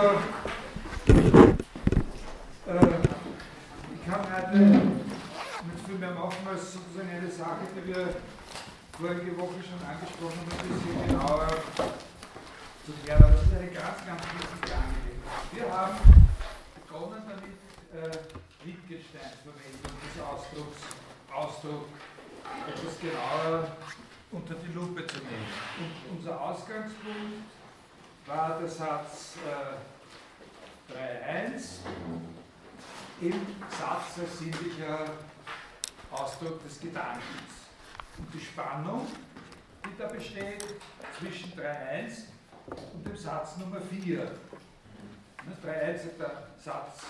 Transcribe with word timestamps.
äh, 0.00 0.16
ich 3.94 4.10
kann 4.10 4.24
heute 4.34 4.58
nicht 4.58 5.86
viel 5.86 5.98
mehr 5.98 6.12
machen 6.12 6.46
als 6.48 6.72
sozusagen 6.72 7.10
eine 7.10 7.30
Sache, 7.30 7.68
die 7.76 7.86
wir 7.86 8.14
vorige 8.98 9.36
Woche 9.36 9.60
schon 9.60 9.80
angesprochen 9.86 10.40
haben, 10.40 10.56
ein 10.56 10.68
bisschen 10.68 11.06
genauer 11.06 11.48
zu 12.86 12.92
klären. 13.04 13.22
Aber 13.24 13.32
das 13.32 13.42
ist 13.42 13.52
eine 13.52 13.70
ganz, 13.70 13.98
ganz 14.06 14.22
wichtige 14.22 14.72
Angelegenheit. 14.72 15.44
Wir 15.52 15.66
haben 15.68 15.96
begonnen 16.74 17.22
damit, 17.28 17.60
äh, 17.92 18.18
Wittgenstein-Verwendung 18.64 19.94
des 20.00 20.16
Ausdrucks, 20.22 20.80
Ausdruck 21.32 21.88
etwas 22.68 22.98
genauer 23.00 23.68
unter 24.32 24.54
die 24.54 24.72
Lupe 24.72 25.06
zu 25.06 25.18
nehmen. 25.18 25.50
Und 25.78 26.18
unser 26.18 26.40
Ausgangspunkt 26.40 27.44
war 28.26 28.58
der 28.60 28.68
Satz 28.68 29.36
äh, 29.46 29.89
3.1 30.90 31.80
im 33.20 33.32
Satz 33.68 34.18
als 34.18 34.38
sinnlicher 34.38 35.04
Ausdruck 36.10 36.62
des 36.64 36.80
Gedankens. 36.80 37.68
Und 38.18 38.32
die 38.34 38.40
Spannung, 38.40 39.06
die 39.84 39.96
da 39.98 40.08
besteht 40.08 40.64
zwischen 41.18 41.52
3.1 41.52 42.24
und 42.94 43.06
dem 43.06 43.16
Satz 43.16 43.56
Nummer 43.58 43.80
4. 43.80 44.30
3.1 45.64 45.94
ist 45.94 46.18
der 46.18 46.48
Satz, 46.58 47.02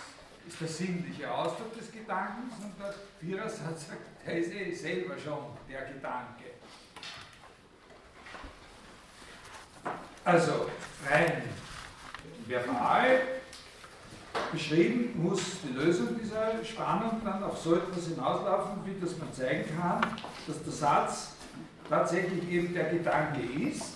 ist 0.46 0.60
der 0.60 0.68
sinnliche 0.68 1.30
Ausdruck 1.30 1.76
des 1.76 1.90
Gedankens 1.90 2.54
und 2.62 2.78
der 2.78 2.94
Vierer-Satz 3.20 3.88
sagt, 3.88 4.26
der 4.26 4.38
ist 4.38 4.52
eh 4.52 4.74
selber 4.74 5.18
schon 5.18 5.56
der 5.68 5.82
Gedanke. 5.86 6.44
Also 10.24 10.70
rein 11.08 11.42
verbal 12.46 13.40
beschrieben 14.52 15.22
muss 15.22 15.40
die 15.62 15.72
Lösung 15.72 16.08
dieser 16.20 16.64
Spannung 16.64 17.20
dann 17.24 17.42
auf 17.42 17.58
so 17.58 17.76
etwas 17.76 18.06
hinauslaufen, 18.06 18.72
wie 18.84 19.00
dass 19.00 19.16
man 19.18 19.32
zeigen 19.32 19.64
kann, 19.78 20.00
dass 20.46 20.62
der 20.62 20.72
Satz 20.72 21.32
tatsächlich 21.88 22.48
eben 22.48 22.72
der 22.74 22.90
Gedanke 22.90 23.40
ist, 23.40 23.94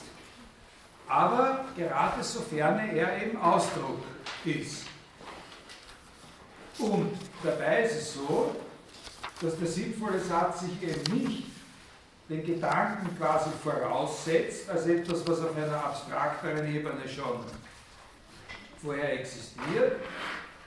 aber 1.09 1.65
gerade 1.77 2.23
sofern 2.23 2.79
er 2.95 3.23
eben 3.23 3.37
Ausdruck 3.41 4.03
ist. 4.45 4.85
Und 6.79 7.13
dabei 7.43 7.85
ist 7.85 7.97
es 7.97 8.15
so, 8.15 8.57
dass 9.41 9.59
der 9.59 9.69
sinnvolle 9.69 10.19
Satz 10.19 10.61
sich 10.61 10.83
eben 10.83 11.25
nicht 11.25 11.47
den 12.29 12.45
Gedanken 12.45 13.17
quasi 13.19 13.51
voraussetzt, 13.63 14.69
als 14.71 14.87
etwas, 14.87 15.27
was 15.27 15.41
auf 15.41 15.57
einer 15.57 15.85
abstrakteren 15.85 16.75
Ebene 16.75 17.07
schon 17.09 17.45
vorher 18.85 19.21
existiert, 19.21 20.01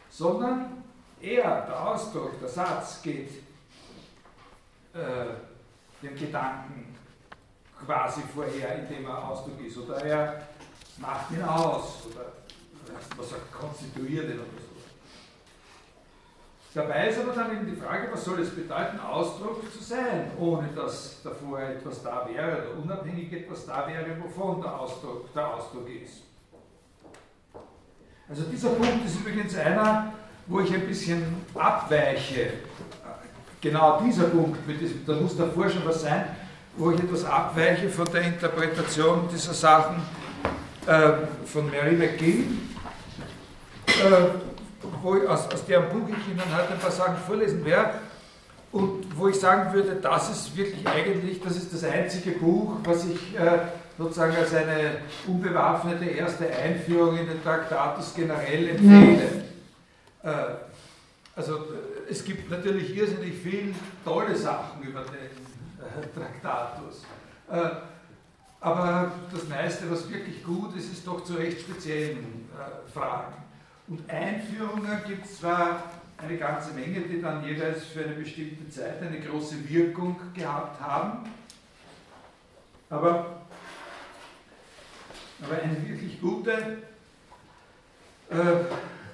sondern 0.09 0.83
er, 1.21 1.61
der 1.61 1.87
Ausdruck, 1.87 2.39
der 2.39 2.49
Satz 2.49 3.01
geht 3.01 3.29
äh, 4.93 6.01
dem 6.01 6.15
Gedanken 6.15 6.95
quasi 7.85 8.21
vorher, 8.33 8.79
indem 8.79 9.05
er 9.05 9.29
Ausdruck 9.29 9.59
ist, 9.65 9.77
oder 9.77 10.03
er 10.03 10.47
macht 10.97 11.31
ihn 11.31 11.43
aus, 11.43 12.07
oder 12.07 12.33
was 13.15 13.31
er 13.31 13.39
konstituiert 13.51 14.25
ihn 14.25 14.39
oder 14.39 14.45
so. 14.59 14.77
Dabei 16.73 17.07
ist 17.07 17.19
aber 17.19 17.33
dann 17.33 17.51
eben 17.51 17.65
die 17.65 17.81
Frage, 17.81 18.07
was 18.11 18.23
soll 18.23 18.39
es 18.39 18.53
bedeuten, 18.53 18.99
Ausdruck 18.99 19.61
zu 19.71 19.83
sein, 19.83 20.31
ohne 20.38 20.67
dass 20.75 21.23
davor 21.23 21.59
etwas 21.59 22.03
da 22.03 22.27
wäre 22.29 22.57
oder 22.57 22.83
unabhängig 22.83 23.33
etwas 23.33 23.65
da 23.65 23.88
wäre, 23.88 24.15
wovon 24.21 24.61
der 24.61 24.79
Ausdruck, 24.79 25.33
der 25.33 25.55
Ausdruck 25.55 25.89
ist. 25.89 26.27
Also 28.30 28.44
dieser 28.52 28.70
Punkt 28.70 29.06
ist 29.06 29.22
übrigens 29.22 29.56
einer, 29.58 30.11
wo 30.47 30.59
ich 30.59 30.73
ein 30.73 30.86
bisschen 30.86 31.23
abweiche. 31.56 32.50
Genau 33.61 34.02
dieser 34.02 34.25
Punkt, 34.25 34.59
da 35.06 35.14
muss 35.14 35.38
davor 35.38 35.69
schon 35.69 35.86
was 35.86 36.02
sein, 36.02 36.25
wo 36.75 36.91
ich 36.91 37.00
etwas 37.00 37.24
abweiche 37.24 37.90
von 37.90 38.06
der 38.12 38.24
Interpretation 38.24 39.29
dieser 39.34 39.53
Sachen 39.53 40.01
äh, 40.85 41.12
von 41.46 41.72
Mary 41.72 41.96
McGill. 41.96 42.46
Äh, 43.88 45.28
aus, 45.28 45.47
aus 45.47 45.66
deren 45.66 45.90
Buch 45.90 46.09
ich 46.09 46.31
Ihnen 46.31 46.41
heute 46.53 46.74
ein 46.74 46.80
paar 46.80 46.91
Sachen 46.91 47.18
vorlesen 47.25 47.63
werde 47.63 47.94
und 48.74 49.06
wo 49.18 49.30
ich 49.30 49.40
sagen 49.40 49.74
würde, 49.74 49.96
das 50.01 50.30
ist 50.30 50.56
wirklich 50.56 50.85
eigentlich, 50.85 51.41
das 51.41 51.56
ist 51.56 51.74
das 51.74 51.85
einzige 51.85 52.31
Buch, 52.31 52.74
was 52.84 53.06
ich 53.06 53.40
äh, 53.40 53.59
sozusagen 53.97 54.35
als 54.35 54.53
eine 54.53 54.97
unbewaffnete 55.25 56.06
erste 56.06 56.47
Einführung 56.53 57.18
in 57.18 57.28
den 57.28 57.44
Traktatus 57.44 58.13
generell 58.13 58.69
empfehle. 58.69 59.44
Äh, 60.24 60.30
also 61.35 61.56
äh, 61.56 62.12
es 62.12 62.24
gibt 62.24 62.50
natürlich 62.50 62.96
irrsinnig 62.96 63.34
viele 63.41 63.74
tolle 64.03 64.36
Sachen 64.36 64.81
über 64.84 65.02
den 65.02 66.03
äh, 66.03 66.07
Traktatus. 66.16 67.03
Aber 68.59 69.12
das 69.31 69.47
meiste, 69.47 69.90
was 69.90 70.12
wirklich 70.12 70.44
gut 70.44 70.75
ist, 70.75 70.91
ist 70.91 71.07
doch 71.07 71.24
zu 71.24 71.36
recht 71.36 71.62
speziellen 71.62 72.50
Fragen. 72.94 73.36
Und 73.88 74.09
Einführungen 74.09 75.00
gibt 75.07 75.25
es 75.25 75.40
zwar 75.40 75.84
eine 76.18 76.38
ganze 76.38 76.74
Menge, 76.74 77.02
die 77.02 77.22
dann 77.22 77.46
jeweils 77.46 77.86
für 77.86 78.03
eine 78.03 78.16
bestimmte 78.16 78.69
Zeit 78.69 79.02
eine 79.02 79.22
große 79.22 79.69
Wirkung 79.69 80.18
gehabt 80.34 80.81
haben, 80.81 81.30
aber, 82.90 83.41
aber 85.42 85.62
eine 85.62 85.88
wirklich 85.88 86.20
gute, 86.20 86.52
äh, 88.30 88.36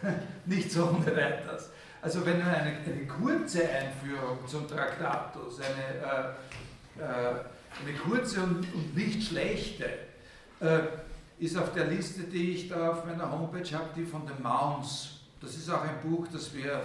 nicht 0.45 0.71
so 0.71 0.87
ohne 0.87 1.05
weiteres. 1.05 1.69
Also 2.01 2.25
wenn 2.25 2.41
eine, 2.41 2.77
eine 2.85 3.07
kurze 3.07 3.67
Einführung 3.69 4.39
zum 4.45 4.67
Traktatus, 4.67 5.59
eine, 5.61 6.35
äh, 6.99 7.01
äh, 7.01 7.35
eine 7.81 7.97
kurze 7.97 8.41
und, 8.41 8.73
und 8.73 8.95
nicht 8.95 9.29
schlechte, 9.29 9.85
äh, 10.59 10.79
ist 11.39 11.57
auf 11.57 11.73
der 11.73 11.85
Liste, 11.85 12.23
die 12.23 12.51
ich 12.51 12.69
da 12.69 12.91
auf 12.91 13.05
meiner 13.05 13.29
Homepage 13.29 13.69
habe, 13.73 13.89
die 13.95 14.05
von 14.05 14.25
den 14.25 14.41
Mounts. 14.41 15.19
Das 15.41 15.55
ist 15.55 15.69
auch 15.69 15.81
ein 15.81 15.99
Buch, 16.01 16.27
das 16.31 16.53
wir, 16.53 16.73
äh, 16.73 16.81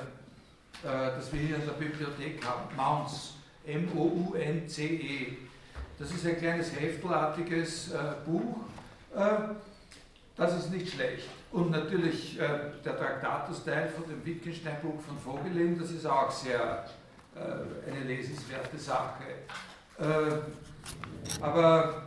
das 0.85 1.33
wir 1.33 1.41
hier 1.41 1.57
in 1.57 1.65
der 1.65 1.73
Bibliothek 1.73 2.45
haben. 2.45 2.75
Mounts, 2.77 3.35
M-O-U-N-C-E. 3.67 5.37
Das 5.99 6.11
ist 6.13 6.27
ein 6.27 6.39
kleines 6.39 6.73
heftelartiges 6.73 7.93
äh, 7.93 7.99
Buch. 8.25 8.57
Äh, 9.15 9.55
das 10.37 10.57
ist 10.57 10.71
nicht 10.71 10.93
schlecht. 10.93 11.29
Und 11.51 11.71
natürlich 11.71 12.39
äh, 12.39 12.49
der 12.85 12.97
Traktatus-Teil 12.97 13.89
von 13.89 14.05
dem 14.09 14.25
Wittgenstein-Buch 14.25 15.01
von 15.01 15.19
Vogelin, 15.19 15.79
das 15.79 15.91
ist 15.91 16.07
auch 16.07 16.31
sehr 16.31 16.85
äh, 17.35 17.91
eine 17.91 18.05
lesenswerte 18.05 18.79
Sache. 18.79 19.25
Aber 21.41 22.03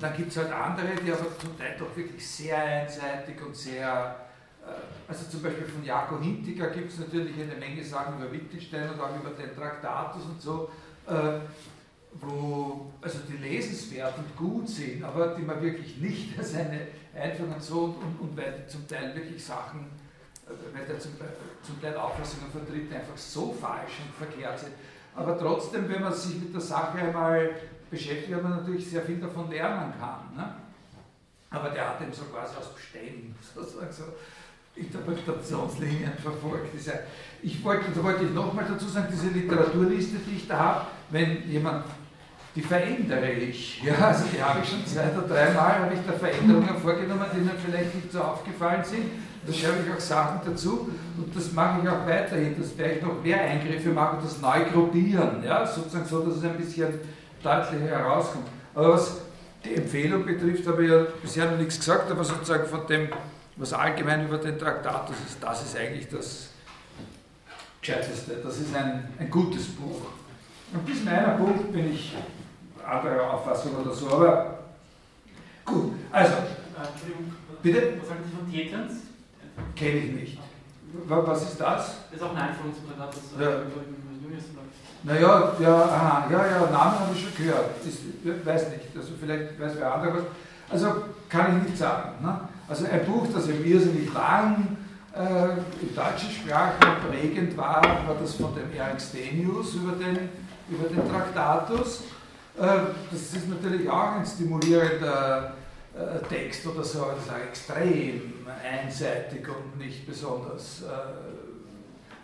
dann 0.00 0.16
gibt 0.16 0.32
es 0.32 0.36
halt 0.36 0.50
andere, 0.50 0.96
die 0.96 1.12
aber 1.12 1.38
zum 1.38 1.56
Teil 1.56 1.76
doch 1.78 1.96
wirklich 1.96 2.28
sehr 2.28 2.58
einseitig 2.58 3.40
und 3.40 3.54
sehr, 3.54 4.16
also 5.06 5.30
zum 5.30 5.44
Beispiel 5.44 5.66
von 5.66 5.84
Jakob 5.84 6.20
Hintiger 6.20 6.70
gibt 6.70 6.90
es 6.90 6.98
natürlich 6.98 7.40
eine 7.40 7.54
Menge 7.54 7.84
Sachen 7.84 8.16
über 8.16 8.32
Wittgenstein 8.32 8.90
und 8.90 9.00
auch 9.00 9.14
über 9.14 9.30
den 9.30 9.54
Traktatus 9.54 10.24
und 10.24 10.42
so, 10.42 10.68
wo 12.20 12.92
also 13.00 13.18
die 13.28 13.36
lesenswert 13.36 14.14
und 14.18 14.36
gut 14.36 14.68
sind, 14.68 15.02
aber 15.04 15.28
die 15.28 15.42
man 15.42 15.60
wirklich 15.62 15.98
nicht 15.98 16.38
als 16.38 16.54
eine 16.54 16.88
Einführung 17.14 17.54
und 17.54 17.62
so 17.62 17.96
und, 18.00 18.20
und 18.20 18.36
weil 18.36 18.64
zum 18.66 18.86
Teil 18.86 19.14
wirklich 19.14 19.44
Sachen, 19.44 19.86
äh, 20.46 20.76
weil 20.76 20.86
der 20.86 20.98
zum, 20.98 21.12
zum 21.62 21.80
Teil 21.80 21.96
Auffassungen 21.96 22.50
vertritt, 22.50 22.92
einfach 22.92 23.16
so 23.16 23.52
falsch 23.52 23.92
und 24.04 24.14
verkehrt 24.14 24.58
sind. 24.58 24.72
Aber 25.14 25.38
trotzdem, 25.38 25.88
wenn 25.88 26.02
man 26.02 26.12
sich 26.12 26.38
mit 26.38 26.54
der 26.54 26.60
Sache 26.60 26.98
einmal 26.98 27.50
beschäftigt, 27.90 28.34
aber 28.34 28.50
natürlich 28.50 28.88
sehr 28.88 29.02
viel 29.02 29.18
davon 29.18 29.50
lernen 29.50 29.92
kann. 29.98 30.36
Ne? 30.36 30.54
Aber 31.50 31.70
der 31.70 31.88
hat 31.88 32.00
eben 32.02 32.12
so 32.12 32.24
quasi 32.24 32.56
aus 32.56 32.74
Beständen 32.74 33.34
sozusagen 33.54 33.92
so 33.92 34.04
Interpretationslinien 34.74 36.12
verfolgt. 36.22 36.74
Ich 37.42 37.64
wollte, 37.64 37.90
da 37.94 38.04
wollte 38.04 38.24
ich 38.24 38.30
nochmal 38.32 38.66
dazu 38.68 38.86
sagen, 38.86 39.08
diese 39.10 39.28
Literaturliste, 39.28 40.18
die 40.18 40.36
ich 40.36 40.46
da 40.46 40.58
habe, 40.58 40.86
wenn 41.10 41.48
jemand, 41.48 41.86
die 42.56 42.62
verändere 42.62 43.30
ich. 43.30 43.82
Ja, 43.84 44.08
also 44.08 44.24
die 44.32 44.42
habe 44.42 44.60
ich 44.62 44.68
schon 44.68 44.84
zwei 44.84 45.12
oder 45.12 45.28
dreimal, 45.28 45.78
habe 45.80 45.94
ich 45.94 46.00
da 46.06 46.12
Veränderungen 46.14 46.76
vorgenommen, 46.82 47.26
die 47.34 47.40
mir 47.40 47.52
vielleicht 47.54 47.94
nicht 47.94 48.10
so 48.10 48.20
aufgefallen 48.20 48.82
sind. 48.82 49.04
Da 49.46 49.52
schreibe 49.52 49.84
ich 49.86 49.94
auch 49.94 50.00
Sachen 50.00 50.40
dazu 50.44 50.90
und 51.16 51.36
das 51.36 51.52
mache 51.52 51.82
ich 51.82 51.88
auch 51.88 52.04
weiterhin, 52.04 52.58
dass 52.58 52.72
vielleicht 52.72 53.02
noch 53.02 53.22
mehr 53.22 53.40
Eingriffe 53.42 53.90
machen, 53.90 54.18
das 54.22 54.40
neu 54.40 54.64
gruppieren, 54.72 55.44
ja, 55.44 55.64
sozusagen 55.64 56.04
so, 56.04 56.20
dass 56.20 56.38
es 56.38 56.44
ein 56.44 56.56
bisschen 56.56 56.88
deutlicher 57.42 57.86
herauskommt. 57.86 58.48
Aber 58.74 58.94
was 58.94 59.18
die 59.64 59.76
Empfehlung 59.76 60.24
betrifft, 60.24 60.66
habe 60.66 60.84
ich 60.84 60.90
ja 60.90 61.06
bisher 61.22 61.48
noch 61.50 61.58
nichts 61.58 61.78
gesagt, 61.78 62.10
aber 62.10 62.24
sozusagen 62.24 62.66
von 62.66 62.86
dem, 62.88 63.08
was 63.56 63.72
allgemein 63.72 64.26
über 64.26 64.38
den 64.38 64.58
Traktatus 64.58 65.16
ist, 65.28 65.38
das 65.40 65.64
ist 65.64 65.76
eigentlich 65.76 66.08
das 66.08 66.48
Gescheiteste. 67.80 68.40
Das 68.42 68.58
ist 68.58 68.74
ein, 68.74 69.08
ein 69.18 69.30
gutes 69.30 69.66
Buch. 69.66 70.08
Und 70.72 70.84
bis 70.84 71.06
einer 71.06 71.36
Punkt 71.36 71.72
bin 71.72 71.92
ich 71.92 72.16
anderer 72.86 73.32
Auffassung 73.32 73.76
oder 73.76 73.92
so, 73.92 74.08
aber 74.10 74.58
gut. 75.64 75.92
Also, 76.12 76.34
Bitte? 77.62 77.94
Was 78.00 78.10
halten 78.10 78.24
Sie 78.30 78.36
von 78.36 78.52
Tetens? 78.52 78.92
Kenne 79.74 79.98
ich 79.98 80.12
nicht. 80.12 80.38
Was 81.08 81.42
ist 81.42 81.60
das? 81.60 81.96
Das 82.10 82.20
ist 82.20 82.22
auch 82.22 82.30
ein 82.30 82.42
Einführungsprädikat, 82.42 83.08
das 83.08 83.40
ja. 83.40 83.50
Julius 84.22 84.44
Naja, 85.02 85.52
ja, 85.58 85.84
aha, 85.84 86.26
ja, 86.30 86.46
ja, 86.46 86.70
Namen 86.70 87.00
habe 87.00 87.12
ich 87.12 87.22
schon 87.22 87.34
gehört. 87.36 87.84
Ist, 87.84 88.46
weiß 88.46 88.70
nicht, 88.70 88.96
also 88.96 89.12
vielleicht 89.20 89.60
weiß 89.60 89.72
wer 89.78 89.94
andere 89.94 90.14
was. 90.14 90.22
Also 90.70 91.02
kann 91.28 91.58
ich 91.58 91.70
nicht 91.70 91.78
sagen. 91.78 92.24
Ne? 92.24 92.40
Also 92.68 92.86
ein 92.86 93.04
Buch, 93.04 93.26
das 93.34 93.48
im 93.48 93.64
irrsinnig 93.64 94.12
lang 94.14 94.76
äh, 95.12 95.82
in 95.82 95.94
deutscher 95.94 96.30
Sprache 96.30 96.74
prägend 97.08 97.56
war, 97.56 97.82
war 97.82 98.16
das 98.20 98.34
von 98.34 98.54
dem 98.54 98.72
Eric 98.72 99.00
Stenius 99.00 99.74
über 99.74 99.92
den, 99.92 100.28
über 100.68 100.88
den 100.88 101.08
Traktatus. 101.10 102.04
Äh, 102.58 102.62
das 103.10 103.20
ist 103.34 103.48
natürlich 103.48 103.88
auch 103.88 104.12
ein 104.12 104.24
stimulierender 104.24 105.54
äh, 105.94 106.26
Text 106.28 106.66
oder 106.66 106.82
so, 106.82 107.04
also 107.04 107.32
extrem 107.48 108.46
einseitig 108.62 109.46
und 109.48 109.78
nicht 109.78 110.06
besonders. 110.06 110.82
Äh, 110.82 110.86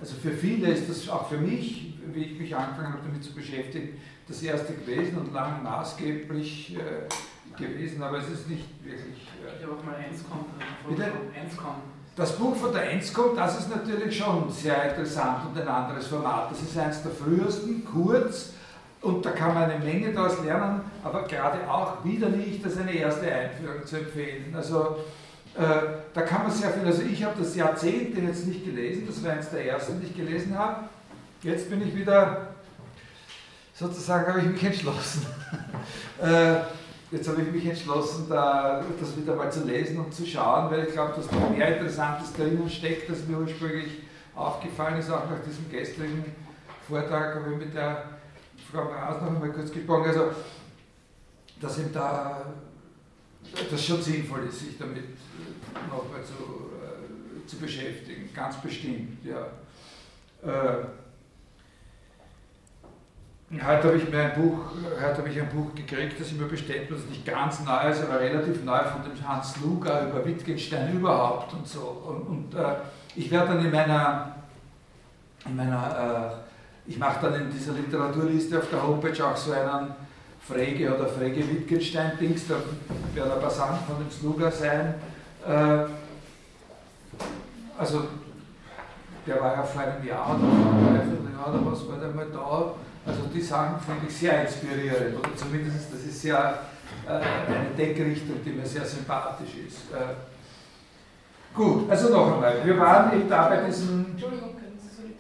also 0.01 0.15
für 0.17 0.33
viele 0.33 0.69
ist 0.69 0.89
das 0.89 1.09
auch 1.09 1.29
für 1.29 1.37
mich, 1.37 1.95
wie 2.13 2.25
ich 2.25 2.41
mich 2.41 2.57
angefangen 2.57 2.95
habe 2.95 3.03
damit 3.07 3.23
zu 3.23 3.35
beschäftigen, 3.35 4.01
das 4.27 4.43
erste 4.43 4.75
gewesen 4.75 5.19
und 5.19 5.33
lang 5.33 5.63
maßgeblich 5.63 6.77
gewesen, 7.57 8.03
aber 8.03 8.19
es 8.19 8.29
ist 8.29 8.49
nicht 8.49 8.65
wirklich. 8.83 9.29
ich 9.59 9.65
habe 9.65 9.77
auch 9.77 9.85
mal 9.85 9.95
eins 9.95 10.25
kommt. 10.29 10.47
Bitte? 10.89 11.05
Eins 11.39 11.57
kommt. 11.57 11.83
Das 12.17 12.37
Buch 12.37 12.55
von 12.57 12.73
der 12.73 12.91
Enzcom, 12.91 13.35
das 13.35 13.61
ist 13.61 13.71
natürlich 13.71 14.19
schon 14.19 14.51
sehr 14.51 14.91
interessant 14.91 15.47
und 15.47 15.59
ein 15.59 15.69
anderes 15.69 16.09
Format. 16.09 16.51
Das 16.51 16.61
ist 16.61 16.77
eines 16.77 17.03
der 17.03 17.13
frühesten, 17.13 17.85
kurz, 17.87 18.53
und 19.03 19.25
da 19.25 19.31
kann 19.31 19.55
man 19.55 19.71
eine 19.71 19.85
Menge 19.85 20.13
daraus 20.13 20.43
lernen, 20.45 20.83
aber 21.03 21.23
gerade 21.25 21.69
auch 21.69 22.05
wieder 22.05 22.29
nicht 22.29 22.65
als 22.65 22.79
eine 22.79 22.95
erste 22.95 23.33
Einführung 23.33 23.85
zu 23.85 23.97
empfehlen. 23.97 24.55
Also 24.57 24.97
äh, 25.57 25.61
da 26.15 26.23
kann 26.23 26.45
man 26.45 26.51
sehr 26.51 26.71
viel, 26.71 26.87
also 26.87 27.03
ich 27.03 27.23
habe 27.25 27.35
das 27.39 27.55
Jahrzehnte 27.57 28.21
jetzt 28.21 28.47
nicht 28.47 28.65
gelesen, 28.65 29.05
das 29.07 29.23
war 29.25 29.33
eines 29.33 29.51
der 29.51 29.67
ersten, 29.67 30.01
die 30.01 30.07
ich 30.07 30.17
gelesen 30.17 30.57
habe. 30.57 30.85
Jetzt 31.43 31.69
bin 31.69 31.87
ich 31.87 31.95
wieder, 31.95 32.49
sozusagen 33.75 34.27
habe 34.27 34.41
ich 34.41 34.47
mich 34.47 34.65
entschlossen. 34.65 35.27
äh, 36.23 36.61
Jetzt 37.13 37.29
habe 37.29 37.43
ich 37.43 37.53
mich 37.53 37.67
entschlossen, 37.67 38.25
da, 38.27 38.83
das 38.99 39.17
wieder 39.19 39.37
mal 39.37 39.53
zu 39.53 39.65
lesen 39.67 39.99
und 39.99 40.15
zu 40.15 40.25
schauen, 40.25 40.71
weil 40.71 40.87
ich 40.87 40.95
glaube, 40.95 41.13
dass 41.15 41.29
da 41.29 41.37
mehr 41.55 41.77
Interessantes 41.77 42.33
drinnen 42.33 42.67
steckt, 42.71 43.11
als 43.11 43.27
mir 43.27 43.37
ursprünglich 43.37 44.01
aufgefallen 44.35 44.99
ist, 44.99 45.11
auch 45.11 45.29
nach 45.29 45.45
diesem 45.47 45.71
gestrigen 45.71 46.25
Vortrag 46.89 47.35
habe 47.35 47.53
ich 47.53 47.59
mit 47.59 47.75
der 47.75 48.05
Frau 48.73 48.85
Maas 48.85 49.21
noch 49.21 49.29
einmal 49.29 49.53
kurz 49.53 49.71
gesprochen. 49.71 50.07
Also, 50.07 50.31
dass 51.61 51.79
ihm 51.79 51.93
da 51.93 52.47
das 53.71 53.85
schon 53.85 54.01
sinnvoll 54.01 54.47
ist, 54.49 54.61
sich 54.61 54.79
damit 54.79 55.05
nochmal 55.89 56.23
zu, 56.25 56.71
äh, 56.81 57.47
zu 57.47 57.57
beschäftigen, 57.57 58.31
ganz 58.35 58.57
bestimmt, 58.61 59.25
ja. 59.25 59.47
Äh, 60.43 60.87
Heute 63.55 63.89
habe 63.89 63.99
ich 63.99 64.09
mir 64.09 64.19
ein 64.19 64.33
Buch, 64.33 64.61
heute 64.99 65.19
habe 65.19 65.29
ich 65.29 65.39
ein 65.39 65.49
Buch 65.51 65.75
gekriegt, 65.75 66.19
das 66.19 66.29
ich 66.29 66.39
mir 66.39 66.47
bestellt 66.47 66.87
habe, 66.87 66.95
das 66.95 67.05
nicht 67.05 67.27
ganz 67.27 67.61
neu 67.63 67.91
ist, 67.91 68.03
aber 68.03 68.19
relativ 68.19 68.65
neu 68.65 68.79
von 68.79 69.03
dem 69.03 69.29
Hans 69.29 69.61
Luger 69.61 70.09
über 70.09 70.25
Wittgenstein 70.25 70.95
überhaupt 70.95 71.53
und 71.53 71.69
so. 71.69 71.81
Und, 71.81 72.23
und 72.23 72.55
äh, 72.55 72.77
ich 73.15 73.31
werde 73.31 73.49
dann 73.49 73.63
in 73.67 73.71
meiner, 73.71 74.37
in 75.45 75.55
meiner 75.55 76.41
äh, 76.41 76.52
ich 76.87 76.99
mache 76.99 77.27
dann 77.27 77.43
in 77.43 77.51
dieser 77.51 77.73
Literaturliste 77.73 78.59
auf 78.59 78.69
der 78.71 78.83
Homepage 78.83 79.25
auch 79.25 79.37
so 79.37 79.53
einen 79.53 79.95
Frege 80.41 80.95
oder 80.95 81.07
Frege 81.07 81.49
Wittgenstein-Dings, 81.49 82.49
da 82.49 82.57
werden 83.15 83.33
ein 83.43 83.51
Sachen 83.51 83.79
von 83.87 83.99
dem 83.99 84.11
Sluga 84.11 84.51
sein. 84.51 84.95
Äh, 85.47 85.87
also, 87.79 88.05
der 89.27 89.41
war 89.41 89.55
ja 89.55 89.63
vor 89.63 89.83
einem 89.83 90.05
Jahr 90.07 90.31
oder 90.31 90.39
vor 90.41 90.73
einem 90.73 90.97
Dreivierteljahr 90.97 91.49
oder 91.49 91.73
was, 91.73 91.89
war 91.89 91.99
der 91.99 92.11
mal 92.11 92.27
da 92.33 92.75
also 93.05 93.23
die 93.35 93.41
Sachen 93.41 93.81
finde 93.81 94.07
ich 94.09 94.17
sehr 94.17 94.43
inspirierend 94.43 95.19
oder 95.19 95.35
zumindest 95.35 95.93
das 95.93 96.03
ist 96.03 96.23
ja 96.23 96.61
äh, 97.07 97.11
eine 97.11 97.71
Denkrichtung, 97.77 98.37
die 98.45 98.51
mir 98.51 98.65
sehr 98.65 98.85
sympathisch 98.85 99.57
ist. 99.67 99.91
Äh, 99.93 100.15
gut, 101.53 101.91
also 101.91 102.11
noch 102.11 102.35
einmal, 102.35 102.65
wir 102.65 102.79
waren 102.79 103.13
eben 103.19 103.29
da 103.29 103.49
bei 103.49 103.63
diesem... 103.63 104.07
Entschuldigung, 104.13 104.55
können 104.55 104.79
Sie 104.79 104.95
so 104.95 105.03
lieb 105.03 105.19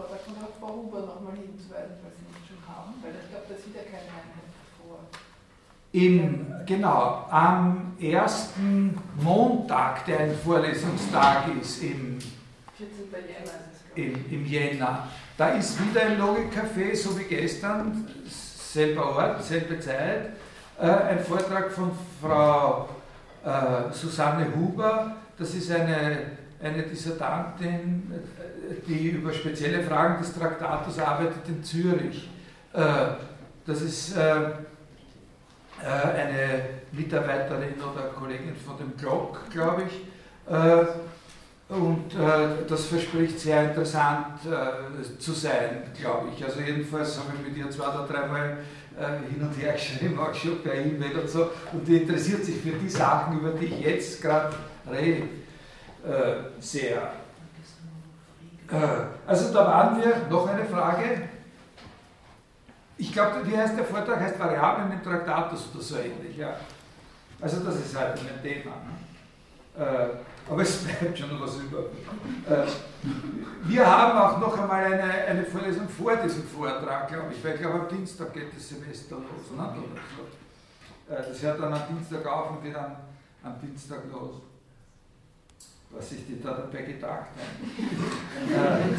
auf 0.00 0.24
den 0.24 0.34
Vortrag 0.34 0.50
von 0.50 0.60
Frau 0.60 0.74
Huber 0.76 1.00
nochmal 1.00 1.34
hinzuweisen, 1.34 1.96
weil 2.02 2.12
Sie 2.16 2.24
ihn 2.24 2.46
schon 2.46 2.62
haben, 2.68 2.94
weil 3.02 3.12
ich 3.22 3.30
glaube, 3.30 3.46
da 3.48 3.54
sieht 3.56 3.74
ja 3.74 3.82
keine 3.82 4.08
Einheit 4.08 4.50
vor. 4.78 4.98
Im, 5.92 6.54
genau, 6.66 7.26
am 7.30 7.96
ersten 8.00 8.98
Montag, 9.20 10.06
der 10.06 10.20
ein 10.20 10.34
Vorlesungstag 10.36 11.44
ist, 11.60 11.82
im, 11.82 12.18
14. 12.76 13.10
Jänner 13.12 13.44
ist 13.44 13.80
im, 13.94 14.32
im 14.32 14.46
Jänner, 14.46 15.08
da 15.36 15.48
ist 15.50 15.78
wieder 15.84 16.02
ein 16.02 16.18
Logikcafé, 16.18 16.94
so 16.94 17.18
wie 17.18 17.24
gestern, 17.24 18.06
selber 18.26 19.16
Ort, 19.16 19.42
selbe 19.42 19.80
Zeit, 19.80 20.30
äh, 20.78 20.86
ein 20.86 21.20
Vortrag 21.20 21.72
von 21.72 21.90
Frau 22.20 22.88
äh, 23.44 23.92
Susanne 23.92 24.46
Huber. 24.54 25.16
Das 25.38 25.54
ist 25.54 25.70
eine, 25.70 26.32
eine 26.62 26.82
Dissertantin, 26.82 28.12
die 28.86 29.08
über 29.08 29.32
spezielle 29.32 29.82
Fragen 29.82 30.22
des 30.22 30.32
Traktatus 30.34 30.98
arbeitet 30.98 31.48
in 31.48 31.62
Zürich. 31.62 32.28
Äh, 32.72 32.80
das 33.66 33.82
ist 33.82 34.16
äh, 34.16 34.20
äh, 34.20 34.52
eine 35.82 36.60
Mitarbeiterin 36.92 37.74
oder 37.80 38.08
Kollegin 38.08 38.54
von 38.54 38.76
dem 38.78 38.96
Glock, 38.96 39.40
glaube 39.50 39.82
ich 39.82 40.00
und 41.68 42.06
das 42.68 42.86
verspricht 42.86 43.38
sehr 43.38 43.70
interessant 43.70 44.40
zu 45.20 45.32
sein, 45.32 45.84
glaube 45.96 46.30
ich. 46.34 46.42
Also 46.44 46.58
jedenfalls 46.58 47.16
habe 47.18 47.28
ich 47.36 47.48
mit 47.48 47.56
ihr 47.56 47.70
zwei 47.70 47.84
oder 47.84 48.08
dreimal 48.08 48.56
hin 49.30 49.40
und 49.40 49.56
her 49.62 49.72
geschrieben, 49.74 50.18
auch 50.18 50.34
schon 50.34 50.60
per 50.60 50.74
E-Mail 50.74 51.20
und 51.20 51.30
so. 51.30 51.50
Und 51.72 51.86
die 51.86 51.98
interessiert 51.98 52.44
sich 52.44 52.56
für 52.56 52.72
die 52.72 52.88
Sachen, 52.88 53.38
über 53.38 53.50
die 53.50 53.66
ich 53.66 53.80
jetzt 53.80 54.20
gerade 54.20 54.56
rede, 54.90 55.28
sehr. 56.58 57.12
Äh, 58.72 58.76
also 59.26 59.52
da 59.52 59.66
waren 59.66 60.00
wir, 60.00 60.28
noch 60.28 60.48
eine 60.48 60.64
Frage. 60.64 61.28
Ich 62.96 63.12
glaube, 63.12 63.46
wie 63.46 63.56
heißt 63.56 63.76
der 63.76 63.84
Vortrag? 63.84 64.20
Heißt 64.20 64.38
Variablen 64.38 64.92
im 64.92 65.02
Traktatus 65.02 65.68
oder 65.74 65.82
so 65.82 65.96
ähnlich. 65.96 66.36
Ja. 66.36 66.54
Also 67.40 67.60
das 67.60 67.76
ist 67.76 67.98
halt 67.98 68.18
ein 68.18 68.42
Thema. 68.42 68.72
Ne? 68.76 69.84
Äh, 69.84 70.50
aber 70.50 70.62
es 70.62 70.78
bleibt 70.84 71.18
schon 71.18 71.32
noch 71.32 71.40
was 71.40 71.56
über. 71.56 71.78
Äh, 71.78 72.66
wir 73.64 73.86
haben 73.86 74.18
auch 74.18 74.38
noch 74.38 74.58
einmal 74.58 74.84
eine, 74.84 75.02
eine 75.02 75.44
Vorlesung 75.44 75.88
vor 75.88 76.16
diesem 76.16 76.44
Vortrag, 76.44 77.08
glaube 77.08 77.32
ich, 77.32 77.42
weil 77.44 77.54
ich 77.54 77.60
glaube, 77.60 77.80
am 77.80 77.88
Dienstag 77.88 78.32
geht 78.32 78.54
das 78.54 78.68
Semester 78.68 79.16
los. 79.16 79.56
Ne? 79.56 79.74
Äh, 81.08 81.22
das 81.28 81.42
hört 81.42 81.60
dann 81.60 81.72
am 81.72 81.82
Dienstag 81.88 82.26
auf 82.26 82.50
und 82.50 82.62
geht 82.62 82.74
dann 82.74 82.96
am 83.42 83.58
Dienstag 83.60 84.00
los. 84.12 84.34
Was 85.92 86.10
sich 86.10 86.26
die 86.26 86.40
da 86.40 86.52
dabei 86.52 86.82
gedacht 86.82 87.26
haben. 87.26 87.58
Äh, 88.52 88.94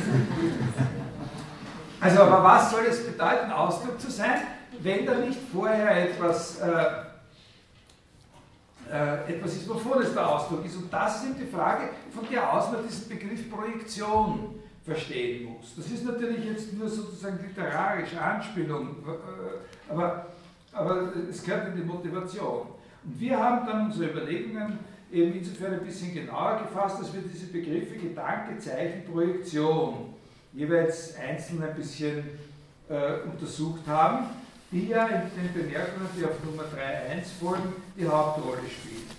also, 2.01 2.23
aber 2.23 2.43
was 2.43 2.71
soll 2.71 2.85
es 2.89 3.05
bedeuten, 3.05 3.51
Ausdruck 3.51 3.99
zu 3.99 4.11
sein, 4.11 4.41
wenn 4.81 5.05
da 5.05 5.15
nicht 5.15 5.39
vorher 5.53 6.09
etwas 6.09 6.59
äh, 8.91 9.33
etwas 9.33 9.55
ist, 9.55 9.69
wovon 9.69 10.01
es 10.01 10.13
der 10.13 10.27
Ausdruck 10.27 10.65
ist. 10.65 10.75
Und 10.75 10.91
das 10.91 11.17
ist 11.17 11.29
eben 11.29 11.39
die 11.39 11.55
Frage, 11.55 11.89
von 12.13 12.27
der 12.29 12.51
aus 12.51 12.71
man 12.71 12.85
diesen 12.85 13.07
Begriff 13.07 13.49
Projektion 13.49 14.55
verstehen 14.83 15.45
muss. 15.45 15.75
Das 15.75 15.85
ist 15.85 16.03
natürlich 16.03 16.43
jetzt 16.45 16.73
nur 16.73 16.89
sozusagen 16.89 17.39
literarische 17.41 18.19
Anspielung, 18.19 18.97
äh, 19.07 19.91
aber, 19.91 20.25
aber 20.73 21.13
es 21.29 21.43
gehört 21.43 21.69
in 21.69 21.75
die 21.77 21.83
Motivation. 21.83 22.67
Und 23.03 23.19
wir 23.19 23.37
haben 23.37 23.65
dann 23.65 23.85
unsere 23.85 24.11
Überlegungen 24.11 24.79
eben 25.11 25.33
insofern 25.33 25.73
ein 25.73 25.85
bisschen 25.85 26.13
genauer 26.13 26.63
gefasst, 26.63 27.01
dass 27.01 27.13
wir 27.13 27.21
diese 27.21 27.47
Begriffe 27.47 27.95
Gedanke, 27.95 28.57
Zeichen, 28.59 29.03
Projektion 29.11 30.13
jeweils 30.53 31.15
einzeln 31.15 31.63
ein 31.63 31.75
bisschen 31.75 32.23
äh, 32.89 33.19
untersucht 33.25 33.87
haben 33.87 34.29
die 34.71 34.87
ja 34.87 35.05
in 35.07 35.29
den 35.35 35.53
Bemerkungen, 35.53 36.07
die 36.17 36.25
auf 36.25 36.43
Nummer 36.43 36.63
3.1 36.63 37.39
folgen, 37.39 37.73
die 37.97 38.07
Hauptrolle 38.07 38.61
spielen. 38.69 39.09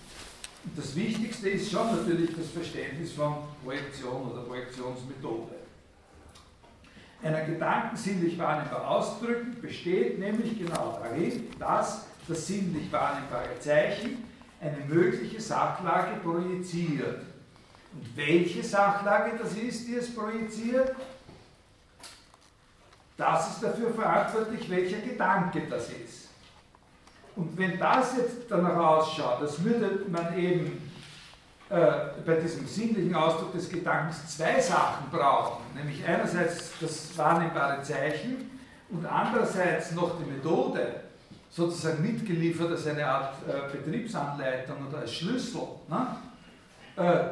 Und 0.64 0.78
das 0.78 0.96
Wichtigste 0.96 1.50
ist 1.50 1.70
schon 1.70 1.94
natürlich 1.94 2.30
das 2.34 2.48
Verständnis 2.48 3.12
von 3.12 3.34
Projektion 3.62 4.30
oder 4.30 4.42
Projektionsmethode. 4.42 5.56
Einer 7.22 7.42
Gedanken 7.42 7.96
sinnlich 7.96 8.38
wahrnehmbar 8.38 8.88
ausdrücken 8.88 9.56
besteht 9.60 10.18
nämlich 10.18 10.58
genau 10.58 10.98
darin, 11.02 11.48
dass 11.58 12.06
das 12.26 12.46
sinnlich 12.46 12.90
wahrnehmbare 12.90 13.58
Zeichen 13.60 14.24
eine 14.62 14.78
mögliche 14.86 15.40
Sachlage 15.40 16.20
projiziert. 16.22 17.22
Und 17.94 18.16
welche 18.16 18.62
Sachlage 18.62 19.32
das 19.42 19.54
ist, 19.54 19.88
die 19.88 19.96
es 19.96 20.14
projiziert, 20.14 20.94
das 23.16 23.50
ist 23.50 23.62
dafür 23.62 23.92
verantwortlich, 23.92 24.70
welcher 24.70 24.98
Gedanke 24.98 25.62
das 25.68 25.90
ist. 25.90 26.28
Und 27.34 27.56
wenn 27.58 27.78
das 27.78 28.16
jetzt 28.16 28.36
danach 28.48 28.76
ausschaut, 28.76 29.40
als 29.40 29.62
würde 29.62 30.06
man 30.08 30.36
eben 30.38 30.90
äh, 31.68 31.92
bei 32.24 32.36
diesem 32.36 32.66
sinnlichen 32.66 33.14
Ausdruck 33.14 33.52
des 33.52 33.68
Gedankens 33.68 34.36
zwei 34.36 34.60
Sachen 34.60 35.10
brauchen, 35.10 35.62
nämlich 35.74 36.06
einerseits 36.06 36.72
das 36.80 37.16
wahrnehmbare 37.16 37.82
Zeichen 37.82 38.50
und 38.90 39.06
andererseits 39.06 39.92
noch 39.92 40.18
die 40.18 40.30
Methode, 40.30 41.01
sozusagen 41.52 42.02
mitgeliefert 42.02 42.70
als 42.70 42.86
eine 42.86 43.06
Art 43.06 43.34
äh, 43.46 43.76
Betriebsanleitung 43.76 44.88
oder 44.88 44.98
als 44.98 45.12
Schlüssel, 45.12 45.60
ne? 45.88 46.16
äh, 46.96 47.24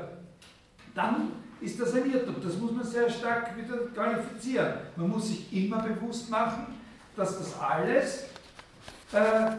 dann 0.95 1.33
ist 1.61 1.81
das 1.81 1.95
ein 1.95 2.11
Irrtum. 2.13 2.37
Das 2.43 2.57
muss 2.57 2.73
man 2.73 2.85
sehr 2.85 3.09
stark 3.09 3.57
wieder 3.57 3.77
qualifizieren. 3.95 4.75
Man 4.97 5.09
muss 5.09 5.29
sich 5.29 5.53
immer 5.53 5.83
bewusst 5.83 6.31
machen, 6.31 6.67
dass 7.17 7.39
das 7.39 7.59
alles 7.59 8.25
äh, 9.13 9.57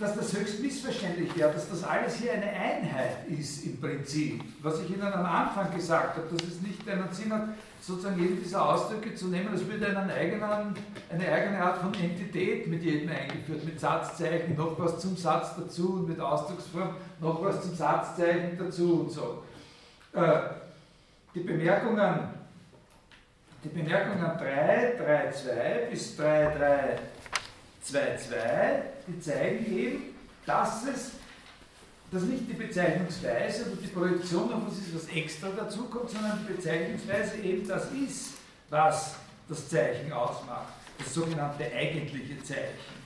dass 0.00 0.16
das 0.16 0.32
höchst 0.34 0.60
missverständlich 0.60 1.36
wäre, 1.36 1.52
dass 1.52 1.68
das 1.68 1.84
alles 1.84 2.16
hier 2.16 2.32
eine 2.32 2.46
Einheit 2.46 3.28
ist 3.28 3.66
im 3.66 3.78
Prinzip. 3.78 4.42
Was 4.62 4.80
ich 4.80 4.90
Ihnen 4.90 5.02
am 5.02 5.26
Anfang 5.26 5.74
gesagt 5.76 6.16
habe, 6.16 6.26
dass 6.34 6.48
es 6.48 6.62
nicht 6.62 6.88
einen 6.88 7.12
Sinn 7.12 7.32
hat, 7.32 7.50
sozusagen 7.80 8.20
jeden 8.20 8.42
dieser 8.42 8.68
Ausdrücke 8.68 9.14
zu 9.14 9.28
nehmen, 9.28 9.54
es 9.54 9.66
würde 9.66 9.86
einen 9.86 10.10
eigenen, 10.10 10.74
eine 11.10 11.32
eigene 11.32 11.62
Art 11.62 11.78
von 11.78 11.94
Entität 11.94 12.66
mit 12.66 12.82
jedem 12.82 13.08
eingeführt, 13.10 13.64
mit 13.64 13.80
Satzzeichen, 13.80 14.56
noch 14.56 14.78
was 14.78 14.98
zum 14.98 15.16
Satz 15.16 15.56
dazu 15.56 15.94
und 15.94 16.08
mit 16.08 16.20
Ausdrucksform, 16.20 16.96
noch 17.20 17.42
was 17.42 17.62
zum 17.62 17.74
Satzzeichen 17.74 18.58
dazu 18.58 19.00
und 19.00 19.10
so. 19.10 19.42
Äh, 20.12 20.40
die 21.34 21.40
Bemerkungen, 21.40 22.28
die 23.64 23.68
Bemerkungen 23.68 24.38
3, 24.38 24.96
3, 24.98 25.30
2 25.30 25.88
bis 25.90 26.16
3, 26.16 26.56
3, 26.56 26.98
2, 27.82 28.16
2, 28.16 28.82
die 29.06 29.20
zeigen 29.20 29.76
eben, 29.76 30.02
dass 30.44 30.86
es 30.86 31.12
dass 32.10 32.22
nicht 32.22 32.48
die 32.48 32.54
Bezeichnungsweise 32.54 33.66
oder 33.66 33.80
die 33.80 33.86
Projektion 33.86 34.52
auf 34.52 34.62
was 34.66 34.78
ist, 34.78 34.94
was 34.94 35.16
extra 35.16 35.48
dazu 35.56 35.84
kommt, 35.84 36.10
sondern 36.10 36.40
die 36.46 36.54
Bezeichnungsweise 36.54 37.36
eben 37.38 37.66
das 37.66 37.90
ist, 37.92 38.34
was 38.68 39.14
das 39.48 39.68
Zeichen 39.68 40.12
ausmacht, 40.12 40.72
das 40.98 41.14
sogenannte 41.14 41.64
eigentliche 41.64 42.42
Zeichen. 42.42 43.00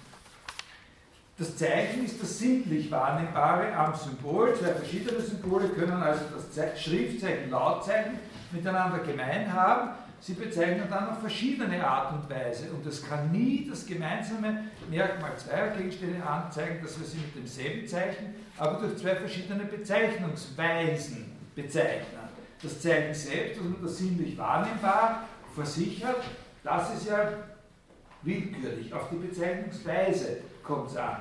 Das 1.37 1.57
Zeichen 1.57 2.05
ist 2.05 2.23
das 2.23 2.39
sinnlich 2.39 2.91
Wahrnehmbare 2.91 3.75
am 3.75 3.93
Symbol. 3.95 4.55
Zwei 4.55 4.73
verschiedene 4.73 5.21
Symbole 5.21 5.69
können 5.69 6.01
also 6.01 6.21
das 6.55 6.81
Schriftzeichen, 6.81 7.51
Lautzeichen 7.51 8.19
miteinander 8.53 9.01
gemein 9.01 9.53
haben. 9.53 9.91
Sie 10.21 10.35
bezeichnen 10.35 10.87
dann 10.89 11.09
auf 11.09 11.19
verschiedene 11.19 11.85
Art 11.85 12.13
und 12.13 12.31
Weise 12.31 12.71
und 12.71 12.87
es 12.87 13.07
kann 13.07 13.33
nie 13.33 13.67
das 13.69 13.85
gemeinsame 13.85 14.65
Merkmal 14.89 15.37
zweier 15.37 15.77
Gegenstände 15.77 16.25
anzeigen, 16.25 16.79
dass 16.83 16.99
wir 16.99 17.07
sie 17.07 17.19
mit 17.19 17.35
demselben 17.35 17.87
Zeichen, 17.87 18.35
aber 18.59 18.79
durch 18.79 18.97
zwei 18.97 19.17
verschiedene 19.17 19.65
Bezeichnungsweisen 19.65 21.33
bezeichnen. 21.55 22.25
Das 22.63 22.81
Zeichen 22.81 23.15
selbst, 23.15 23.61
also 23.61 23.75
das 23.83 23.99
sinnlich 23.99 24.39
wahrnehmbar 24.39 25.25
versichert, 25.55 26.23
das 26.63 26.95
ist 26.95 27.09
ja 27.09 27.31
willkürlich. 28.23 28.93
Auf 28.93 29.11
die 29.11 29.17
Bezeichnungsweise 29.17 30.39
kommt 30.63 30.91
es 30.91 30.97
an. 30.97 31.17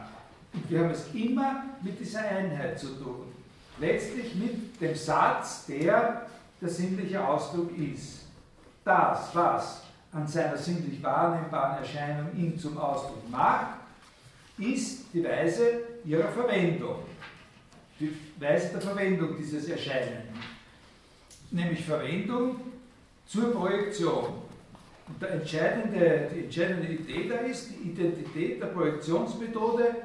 Und 0.53 0.69
wir 0.69 0.79
haben 0.79 0.91
es 0.91 1.13
immer 1.13 1.63
mit 1.81 1.99
dieser 1.99 2.21
Einheit 2.21 2.79
zu 2.79 2.87
tun. 2.95 3.33
Letztlich 3.79 4.35
mit 4.35 4.79
dem 4.79 4.95
Satz, 4.95 5.65
der 5.65 6.27
der 6.61 6.69
sinnliche 6.69 7.25
Ausdruck 7.25 7.77
ist 7.77 8.27
das, 8.85 9.35
was 9.35 9.81
an 10.13 10.27
seiner 10.27 10.57
sinnlich 10.57 11.01
wahrnehmbaren 11.03 11.79
Erscheinung 11.79 12.27
ihn 12.35 12.57
zum 12.57 12.77
Ausdruck 12.77 13.29
macht, 13.29 13.77
ist 14.57 15.05
die 15.13 15.23
Weise 15.23 15.81
ihrer 16.05 16.29
Verwendung. 16.29 16.99
Die 18.03 18.41
Weise 18.41 18.69
der 18.73 18.81
Verwendung 18.81 19.37
dieses 19.37 19.69
Erscheinen. 19.69 20.23
Nämlich 21.51 21.85
Verwendung 21.85 22.55
zur 23.25 23.53
Projektion. 23.53 24.25
Und 25.07 25.21
der 25.21 25.31
entscheidende, 25.31 26.29
die 26.33 26.45
entscheidende 26.45 26.87
Idee 26.87 27.29
da 27.29 27.35
ist, 27.37 27.69
die 27.69 27.89
Identität 27.89 28.61
der 28.61 28.67
Projektionsmethode 28.67 29.95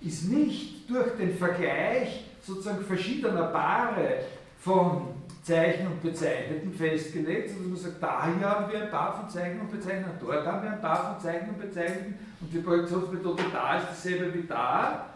ist 0.00 0.28
nicht 0.28 0.88
durch 0.90 1.16
den 1.16 1.36
Vergleich 1.36 2.24
sozusagen 2.42 2.84
verschiedener 2.84 3.44
Paare 3.44 4.24
von 4.58 5.08
Zeichen 5.42 5.88
und 5.88 6.02
Bezeichneten 6.02 6.72
festgelegt, 6.72 7.50
sondern 7.50 7.72
man 7.72 7.80
sagt, 7.80 8.02
da 8.02 8.26
hier 8.26 8.48
haben 8.48 8.72
wir 8.72 8.82
ein 8.82 8.90
paar 8.90 9.20
von 9.20 9.28
Zeichen 9.28 9.60
und 9.60 9.70
Bezeichneten, 9.70 10.12
dort 10.20 10.46
haben 10.46 10.62
wir 10.62 10.70
ein 10.70 10.80
paar 10.80 11.14
von 11.14 11.20
Zeichen 11.20 11.48
und 11.48 11.60
Bezeichneten 11.60 12.14
und 12.40 12.52
die 12.52 12.58
Projektionsmethode 12.58 13.42
da 13.52 13.78
ist 13.78 13.88
dieselbe 13.90 14.34
wie 14.34 14.46
da, 14.46 15.11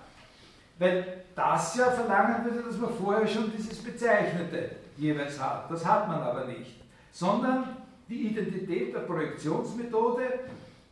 weil 0.79 1.25
das 1.35 1.77
ja 1.77 1.91
verlangen 1.91 2.45
würde, 2.45 2.63
dass 2.63 2.79
man 2.79 2.95
vorher 2.95 3.27
schon 3.27 3.53
dieses 3.57 3.83
Bezeichnete 3.83 4.71
jeweils 4.97 5.39
hat. 5.41 5.71
Das 5.71 5.85
hat 5.85 6.09
man 6.09 6.21
aber 6.21 6.47
nicht, 6.47 6.81
sondern 7.13 7.77
die 8.09 8.29
Identität 8.29 8.95
der 8.95 9.01
Projektionsmethode 9.01 10.23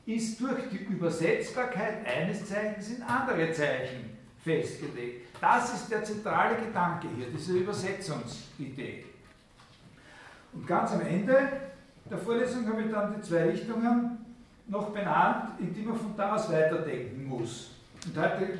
ist 0.06 0.40
durch 0.40 0.68
die 0.70 0.84
Übersetzbarkeit 0.84 2.06
eines 2.06 2.46
Zeichens 2.46 2.90
in 2.90 3.02
andere 3.02 3.52
Zeichen 3.52 4.10
festgelegt. 4.42 5.26
Das 5.40 5.74
ist 5.74 5.90
der 5.90 6.04
zentrale 6.04 6.56
Gedanke 6.56 7.08
hier, 7.16 7.26
diese 7.30 7.54
Übersetzungsidee. 7.54 9.04
Und 10.52 10.66
ganz 10.66 10.92
am 10.92 11.00
Ende 11.00 11.48
der 12.10 12.18
Vorlesung 12.18 12.66
habe 12.68 12.82
ich 12.82 12.90
dann 12.90 13.14
die 13.14 13.22
zwei 13.22 13.44
Richtungen 13.44 14.18
noch 14.66 14.90
benannt, 14.90 15.58
in 15.58 15.72
die 15.72 15.82
man 15.82 15.96
von 15.96 16.14
da 16.16 16.34
aus 16.34 16.50
weiterdenken 16.50 17.26
muss. 17.26 17.70
Und 18.06 18.16
heute 18.16 18.58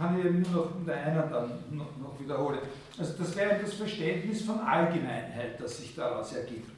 kann 0.00 0.18
ich 0.18 0.24
eben 0.24 0.40
nur 0.40 0.64
noch 0.64 0.76
in 0.76 0.86
der 0.86 0.96
einen 0.96 1.30
dann 1.30 1.50
noch, 1.70 1.96
noch 1.98 2.18
wiederholen. 2.18 2.60
Also 2.98 3.12
das 3.18 3.36
wäre 3.36 3.58
das 3.60 3.74
Verständnis 3.74 4.42
von 4.42 4.58
Allgemeinheit, 4.60 5.60
das 5.60 5.76
sich 5.76 5.94
daraus 5.94 6.32
ergibt, 6.32 6.70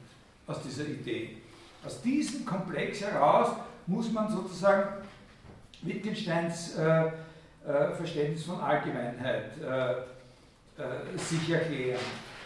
aus 0.45 0.61
dieser 0.61 0.85
Idee. 0.85 1.37
Aus 1.85 2.01
diesem 2.01 2.45
Komplex 2.45 3.01
heraus 3.01 3.55
muss 3.87 4.11
man 4.11 4.29
sozusagen 4.29 5.05
Wittgensteins 5.83 6.75
äh, 6.75 7.05
äh, 7.05 7.11
Verständnis 7.95 8.43
von 8.43 8.59
Allgemeinheit 8.59 9.51
äh, 9.61 9.91
äh 10.81 11.17
sich 11.17 11.49
erklären 11.49 11.99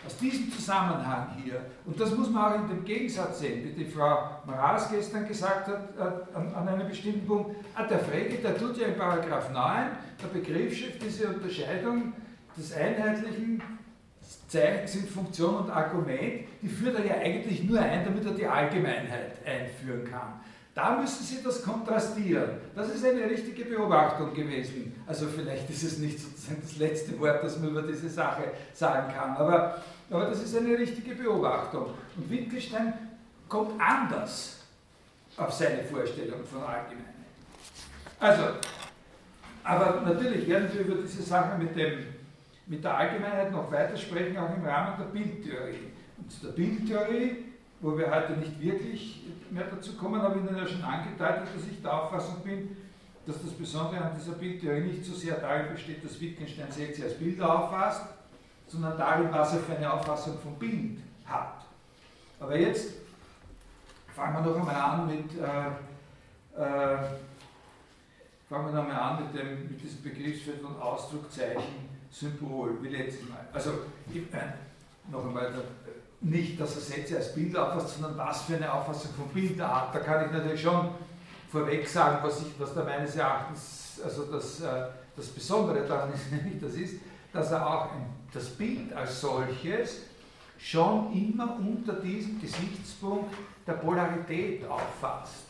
aus 0.07 0.17
diesem 0.17 0.51
Zusammenhang 0.51 1.35
hier, 1.43 1.61
und 1.85 1.99
das 1.99 2.15
muss 2.15 2.29
man 2.29 2.53
auch 2.53 2.55
in 2.55 2.67
dem 2.69 2.85
Gegensatz 2.85 3.39
sehen, 3.39 3.63
wie 3.63 3.83
die 3.83 3.89
Frau 3.89 4.41
Maras 4.45 4.89
gestern 4.89 5.27
gesagt 5.27 5.67
hat, 5.67 5.89
äh, 5.97 6.35
an, 6.35 6.53
an 6.55 6.67
einem 6.67 6.87
bestimmten 6.87 7.27
Punkt, 7.27 7.57
ah, 7.75 7.83
der 7.83 7.99
Frege, 7.99 8.37
der 8.37 8.57
tut 8.57 8.77
ja 8.77 8.87
in 8.87 8.97
Paragraph 8.97 9.51
9 9.51 9.89
der 10.23 10.27
Begriffsschrift 10.39 11.01
diese 11.03 11.27
Unterscheidung 11.27 12.13
des 12.57 12.73
einheitlichen 12.73 13.61
Zeichens 14.47 14.95
in 14.95 15.07
Funktion 15.07 15.55
und 15.55 15.69
Argument, 15.69 16.45
die 16.61 16.69
führt 16.69 16.97
er 16.97 17.05
ja 17.05 17.15
eigentlich 17.15 17.63
nur 17.63 17.79
ein, 17.79 18.05
damit 18.05 18.25
er 18.25 18.31
die 18.31 18.47
Allgemeinheit 18.47 19.45
einführen 19.45 20.05
kann. 20.09 20.39
Da 20.77 20.95
müssen 20.95 21.23
Sie 21.23 21.41
das 21.43 21.63
kontrastieren. 21.63 22.49
Das 22.75 22.93
ist 22.93 23.03
eine 23.03 23.27
richtige 23.27 23.65
Beobachtung 23.65 24.31
gewesen. 24.31 24.93
Also 25.07 25.25
vielleicht 25.25 25.67
ist 25.71 25.81
es 25.81 25.97
nicht 25.97 26.19
sozusagen 26.19 26.61
das 26.61 26.77
letzte 26.77 27.19
Wort, 27.19 27.43
das 27.43 27.57
man 27.59 27.69
über 27.69 27.81
diese 27.81 28.07
Sache 28.07 28.43
sagen 28.73 29.11
kann, 29.11 29.35
aber 29.37 29.81
aber 30.09 30.25
das 30.27 30.43
ist 30.43 30.55
eine 30.55 30.77
richtige 30.77 31.15
Beobachtung. 31.15 31.87
Und 32.15 32.29
Wittgenstein 32.29 32.93
kommt 33.49 33.79
anders 33.79 34.59
auf 35.35 35.53
seine 35.53 35.83
Vorstellung 35.83 36.43
von 36.45 36.63
Allgemeinheit. 36.63 37.13
Also, 38.19 38.43
aber 39.63 40.01
natürlich 40.01 40.47
werden 40.47 40.69
wir 40.73 40.81
über 40.81 41.01
diese 41.01 41.21
Sache 41.21 41.57
mit, 41.57 41.75
dem, 41.75 42.05
mit 42.65 42.83
der 42.83 42.97
Allgemeinheit 42.97 43.51
noch 43.51 43.71
weitersprechen, 43.71 44.37
auch 44.37 44.55
im 44.55 44.65
Rahmen 44.65 44.97
der 44.97 45.05
Bildtheorie. 45.05 45.91
Und 46.17 46.31
zu 46.31 46.47
der 46.47 46.53
Bildtheorie, 46.53 47.45
wo 47.81 47.97
wir 47.97 48.09
heute 48.09 48.33
nicht 48.33 48.59
wirklich 48.59 49.23
mehr 49.51 49.65
dazu 49.69 49.95
kommen, 49.95 50.21
habe 50.21 50.39
ich 50.39 50.45
Ihnen 50.45 50.57
ja 50.57 50.67
schon 50.67 50.83
angedeutet, 50.83 51.47
dass 51.55 51.67
ich 51.69 51.81
der 51.81 51.93
Auffassung 51.93 52.41
bin, 52.43 52.75
dass 53.27 53.41
das 53.41 53.51
Besondere 53.51 54.01
an 54.01 54.17
dieser 54.17 54.31
Bildtheorie 54.33 54.81
nicht 54.81 55.05
so 55.05 55.13
sehr 55.13 55.35
darin 55.35 55.73
besteht, 55.73 56.03
dass 56.03 56.19
Wittgenstein 56.19 56.71
sie 56.71 57.03
als 57.03 57.13
Bilder 57.15 57.59
auffasst, 57.59 58.05
sondern 58.67 58.97
darin, 58.97 59.29
was 59.31 59.53
er 59.53 59.59
für 59.59 59.75
eine 59.75 59.91
Auffassung 59.91 60.37
vom 60.39 60.55
Bild 60.55 60.99
hat. 61.25 61.65
Aber 62.39 62.57
jetzt 62.57 62.93
fangen 64.15 64.33
wir 64.35 64.51
noch 64.51 64.57
einmal 64.57 64.75
an 64.75 65.07
mit, 65.07 65.31
äh, 65.39 66.61
äh, 66.61 66.97
wir 68.49 68.57
noch 68.57 68.83
einmal 68.83 68.91
an 68.91 69.23
mit, 69.23 69.39
dem, 69.39 69.67
mit 69.67 69.81
diesem 69.81 70.01
Begriffsfeld 70.03 70.61
von 70.61 70.79
Ausdruck, 70.79 71.31
Zeichen, 71.31 71.89
Symbol, 72.11 72.81
wie 72.81 72.89
letztes 72.89 73.27
Mal. 73.29 73.47
Also 73.53 73.71
äh, 74.13 75.11
noch 75.11 75.25
einmal, 75.25 75.51
nicht, 76.19 76.59
dass 76.59 76.75
er 76.75 76.81
Sätze 76.81 77.17
als 77.17 77.33
Bild 77.33 77.55
auffasst, 77.55 77.99
sondern 77.99 78.17
was 78.17 78.43
für 78.43 78.55
eine 78.55 78.71
Auffassung 78.73 79.11
vom 79.13 79.27
Bild 79.29 79.59
er 79.59 79.83
hat. 79.83 79.95
Da 79.95 79.99
kann 79.99 80.25
ich 80.25 80.31
natürlich 80.31 80.61
schon 80.61 80.89
vorweg 81.51 81.87
sagen, 81.87 82.19
was, 82.23 82.41
ich, 82.41 82.59
was 82.59 82.73
da 82.73 82.83
meines 82.83 83.15
Erachtens 83.15 83.87
also 84.03 84.25
das, 84.25 84.61
äh, 84.61 84.87
das 85.15 85.27
Besondere 85.27 85.85
daran 85.85 86.13
ist, 86.13 86.31
nämlich 86.31 86.61
das 86.61 86.73
ist, 86.73 86.95
dass 87.33 87.51
er 87.51 87.67
auch 87.67 87.89
das 88.33 88.45
Bild 88.49 88.93
als 88.93 89.21
solches 89.21 90.01
schon 90.57 91.13
immer 91.13 91.57
unter 91.59 91.93
diesem 91.93 92.41
Gesichtspunkt 92.41 93.33
der 93.65 93.73
Polarität 93.73 94.65
auffasst. 94.65 95.45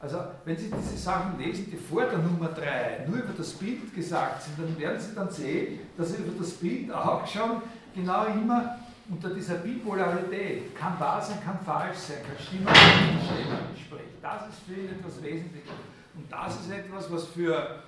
Also 0.00 0.18
wenn 0.44 0.56
Sie 0.56 0.70
diese 0.70 0.96
Sachen 0.96 1.38
lesen, 1.38 1.70
die 1.70 1.76
vor 1.76 2.04
der 2.04 2.18
Nummer 2.18 2.48
3 2.48 3.06
nur 3.08 3.18
über 3.18 3.32
das 3.36 3.52
Bild 3.52 3.94
gesagt 3.94 4.42
sind, 4.42 4.58
dann 4.58 4.78
werden 4.78 5.00
Sie 5.00 5.14
dann 5.14 5.30
sehen, 5.30 5.78
dass 5.96 6.18
über 6.18 6.32
das 6.38 6.50
Bild 6.54 6.92
auch 6.92 7.24
schon 7.26 7.62
genau 7.94 8.26
immer 8.26 8.78
unter 9.08 9.30
dieser 9.30 9.56
Bipolarität 9.56 10.74
kann 10.76 10.98
wahr 10.98 11.20
sein, 11.22 11.38
kann 11.44 11.58
falsch 11.64 11.98
sein, 11.98 12.18
kann 12.26 12.44
stimmen, 12.44 12.66
kann 12.66 13.14
nicht 13.14 13.26
stimmen, 13.26 13.58
spricht. 13.76 14.22
Das 14.22 14.48
ist 14.48 14.58
für 14.66 14.80
ihn 14.80 14.88
etwas 14.88 15.22
Wesentliches. 15.22 15.70
Und 16.14 16.32
das 16.32 16.60
ist 16.60 16.70
etwas, 16.70 17.12
was 17.12 17.24
für, 17.26 17.82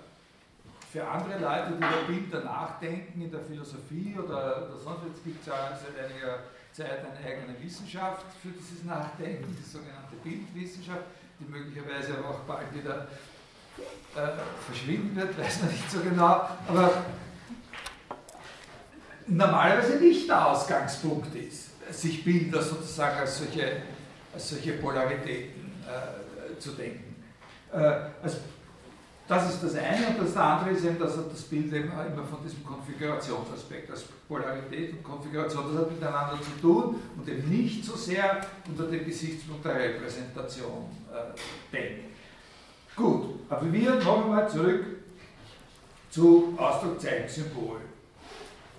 für 0.94 1.04
andere 1.08 1.40
Leute, 1.40 1.72
die 1.72 1.76
über 1.78 2.06
Bilder 2.06 2.44
nachdenken, 2.44 3.20
in 3.20 3.28
der 3.28 3.40
Philosophie 3.40 4.14
oder, 4.16 4.68
oder 4.68 4.78
sonst, 4.78 5.00
jetzt 5.08 5.24
gibt 5.24 5.40
es 5.40 5.48
ja 5.48 5.74
seit 5.74 6.04
einiger 6.04 6.38
Zeit 6.70 7.00
eine 7.00 7.18
eigene 7.18 7.60
Wissenschaft 7.60 8.24
für 8.40 8.50
dieses 8.50 8.84
Nachdenken, 8.84 9.56
die 9.58 9.68
sogenannte 9.68 10.14
Bildwissenschaft 10.22 11.02
die 11.40 11.50
möglicherweise 11.50 12.16
aber 12.16 12.30
auch 12.30 12.40
bald 12.40 12.72
wieder 12.72 13.08
äh, 14.14 14.38
verschwinden 14.64 15.16
wird, 15.16 15.36
weiß 15.44 15.62
man 15.62 15.72
nicht 15.72 15.90
so 15.90 15.98
genau, 15.98 16.48
aber 16.68 17.04
normalerweise 19.26 19.96
nicht 19.96 20.28
der 20.28 20.46
Ausgangspunkt 20.46 21.34
ist, 21.34 21.70
sich 21.90 22.24
Bilder 22.24 22.62
sozusagen 22.62 23.18
als 23.18 23.38
solche, 23.38 23.82
als 24.32 24.48
solche 24.48 24.74
Polaritäten 24.74 25.72
äh, 25.88 26.56
zu 26.56 26.70
denken. 26.70 27.16
Äh, 27.72 28.10
also 28.22 28.38
das 29.26 29.54
ist 29.54 29.62
das 29.62 29.74
eine 29.76 30.08
und 30.08 30.20
das 30.20 30.36
andere 30.36 30.70
ist 30.70 30.84
eben, 30.84 30.98
dass 30.98 31.16
das 31.16 31.42
Bild 31.42 31.72
eben 31.72 31.90
immer 31.90 32.24
von 32.24 32.42
diesem 32.44 32.64
Konfigurationsaspekt, 32.64 33.90
als 33.90 34.02
Polarität 34.28 34.92
und 34.92 35.02
Konfiguration, 35.02 35.64
das 35.72 35.82
hat 35.82 35.90
miteinander 35.90 36.38
zu 36.42 36.60
tun 36.60 36.96
und 37.16 37.28
eben 37.28 37.48
nicht 37.48 37.84
so 37.84 37.96
sehr 37.96 38.40
unter 38.68 38.84
dem 38.84 39.04
Gesichtspunkt 39.04 39.64
der 39.64 39.76
Repräsentation 39.76 40.90
äh, 41.10 41.74
denken. 41.74 42.14
Gut, 42.94 43.40
aber 43.48 43.72
wir 43.72 43.94
noch 43.94 44.24
einmal 44.24 44.48
zurück 44.48 44.84
zu 46.10 46.54
Ausdruck, 46.56 47.00
Zeichen. 47.00 47.44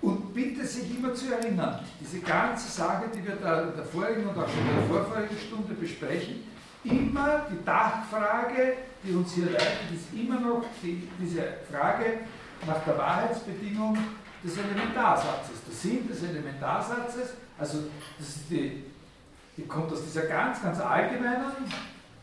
Und 0.02 0.34
bitte 0.34 0.66
sich 0.66 0.96
immer 0.96 1.14
zu 1.14 1.34
erinnern, 1.34 1.80
diese 2.00 2.20
ganze 2.20 2.72
Sache, 2.72 3.06
die 3.14 3.26
wir 3.26 3.36
da 3.38 3.64
in 3.64 3.76
der 3.76 3.86
vorigen 3.86 4.28
und 4.28 4.38
auch 4.38 4.48
schon 4.48 4.60
in 4.60 4.76
der 4.76 4.88
vorvorigen 4.88 5.38
Stunde 5.38 5.74
besprechen, 5.74 6.44
immer 6.84 7.48
die 7.52 7.66
Dachfrage, 7.66 8.78
die 9.06 9.14
uns 9.14 9.34
hier 9.34 9.46
leitet, 9.46 9.92
ist 9.94 10.14
immer 10.14 10.40
noch 10.40 10.64
die, 10.82 11.08
diese 11.20 11.42
Frage 11.72 12.20
nach 12.66 12.84
der 12.84 12.98
Wahrheitsbedingung 12.98 13.98
des 14.44 14.58
Elementarsatzes. 14.58 15.56
Der 15.68 15.76
Sinn 15.76 16.08
des 16.08 16.24
Elementarsatzes, 16.24 17.34
also 17.58 17.80
das 18.18 18.40
die, 18.50 18.84
die 19.58 19.64
kommt 19.64 19.92
aus 19.92 20.04
dieser 20.04 20.24
ganz, 20.24 20.62
ganz 20.62 20.80
allgemeinen, 20.80 21.72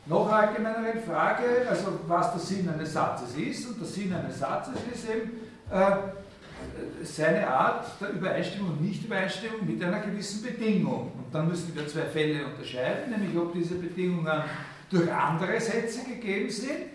noch 0.07 0.31
allgemeineren 0.31 1.01
Frage, 1.05 1.67
also 1.69 2.01
was 2.07 2.33
der 2.33 2.41
Sinn 2.41 2.69
eines 2.69 2.93
Satzes 2.93 3.37
ist. 3.37 3.69
Und 3.69 3.81
der 3.81 3.87
Sinn 3.87 4.13
eines 4.13 4.39
Satzes 4.39 4.75
ist 4.93 5.09
eben 5.09 5.31
äh, 5.71 5.97
seine 7.05 7.47
Art 7.47 7.87
der 8.01 8.11
Übereinstimmung 8.11 8.71
und 8.73 8.83
Nichtübereinstimmung 8.83 9.67
mit 9.67 9.83
einer 9.83 10.01
gewissen 10.01 10.43
Bedingung. 10.43 11.13
Und 11.13 11.33
dann 11.33 11.49
müssen 11.49 11.75
wir 11.75 11.87
zwei 11.87 12.03
Fälle 12.03 12.47
unterscheiden, 12.47 13.11
nämlich 13.11 13.37
ob 13.37 13.53
diese 13.53 13.77
Bedingungen 13.77 14.43
durch 14.93 15.13
andere 15.13 15.61
Sätze 15.61 16.05
gegeben 16.05 16.51
sind, 16.51 16.93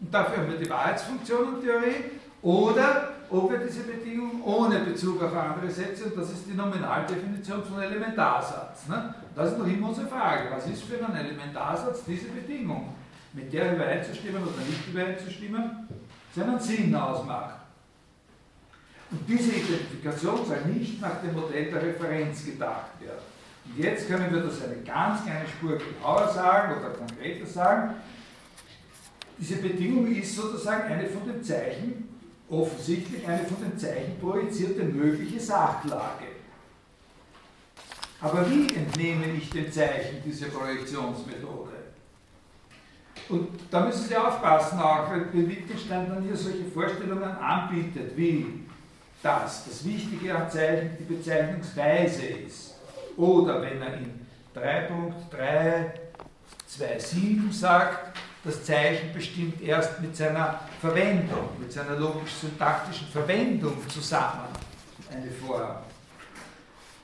und 0.00 0.14
dafür 0.14 0.38
haben 0.38 0.52
wir 0.52 0.58
die 0.58 0.70
Wahrheitsfunktionentheorie, 0.70 2.04
oder 2.42 3.10
ob 3.28 3.50
wir 3.50 3.58
diese 3.58 3.82
Bedingung 3.82 4.42
ohne 4.44 4.78
Bezug 4.80 5.22
auf 5.22 5.34
andere 5.36 5.70
Sätze, 5.70 6.04
und 6.04 6.16
das 6.16 6.30
ist 6.30 6.46
die 6.46 6.54
Nominaldefinition 6.54 7.62
von 7.64 7.82
Elementarsatz. 7.82 8.88
Ne? 8.88 9.14
Das 9.34 9.52
ist 9.52 9.58
noch 9.58 9.66
immer 9.66 9.88
unsere 9.88 10.06
Frage. 10.06 10.48
Was 10.50 10.66
ist 10.66 10.84
für 10.84 11.04
einen 11.04 11.16
Elementarsatz 11.16 12.04
diese 12.06 12.28
Bedingung? 12.28 12.94
Mit 13.32 13.52
der 13.52 13.74
übereinzustimmen 13.74 14.42
oder 14.42 14.64
nicht 14.66 14.88
übereinzustimmen, 14.88 15.88
seinen 16.34 16.58
Sinn 16.58 16.94
ausmacht. 16.94 17.60
Und 19.10 19.28
diese 19.28 19.52
Identifikation 19.52 20.46
soll 20.46 20.60
nicht 20.66 21.00
nach 21.00 21.20
dem 21.20 21.34
Modell 21.34 21.70
der 21.70 21.82
Referenz 21.82 22.44
gedacht 22.44 23.00
werden. 23.00 23.29
Und 23.76 23.84
jetzt 23.84 24.08
können 24.08 24.32
wir 24.32 24.42
das 24.42 24.62
eine 24.62 24.76
ganz 24.82 25.24
kleine 25.24 25.46
Spur 25.46 25.78
genauer 25.78 26.28
sagen 26.28 26.80
oder 26.80 26.90
konkreter 26.90 27.46
sagen. 27.46 27.94
Diese 29.38 29.56
Bedingung 29.56 30.14
ist 30.14 30.36
sozusagen 30.36 30.92
eine 30.92 31.08
von 31.08 31.26
den 31.26 31.42
Zeichen, 31.42 32.08
offensichtlich 32.48 33.26
eine 33.26 33.44
von 33.44 33.62
den 33.62 33.78
Zeichen 33.78 34.18
projizierte 34.20 34.84
mögliche 34.84 35.40
Sachlage. 35.40 36.26
Aber 38.20 38.50
wie 38.50 38.74
entnehme 38.74 39.24
ich 39.38 39.48
den 39.50 39.72
Zeichen 39.72 40.22
diese 40.24 40.46
Projektionsmethode? 40.46 41.70
Und 43.30 43.48
da 43.70 43.86
müssen 43.86 44.08
Sie 44.08 44.16
aufpassen, 44.16 44.78
auch 44.78 45.10
wenn 45.10 45.48
Wittgenstein 45.48 46.08
dann 46.08 46.22
hier 46.22 46.36
solche 46.36 46.64
Vorstellungen 46.64 47.22
anbietet, 47.22 48.16
wie 48.16 48.66
dass 49.22 49.66
das 49.66 49.84
Wichtige 49.84 50.34
am 50.34 50.48
Zeichen 50.50 50.96
die 50.98 51.14
Bezeichnungsweise 51.14 52.24
ist. 52.24 52.79
Oder 53.16 53.62
wenn 53.62 53.82
er 53.82 53.94
in 53.94 54.26
3.327 54.54 57.52
sagt, 57.52 58.18
das 58.42 58.64
Zeichen 58.64 59.12
bestimmt 59.12 59.60
erst 59.60 60.00
mit 60.00 60.16
seiner 60.16 60.60
Verwendung, 60.80 61.50
mit 61.58 61.70
seiner 61.72 61.96
logisch-syntaktischen 61.96 63.08
Verwendung 63.08 63.76
zusammen 63.88 64.48
eine 65.10 65.30
Form. 65.30 65.76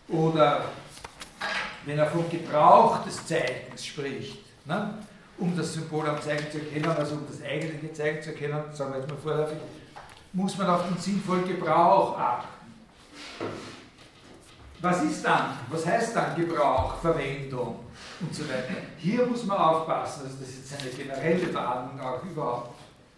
Oder 0.08 0.64
wenn 1.84 1.98
er 1.98 2.06
vom 2.06 2.30
Gebrauch 2.30 3.04
des 3.04 3.26
Zeichens 3.26 3.84
spricht, 3.84 4.38
ne, 4.66 4.94
um 5.38 5.54
das 5.56 5.74
Symbol 5.74 6.08
am 6.08 6.22
Zeichen 6.22 6.50
zu 6.50 6.58
erkennen, 6.58 6.90
also 6.96 7.16
um 7.16 7.26
das 7.28 7.42
eigentliche 7.42 7.92
Zeichen 7.92 8.22
zu 8.22 8.30
erkennen, 8.30 8.62
sagen 8.72 8.92
wir 8.92 9.00
jetzt 9.00 9.10
mal 9.10 9.18
vorläufig, 9.18 9.58
muss 10.32 10.56
man 10.56 10.68
auf 10.68 10.88
den 10.88 10.96
sinnvollen 10.98 11.46
Gebrauch 11.46 12.18
achten. 12.18 12.48
Was 14.80 15.02
ist 15.02 15.24
dann? 15.24 15.58
Was 15.70 15.86
heißt 15.86 16.14
dann 16.14 16.36
Gebrauch, 16.36 16.96
Verwendung 17.00 17.80
und 18.20 18.34
so 18.34 18.42
weiter? 18.44 18.74
Hier 18.98 19.26
muss 19.26 19.44
man 19.44 19.56
aufpassen, 19.56 20.24
also 20.24 20.36
das 20.38 20.48
ist 20.48 20.70
jetzt 20.70 20.82
eine 20.82 20.90
generelle 20.90 21.54
Warnung 21.54 21.98
auch 22.00 22.22
überhaupt 22.22 22.74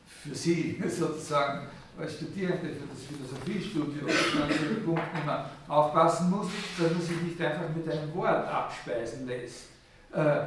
für 0.06 0.34
Sie 0.34 0.82
sozusagen 0.88 1.66
als 1.98 2.14
Studierende 2.14 2.68
für 2.68 2.86
das 2.86 3.04
Philosophiestudium, 3.08 4.06
dass 4.06 4.34
man 4.34 4.42
an 4.44 4.48
solchen 4.50 4.84
Punkten 4.84 5.18
immer 5.22 5.50
aufpassen 5.66 6.30
muss, 6.30 6.46
dass 6.78 6.92
man 6.92 7.02
sich 7.02 7.20
nicht 7.22 7.40
einfach 7.40 7.68
mit 7.74 7.90
einem 7.90 8.14
Wort 8.14 8.46
abspeisen 8.46 9.26
lässt. 9.26 9.64
Äh, 10.12 10.40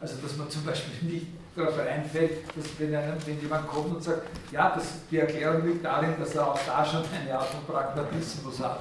also 0.00 0.16
dass 0.22 0.36
man 0.36 0.50
zum 0.50 0.64
Beispiel 0.64 0.94
nicht 1.10 1.26
darauf 1.54 1.78
einfällt, 1.78 2.44
dass 2.56 2.66
wenn, 2.78 2.94
einem, 2.94 3.16
wenn 3.26 3.40
jemand 3.40 3.68
kommt 3.68 3.94
und 3.94 4.02
sagt, 4.02 4.22
ja, 4.50 4.74
das, 4.74 4.84
die 5.10 5.18
Erklärung 5.18 5.66
liegt 5.66 5.84
darin, 5.84 6.14
dass 6.18 6.34
er 6.34 6.48
auch 6.48 6.58
da 6.66 6.84
schon 6.84 7.04
eine 7.04 7.38
Art 7.38 7.48
von 7.48 7.64
Pragmatismus 7.64 8.60
hat. 8.60 8.80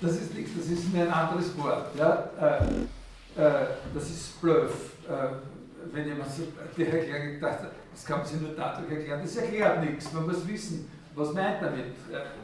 Das 0.00 0.12
ist 0.12 0.34
nichts, 0.34 0.52
das 0.56 0.66
ist 0.66 0.94
ein 0.94 1.10
anderes 1.10 1.56
Wort. 1.58 1.96
Ja? 1.96 2.30
Äh, 2.40 3.40
äh, 3.40 3.66
das 3.94 4.10
ist 4.10 4.40
Bluff. 4.40 4.92
Äh, 5.08 5.92
wenn 5.92 6.06
jemand 6.06 6.30
so 6.30 6.42
die 6.76 6.84
Erklärung 6.84 7.34
gedacht 7.34 7.60
hat, 7.60 7.72
das 7.92 8.04
kann 8.04 8.18
man 8.18 8.26
sich 8.26 8.40
nur 8.40 8.50
dadurch 8.56 8.90
erklären, 8.90 9.20
das 9.22 9.36
erklärt 9.36 9.84
nichts. 9.84 10.12
Man 10.12 10.26
muss 10.26 10.46
wissen, 10.46 10.90
was 11.14 11.32
meint 11.32 11.62
er 11.62 11.70
mit, 11.70 11.86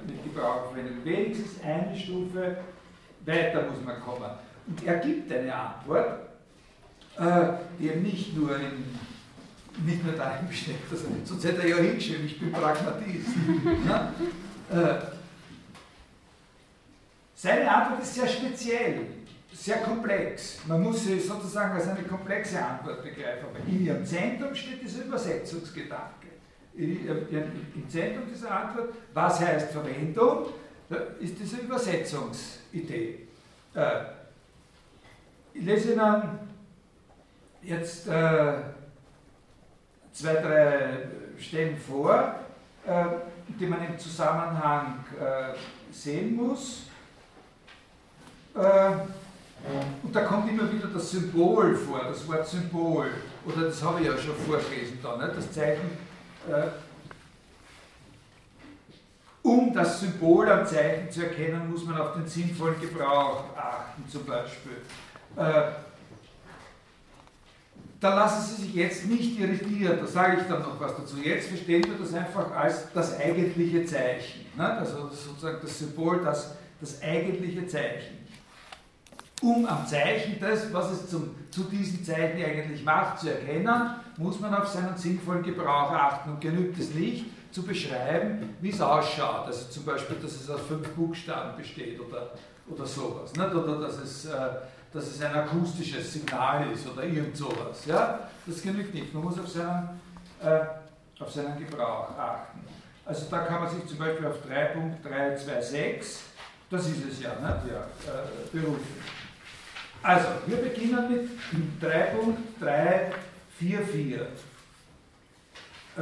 mit 0.07 0.25
Gebrauch. 0.25 0.75
Wenn 0.75 1.05
wenigstens 1.05 1.63
eine 1.63 1.97
Stufe 1.97 2.57
weiter 3.27 3.63
muss 3.63 3.85
man 3.85 4.01
kommen. 4.01 4.31
Und 4.67 4.87
er 4.87 4.97
gibt 4.97 5.31
eine 5.31 5.55
Antwort, 5.55 6.21
die 7.79 7.89
eben 7.89 8.03
nicht 8.03 8.37
nur 8.37 8.57
in 8.57 8.99
nicht 9.85 10.05
nur 10.05 10.15
dahin 10.15 10.49
besteht, 10.49 10.77
also, 10.91 11.05
sonst 11.25 11.45
hätte 11.45 11.63
er 11.63 11.69
ja 11.69 11.77
hingeschrieben, 11.77 12.27
ich 12.27 12.39
bin 12.39 12.53
Pragmatist. 12.53 13.29
äh, 14.71 15.14
seine 17.45 17.71
Antwort 17.71 18.03
ist 18.03 18.15
sehr 18.15 18.27
speziell, 18.27 19.01
sehr 19.53 19.77
komplex. 19.83 20.61
Man 20.67 20.83
muss 20.83 21.05
sie 21.05 21.21
sozusagen 21.21 21.75
als 21.75 21.87
eine 21.87 22.03
komplexe 22.05 22.59
Antwort 22.65 23.03
begreifen. 23.03 23.45
Aber 23.51 23.59
in 23.69 23.85
ihrem 23.85 24.07
Zentrum 24.07 24.55
steht 24.55 24.83
dieser 24.83 25.05
Übersetzungsgedanke. 25.05 26.29
Im 26.75 27.87
Zentrum 27.87 28.25
dieser 28.33 28.51
Antwort, 28.51 28.95
was 29.13 29.41
heißt 29.41 29.73
Verwendung, 29.73 30.47
ist 31.21 31.39
diese 31.39 31.59
Übersetzungsidee. 31.59 33.27
Äh, 33.75 34.05
ich 35.53 35.65
lese 35.65 35.93
Ihnen 35.93 36.23
jetzt 37.63 38.09
äh, 38.09 38.55
zwei, 40.13 40.35
drei 40.35 41.09
Stellen 41.39 41.77
vor, 41.77 42.37
äh, 42.87 43.05
die 43.49 43.67
man 43.67 43.87
im 43.87 43.99
Zusammenhang 43.99 45.05
sehen 45.93 46.35
muss. 46.37 46.87
Äh, 48.55 48.91
und 50.03 50.15
da 50.15 50.21
kommt 50.23 50.49
immer 50.49 50.71
wieder 50.71 50.89
das 50.89 51.11
Symbol 51.11 51.75
vor, 51.75 52.05
das 52.05 52.27
Wort 52.29 52.47
Symbol. 52.47 53.07
Oder 53.47 53.67
das 53.67 53.83
habe 53.83 54.01
ich 54.01 54.07
ja 54.07 54.17
schon 54.17 54.37
vorgelesen 54.37 54.99
da, 55.03 55.17
ne? 55.17 55.33
das 55.35 55.51
Zeichen. 55.51 55.91
Äh, 56.49 56.67
um 59.43 59.73
das 59.75 60.01
Symbol 60.01 60.51
am 60.51 60.67
Zeichen 60.67 61.11
zu 61.11 61.23
erkennen, 61.25 61.71
muss 61.71 61.85
man 61.85 61.99
auf 61.99 62.15
den 62.15 62.27
sinnvollen 62.27 62.81
Gebrauch 62.81 63.45
achten, 63.57 64.09
zum 64.09 64.25
Beispiel. 64.25 64.79
Äh, 65.37 65.73
da 68.01 68.15
lassen 68.15 68.55
Sie 68.55 68.63
sich 68.63 68.75
jetzt 68.75 69.07
nicht 69.07 69.39
irritieren, 69.41 69.99
da 70.01 70.07
sage 70.07 70.39
ich 70.43 70.47
dann 70.47 70.61
noch 70.61 70.79
was 70.79 70.95
dazu. 70.97 71.17
Jetzt 71.17 71.49
verstehen 71.49 71.85
wir 71.85 71.97
das 71.99 72.13
einfach 72.13 72.51
als 72.55 72.93
das 72.93 73.19
eigentliche 73.19 73.85
Zeichen. 73.87 74.45
Ne? 74.57 74.79
Also 74.79 75.09
sozusagen 75.09 75.59
das 75.63 75.79
Symbol, 75.79 76.21
das, 76.23 76.55
das 76.81 77.03
eigentliche 77.03 77.67
Zeichen. 77.67 78.24
Um 79.45 79.67
am 79.67 79.87
Zeichen 79.87 80.39
das, 80.41 80.73
was 80.73 80.91
es 80.91 81.11
zum, 81.11 81.35
zu 81.51 81.65
diesem 81.65 82.03
Zeichen 82.03 82.43
eigentlich 82.43 82.83
macht, 82.83 83.21
zu 83.21 83.29
erkennen, 83.29 83.91
muss 84.17 84.41
man 84.41 84.55
auf 84.55 84.67
seinen 84.67 84.97
sinnvollen 84.97 85.43
Gebrauch 85.43 85.93
achten 85.93 86.31
und 86.31 86.41
genügt 86.41 86.79
es 86.79 86.95
nicht, 86.95 87.27
zu 87.53 87.63
beschreiben, 87.63 88.57
wie 88.63 88.71
es 88.71 88.81
ausschaut. 88.81 89.47
Also 89.47 89.69
zum 89.69 89.85
Beispiel, 89.85 90.17
dass 90.17 90.33
es 90.33 90.49
aus 90.49 90.63
fünf 90.67 90.89
Buchstaben 90.93 91.59
besteht 91.59 92.01
oder, 92.01 92.31
oder 92.67 92.87
sowas. 92.87 93.35
Nicht? 93.35 93.55
Oder 93.55 93.83
dass 93.83 93.99
es, 93.99 94.25
äh, 94.25 94.33
dass 94.91 95.09
es 95.09 95.23
ein 95.23 95.35
akustisches 95.35 96.15
Signal 96.15 96.73
ist 96.73 96.89
oder 96.89 97.05
irgend 97.05 97.37
sowas. 97.37 97.85
Ja? 97.85 98.21
Das 98.47 98.63
genügt 98.63 98.95
nicht. 98.95 99.13
Man 99.13 99.25
muss 99.25 99.39
auf 99.39 99.49
seinen, 99.49 100.01
äh, 100.43 100.61
auf 101.23 101.31
seinen 101.31 101.59
Gebrauch 101.59 102.17
achten. 102.17 102.61
Also 103.05 103.27
da 103.31 103.41
kann 103.41 103.61
man 103.61 103.69
sich 103.69 103.85
zum 103.87 103.99
Beispiel 103.99 104.27
auf 104.27 104.37
3.326, 104.51 106.21
das 106.71 106.87
ist 106.87 107.05
es 107.13 107.23
ja, 107.23 107.29
nicht? 107.29 107.71
ja 107.71 107.83
äh, 108.11 108.51
berufen. 108.51 109.24
Also, 110.05 110.29
wir 110.47 110.59
beginnen 110.59 111.11
mit 111.11 111.29
3.344. 111.83 114.21
Äh, 115.97 116.01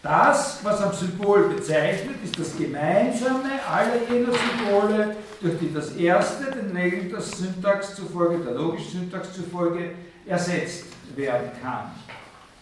das, 0.00 0.60
was 0.62 0.80
am 0.82 0.92
Symbol 0.92 1.48
bezeichnet, 1.48 2.22
ist 2.22 2.38
das 2.38 2.56
Gemeinsame 2.56 3.60
aller 3.68 4.08
jener 4.08 4.32
Symbole, 4.32 5.16
durch 5.40 5.58
die 5.58 5.74
das 5.74 5.96
erste 5.96 6.52
den 6.52 6.70
Regeln 6.76 7.10
der 7.10 7.22
Syntax 7.22 7.96
zufolge, 7.96 8.44
der 8.44 8.54
logischen 8.54 9.00
Syntax 9.00 9.32
zufolge, 9.32 9.96
ersetzt 10.26 10.84
werden 11.16 11.50
kann. 11.60 11.90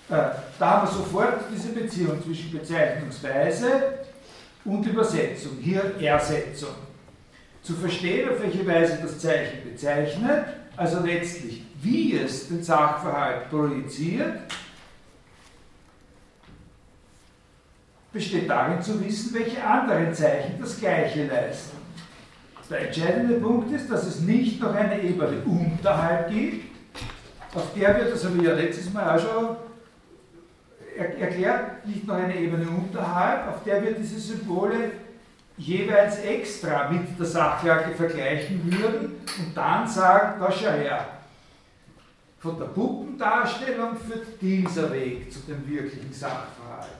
Äh, 0.08 0.30
da 0.58 0.70
haben 0.70 0.88
wir 0.88 0.94
sofort 0.94 1.40
diese 1.54 1.68
Beziehung 1.68 2.24
zwischen 2.24 2.50
Bezeichnungsweise 2.50 4.06
und 4.64 4.86
Übersetzung, 4.86 5.58
hier 5.60 5.94
Ersetzung. 6.00 6.74
Zu 7.62 7.74
verstehen, 7.74 8.28
auf 8.28 8.40
welche 8.40 8.66
Weise 8.66 8.98
das 9.02 9.18
Zeichen 9.18 9.70
bezeichnet, 9.70 10.44
also 10.76 11.00
letztlich, 11.00 11.62
wie 11.80 12.16
es 12.16 12.48
den 12.48 12.62
Sachverhalt 12.62 13.48
projiziert, 13.48 14.40
besteht 18.12 18.48
darin 18.48 18.80
zu 18.82 19.04
wissen, 19.04 19.34
welche 19.34 19.64
anderen 19.64 20.12
Zeichen 20.14 20.60
das 20.60 20.78
Gleiche 20.78 21.26
leisten. 21.26 21.76
Der 22.70 22.86
entscheidende 22.86 23.34
Punkt 23.34 23.70
ist, 23.72 23.90
dass 23.90 24.06
es 24.06 24.20
nicht 24.20 24.60
noch 24.60 24.74
eine 24.74 25.00
Ebene 25.02 25.42
unterhalb 25.44 26.30
gibt, 26.30 26.64
auf 27.54 27.74
der 27.76 27.96
wir, 27.96 28.04
das 28.06 28.24
habe 28.24 28.38
ich 28.38 28.42
ja 28.42 28.54
letztes 28.54 28.92
Mal 28.92 29.16
auch 29.16 29.20
schon 29.20 29.56
erklärt 30.96 31.86
nicht 31.86 32.06
noch 32.06 32.14
eine 32.14 32.36
Ebene 32.36 32.66
unterhalb, 32.68 33.48
auf 33.48 33.64
der 33.64 33.82
wir 33.82 33.92
diese 33.92 34.18
Symbole 34.18 34.92
jeweils 35.56 36.18
extra 36.20 36.90
mit 36.90 37.18
der 37.18 37.26
Sachlage 37.26 37.94
vergleichen 37.94 38.60
würden 38.64 39.16
und 39.38 39.56
dann 39.56 39.86
sagen, 39.86 40.40
da 40.40 40.50
schau 40.50 40.70
her, 40.70 41.06
von 42.38 42.58
der 42.58 42.66
Puppendarstellung 42.66 43.96
führt 43.96 44.40
dieser 44.40 44.92
Weg 44.92 45.32
zu 45.32 45.40
dem 45.40 45.66
wirklichen 45.66 46.12
Sachverhalt. 46.12 46.90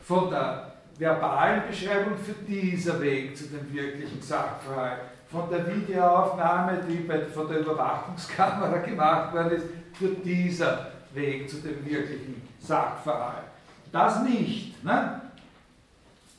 Von 0.00 0.30
der 0.30 0.72
verbalen 0.98 1.62
Beschreibung 1.68 2.16
führt 2.16 2.46
dieser 2.46 3.00
Weg 3.00 3.36
zu 3.36 3.44
dem 3.44 3.72
wirklichen 3.74 4.22
Sachverhalt. 4.22 5.00
Von 5.28 5.50
der 5.50 5.66
Videoaufnahme, 5.66 6.78
die 6.88 7.08
von 7.32 7.48
der 7.48 7.60
Überwachungskamera 7.60 8.78
gemacht 8.86 9.34
worden 9.34 9.56
ist, 9.56 9.66
führt 9.94 10.24
dieser 10.24 10.92
Weg 11.14 11.48
zu 11.48 11.56
dem 11.56 11.84
wirklichen 11.84 12.42
Sachverhalt. 12.60 13.44
Das 13.92 14.22
nicht. 14.22 14.82
Ne? 14.84 15.20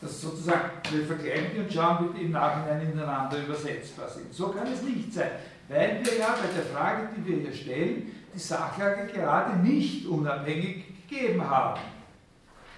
Das 0.01 0.21
sozusagen, 0.21 0.71
wir 0.91 1.05
vergleichen 1.05 1.51
die 1.55 1.59
und 1.61 1.73
schauen, 1.73 2.09
wie 2.09 2.19
die 2.19 2.25
im 2.25 2.31
Nachhinein 2.31 2.91
ineinander 2.91 3.37
übersetzbar 3.37 4.09
sind. 4.09 4.33
So 4.33 4.49
kann 4.49 4.67
es 4.67 4.81
nicht 4.81 5.13
sein, 5.13 5.31
weil 5.69 6.01
wir 6.03 6.17
ja 6.17 6.35
bei 6.35 6.53
der 6.53 6.65
Frage, 6.65 7.09
die 7.15 7.25
wir 7.25 7.37
hier 7.37 7.53
stellen, 7.53 8.11
die 8.33 8.39
Sachlage 8.39 9.11
gerade 9.11 9.57
nicht 9.59 10.05
unabhängig 10.05 11.07
gegeben 11.07 11.49
haben. 11.49 11.79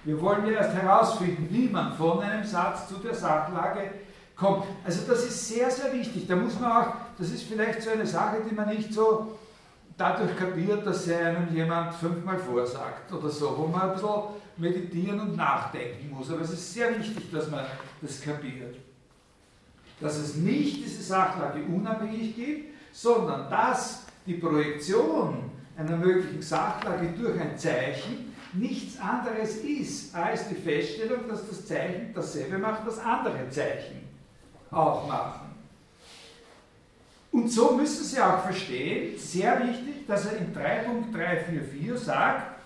Wir 0.04 0.22
wollen 0.22 0.46
ja 0.46 0.62
erst 0.62 0.76
herausfinden, 0.76 1.48
wie 1.50 1.68
man 1.68 1.94
von 1.94 2.22
einem 2.22 2.46
Satz 2.46 2.88
zu 2.88 2.96
der 3.00 3.14
Sachlage 3.14 3.92
kommt. 4.36 4.66
Also 4.86 5.02
das 5.08 5.26
ist 5.26 5.48
sehr, 5.50 5.70
sehr 5.70 5.92
wichtig. 5.92 6.28
Da 6.28 6.36
muss 6.36 6.58
man 6.60 6.72
auch, 6.72 6.94
das 7.18 7.32
ist 7.32 7.44
vielleicht 7.44 7.82
so 7.82 7.90
eine 7.90 8.06
Sache, 8.06 8.38
die 8.50 8.56
man 8.56 8.70
nicht 8.70 8.94
so 8.94 9.37
dadurch 9.98 10.38
kapiert, 10.38 10.86
dass 10.86 11.08
er 11.08 11.28
einem 11.28 11.54
jemand 11.54 11.94
fünfmal 11.96 12.38
vorsagt 12.38 13.12
oder 13.12 13.30
so, 13.30 13.58
wo 13.58 13.68
man 13.68 13.82
ein 13.82 13.94
bisschen 13.94 14.10
meditieren 14.58 15.20
und 15.20 15.36
nachdenken 15.36 16.12
muss. 16.12 16.32
Aber 16.32 16.42
es 16.42 16.52
ist 16.52 16.74
sehr 16.74 16.98
wichtig, 16.98 17.32
dass 17.32 17.50
man 17.50 17.66
das 18.02 18.22
kapiert. 18.22 18.76
Dass 20.00 20.18
es 20.18 20.36
nicht 20.36 20.86
diese 20.86 21.02
Sachlage 21.02 21.64
unabhängig 21.64 22.36
gibt, 22.36 22.76
sondern 22.94 23.50
dass 23.50 24.06
die 24.26 24.36
Projektion 24.36 25.50
einer 25.76 25.98
möglichen 25.98 26.42
Sachlage 26.42 27.14
durch 27.18 27.40
ein 27.40 27.58
Zeichen 27.58 28.34
nichts 28.54 29.00
anderes 29.00 29.58
ist 29.58 30.16
als 30.16 30.48
die 30.50 30.56
Feststellung, 30.56 31.28
dass 31.28 31.48
das 31.48 31.66
Zeichen 31.66 32.14
dasselbe 32.14 32.58
macht, 32.58 32.86
was 32.86 33.00
andere 33.00 33.50
Zeichen 33.50 34.08
auch 34.72 35.08
machen. 35.08 35.47
Und 37.38 37.52
so 37.52 37.74
müssen 37.74 38.04
Sie 38.04 38.20
auch 38.20 38.42
verstehen, 38.42 39.16
sehr 39.16 39.60
wichtig, 39.60 40.08
dass 40.08 40.26
er 40.26 40.38
in 40.38 40.56
3.344 40.56 41.96
sagt, 41.96 42.58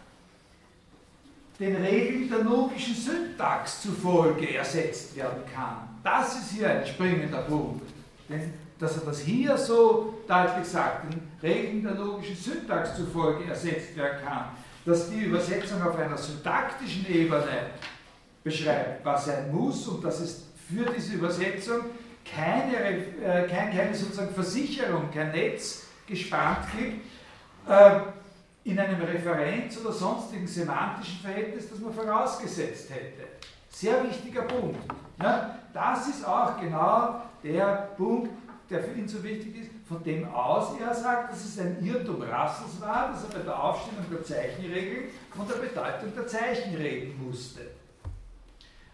den 1.60 1.76
Regeln 1.76 2.30
der 2.30 2.40
logischen 2.40 2.96
Syntax 2.96 3.82
zufolge 3.82 4.56
ersetzt 4.56 5.14
werden 5.18 5.44
kann. 5.54 5.90
Das 6.02 6.36
ist 6.36 6.52
hier 6.52 6.70
ein 6.70 6.88
springender 6.88 7.42
Punkt. 7.42 7.84
Denn 8.30 8.54
dass 8.80 8.96
er 8.96 9.04
das 9.08 9.20
hier 9.20 9.58
so 9.58 10.22
deutlich 10.26 10.66
sagt, 10.66 11.12
den 11.12 11.22
Regeln 11.44 11.84
der 11.84 11.96
logischen 11.96 12.38
Syntax 12.38 12.96
zufolge 12.96 13.50
ersetzt 13.50 13.98
werden 13.98 14.26
kann, 14.26 14.46
dass 14.86 15.10
die 15.10 15.26
Übersetzung 15.26 15.82
auf 15.82 15.98
einer 15.98 16.18
syntaktischen 16.18 17.06
Ebene 17.10 17.72
beschreibt, 18.42 19.06
was 19.06 19.26
sein 19.26 19.54
muss 19.54 19.86
und 19.90 20.02
dass 20.02 20.22
es 20.22 20.46
für 20.70 20.86
diese 20.96 21.16
Übersetzung 21.16 21.82
keine, 22.26 22.78
äh, 22.78 23.48
kein, 23.48 23.76
keine 23.76 23.94
sozusagen 23.94 24.34
Versicherung, 24.34 25.10
kein 25.12 25.32
Netz 25.32 25.88
gespannt 26.08 26.66
gibt, 26.78 27.06
äh, 27.68 28.00
in 28.64 28.80
einem 28.80 29.02
Referenz 29.02 29.78
oder 29.80 29.92
sonstigen 29.92 30.48
semantischen 30.48 31.20
Verhältnis, 31.20 31.70
das 31.70 31.80
man 31.80 31.94
vorausgesetzt 31.94 32.90
hätte. 32.92 33.28
Sehr 33.70 34.04
wichtiger 34.04 34.44
Punkt. 34.44 34.78
Ja, 35.22 35.58
das 35.74 36.08
ist 36.10 36.28
auch 36.28 36.60
genau 36.60 37.22
der 37.44 37.90
Punkt, 37.98 38.30
der 38.70 38.84
für 38.84 38.92
ihn 38.92 39.08
so 39.08 39.24
wichtig 39.24 39.56
ist, 39.62 39.70
von 39.88 40.04
dem 40.04 40.34
aus 40.34 40.80
er 40.80 40.94
sagt, 40.94 41.34
dass 41.34 41.44
es 41.44 41.60
ein 41.60 41.84
Irrtum 41.84 42.22
Rassels 42.22 42.80
war, 42.80 43.12
dass 43.12 43.24
er 43.24 43.40
bei 43.40 43.44
der 43.44 43.62
Aufstellung 43.62 44.06
der 44.10 44.24
Zeichenregeln 44.24 45.10
von 45.36 45.48
der 45.48 45.56
Bedeutung 45.56 46.16
der 46.16 46.28
Zeichen 46.28 46.76
reden 46.76 47.20
musste. 47.26 47.62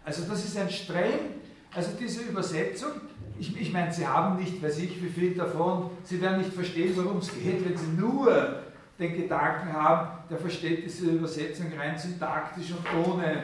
Also 0.04 0.24
das 0.24 0.46
ist 0.46 0.58
ein 0.58 0.70
streng, 0.70 1.42
also 1.76 1.92
diese 2.00 2.22
Übersetzung 2.22 2.92
ich, 3.40 3.60
ich 3.60 3.74
meine, 3.74 3.92
Sie 3.94 4.08
haben 4.08 4.38
nicht, 4.38 4.62
weiß 4.62 4.80
ich, 4.80 5.02
wie 5.04 5.10
viel 5.10 5.36
davon, 5.36 5.92
Sie 6.04 6.22
werden 6.22 6.40
nicht 6.40 6.54
verstehen, 6.54 6.94
worum 6.96 7.18
es 7.18 7.34
geht, 7.34 7.68
wenn 7.68 7.78
Sie 7.78 7.88
nur 7.88 8.64
den 9.00 9.16
Gedanken 9.16 9.72
haben, 9.74 10.10
der 10.30 10.38
versteht 10.38 10.86
diese 10.86 11.12
Übersetzung 11.12 11.68
rein 11.78 11.98
syntaktisch 11.98 12.72
und 12.72 13.08
ohne 13.08 13.44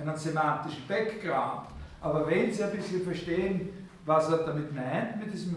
einen 0.00 0.16
semantischen 0.16 0.86
Background. 0.88 1.68
Aber 2.00 2.26
wenn 2.26 2.52
Sie 2.52 2.62
ein 2.62 2.72
bisschen 2.72 3.02
verstehen, 3.02 3.68
was 4.04 4.30
er 4.30 4.38
damit 4.38 4.74
meint, 4.74 5.18
mit 5.20 5.32
diesem 5.32 5.56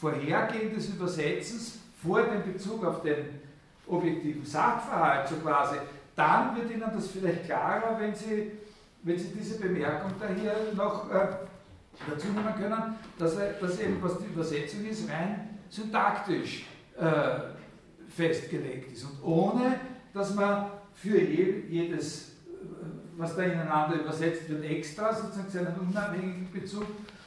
Vorhergehen 0.00 0.74
des 0.74 0.88
Übersetzens 0.88 1.78
vor 2.02 2.22
dem 2.22 2.52
Bezug 2.52 2.84
auf 2.84 3.02
den 3.02 3.40
objektiven 3.86 4.44
Sachverhalt, 4.44 5.28
so 5.28 5.36
quasi, 5.36 5.76
dann 6.14 6.56
wird 6.56 6.70
Ihnen 6.70 6.90
das 6.94 7.08
vielleicht 7.08 7.46
klarer, 7.46 7.98
wenn 7.98 8.14
Sie, 8.14 8.52
wenn 9.02 9.18
Sie 9.18 9.32
diese 9.34 9.58
Bemerkung 9.58 10.12
da 10.20 10.26
hier 10.28 10.54
noch 10.74 11.10
äh, 11.10 11.26
dazu 12.08 12.28
nehmen 12.28 12.54
können, 12.56 12.96
dass, 13.18 13.36
dass 13.60 13.80
eben, 13.80 14.02
was 14.02 14.18
die 14.18 14.26
Übersetzung 14.26 14.84
ist, 14.84 15.08
rein 15.10 15.50
syntaktisch 15.68 16.66
äh, 16.96 17.04
festgelegt 18.08 18.92
ist 18.92 19.04
und 19.04 19.22
ohne, 19.24 19.80
dass 20.12 20.34
man 20.34 20.70
für 20.94 21.20
je, 21.20 21.64
jedes, 21.68 22.28
äh, 22.28 22.32
was 23.16 23.34
da 23.36 23.42
ineinander 23.42 24.00
übersetzt 24.00 24.48
wird, 24.48 24.64
extra 24.64 25.12
sozusagen 25.12 25.50
seinen 25.50 25.74
unabhängigen 25.88 26.48
Bezug 26.52 26.86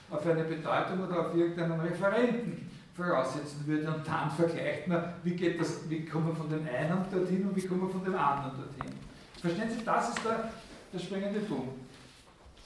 auf 0.10 0.25
eine 0.25 0.43
Bedeutung 0.43 1.06
oder 1.06 1.27
auf 1.27 1.36
irgendeinen 1.36 1.80
Referenten 1.82 2.69
voraussetzen 2.93 3.67
würde 3.67 3.88
und 3.88 4.08
dann 4.08 4.32
vergleicht 4.32 4.88
man, 4.88 5.13
wie 5.23 5.36
geht 5.36 5.60
das, 5.60 5.88
wie 5.89 6.06
kommen 6.06 6.27
wir 6.27 6.36
von 6.36 6.49
dem 6.49 6.65
einen 6.67 7.06
dorthin 7.12 7.47
und 7.47 7.56
wie 7.56 7.67
kommen 7.67 7.82
wir 7.82 7.89
von 7.89 8.03
dem 8.03 8.15
anderen 8.15 8.53
dorthin. 8.58 8.93
Verstehen 9.39 9.69
Sie, 9.69 9.86
das 9.86 10.10
ist 10.10 10.25
der, 10.25 10.51
der 10.91 10.99
springende 10.99 11.41
Punkt. 11.41 11.73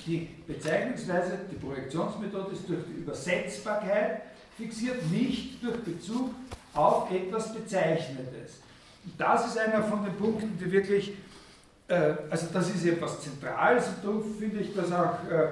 Die 0.06 0.30
Bezeichnungsweise, 0.48 1.40
die 1.52 1.56
Projektionsmethode 1.56 2.54
ist 2.54 2.68
durch 2.68 2.80
die 2.88 3.02
Übersetzbarkeit 3.02 4.22
fixiert, 4.58 5.10
nicht 5.12 5.64
durch 5.64 5.78
Bezug 5.84 6.32
auf 6.74 7.12
etwas 7.12 7.54
Bezeichnetes. 7.54 8.62
Und 9.04 9.14
das 9.20 9.48
ist 9.48 9.58
einer 9.58 9.84
von 9.84 10.04
den 10.04 10.16
Punkten, 10.16 10.58
die 10.58 10.72
wirklich, 10.72 11.14
äh, 11.88 12.14
also 12.30 12.48
das 12.54 12.70
ist 12.70 12.86
etwas 12.86 13.22
Zentrales 13.22 13.88
und 13.88 14.04
darum 14.04 14.36
finde 14.38 14.60
ich 14.60 14.74
das 14.76 14.92
auch, 14.92 15.16
äh, 15.30 15.50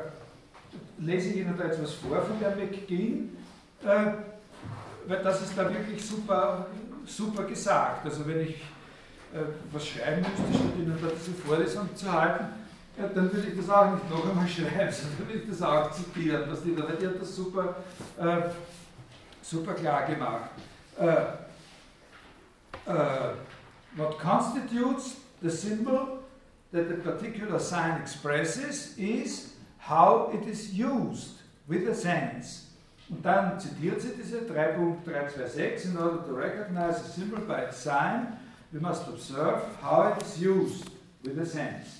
lese 0.99 1.29
ich 1.29 1.37
Ihnen 1.37 1.57
da 1.57 1.65
jetzt 1.65 1.81
was 1.81 1.93
vor 1.93 2.21
von 2.21 2.39
der 2.39 2.55
McGinn, 2.55 3.35
äh, 3.83 3.87
weil 5.07 5.23
das 5.23 5.41
ist 5.41 5.57
da 5.57 5.71
wirklich 5.73 6.05
super, 6.05 6.67
super 7.05 7.43
gesagt. 7.43 8.05
Also 8.05 8.27
wenn 8.27 8.41
ich 8.41 8.55
äh, 9.33 9.41
was 9.71 9.87
schreiben 9.87 10.21
müsste, 10.21 10.59
statt 10.59 10.73
Ihnen 10.77 10.97
da 11.01 11.07
diese 11.07 11.31
Vorlesung 11.33 11.95
zu 11.95 12.11
halten, 12.11 12.45
ja, 12.99 13.07
dann 13.07 13.31
würde 13.31 13.47
ich 13.47 13.57
das 13.57 13.69
auch 13.69 13.91
nicht 13.91 14.09
noch 14.09 14.29
einmal 14.29 14.47
schreiben, 14.47 14.91
sondern 14.91 15.19
würde 15.19 15.39
ich 15.39 15.49
das 15.49 15.61
auch 15.61 15.91
zitieren, 15.91 16.43
was 16.49 16.63
die 16.63 16.75
da, 16.75 16.83
die 16.83 17.07
hat 17.07 17.21
das 17.21 17.35
super, 17.35 17.75
äh, 18.19 18.41
super 19.41 19.73
klar 19.73 20.05
gemacht. 20.05 20.51
Äh, 20.99 21.15
uh, 22.89 23.35
what 23.95 24.19
constitutes 24.19 25.17
the 25.41 25.49
symbol 25.49 26.19
that 26.71 26.91
a 26.91 26.95
particular 26.95 27.59
sign 27.59 28.01
expresses 28.01 28.97
is 28.97 29.53
how 29.79 30.33
it 30.33 30.45
is 30.47 30.73
used 30.73 31.41
with 31.67 31.87
a 31.87 31.93
sense. 31.93 32.65
Und 33.09 33.25
dann 33.25 33.59
zitiert 33.59 34.01
sie 34.01 34.11
diese 34.15 34.39
3.326, 34.41 35.85
in 35.85 35.97
order 35.97 36.23
to 36.27 36.35
recognize 36.35 36.99
a 36.99 37.09
symbol 37.09 37.39
by 37.39 37.63
its 37.67 37.81
sign, 37.81 38.37
we 38.71 38.79
must 38.79 39.07
observe 39.07 39.61
how 39.81 40.11
it 40.11 40.21
is 40.21 40.39
used 40.39 40.91
with 41.23 41.39
a 41.39 41.45
sense. 41.45 41.98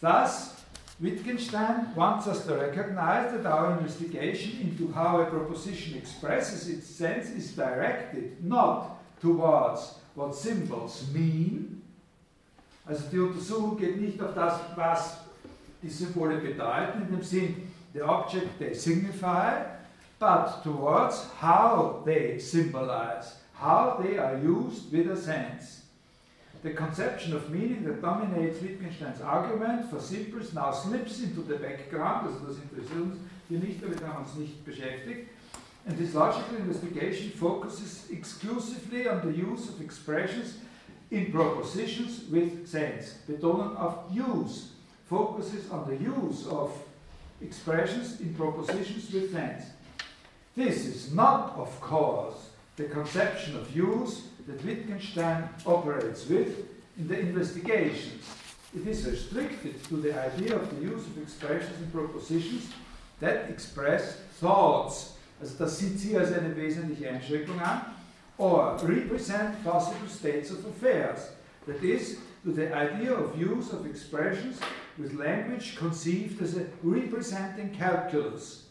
Thus, 0.00 0.54
Wittgenstein 1.00 1.94
wants 1.94 2.26
us 2.26 2.44
to 2.46 2.54
recognize 2.54 3.32
that 3.32 3.46
our 3.46 3.78
investigation 3.78 4.60
into 4.60 4.92
how 4.92 5.20
a 5.20 5.26
proposition 5.26 5.96
expresses 5.96 6.68
its 6.68 6.86
sense 6.86 7.30
is 7.30 7.52
directed 7.52 8.44
not 8.44 8.96
towards 9.20 9.94
what 10.14 10.34
symbols 10.34 11.04
mean. 11.12 11.82
Also 12.88 13.04
die 13.10 13.18
Untersuchung 13.18 13.76
geht 13.76 14.00
nicht 14.00 14.20
auf 14.20 14.34
das, 14.34 14.60
was 14.76 15.18
die 15.82 15.90
Symbole 15.90 16.38
bedeuten, 16.38 17.02
in 17.02 17.10
dem 17.10 17.22
Sinn, 17.22 17.70
the 17.92 18.02
object 18.02 18.58
they 18.58 18.74
signify, 18.74 19.62
but 20.18 20.62
towards 20.64 21.26
how 21.40 22.02
they 22.04 22.38
symbolize, 22.38 23.36
how 23.54 24.00
they 24.00 24.18
are 24.18 24.36
used 24.38 24.90
with 24.92 25.08
a 25.10 25.16
sense. 25.16 25.82
The 26.68 26.74
conception 26.74 27.32
of 27.34 27.50
meaning 27.50 27.82
that 27.84 28.02
dominates 28.02 28.60
Wittgensteins 28.60 29.22
argument 29.22 29.88
for 29.88 29.98
symbols 29.98 30.52
now 30.52 30.70
slips 30.70 31.22
into 31.22 31.40
the 31.40 31.54
background, 31.54 32.26
also 32.26 32.44
das 32.46 32.58
interessiert 32.58 33.00
uns 33.00 33.16
hier 33.48 33.58
nicht, 33.58 33.82
damit 33.82 34.02
haben 34.02 34.12
wir 34.12 34.20
uns 34.20 34.34
nicht 34.34 34.66
beschäftigt, 34.66 35.28
and 35.86 35.96
this 35.96 36.12
logical 36.12 36.56
investigation 36.58 37.30
focuses 37.30 38.10
exclusively 38.10 39.08
on 39.08 39.22
the 39.22 39.32
use 39.32 39.70
of 39.70 39.80
expressions 39.80 40.58
in 41.10 41.32
propositions 41.32 42.28
with 42.30 42.68
sense. 42.68 43.14
Betonung 43.26 43.74
auf 43.74 44.12
use 44.12 44.72
focuses 45.08 45.70
on 45.70 45.86
the 45.86 45.96
use 45.96 46.46
of 46.48 46.70
expressions 47.40 48.20
in 48.20 48.34
propositions 48.34 49.10
with 49.10 49.32
sense. 49.32 49.72
This 50.54 50.84
is 50.84 51.14
not, 51.14 51.56
of 51.56 51.80
course, 51.80 52.50
the 52.76 52.84
conception 52.84 53.56
of 53.56 53.74
use 53.74 54.28
that 54.48 54.64
Wittgenstein 54.64 55.48
operates 55.64 56.26
with 56.26 56.66
in 56.98 57.06
the 57.06 57.18
investigations. 57.18 58.24
It 58.74 58.86
is 58.86 59.06
restricted 59.06 59.82
to 59.84 59.96
the 59.96 60.18
idea 60.18 60.56
of 60.56 60.68
the 60.74 60.82
use 60.82 61.06
of 61.06 61.22
expressions 61.22 61.78
and 61.78 61.92
propositions 61.92 62.68
that 63.20 63.48
express 63.48 64.16
thoughts 64.40 65.14
Also 65.40 65.54
das 65.56 65.78
sieht 65.78 65.98
sie 65.98 66.16
als 66.16 66.32
eine 66.32 66.56
wesentliche 66.56 67.08
Einschränkung 67.08 67.60
an. 67.60 67.82
Or 68.38 68.76
represent 68.82 69.62
possible 69.64 70.08
states 70.08 70.50
of 70.50 70.64
affairs. 70.64 71.30
That 71.66 71.82
is, 71.82 72.18
to 72.44 72.52
the 72.52 72.72
idea 72.74 73.12
of 73.12 73.36
use 73.36 73.72
of 73.72 73.86
expressions 73.86 74.58
with 74.96 75.14
language 75.14 75.76
conceived 75.76 76.40
as 76.42 76.56
a 76.56 76.66
representing 76.82 77.70
calculus. 77.70 78.64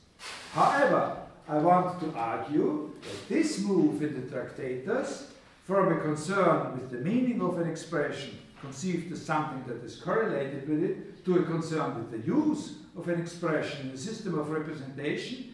However, 0.54 1.18
I 1.48 1.58
want 1.60 2.00
to 2.00 2.14
argue 2.18 2.92
that 3.02 3.30
this 3.30 3.60
move 3.60 4.02
in 4.02 4.16
the 4.16 4.28
Tractatus 4.30 5.32
from 5.68 5.92
a 5.92 6.00
concern 6.00 6.72
with 6.76 6.90
the 6.90 6.98
meaning 6.98 7.42
of 7.42 7.60
an 7.60 7.70
expression 7.70 8.38
conceived 8.62 9.12
as 9.12 9.24
something 9.24 9.62
that 9.68 9.84
is 9.84 9.98
correlated 9.98 10.68
with 10.68 10.82
it 10.82 11.26
to 11.26 11.40
a 11.40 11.44
concern 11.44 11.94
with 11.96 12.10
the 12.10 12.26
use 12.26 12.76
of 12.98 13.10
an 13.10 13.20
expression 13.20 13.90
in 13.90 13.94
a 13.94 13.98
system 13.98 14.40
of 14.40 14.50
representation 14.50 15.54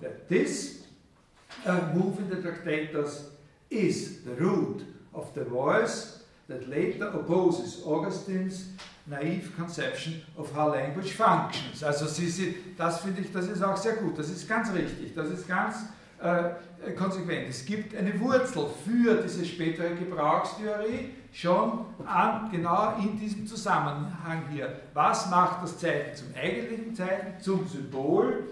that 0.00 0.28
this 0.28 0.86
uh, 1.66 1.92
move 1.92 2.20
in 2.20 2.30
the 2.30 2.36
Tractatus 2.36 3.30
is 3.68 4.22
the 4.22 4.34
root 4.34 4.84
of 5.12 5.34
the 5.34 5.44
voice 5.44 6.22
that 6.46 6.68
later 6.68 7.08
opposes 7.08 7.82
Augustine's 7.84 8.68
naive 9.08 9.52
conception 9.56 10.22
of 10.36 10.52
how 10.52 10.68
language 10.68 11.10
functions. 11.10 11.82
Also 11.82 12.06
sie, 12.06 12.28
sie, 12.28 12.54
das 12.76 13.00
finde 13.00 13.22
ich, 13.22 13.32
das 13.32 13.48
ist 13.48 13.62
auch 13.62 13.76
sehr 13.76 13.96
gut, 13.96 14.16
das 14.16 14.30
ist 14.30 14.48
ganz 14.48 14.72
richtig, 14.72 15.16
das 15.16 15.30
ist 15.30 15.48
ganz 15.48 15.78
äh, 16.20 16.92
konsequent. 16.92 17.48
Es 17.48 17.64
gibt 17.64 17.96
eine 17.96 18.18
Wurzel 18.20 18.66
für 18.84 19.22
diese 19.22 19.44
spätere 19.44 19.94
Gebrauchstheorie 19.94 21.10
schon 21.32 21.86
an, 22.06 22.50
genau 22.50 22.96
in 22.98 23.18
diesem 23.18 23.46
Zusammenhang 23.46 24.42
hier. 24.50 24.80
Was 24.94 25.30
macht 25.30 25.62
das 25.62 25.78
Zeichen 25.78 26.14
zum 26.14 26.28
eigentlichen 26.34 26.94
Zeichen, 26.94 27.40
zum 27.40 27.66
Symbol? 27.66 28.48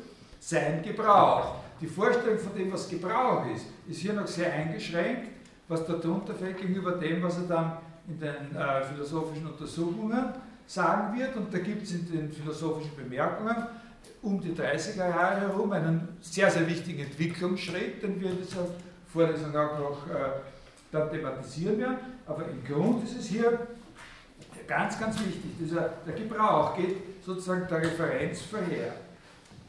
sein 0.47 0.81
Gebrauch. 0.83 1.57
Die 1.81 1.89
Vorstellung 1.89 2.39
von 2.39 2.55
dem, 2.55 2.73
was 2.73 2.89
Gebrauch 2.89 3.45
ist, 3.55 3.67
ist 3.89 4.01
hier 4.01 4.13
noch 4.13 4.29
sehr 4.29 4.53
eingeschränkt, 4.53 5.29
was 5.67 5.85
darunter 5.85 6.35
fällt 6.35 6.59
gegenüber 6.59 6.93
dem, 6.93 7.23
was 7.23 7.39
er 7.39 7.45
dann 7.49 7.73
in 8.09 8.21
den 8.21 8.57
äh, 8.57 8.85
philosophischen 8.85 9.47
Untersuchungen 9.47 10.27
sagen 10.67 11.19
wird. 11.19 11.37
Und 11.37 11.53
da 11.53 11.59
gibt 11.59 11.83
es 11.83 11.93
in 11.93 12.11
den 12.11 12.33
philosophischen 12.33 12.95
Bemerkungen 12.97 13.57
um 14.27 14.41
die 14.41 14.51
30er 14.51 15.09
Jahre 15.09 15.43
herum 15.43 15.71
einen 15.71 16.09
sehr, 16.21 16.51
sehr 16.51 16.67
wichtigen 16.67 17.05
Entwicklungsschritt, 17.05 18.03
den 18.03 18.21
wir 18.21 18.31
in 18.31 18.39
dieser 18.39 18.67
Vorlesung 19.13 19.57
auch 19.57 19.79
noch 19.79 20.09
äh, 20.09 20.41
dann 20.91 21.09
thematisieren 21.11 21.79
werden. 21.79 21.99
Aber 22.27 22.43
im 22.49 22.65
Grund 22.65 23.05
ist 23.05 23.21
es 23.21 23.27
hier 23.27 23.69
ganz, 24.67 24.99
ganz 24.99 25.21
wichtig. 25.21 25.53
Dieser, 25.61 25.91
der 26.05 26.15
Gebrauch 26.15 26.77
geht 26.77 26.97
sozusagen 27.25 27.69
der 27.69 27.83
Referenz 27.83 28.43
vorher. 28.43 28.95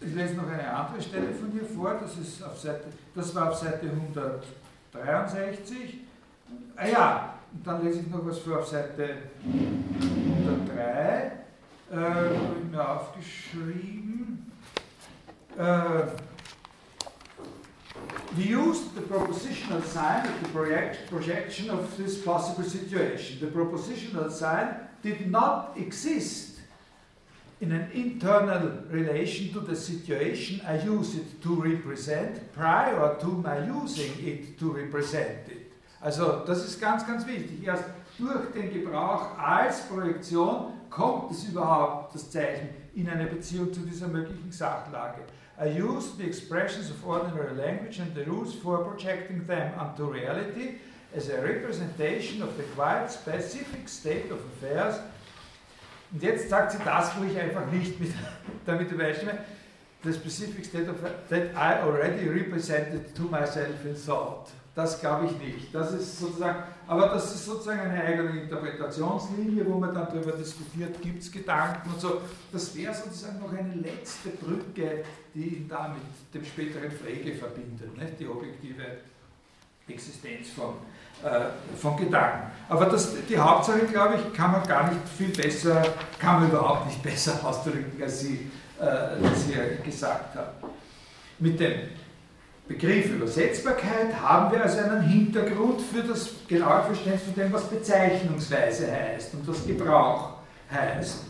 Ich 0.02 0.16
lese 0.16 0.34
noch 0.34 0.48
eine 0.48 0.68
andere 0.68 1.04
Stelle 1.04 1.32
von 1.34 1.52
hier 1.52 1.66
vor, 1.66 1.94
das, 2.02 2.18
ist 2.18 2.44
auf 2.44 2.60
Seite, 2.60 2.86
das 3.14 3.36
war 3.36 3.52
auf 3.52 3.58
Seite 3.58 3.92
163. 3.92 6.00
Ah 6.76 6.88
ja, 6.88 7.36
und 7.54 7.66
dann 7.66 7.84
lese 7.84 8.00
ich 8.00 8.08
noch 8.08 8.26
was 8.26 8.40
vor 8.40 8.58
auf 8.58 8.68
Seite 8.68 9.18
103. 9.44 11.32
Äh, 11.90 11.96
habe 11.96 12.36
ich 12.64 12.72
mir 12.72 12.90
aufgeschrieben. 12.90 14.07
Äh, 15.58 16.08
we 18.36 18.44
used 18.44 18.94
the 18.94 19.02
propositional 19.02 19.84
sign 19.84 20.28
at 20.28 20.44
the 20.44 20.50
project, 20.50 21.10
projection 21.10 21.72
of 21.72 21.98
this 21.98 22.22
possible 22.24 22.64
situation. 22.64 23.40
The 23.40 23.48
propositional 23.48 24.30
sign 24.30 24.76
did 25.02 25.32
not 25.32 25.76
exist 25.76 26.60
in 27.60 27.72
an 27.72 27.90
internal 27.92 28.84
relation 28.92 29.52
to 29.54 29.62
the 29.62 29.76
situation 29.76 30.62
I 30.68 30.80
use 30.80 31.16
it 31.16 31.42
to 31.42 31.56
represent 31.56 32.54
prior 32.54 33.18
to 33.20 33.28
my 33.28 33.66
using 33.66 34.14
it 34.24 34.60
to 34.60 34.72
represent 34.72 35.50
it. 35.50 35.72
Also 36.00 36.44
das 36.46 36.64
ist 36.66 36.80
ganz, 36.80 37.08
ganz 37.08 37.26
wichtig. 37.26 37.66
Erst 37.66 37.86
durch 38.20 38.52
den 38.54 38.72
Gebrauch 38.72 39.36
als 39.40 39.82
Projektion 39.88 40.74
kommt 40.92 41.32
es 41.32 41.46
überhaupt, 41.46 42.14
das 42.14 42.30
Zeichen, 42.30 42.70
in 42.94 43.10
eine 43.10 43.26
Beziehung 43.26 43.74
zu 43.74 43.82
dieser 43.82 44.08
möglichen 44.08 44.52
Sachlage. 44.52 45.22
I 45.60 45.66
use 45.66 46.12
the 46.18 46.26
expressions 46.26 46.90
of 46.90 47.06
ordinary 47.06 47.56
language 47.56 48.00
and 48.00 48.14
the 48.14 48.26
rules 48.26 48.54
for 48.54 48.78
projecting 48.84 49.46
them 49.46 49.74
onto 49.80 50.06
reality 50.06 50.76
as 51.16 51.30
a 51.30 51.42
representation 51.42 52.44
of 52.44 52.58
the 52.58 52.64
quite 52.76 53.08
specific 53.10 53.90
state 53.90 54.32
of 54.32 54.40
affairs 54.54 55.00
Und 56.12 56.24
jetzt 56.24 56.50
sagt 56.50 56.72
sie 56.72 56.78
das, 56.86 57.12
wo 57.18 57.26
ich 57.26 57.38
einfach 57.38 57.66
nicht 57.72 58.00
mit, 58.00 58.12
damit 58.66 58.92
übereinstimme. 58.92 59.40
The 60.04 60.14
specific 60.14 60.64
state 60.64 60.88
of 60.88 60.98
that 61.30 61.54
I 61.56 61.82
already 61.82 62.30
represented 62.30 63.16
to 63.16 63.24
myself 63.24 63.84
in 63.84 63.96
thought. 63.96 64.50
Das 64.76 65.00
glaube 65.00 65.26
ich 65.26 65.38
nicht. 65.40 65.74
Das 65.74 65.92
ist 65.92 66.20
sozusagen, 66.20 66.64
aber 66.88 67.10
das 67.10 67.36
ist 67.36 67.46
sozusagen 67.46 67.80
eine 67.80 68.02
eigene 68.04 68.42
Interpretationslinie, 68.42 69.66
wo 69.66 69.78
man 69.78 69.94
dann 69.94 70.08
darüber 70.08 70.32
diskutiert, 70.32 71.02
gibt 71.02 71.22
es 71.22 71.32
Gedanken 71.32 71.90
und 71.90 72.00
so. 72.00 72.22
Das 72.52 72.76
wäre 72.76 72.94
sozusagen 72.94 73.40
noch 73.40 73.52
eine 73.52 73.76
letzte 73.76 74.30
Brücke, 74.30 75.04
die 75.34 75.58
ihn 75.58 75.68
da 75.68 75.90
mit 75.90 76.02
dem 76.34 76.46
späteren 76.46 76.92
Frege 76.92 77.36
verbindet, 77.36 77.98
nicht? 77.98 78.20
die 78.20 78.28
objektive 78.28 78.84
Existenz 79.88 80.50
von 80.50 80.76
äh, 81.24 81.76
von 81.76 81.98
Gedanken. 81.98 82.52
Aber 82.70 82.86
das, 82.86 83.16
die 83.28 83.40
Hauptsache, 83.40 83.88
glaube 83.88 84.18
ich, 84.18 84.38
kann 84.38 84.52
man 84.52 84.64
gar 84.68 84.92
nicht 84.92 85.02
viel 85.18 85.30
besser, 85.30 85.84
kann 86.20 86.42
man 86.42 86.50
überhaupt 86.52 86.86
nicht 86.86 87.02
besser 87.12 87.40
ausdrücken, 87.44 88.00
als 88.00 88.20
Sie, 88.20 88.52
äh, 88.80 88.84
als 88.84 89.48
Sie 89.48 89.56
gesagt 89.84 90.36
haben. 90.36 90.52
Mit 91.40 91.60
dem 91.60 91.90
Begriff 92.68 93.06
Übersetzbarkeit 93.12 94.14
haben 94.22 94.52
wir 94.52 94.62
also 94.62 94.80
einen 94.80 95.02
Hintergrund 95.02 95.82
für 95.82 96.04
das 96.04 96.32
genaue 96.48 96.84
Verständnis 96.84 97.24
von 97.24 97.36
dem, 97.36 97.54
was 97.54 97.70
Bezeichnungsweise 97.70 98.92
heißt 98.92 99.34
und 99.36 99.48
was 99.48 99.66
Gebrauch 99.66 100.34
heißt. 100.70 101.24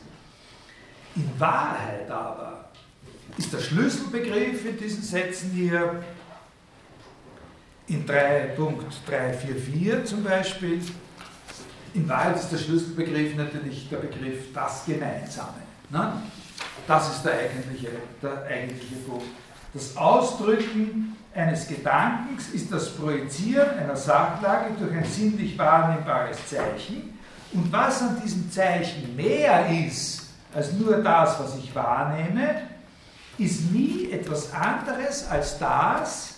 In 1.15 1.29
Wahrheit 1.37 2.09
aber 2.09 2.69
ist 3.37 3.53
der 3.53 3.59
Schlüsselbegriff 3.59 4.65
in 4.65 4.77
diesen 4.77 5.03
Sätzen 5.03 5.51
hier 5.51 6.03
in 7.87 8.05
3.344 8.05 10.03
zum 10.05 10.23
Beispiel, 10.23 10.81
in 11.93 12.09
Wahrheit 12.09 12.37
ist 12.37 12.51
der 12.51 12.57
Schlüsselbegriff 12.57 13.35
natürlich 13.35 13.89
der 13.89 13.97
Begriff 13.97 14.53
das 14.53 14.85
Gemeinsame. 14.85 15.61
Ne? 15.89 16.13
Das 16.87 17.15
ist 17.15 17.23
der 17.23 17.33
eigentliche, 17.33 17.89
der 18.21 18.43
eigentliche 18.43 18.95
Punkt. 19.07 19.25
Das 19.73 19.95
Ausdrücken 19.97 21.16
eines 21.37 21.67
Gedankens 21.67 22.49
ist 22.49 22.71
das 22.71 22.89
Projizieren 22.89 23.69
einer 23.77 23.95
Sachlage 23.95 24.73
durch 24.79 24.91
ein 24.91 25.05
sinnlich 25.05 25.57
wahrnehmbares 25.57 26.37
Zeichen. 26.49 27.17
Und 27.53 27.71
was 27.71 28.01
an 28.01 28.21
diesem 28.23 28.51
Zeichen 28.51 29.15
mehr 29.15 29.67
ist 29.85 30.29
als 30.53 30.73
nur 30.73 30.97
das, 30.97 31.39
was 31.39 31.55
ich 31.57 31.73
wahrnehme, 31.75 32.63
ist 33.37 33.71
nie 33.71 34.11
etwas 34.11 34.51
anderes 34.51 35.29
als 35.29 35.59
das, 35.59 36.33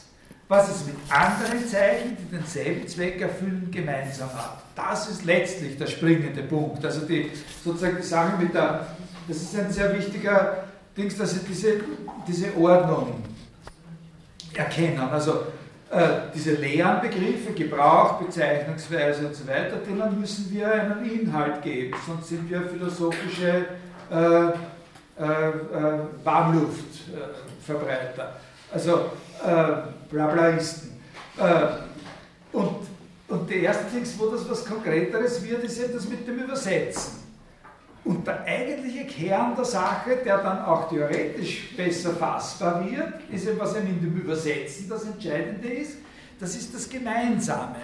was 0.49 0.69
es 0.69 0.85
mit 0.85 0.95
anderen 1.09 1.65
Zeichen, 1.65 2.17
die 2.17 2.35
denselben 2.35 2.87
Zweck 2.87 3.21
erfüllen, 3.21 3.69
gemeinsam 3.71 4.29
hat. 4.33 4.63
Das 4.75 5.09
ist 5.09 5.23
letztlich 5.23 5.77
der 5.77 5.87
springende 5.87 6.43
Punkt. 6.43 6.83
Also 6.83 7.05
die, 7.05 7.31
sozusagen 7.63 7.97
die 7.97 8.03
Sache 8.03 8.37
mit 8.37 8.53
der, 8.53 8.87
das 9.27 9.37
ist 9.37 9.57
ein 9.57 9.71
sehr 9.71 9.97
wichtiger 9.97 10.63
Ding, 10.97 11.15
dass 11.17 11.41
diese, 11.45 11.81
diese 12.27 12.57
Ordnung 12.57 13.23
erkennen. 14.53 15.09
Also 15.11 15.43
äh, 15.91 16.07
diese 16.33 16.53
leeren 16.53 17.01
Begriffe, 17.01 17.51
Gebrauch, 17.53 18.21
Bezeichnungsweise 18.21 19.27
und 19.27 19.35
so 19.35 19.45
weiter, 19.47 19.75
denen 19.77 20.19
müssen 20.19 20.51
wir 20.51 20.71
einen 20.71 21.03
Inhalt 21.03 21.63
geben, 21.63 21.95
sonst 22.05 22.29
sind 22.29 22.47
wir 22.49 22.61
philosophische 22.61 23.65
äh, 24.11 24.15
äh, 24.15 24.49
äh 25.19 25.99
Warmluftverbreiter. 26.23 28.39
Also 28.71 29.11
äh, 29.43 29.73
Blablaisten. 30.11 30.91
Äh, 31.37 31.65
und, 32.51 32.87
und 33.27 33.47
die 33.49 33.63
erste 33.63 33.85
Ding, 33.85 34.03
wo 34.17 34.27
das 34.27 34.47
was 34.49 34.65
Konkreteres 34.65 35.43
wird, 35.43 35.63
ist 35.63 35.79
ja 35.79 35.87
das 35.87 36.07
mit 36.07 36.27
dem 36.27 36.39
Übersetzen. 36.39 37.18
Und 38.03 38.25
der 38.25 38.43
eigentliche 38.45 39.05
Kern 39.05 39.55
der 39.55 39.65
Sache, 39.65 40.17
der 40.23 40.37
dann 40.37 40.63
auch 40.63 40.89
theoretisch 40.89 41.75
besser 41.75 42.11
fassbar 42.11 42.89
wird, 42.89 43.13
ist 43.29 43.45
ja, 43.45 43.51
was 43.57 43.75
in 43.75 43.85
dem 43.85 44.15
Übersetzen 44.15 44.87
das 44.89 45.03
Entscheidende 45.03 45.67
ist, 45.67 45.97
das 46.39 46.55
ist 46.55 46.73
das 46.73 46.89
Gemeinsame, 46.89 47.75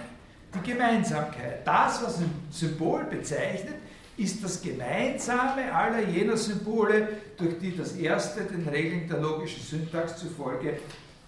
die 0.54 0.70
Gemeinsamkeit. 0.70 1.66
Das, 1.66 2.02
was 2.02 2.18
ein 2.18 2.30
Symbol 2.50 3.04
bezeichnet, 3.04 3.74
ist 4.16 4.42
das 4.42 4.62
Gemeinsame 4.62 5.70
aller 5.72 6.08
jener 6.08 6.38
Symbole, 6.38 7.08
durch 7.36 7.58
die 7.58 7.76
das 7.76 7.92
erste 7.92 8.44
den 8.44 8.66
Regeln 8.66 9.06
der 9.08 9.18
logischen 9.18 9.62
Syntax 9.62 10.16
zufolge 10.16 10.78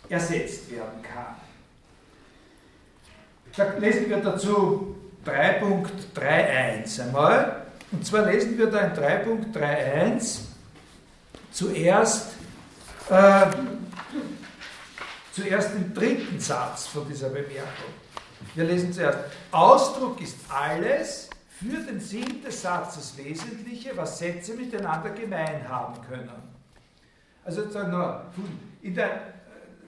ersetzt 0.08 0.70
werden 0.70 1.02
kann. 1.02 1.36
Da 3.54 3.76
lesen 3.78 4.08
wir 4.08 4.18
dazu 4.18 4.96
3.31 5.26 7.02
einmal. 7.02 7.67
Und 7.90 8.04
zwar 8.04 8.26
lesen 8.26 8.58
wir 8.58 8.66
da 8.66 8.80
in 8.80 8.92
3.31 8.92 10.40
zuerst, 11.50 12.34
äh, 13.08 13.46
zuerst 15.32 15.74
den 15.74 15.94
dritten 15.94 16.38
Satz 16.38 16.86
von 16.86 17.08
dieser 17.08 17.28
Bemerkung. 17.28 17.92
Wir 18.54 18.64
lesen 18.64 18.92
zuerst, 18.92 19.18
Ausdruck 19.50 20.20
ist 20.20 20.36
alles 20.48 21.30
für 21.48 21.78
den 21.78 22.00
Sinn 22.00 22.42
des 22.42 22.62
Satzes 22.62 23.16
Wesentliche, 23.16 23.96
was 23.96 24.18
Sätze 24.18 24.54
miteinander 24.54 25.10
gemein 25.10 25.68
haben 25.68 25.94
können. 26.08 26.30
Also 27.44 27.62
nur 27.88 28.22
in 28.82 28.94
der 28.94 29.37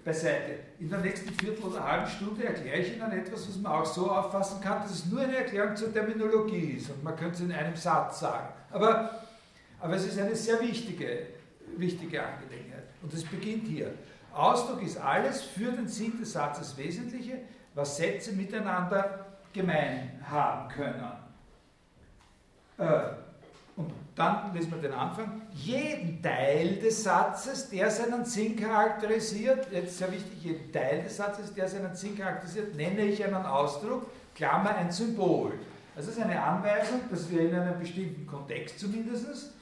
beiseite. 0.05 0.61
In 0.79 0.89
der 0.89 1.01
nächsten 1.01 1.31
Viertel 1.35 1.65
oder 1.65 1.85
halben 1.85 2.07
Stunde 2.07 2.45
erkläre 2.45 2.79
ich 2.79 2.97
Ihnen 2.97 3.13
etwas, 3.13 3.49
was 3.49 3.57
man 3.57 3.73
auch 3.73 3.87
so 3.87 4.11
auffassen 4.11 4.61
kann, 4.61 4.83
dass 4.83 4.93
es 4.93 5.07
nur 5.07 5.21
eine 5.21 5.37
Erklärung 5.37 5.77
zur 5.77 5.93
Terminologie 5.93 6.77
ist 6.79 6.91
und 6.91 7.05
man 7.05 7.17
könnte 7.17 7.35
es 7.35 7.41
in 7.41 7.53
einem 7.53 7.77
Satz 7.77 8.21
sagen. 8.21 8.49
Aber, 8.71 9.23
aber 9.79 9.95
es 9.95 10.07
ist 10.07 10.19
eine 10.19 10.35
sehr 10.35 10.61
wichtige, 10.61 11.27
wichtige 11.77 12.23
Angelegenheit. 12.23 12.85
Und 13.03 13.13
es 13.13 13.25
beginnt 13.25 13.67
hier. 13.67 13.93
Ausdruck 14.33 14.83
ist 14.83 14.99
alles 14.99 15.43
für 15.43 15.73
den 15.73 15.89
Sinn 15.89 16.19
des 16.19 16.33
Satzes 16.33 16.77
Wesentliche, 16.77 17.39
was 17.75 17.97
Sätze 17.97 18.33
miteinander 18.33 19.27
gemein 19.53 20.21
haben 20.29 20.69
können. 20.69 21.13
Äh, 22.79 23.01
und 23.77 23.93
dann 24.21 24.55
lesen 24.55 24.71
wir 24.73 24.79
den 24.79 24.93
Anfang. 24.93 25.41
Jeden 25.55 26.23
Teil 26.23 26.77
des 26.77 27.03
Satzes, 27.03 27.71
der 27.71 27.91
seinen 27.91 28.25
Sinn 28.25 28.55
charakterisiert, 28.55 29.69
jetzt 29.73 29.97
sehr 29.97 30.13
wichtig, 30.13 30.43
jeden 30.43 30.71
Teil 30.71 31.03
des 31.03 31.17
Satzes, 31.17 31.55
der 31.55 31.67
seinen 31.69 31.95
Sinn 31.95 32.17
charakterisiert, 32.19 32.77
nenne 32.77 33.03
ich 33.07 33.25
einen 33.25 33.47
Ausdruck, 33.47 34.07
Klammer 34.35 34.75
ein 34.75 34.93
Symbol. 34.93 35.53
Das 35.97 36.07
ist 36.07 36.21
eine 36.21 36.41
Anweisung, 36.41 37.01
dass 37.11 37.31
wir 37.31 37.49
in 37.49 37.55
einem 37.55 37.79
bestimmten 37.79 38.27
Kontext 38.27 38.79
zumindest 38.79 39.53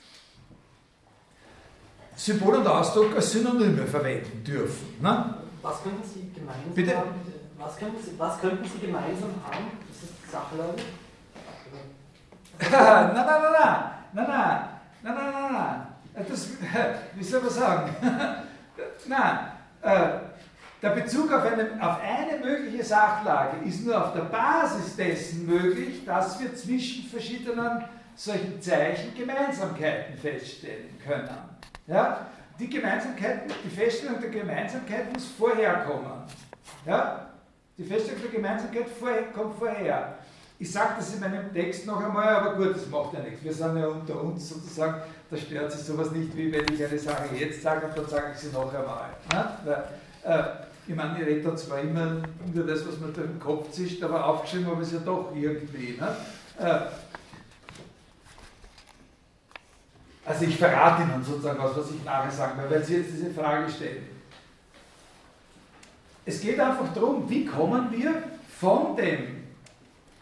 Symbol 2.17 2.57
und 2.57 2.67
Ausdruck 2.67 3.15
als 3.15 3.31
Synonyme 3.31 3.87
verwenden 3.87 4.43
dürfen. 4.43 5.01
Ne? 5.01 5.35
Was 5.63 5.83
könnten 5.85 6.03
Sie 6.03 6.31
gemeinsam 6.35 6.75
Bitte? 6.75 6.97
haben? 6.97 7.11
Was 7.59 7.77
könnten, 7.77 8.05
Sie, 8.05 8.19
was 8.19 8.41
könnten 8.41 8.65
Sie 8.65 8.87
gemeinsam 8.87 9.31
haben? 9.45 9.67
Das 9.89 10.03
ist 10.03 10.31
Sachlage? 10.31 10.83
nein, 12.71 13.15
nein, 13.15 13.27
nein, 13.27 13.53
nein. 13.61 13.98
Nein, 14.13 14.27
nein, 14.29 14.61
nein, 15.03 15.15
nein, 15.15 15.33
nein, 15.33 15.53
nein. 15.53 16.27
Das, 16.29 16.49
wie 17.15 17.25
soll 17.25 17.43
man 17.43 17.51
sagen? 17.51 17.97
nein, 19.07 19.39
äh, 19.83 20.09
der 20.81 20.91
Bezug 20.91 21.33
auf 21.33 21.43
eine, 21.45 21.71
auf 21.81 21.99
eine 22.01 22.39
mögliche 22.45 22.85
Sachlage 22.85 23.57
ist 23.65 23.85
nur 23.85 24.05
auf 24.05 24.13
der 24.13 24.23
Basis 24.23 24.95
dessen 24.97 25.47
möglich, 25.47 26.05
dass 26.05 26.39
wir 26.41 26.55
zwischen 26.55 27.09
verschiedenen 27.09 27.85
solchen 28.15 28.61
Zeichen 28.61 29.15
Gemeinsamkeiten 29.15 30.17
feststellen 30.17 30.99
können. 31.05 31.31
Ja? 31.87 32.27
Die 32.59 32.69
Gemeinsamkeiten, 32.69 33.53
die 33.65 33.71
Feststellung 33.71 34.21
der 34.21 34.31
Gemeinsamkeit 34.31 35.13
muss 35.13 35.27
vorher 35.39 35.85
kommen. 35.85 36.25
Ja? 36.87 37.27
Die 37.77 37.85
Feststellung 37.85 38.23
der 38.23 38.31
Gemeinsamkeit 38.31 38.87
vorher, 38.89 39.23
kommt 39.33 39.59
vorher. 39.59 40.18
Ich 40.61 40.73
sage 40.73 40.95
das 40.99 41.15
in 41.15 41.21
meinem 41.21 41.53
Text 41.53 41.87
noch 41.87 42.03
einmal, 42.05 42.35
aber 42.35 42.57
gut, 42.57 42.75
das 42.75 42.89
macht 42.89 43.13
ja 43.15 43.21
nichts. 43.21 43.45
Wir 43.45 43.55
sind 43.55 43.77
ja 43.77 43.87
unter 43.87 44.21
uns 44.21 44.49
sozusagen, 44.49 45.03
da 45.31 45.37
stört 45.37 45.71
sich 45.71 45.83
sowas 45.83 46.11
nicht, 46.11 46.37
wie 46.37 46.51
wenn 46.51 46.65
ich 46.73 46.85
eine 46.85 46.99
Sache 46.99 47.29
jetzt 47.39 47.63
sage 47.63 47.87
und 47.87 47.97
dann 47.97 48.09
sage 48.09 48.33
ich 48.35 48.39
sie 48.41 48.53
noch 48.53 48.73
einmal. 48.75 49.11
Weil, 49.65 49.85
äh, 50.25 50.45
ich 50.89 50.97
meine, 50.97 51.21
ich 51.21 51.27
rede 51.27 51.43
da 51.43 51.55
zwar 51.55 51.79
immer 51.81 52.23
nur 52.53 52.67
das, 52.67 52.89
was 52.89 52.99
man 52.99 53.15
durch 53.15 53.29
den 53.29 53.39
Kopf 53.39 53.71
zischt, 53.71 54.03
aber 54.03 54.27
aufgeschrieben 54.27 54.67
habe 54.67 54.83
ich 54.83 54.89
es 54.89 54.95
ja 54.95 55.01
doch 55.01 55.31
irgendwie. 55.33 55.97
Ne? 55.97 56.17
Äh, 56.59 56.81
also 60.25 60.45
ich 60.45 60.57
verrate 60.57 61.03
Ihnen 61.05 61.23
sozusagen 61.23 61.59
was, 61.63 61.77
was 61.77 61.91
ich 61.93 62.05
nachher 62.05 62.33
sagen 62.33 62.61
will, 62.61 62.71
weil 62.71 62.85
Sie 62.85 62.97
jetzt 62.97 63.13
diese 63.13 63.31
Frage 63.31 63.71
stellen. 63.71 64.07
Es 66.27 66.41
geht 66.41 66.59
einfach 66.59 66.93
darum, 66.93 67.31
wie 67.31 67.47
kommen 67.47 67.93
wir 67.93 68.23
von 68.59 68.97
dem 68.97 69.38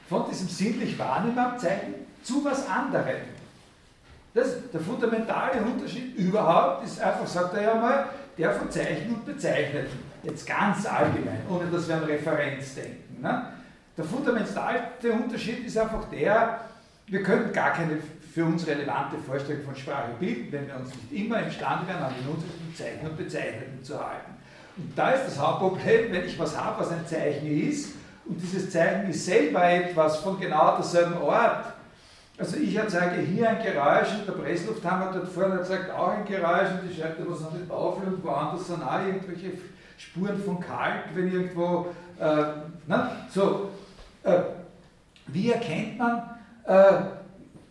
von 0.08 0.28
diesem 0.30 0.48
sinnlich 0.48 0.98
wahrnehmbaren 0.98 1.58
Zeichen 1.58 1.94
zu 2.22 2.44
was 2.44 2.68
anderem. 2.68 3.16
Das, 4.34 4.70
der 4.72 4.80
fundamentale 4.80 5.62
Unterschied 5.62 6.14
überhaupt 6.16 6.84
ist 6.84 7.00
einfach, 7.00 7.26
sagt 7.26 7.54
er 7.54 7.62
ja 7.62 7.74
mal, 7.74 8.06
der 8.36 8.52
von 8.52 8.70
Zeichen 8.70 9.14
und 9.14 9.24
Bezeichneten. 9.24 9.98
Jetzt 10.22 10.46
ganz 10.46 10.84
allgemein, 10.86 11.40
ohne 11.48 11.70
dass 11.70 11.88
wir 11.88 11.96
an 11.96 12.04
Referenz 12.04 12.74
denken. 12.74 13.22
Ne? 13.22 13.46
Der 13.96 14.04
fundamentale 14.04 14.80
Unterschied 15.12 15.66
ist 15.66 15.78
einfach 15.78 16.04
der, 16.10 16.60
wir 17.06 17.22
können 17.22 17.52
gar 17.52 17.72
keine 17.72 17.98
für 18.34 18.44
uns 18.44 18.66
relevante 18.66 19.16
Vorstellung 19.16 19.64
von 19.64 19.74
Sprache 19.74 20.10
bilden, 20.20 20.52
wenn 20.52 20.66
wir 20.66 20.76
uns 20.76 20.90
nicht 20.90 21.24
immer 21.24 21.42
imstande 21.42 21.88
wären, 21.88 22.02
an 22.02 22.12
den 22.20 22.28
Unterschieden 22.28 22.74
Zeichen 22.76 23.06
und 23.08 23.16
Bezeichneten 23.16 23.82
zu 23.82 23.98
halten. 23.98 24.32
Und 24.76 24.92
da 24.94 25.12
ist 25.12 25.24
das 25.24 25.38
Hauptproblem, 25.40 26.12
wenn 26.12 26.26
ich 26.26 26.38
was 26.38 26.54
habe, 26.54 26.80
was 26.80 26.90
ein 26.90 27.06
Zeichen 27.06 27.46
ist, 27.46 27.94
und 28.28 28.42
dieses 28.42 28.70
Zeichen 28.70 29.10
ist 29.10 29.24
selber 29.24 29.64
etwas 29.64 30.18
von 30.18 30.38
genau 30.40 30.76
derselben 30.76 31.16
Art. 31.18 31.74
Also 32.38 32.56
ich 32.58 32.74
erzeuge 32.74 33.20
hier 33.20 33.48
ein 33.48 33.62
Geräusch 33.62 34.08
und 34.18 34.26
der 34.26 34.32
Presslufthammer 34.32 35.10
dort 35.12 35.28
vorne 35.28 35.60
erzeugt 35.60 35.90
auch 35.90 36.08
ein 36.08 36.24
Geräusch 36.24 36.70
und 36.70 36.90
ich 36.90 36.98
schreibe 36.98 37.22
da 37.22 37.30
was 37.30 37.40
an 37.40 37.54
die 37.54 37.66
Tafel 37.66 38.08
und 38.08 38.24
woanders 38.24 38.66
sind 38.66 38.82
auch 38.82 38.98
irgendwelche 38.98 39.52
Spuren 39.96 40.42
von 40.42 40.60
Kalk, 40.60 41.04
wenn 41.14 41.32
irgendwo, 41.32 41.86
äh, 42.20 42.44
na, 42.86 43.12
so, 43.32 43.70
äh, 44.22 44.40
wie 45.28 45.50
erkennt 45.50 45.98
man, 45.98 46.22
äh, 46.64 46.92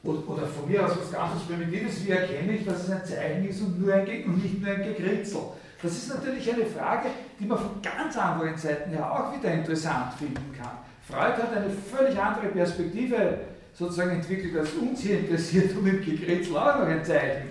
oder 0.03 0.47
von 0.47 0.67
mir 0.67 0.85
aus 0.85 0.91
was 0.99 1.11
ganz 1.11 1.43
Primitives, 1.47 2.05
wie 2.05 2.11
erkenne 2.11 2.53
ich, 2.53 2.65
dass 2.65 2.83
es 2.83 2.91
ein 2.91 3.05
Zeichen 3.05 3.47
ist 3.47 3.61
und, 3.61 3.79
nur 3.79 3.93
ein, 3.93 4.07
und 4.25 4.41
nicht 4.41 4.61
nur 4.61 4.71
ein 4.71 4.83
Gekritzel? 4.83 5.41
Das 5.81 5.91
ist 5.91 6.09
natürlich 6.09 6.51
eine 6.51 6.65
Frage, 6.65 7.09
die 7.39 7.45
man 7.45 7.57
von 7.57 7.81
ganz 7.81 8.17
anderen 8.17 8.57
Seiten 8.57 8.91
her 8.91 9.11
auch 9.11 9.37
wieder 9.37 9.51
interessant 9.51 10.13
finden 10.13 10.53
kann. 10.57 10.77
Freud 11.07 11.41
hat 11.41 11.55
eine 11.55 11.69
völlig 11.69 12.19
andere 12.19 12.47
Perspektive 12.47 13.39
sozusagen 13.73 14.11
entwickelt 14.11 14.57
als 14.57 14.73
uns 14.73 15.01
hier 15.01 15.19
interessiert, 15.19 15.75
um 15.77 15.85
im 15.85 16.03
Gekritzel 16.03 16.57
auch 16.57 16.79
noch 16.79 16.87
ein 16.87 17.03
Zeichen 17.03 17.49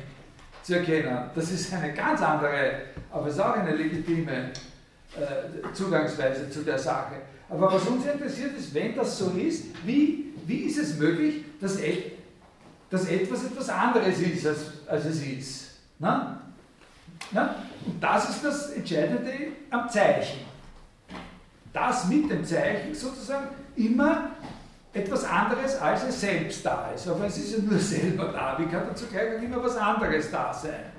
zu 0.63 0.75
erkennen. 0.75 1.31
Das 1.35 1.51
ist 1.51 1.73
eine 1.73 1.93
ganz 1.93 2.23
andere, 2.23 2.73
aber 3.11 3.27
es 3.27 3.35
ist 3.35 3.41
auch 3.41 3.55
eine 3.55 3.77
legitime 3.77 4.51
äh, 5.17 5.73
Zugangsweise 5.73 6.49
zu 6.51 6.63
der 6.63 6.79
Sache. 6.79 7.17
Aber 7.49 7.73
was 7.73 7.87
uns 7.87 8.07
interessiert 8.07 8.57
ist, 8.57 8.75
wenn 8.75 8.97
das 8.97 9.19
so 9.19 9.31
ist, 9.31 9.67
wie, 9.85 10.33
wie 10.47 10.61
ist 10.61 10.79
es 10.79 10.99
möglich, 10.99 11.45
dass, 11.61 11.77
et, 11.77 12.13
dass 12.91 13.07
etwas 13.07 13.45
etwas 13.45 13.69
anderes 13.69 14.19
ist, 14.19 14.47
als, 14.47 14.59
als 14.87 15.05
es 15.05 15.23
ist? 15.23 15.71
Na? 15.99 16.41
Na? 17.31 17.55
Und 17.87 18.03
das 18.03 18.31
ist 18.31 18.45
das 18.45 18.71
Entscheidende 18.71 19.33
am 19.71 19.89
Zeichen. 19.89 20.41
Dass 21.73 22.07
mit 22.09 22.31
dem 22.31 22.45
Zeichen 22.45 22.95
sozusagen 22.95 23.49
immer 23.77 24.31
etwas 24.93 25.25
anderes 25.25 25.77
als 25.81 26.05
es 26.05 26.21
selbst 26.21 26.65
da 26.65 26.91
ist. 26.95 27.09
Aber 27.09 27.27
es 27.27 27.37
ist 27.37 27.53
ja 27.53 27.59
nur 27.63 27.79
selber 27.79 28.27
da. 28.27 28.57
Wie 28.59 28.67
kann 28.67 28.87
da 28.89 28.95
zugleich 28.95 29.37
auch 29.37 29.43
immer 29.43 29.63
was 29.63 29.77
anderes 29.77 30.31
da 30.31 30.55
sein? 30.55 30.93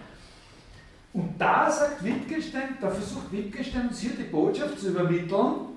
Und 1.13 1.35
da 1.39 1.71
sagt 1.71 2.03
Wittgenstein, 2.03 2.77
da 2.81 2.89
versucht 2.89 3.31
Wittgenstein 3.31 3.87
uns 3.87 3.99
hier 3.99 4.11
die 4.11 4.23
Botschaft 4.23 4.77
zu 4.77 4.89
übermitteln, 4.89 5.74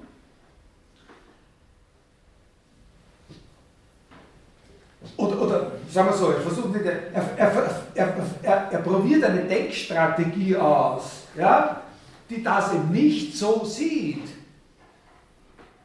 oder, 5.17 5.41
oder 5.41 5.73
sagen 5.91 6.09
wir 6.09 6.17
so, 6.17 6.31
er 6.31 6.41
versucht 6.41 6.75
nicht, 6.75 6.85
er, 6.85 7.23
er, 7.37 7.83
er, 7.95 8.73
er, 8.73 8.79
probiert 8.81 9.25
eine 9.25 9.43
Denkstrategie 9.43 10.57
aus, 10.57 11.25
ja, 11.37 11.83
die 12.29 12.43
das 12.43 12.75
eben 12.75 12.91
nicht 12.91 13.37
so 13.37 13.65
sieht, 13.65 14.25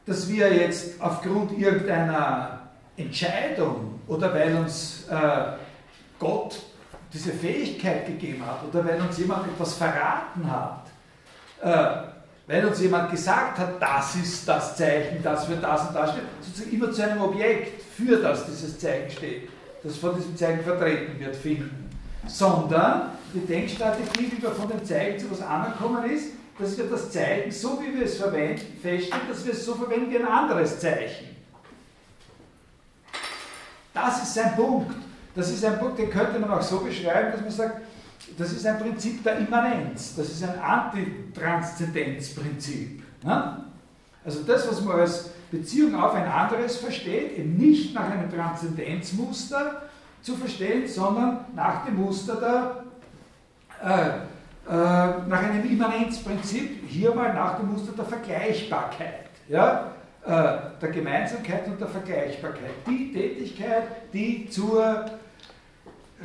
dass 0.05 0.27
wir 0.27 0.53
jetzt 0.53 0.99
aufgrund 1.01 1.57
irgendeiner 1.57 2.59
Entscheidung 2.97 3.99
oder 4.07 4.33
weil 4.33 4.55
uns 4.55 5.07
äh, 5.09 5.53
Gott 6.19 6.59
diese 7.13 7.31
Fähigkeit 7.31 8.07
gegeben 8.07 8.45
hat 8.45 8.63
oder 8.67 8.85
weil 8.85 8.99
uns 8.99 9.17
jemand 9.17 9.47
etwas 9.47 9.75
verraten 9.75 10.51
hat, 10.51 10.87
äh, 11.61 12.12
weil 12.47 12.65
uns 12.65 12.81
jemand 12.81 13.09
gesagt 13.09 13.57
hat, 13.57 13.81
das 13.81 14.15
ist 14.15 14.47
das 14.47 14.75
Zeichen, 14.75 15.23
das 15.23 15.45
für 15.45 15.55
das 15.55 15.87
und 15.87 15.95
das 15.95 16.11
steht, 16.11 16.23
sozusagen 16.41 16.75
immer 16.75 16.91
zu 16.91 17.03
einem 17.03 17.21
Objekt, 17.21 17.81
für 17.81 18.17
das 18.17 18.45
dieses 18.45 18.77
Zeichen 18.77 19.11
steht, 19.11 19.49
das 19.83 19.97
von 19.97 20.15
diesem 20.15 20.35
Zeichen 20.35 20.63
vertreten 20.63 21.19
wird, 21.19 21.35
finden. 21.35 21.89
Sondern 22.27 23.11
die 23.33 23.45
Denkstrategie, 23.45 24.31
wie 24.31 24.41
wir 24.41 24.51
von 24.51 24.69
dem 24.69 24.83
Zeichen 24.83 25.19
zu 25.19 25.31
was 25.31 25.41
angekommen 25.41 26.09
ist, 26.09 26.31
dass 26.59 26.77
wir 26.77 26.85
das 26.85 27.11
Zeichen, 27.11 27.51
so 27.51 27.81
wie 27.81 27.97
wir 27.97 28.05
es 28.05 28.17
verwenden, 28.17 28.79
feststellen, 28.81 29.27
dass 29.29 29.45
wir 29.45 29.53
es 29.53 29.65
so 29.65 29.75
verwenden 29.75 30.11
wie 30.11 30.17
ein 30.17 30.27
anderes 30.27 30.79
Zeichen. 30.79 31.33
Das 33.93 34.23
ist 34.23 34.33
sein 34.33 34.55
Punkt. 34.55 34.93
Das 35.35 35.49
ist 35.49 35.65
ein 35.65 35.79
Punkt, 35.79 35.97
den 35.97 36.09
könnte 36.09 36.39
man 36.39 36.51
auch 36.51 36.61
so 36.61 36.79
beschreiben, 36.79 37.31
dass 37.31 37.41
man 37.41 37.51
sagt, 37.51 37.81
das 38.37 38.53
ist 38.53 38.65
ein 38.65 38.79
Prinzip 38.79 39.21
der 39.23 39.39
Immanenz, 39.39 40.15
das 40.15 40.29
ist 40.29 40.43
ein 40.43 40.57
Antitranszendenzprinzip. 40.59 43.03
Ne? 43.23 43.65
Also 44.25 44.41
das, 44.43 44.67
was 44.67 44.81
man 44.81 44.99
als 44.99 45.29
Beziehung 45.51 45.95
auf 45.95 46.13
ein 46.13 46.25
anderes 46.25 46.77
versteht, 46.77 47.37
eben 47.37 47.57
nicht 47.57 47.93
nach 47.93 48.09
einem 48.09 48.31
Transzendenzmuster 48.31 49.83
zu 50.21 50.35
verstehen, 50.35 50.87
sondern 50.87 51.43
nach 51.55 51.85
dem 51.85 51.97
Muster 51.97 52.35
der, 52.35 52.85
äh, 53.83 54.07
äh, 54.67 55.27
nach 55.27 55.43
einem 55.43 55.69
Immanenzprinzip, 55.69 56.87
hier 56.87 57.13
mal 57.13 57.33
nach 57.33 57.59
dem 57.59 57.69
Muster 57.71 57.91
der 57.91 58.05
Vergleichbarkeit. 58.05 59.25
Ja? 59.49 59.91
Äh, 60.25 60.79
der 60.81 60.89
Gemeinsamkeit 60.89 61.67
und 61.67 61.81
der 61.81 61.89
Vergleichbarkeit. 61.89 62.71
Die 62.87 63.11
Tätigkeit, 63.11 63.83
die 64.13 64.47
zur 64.49 65.03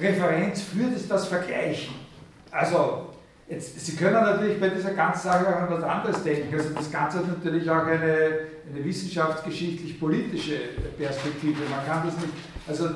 Referenz 0.00 0.62
führt, 0.62 0.94
ist 0.94 1.10
das 1.10 1.28
Vergleichen. 1.28 1.94
Also, 2.50 3.06
jetzt, 3.48 3.84
Sie 3.84 3.96
können 3.96 4.14
natürlich 4.14 4.60
bei 4.60 4.68
dieser 4.68 4.92
ganzen 4.92 5.22
Sache 5.22 5.46
auch 5.46 5.60
an 5.62 5.70
was 5.70 5.82
anderes 5.82 6.22
denken. 6.22 6.54
Also 6.54 6.70
das 6.70 6.90
Ganze 6.90 7.18
hat 7.18 7.28
natürlich 7.28 7.68
auch 7.70 7.86
eine, 7.86 8.38
eine 8.70 8.84
wissenschaftsgeschichtlich-politische 8.84 10.58
Perspektive. 10.96 11.62
Man 11.70 11.84
kann 11.86 12.06
das 12.06 12.16
nicht, 12.16 12.32
also 12.66 12.88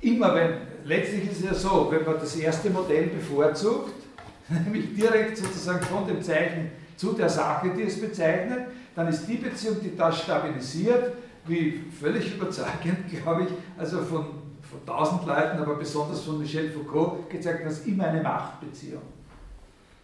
immer 0.00 0.34
wenn, 0.34 0.52
letztlich 0.84 1.30
ist 1.30 1.38
es 1.38 1.44
ja 1.44 1.54
so, 1.54 1.88
wenn 1.90 2.04
man 2.04 2.14
das 2.14 2.36
erste 2.36 2.70
Modell 2.70 3.08
bevorzugt, 3.08 3.94
nämlich 4.48 4.94
direkt 4.94 5.36
sozusagen 5.36 5.84
von 5.84 6.06
dem 6.06 6.22
Zeichen 6.22 6.70
zu 6.96 7.12
der 7.12 7.28
Sache, 7.28 7.70
die 7.76 7.82
es 7.82 8.00
bezeichnet, 8.00 8.66
dann 8.94 9.08
ist 9.08 9.26
die 9.26 9.36
Beziehung, 9.36 9.76
die 9.82 9.96
das 9.96 10.20
stabilisiert, 10.20 11.12
wie 11.46 11.84
völlig 11.98 12.34
überzeugend, 12.34 13.08
glaube 13.22 13.44
ich, 13.44 13.48
also 13.78 14.02
von, 14.02 14.26
von 14.70 14.86
tausend 14.86 15.26
Leuten, 15.26 15.58
aber 15.58 15.74
besonders 15.74 16.22
von 16.22 16.38
Michel 16.38 16.70
Foucault 16.70 17.28
gezeigt, 17.28 17.66
dass 17.66 17.80
immer 17.86 18.04
eine 18.04 18.22
Machtbeziehung. 18.22 19.02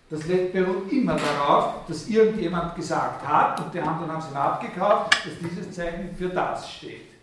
Das 0.09 0.21
beruht 0.21 0.93
immer 0.93 1.17
darauf, 1.17 1.87
dass 1.89 2.09
irgendjemand 2.09 2.77
gesagt 2.77 3.27
hat 3.27 3.61
und 3.61 3.75
die 3.75 3.81
anderen 3.81 4.13
haben 4.13 4.21
es 4.21 4.31
ihm 4.31 4.37
abgekauft, 4.37 5.15
dass 5.27 5.39
dieses 5.39 5.73
Zeichen 5.73 6.15
für 6.15 6.29
das 6.29 6.71
steht. 6.71 7.17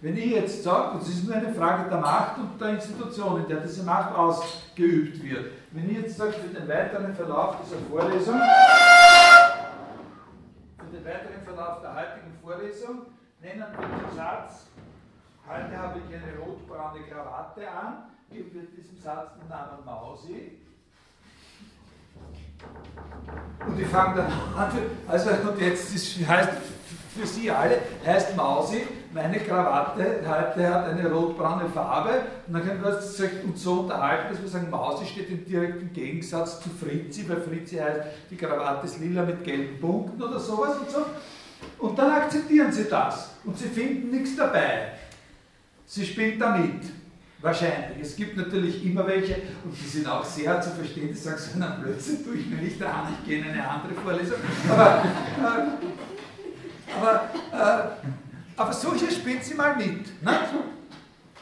Wenn 0.00 0.16
ich 0.16 0.32
jetzt 0.32 0.62
sage, 0.64 0.98
es 1.00 1.08
ist 1.08 1.24
nur 1.24 1.36
eine 1.36 1.52
Frage 1.52 1.88
der 1.88 2.00
Macht 2.00 2.38
und 2.38 2.60
der 2.60 2.70
Institution, 2.70 3.42
in 3.42 3.48
der 3.48 3.58
diese 3.58 3.84
Macht 3.84 4.16
ausgeübt 4.16 5.22
wird, 5.22 5.52
wenn 5.70 5.90
ich 5.90 5.98
jetzt 5.98 6.16
sage, 6.16 6.32
für 6.32 6.48
den 6.48 6.66
weiteren 6.66 7.14
Verlauf 7.14 7.56
dieser 7.62 7.76
Vorlesung, 7.88 8.40
für 10.78 10.96
den 10.96 11.04
weiteren 11.04 11.42
Verlauf 11.44 11.82
der 11.82 11.94
heutigen 11.94 12.32
Vorlesung, 12.42 13.02
nennen 13.40 13.64
wir 13.78 13.86
den 13.86 14.16
Satz, 14.16 14.66
heute 15.52 15.76
habe 15.76 15.98
ich 15.98 16.14
eine 16.14 16.38
rotbraune 16.38 17.00
Krawatte 17.04 17.70
an, 17.70 18.04
geben 18.30 18.50
wir 18.52 18.62
diesem 18.62 18.98
Satz 18.98 19.32
den 19.40 19.48
Namen 19.48 19.84
Mausi. 19.84 20.58
Und 23.66 23.80
ich 23.80 23.88
fange 23.88 24.16
dann 24.16 24.32
an, 24.56 24.72
also 25.08 25.30
und 25.30 25.60
jetzt 25.60 25.94
ist, 25.94 26.26
heißt 26.26 26.50
für 27.16 27.26
Sie 27.26 27.50
alle, 27.50 27.78
heißt 28.06 28.36
Mausi, 28.36 28.86
meine 29.12 29.38
Krawatte 29.40 30.20
heute 30.26 30.74
hat 30.74 30.86
eine 30.86 31.10
rotbraune 31.10 31.68
Farbe 31.68 32.22
und 32.46 32.54
dann 32.54 32.66
können 32.66 32.82
wir 32.82 32.96
uns 32.96 33.62
so 33.62 33.72
unterhalten, 33.80 34.32
dass 34.32 34.40
wir 34.40 34.48
sagen, 34.48 34.70
Mausi 34.70 35.04
steht 35.04 35.28
im 35.28 35.44
direkten 35.44 35.92
Gegensatz 35.92 36.60
zu 36.62 36.70
Fritzi, 36.70 37.28
weil 37.28 37.42
Fritzi 37.42 37.76
heißt, 37.76 38.00
die 38.30 38.36
Krawatte 38.36 38.86
ist 38.86 39.00
lila 39.00 39.22
mit 39.22 39.44
gelben 39.44 39.78
Punkten 39.80 40.22
oder 40.22 40.38
sowas 40.38 40.78
und 40.78 40.90
so. 40.90 41.04
Und 41.78 41.98
dann 41.98 42.12
akzeptieren 42.12 42.72
sie 42.72 42.88
das 42.88 43.34
und 43.44 43.58
sie 43.58 43.68
finden 43.68 44.10
nichts 44.10 44.36
dabei. 44.36 44.92
Sie 45.94 46.06
spielen 46.06 46.38
damit. 46.38 46.84
Wahrscheinlich. 47.42 48.00
Es 48.00 48.16
gibt 48.16 48.34
natürlich 48.34 48.82
immer 48.82 49.06
welche, 49.06 49.34
und 49.62 49.78
die 49.78 49.86
sind 49.86 50.06
auch 50.06 50.24
sehr 50.24 50.58
zu 50.58 50.70
verstehen, 50.70 51.08
die 51.08 51.18
sagen, 51.18 51.36
so 51.36 51.62
einen 51.62 51.82
Blödsinn 51.82 52.24
tue 52.24 52.36
ich 52.36 52.46
mir 52.46 52.62
nicht 52.62 52.82
an, 52.82 53.14
ich 53.18 53.28
gehe 53.28 53.40
in 53.40 53.50
eine 53.50 53.68
andere 53.68 53.92
Vorlesung. 53.92 54.38
Aber, 54.70 55.04
äh, 55.04 56.98
aber, 56.98 57.30
äh, 57.52 58.10
aber 58.56 58.72
so, 58.72 58.94
hier 58.94 59.10
spielt 59.10 59.44
sie 59.44 59.52
mal 59.52 59.76
mit. 59.76 60.22
Ne? 60.22 60.40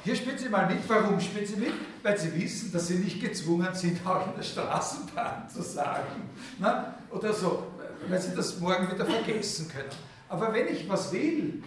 Hier 0.03 0.17
spielt 0.17 0.41
sie 0.41 0.49
mal 0.49 0.67
mit. 0.67 0.79
Warum 0.89 1.21
spielt 1.21 1.47
sie 1.47 1.57
mit? 1.57 1.75
Weil 2.03 2.19
sie 2.19 2.35
wissen, 2.35 2.73
dass 2.73 2.89
sie 2.89 2.95
nicht 2.95 3.21
gezwungen 3.21 3.73
sind, 3.73 4.05
auch 4.05 4.27
in 4.27 4.35
der 4.37 4.43
Straßenbahn 4.43 5.49
zu 5.49 5.63
sagen. 5.63 6.29
Ne? 6.59 6.87
Oder 7.13 7.33
so, 7.33 7.69
weil 8.09 8.21
sie 8.21 8.35
das 8.35 8.59
morgen 8.59 8.91
wieder 8.91 9.07
vergessen 9.07 9.69
können. 9.69 9.91
Aber 10.29 10.53
wenn 10.53 10.67
ich 10.67 10.89
was 10.89 11.13
will, 11.13 11.63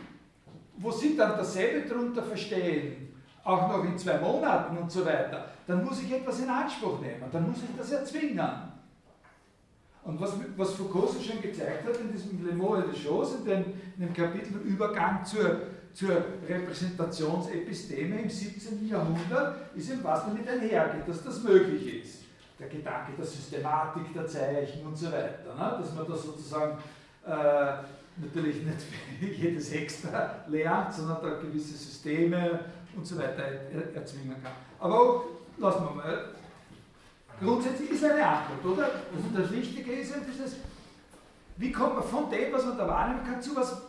wo 0.77 0.91
sie 0.91 1.15
dann 1.15 1.37
dasselbe 1.37 1.87
darunter 1.87 2.23
verstehen, 2.23 3.13
auch 3.43 3.67
noch 3.67 3.83
in 3.83 3.97
zwei 3.97 4.17
Monaten 4.17 4.77
und 4.77 4.91
so 4.91 5.05
weiter, 5.05 5.49
dann 5.67 5.83
muss 5.83 6.01
ich 6.01 6.11
etwas 6.11 6.39
in 6.39 6.49
Anspruch 6.49 6.99
nehmen, 7.01 7.23
dann 7.31 7.47
muss 7.47 7.57
ich 7.57 7.77
das 7.77 7.91
erzwingen. 7.91 8.73
Und 10.03 10.19
was, 10.19 10.33
was 10.57 10.73
Foucault 10.73 11.11
so 11.11 11.21
schon 11.21 11.41
gezeigt 11.41 11.87
hat 11.87 11.97
in 11.97 12.11
diesem 12.11 12.45
Le 12.45 12.53
Mot 12.53 12.79
et 12.79 12.87
les 12.87 13.03
Choses, 13.03 13.35
in 13.37 13.45
dem, 13.45 13.63
in 13.97 14.07
dem 14.07 14.13
Kapitel 14.13 14.57
Übergang 14.57 15.23
zur, 15.23 15.61
zur 15.93 16.17
Repräsentationsepisteme 16.47 18.21
im 18.21 18.29
17. 18.29 18.85
Jahrhundert, 18.87 19.75
ist 19.75 19.91
eben 19.91 20.03
was 20.03 20.25
damit 20.25 20.47
einhergeht, 20.47 21.07
dass 21.07 21.23
das 21.23 21.41
möglich 21.43 22.03
ist. 22.03 22.23
Der 22.59 22.67
Gedanke 22.67 23.13
der 23.17 23.25
Systematik 23.25 24.13
der 24.13 24.27
Zeichen 24.27 24.85
und 24.85 24.97
so 24.97 25.07
weiter, 25.07 25.55
ne? 25.57 25.77
dass 25.79 25.95
man 25.95 26.05
das 26.07 26.23
sozusagen 26.23 26.77
äh, 27.25 27.73
natürlich 28.17 28.57
nicht 29.21 29.39
jedes 29.39 29.71
extra 29.71 30.43
lernt, 30.47 30.93
sondern 30.93 31.17
da 31.21 31.39
gewisse 31.39 31.73
Systeme 31.73 32.59
und 32.95 33.05
so 33.05 33.17
weiter 33.17 33.43
erzwingen 33.95 34.35
kann. 34.43 34.53
Aber 34.79 34.99
auch, 34.99 35.25
lassen 35.57 35.83
wir 35.83 35.95
mal, 35.95 36.29
grundsätzlich 37.39 37.91
ist 37.91 38.03
eine 38.03 38.25
Antwort, 38.25 38.65
oder? 38.65 38.85
Also 38.85 39.41
das 39.41 39.51
Wichtige 39.51 39.93
ist 39.93 40.15
eben 40.15 40.25
dieses, 40.31 40.57
wie 41.57 41.71
kommt 41.71 41.95
man 41.95 42.03
von 42.03 42.29
dem, 42.29 42.53
was 42.53 42.65
man 42.65 42.77
da 42.77 42.87
wahrnehmen 42.87 43.25
kann, 43.25 43.41
zu 43.41 43.55
was, 43.55 43.81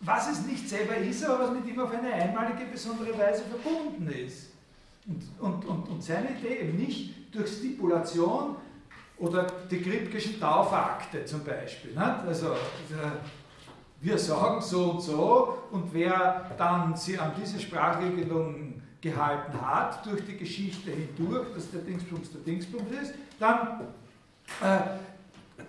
was 0.00 0.30
es 0.30 0.46
nicht 0.46 0.68
selber 0.68 0.96
ist, 0.96 1.24
aber 1.24 1.44
was 1.44 1.52
mit 1.52 1.66
ihm 1.66 1.80
auf 1.80 1.92
eine 1.92 2.12
einmalige, 2.12 2.66
besondere 2.70 3.16
Weise 3.18 3.42
verbunden 3.44 4.08
ist. 4.08 4.50
Und, 5.06 5.22
und, 5.40 5.64
und, 5.64 5.88
und 5.88 6.04
seine 6.04 6.30
Idee 6.30 6.60
eben 6.60 6.78
nicht 6.78 7.34
durch 7.34 7.50
Stipulation 7.50 8.56
oder 9.22 9.46
die 9.70 9.80
Kripkeschen 9.80 10.40
Taufakte 10.40 11.24
zum 11.24 11.44
Beispiel. 11.44 11.92
Nicht? 11.92 12.26
Also 12.26 12.56
wir 14.00 14.18
sagen 14.18 14.60
so 14.60 14.90
und 14.90 15.00
so 15.00 15.58
und 15.70 15.94
wer 15.94 16.50
dann 16.58 16.96
sie 16.96 17.16
an 17.16 17.30
diese 17.40 17.60
Sprachregelung 17.60 18.82
gehalten 19.00 19.60
hat, 19.60 20.04
durch 20.04 20.24
die 20.26 20.36
Geschichte 20.36 20.90
hindurch, 20.90 21.54
dass 21.54 21.70
der 21.70 21.82
Dingsbums 21.82 22.32
der 22.32 22.40
Dingsbums 22.40 22.90
ist, 23.00 23.14
dann 23.38 23.82
äh, 24.60 24.78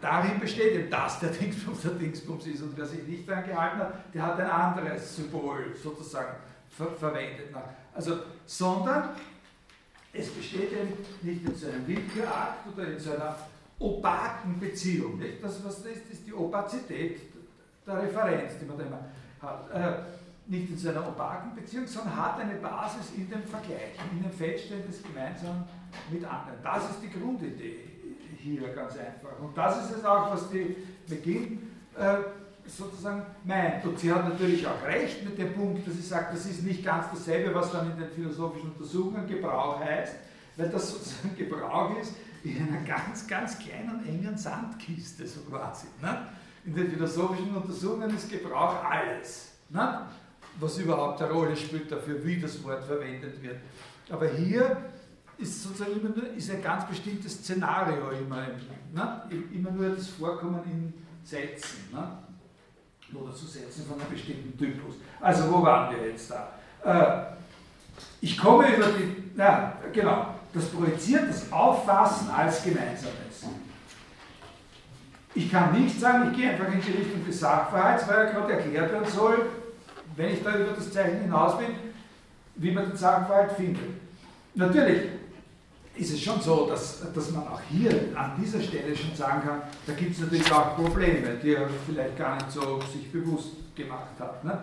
darin 0.01 0.39
besteht 0.39 0.73
eben, 0.73 0.89
dass 0.89 1.19
der 1.19 1.29
Dingsbums 1.39 1.81
der 1.81 1.91
Dingsbums 1.91 2.47
ist 2.47 2.63
und 2.63 2.75
wer 2.75 2.87
sich 2.87 3.03
nicht 3.03 3.29
daran 3.29 3.45
gehalten 3.45 3.79
hat, 3.79 3.93
der 4.15 4.23
hat 4.23 4.39
ein 4.39 4.49
anderes 4.49 5.15
Symbol 5.15 5.75
sozusagen 5.81 6.37
ver 6.69 6.87
verwendet. 6.87 7.49
Also, 7.93 8.17
sondern 8.47 9.09
es 10.13 10.29
besteht 10.29 10.71
eben 10.71 10.93
nicht 11.23 11.43
in 11.43 11.55
so 11.55 11.67
einem 11.67 11.87
Willkürakt 11.87 12.67
oder 12.71 12.87
in 12.87 12.99
so 12.99 13.11
einer 13.13 13.35
opaken 13.79 14.59
Beziehung. 14.59 15.17
Nicht? 15.17 15.43
Das, 15.43 15.63
was 15.65 15.81
das 15.81 15.91
ist, 15.91 16.11
ist 16.11 16.27
die 16.27 16.33
Opazität 16.33 17.19
der 17.85 18.03
Referenz, 18.03 18.53
die 18.61 18.65
man 18.65 18.77
da 18.77 18.83
immer 18.85 18.99
hat. 19.41 19.71
Äh, 19.71 20.03
nicht 20.45 20.69
in 20.69 20.77
so 20.77 20.89
einer 20.89 21.07
opaken 21.07 21.55
Beziehung, 21.55 21.87
sondern 21.87 22.15
hat 22.15 22.39
eine 22.39 22.55
Basis 22.55 23.11
in 23.15 23.29
dem 23.29 23.43
Vergleich, 23.43 23.95
in 24.11 24.21
dem 24.21 24.31
Feststellen 24.31 24.85
des 24.85 25.01
Gemeinsamen 25.01 25.63
mit 26.11 26.23
anderen. 26.23 26.59
Das 26.61 26.89
ist 26.91 27.01
die 27.01 27.09
Grundidee 27.09 27.79
hier 28.37 28.73
ganz 28.73 28.97
einfach. 28.97 29.39
Und 29.41 29.57
das 29.57 29.85
ist 29.85 29.97
es 29.97 30.05
auch, 30.05 30.31
was 30.31 30.49
die 30.49 30.75
Beginn 31.07 31.71
äh, 31.97 32.17
sozusagen 32.65 33.25
meint. 33.43 33.85
Und 33.85 33.99
sie 33.99 34.11
hat 34.11 34.27
natürlich 34.27 34.65
auch 34.65 34.83
recht 34.83 35.23
mit 35.23 35.37
dem 35.37 35.53
Punkt, 35.53 35.87
dass 35.87 35.95
sie 35.95 36.01
sagt, 36.01 36.33
das 36.33 36.45
ist 36.45 36.63
nicht 36.63 36.83
ganz 36.83 37.07
dasselbe, 37.11 37.53
was 37.53 37.71
dann 37.71 37.91
in 37.91 37.97
den 37.97 38.09
philosophischen 38.09 38.71
Untersuchungen 38.71 39.27
Gebrauch 39.27 39.79
heißt, 39.79 40.15
weil 40.57 40.69
das 40.69 40.91
sozusagen 40.91 41.35
Gebrauch 41.37 41.97
ist 41.99 42.13
in 42.43 42.67
einer 42.67 42.85
ganz, 42.85 43.27
ganz 43.27 43.57
kleinen, 43.57 44.05
engen 44.07 44.37
Sandkiste, 44.37 45.25
so 45.27 45.41
quasi. 45.41 45.87
Ne? 46.01 46.27
In 46.65 46.75
den 46.75 46.91
philosophischen 46.91 47.55
Untersuchungen 47.55 48.15
ist 48.15 48.29
Gebrauch 48.29 48.83
alles, 48.83 49.51
ne? 49.69 50.07
was 50.59 50.77
überhaupt 50.77 51.21
eine 51.21 51.31
Rolle 51.31 51.55
spielt 51.55 51.91
dafür, 51.91 52.23
wie 52.25 52.39
das 52.39 52.63
Wort 52.63 52.83
verwendet 52.83 53.41
wird. 53.41 53.57
Aber 54.09 54.27
hier 54.27 54.77
ist 55.37 55.63
sozusagen 55.63 55.99
immer 55.99 56.09
nur, 56.09 56.33
ist 56.33 56.51
ein 56.51 56.61
ganz 56.61 56.87
bestimmtes 56.87 57.33
Szenario 57.33 58.11
immer, 58.11 58.47
ne? 58.93 59.23
immer 59.53 59.71
nur 59.71 59.89
das 59.89 60.07
Vorkommen 60.09 60.61
in 60.65 60.93
Sätzen. 61.23 61.89
Ne? 61.91 62.22
Oder 63.15 63.33
zu 63.33 63.45
setzen 63.45 63.85
von 63.85 63.99
einem 63.99 64.09
bestimmten 64.09 64.57
Typus. 64.57 64.95
Also 65.21 65.51
wo 65.51 65.63
waren 65.63 65.95
wir 65.95 66.09
jetzt 66.09 66.31
da? 66.31 66.49
Äh, 66.83 67.33
ich 68.21 68.37
komme 68.37 68.75
über 68.75 68.87
die, 68.87 69.37
ja, 69.37 69.73
genau, 69.91 70.35
das 70.53 70.65
Projiziert, 70.65 71.29
das 71.29 71.51
Auffassen 71.51 72.29
als 72.29 72.63
Gemeinsames. 72.63 73.47
Ich 75.35 75.51
kann 75.51 75.73
nicht 75.73 75.99
sagen, 75.99 76.29
ich 76.31 76.37
gehe 76.37 76.51
einfach 76.51 76.71
in 76.71 76.79
die 76.79 76.91
Richtung 76.91 77.25
des 77.25 77.39
Sachverhalts, 77.39 78.07
weil 78.07 78.17
er 78.17 78.31
gerade 78.31 78.53
erklärt 78.53 78.91
werden 78.91 79.09
soll, 79.09 79.47
wenn 80.15 80.33
ich 80.33 80.43
da 80.43 80.55
über 80.55 80.73
das 80.73 80.91
Zeichen 80.91 81.21
hinaus 81.21 81.57
bin, 81.57 81.69
wie 82.55 82.71
man 82.71 82.89
den 82.89 82.97
Sachverhalt 82.97 83.53
findet. 83.53 83.83
Natürlich 84.53 85.09
ist 85.95 86.11
es 86.11 86.21
schon 86.21 86.41
so, 86.41 86.67
dass, 86.67 87.01
dass 87.13 87.31
man 87.31 87.47
auch 87.47 87.61
hier 87.69 87.91
an 88.15 88.31
dieser 88.41 88.61
Stelle 88.61 88.95
schon 88.95 89.15
sagen 89.15 89.47
kann, 89.47 89.61
da 89.85 89.93
gibt 89.93 90.15
es 90.15 90.21
natürlich 90.21 90.51
auch 90.51 90.75
Probleme, 90.75 91.37
die 91.41 91.53
er 91.53 91.69
vielleicht 91.85 92.17
gar 92.17 92.35
nicht 92.35 92.51
so 92.51 92.79
sich 92.91 93.11
bewusst 93.11 93.75
gemacht 93.75 94.19
hat. 94.19 94.43
Ne? 94.43 94.57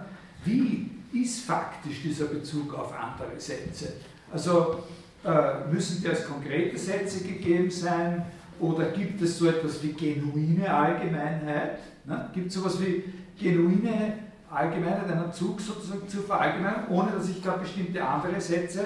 Wie 0.44 0.90
ist 1.12 1.44
faktisch 1.44 2.02
dieser 2.02 2.26
Bezug 2.26 2.74
auf 2.74 2.92
andere 2.92 3.38
Sätze? 3.38 3.92
Also 4.32 4.82
äh, 5.24 5.72
müssen 5.72 6.02
die 6.02 6.08
als 6.08 6.26
konkrete 6.26 6.76
Sätze 6.76 7.22
gegeben 7.22 7.70
sein 7.70 8.26
oder 8.58 8.86
gibt 8.86 9.22
es 9.22 9.38
so 9.38 9.48
etwas 9.48 9.82
wie 9.82 9.92
genuine 9.92 10.72
Allgemeinheit? 10.72 11.78
Ne? 12.06 12.28
Gibt 12.34 12.48
es 12.48 12.54
so 12.54 12.60
etwas 12.60 12.80
wie 12.80 13.04
genuine 13.38 14.14
Allgemeinheit, 14.50 15.08
einen 15.10 15.32
Zug 15.32 15.60
sozusagen 15.60 16.08
zu 16.08 16.22
verallgemeinern, 16.22 16.88
ohne 16.90 17.12
dass 17.12 17.28
ich 17.28 17.40
da 17.40 17.52
bestimmte 17.52 18.04
andere 18.04 18.40
Sätze 18.40 18.84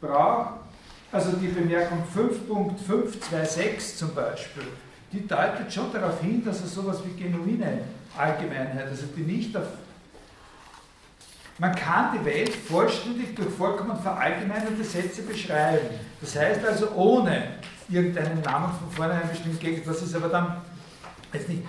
brauche? 0.00 0.61
Also 1.12 1.32
die 1.32 1.48
Bemerkung 1.48 2.02
5.526 2.16 3.96
zum 3.96 4.14
Beispiel, 4.14 4.64
die 5.12 5.28
deutet 5.28 5.70
schon 5.70 5.92
darauf 5.92 6.20
hin, 6.22 6.42
dass 6.42 6.64
es 6.64 6.74
sowas 6.74 7.00
wie 7.04 7.22
genuine 7.22 7.82
Allgemeinheit, 8.16 8.88
also 8.88 9.04
die 9.14 9.20
nicht 9.20 9.54
auf. 9.54 9.66
Man 11.58 11.74
kann 11.74 12.18
die 12.18 12.24
Welt 12.24 12.54
vollständig 12.54 13.36
durch 13.36 13.50
vollkommen 13.50 13.96
verallgemeinerte 14.00 14.82
Sätze 14.82 15.20
beschreiben. 15.22 15.86
Das 16.18 16.34
heißt 16.34 16.64
also 16.64 16.90
ohne 16.92 17.58
irgendeinen 17.90 18.40
Namen 18.40 18.72
von 18.78 18.90
vornherein 18.90 19.28
bestimmt 19.28 19.60
gegen. 19.60 19.84
Das 19.84 20.00
ist 20.00 20.14
aber 20.16 20.28
dann 20.28 20.62
jetzt 21.30 21.50
nicht. 21.50 21.62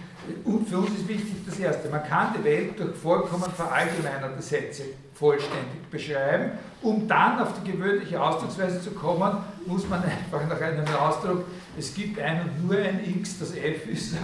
Und 0.45 0.67
für 0.67 0.77
uns 0.77 0.91
ist 0.91 1.07
wichtig 1.07 1.33
das 1.45 1.59
Erste, 1.59 1.89
man 1.89 2.03
kann 2.03 2.33
die 2.37 2.43
Welt 2.43 2.79
durch 2.79 2.95
vollkommen 2.95 3.51
verallgemeinerte 3.55 4.41
Sätze 4.41 4.83
vollständig 5.13 5.89
beschreiben. 5.91 6.51
Um 6.81 7.07
dann 7.07 7.39
auf 7.39 7.49
die 7.61 7.71
gewöhnliche 7.71 8.21
Ausdrucksweise 8.21 8.81
zu 8.81 8.91
kommen, 8.91 9.37
muss 9.65 9.87
man 9.87 10.03
einfach 10.03 10.47
nach 10.47 10.61
einem 10.61 10.85
Ausdruck, 10.95 11.45
es 11.77 11.93
gibt 11.93 12.19
ein 12.19 12.41
und 12.41 12.67
nur 12.67 12.77
ein 12.77 13.01
x, 13.05 13.39
das 13.39 13.55
f 13.55 13.87
ist, 13.87 14.15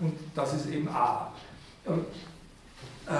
und 0.00 0.14
das 0.34 0.54
ist 0.54 0.70
eben 0.70 0.88
a. 0.88 1.32
Äh, 1.86 3.12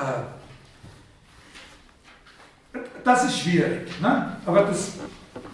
das 3.05 3.24
ist 3.24 3.39
schwierig, 3.39 4.01
ne? 4.01 4.37
aber 4.45 4.62
das, 4.62 4.95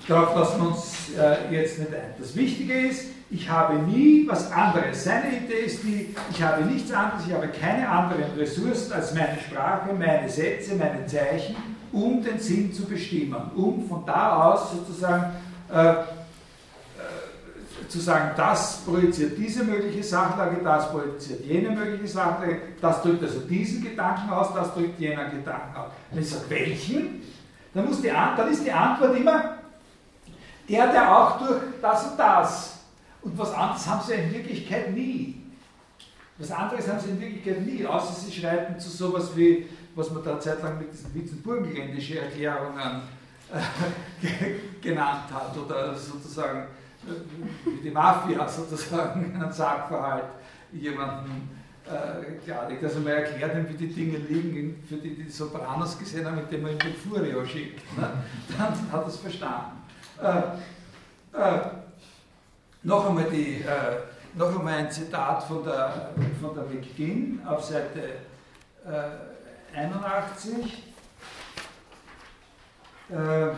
darauf 0.08 0.34
lassen 0.34 0.60
wir 0.60 0.68
uns 0.68 1.10
äh, 1.16 1.54
jetzt 1.54 1.78
nicht 1.78 1.94
ein. 1.94 2.14
Das 2.18 2.34
Wichtige 2.34 2.88
ist, 2.88 3.06
ich 3.32 3.48
habe 3.48 3.78
nie 3.78 4.28
was 4.28 4.52
anderes. 4.52 5.04
Seine 5.04 5.38
Idee 5.38 5.64
ist 5.64 5.82
die, 5.82 6.14
ich 6.30 6.42
habe 6.42 6.64
nichts 6.64 6.92
anderes, 6.92 7.26
ich 7.26 7.32
habe 7.32 7.48
keine 7.48 7.88
anderen 7.88 8.24
Ressourcen 8.36 8.92
als 8.92 9.14
meine 9.14 9.38
Sprache, 9.40 9.94
meine 9.94 10.28
Sätze, 10.28 10.74
meine 10.74 11.06
Zeichen, 11.06 11.56
um 11.92 12.22
den 12.22 12.38
Sinn 12.38 12.72
zu 12.74 12.84
bestimmen, 12.84 13.50
um 13.56 13.88
von 13.88 14.04
da 14.04 14.52
aus 14.52 14.72
sozusagen 14.72 15.32
äh, 15.72 15.92
äh, 15.92 15.94
zu 17.88 18.00
sagen, 18.00 18.32
das 18.36 18.82
projiziert 18.84 19.38
diese 19.38 19.64
mögliche 19.64 20.02
Sachlage, 20.02 20.58
das 20.62 20.90
projiziert 20.90 21.42
jene 21.46 21.70
mögliche 21.70 22.08
Sachlage, 22.08 22.60
das 22.82 23.00
drückt 23.00 23.22
also 23.22 23.40
diesen 23.40 23.82
Gedanken 23.82 24.28
aus, 24.30 24.52
das 24.54 24.74
drückt 24.74 25.00
jener 25.00 25.30
Gedanken 25.30 25.74
aus. 25.74 25.90
Wenn 26.10 26.22
ich 26.22 26.28
sage, 26.28 26.44
welchen, 26.50 27.22
dann, 27.72 27.86
muss 27.86 28.02
die, 28.02 28.08
dann 28.08 28.52
ist 28.52 28.62
die 28.62 28.72
Antwort 28.72 29.16
immer 29.16 29.54
der, 30.68 30.86
der 30.88 31.16
auch 31.16 31.38
durch 31.38 31.60
das 31.80 32.06
und 32.08 32.18
das 32.18 32.81
und 33.22 33.38
was 33.38 33.52
anderes 33.52 33.86
haben 33.86 34.02
sie 34.06 34.14
in 34.14 34.32
Wirklichkeit 34.32 34.92
nie. 34.92 35.42
Was 36.38 36.50
anderes 36.50 36.88
haben 36.88 37.00
sie 37.00 37.10
in 37.10 37.20
Wirklichkeit 37.20 37.64
nie, 37.64 37.86
außer 37.86 38.14
sie 38.14 38.32
schreiten 38.32 38.78
zu 38.78 38.90
sowas 38.90 39.30
wie, 39.36 39.66
was 39.94 40.10
man 40.10 40.24
da 40.24 40.40
zeitlang 40.40 40.78
mit 40.78 40.92
diesen 40.92 41.14
Witzenburgenländische 41.14 42.20
Erklärungen 42.20 43.02
äh, 43.52 44.80
genannt 44.80 45.32
hat 45.32 45.56
oder 45.56 45.94
sozusagen 45.94 46.60
äh, 47.06 47.70
wie 47.70 47.82
die 47.82 47.90
Mafia 47.90 48.48
sozusagen 48.48 49.34
einen 49.40 49.52
Sachverhalt 49.52 50.24
jemanden 50.72 51.50
äh, 51.84 52.44
klarlegt. 52.44 52.82
Also 52.84 53.00
man 53.00 53.12
erklärt 53.12 53.54
ihm, 53.54 53.68
wie 53.68 53.86
die 53.86 53.92
Dinge 53.92 54.18
liegen, 54.18 54.82
für 54.88 54.96
die 54.96 55.14
die 55.14 55.28
Sopranos 55.28 55.98
gesehen 55.98 56.24
haben, 56.26 56.36
mit 56.36 56.50
dem 56.50 56.62
man 56.62 56.72
ihm 56.72 56.78
den 56.78 56.94
Furio 56.94 57.44
schickt. 57.44 57.80
Ne? 57.96 58.08
Dann 58.58 58.92
hat 58.92 59.02
er 59.02 59.06
es 59.06 59.16
verstanden. 59.16 59.82
Äh, 60.20 61.38
äh, 61.38 61.60
noch 62.82 63.08
einmal, 63.08 63.30
die, 63.30 63.62
äh, 63.62 63.98
noch 64.34 64.58
einmal 64.58 64.74
ein 64.74 64.90
Zitat 64.90 65.44
von 65.44 65.64
der, 65.64 66.10
von 66.40 66.54
der 66.54 66.64
McGinn 66.64 67.40
auf 67.46 67.64
Seite 67.64 68.14
äh, 68.84 69.78
81. 69.78 70.82
Äh, 73.10 73.54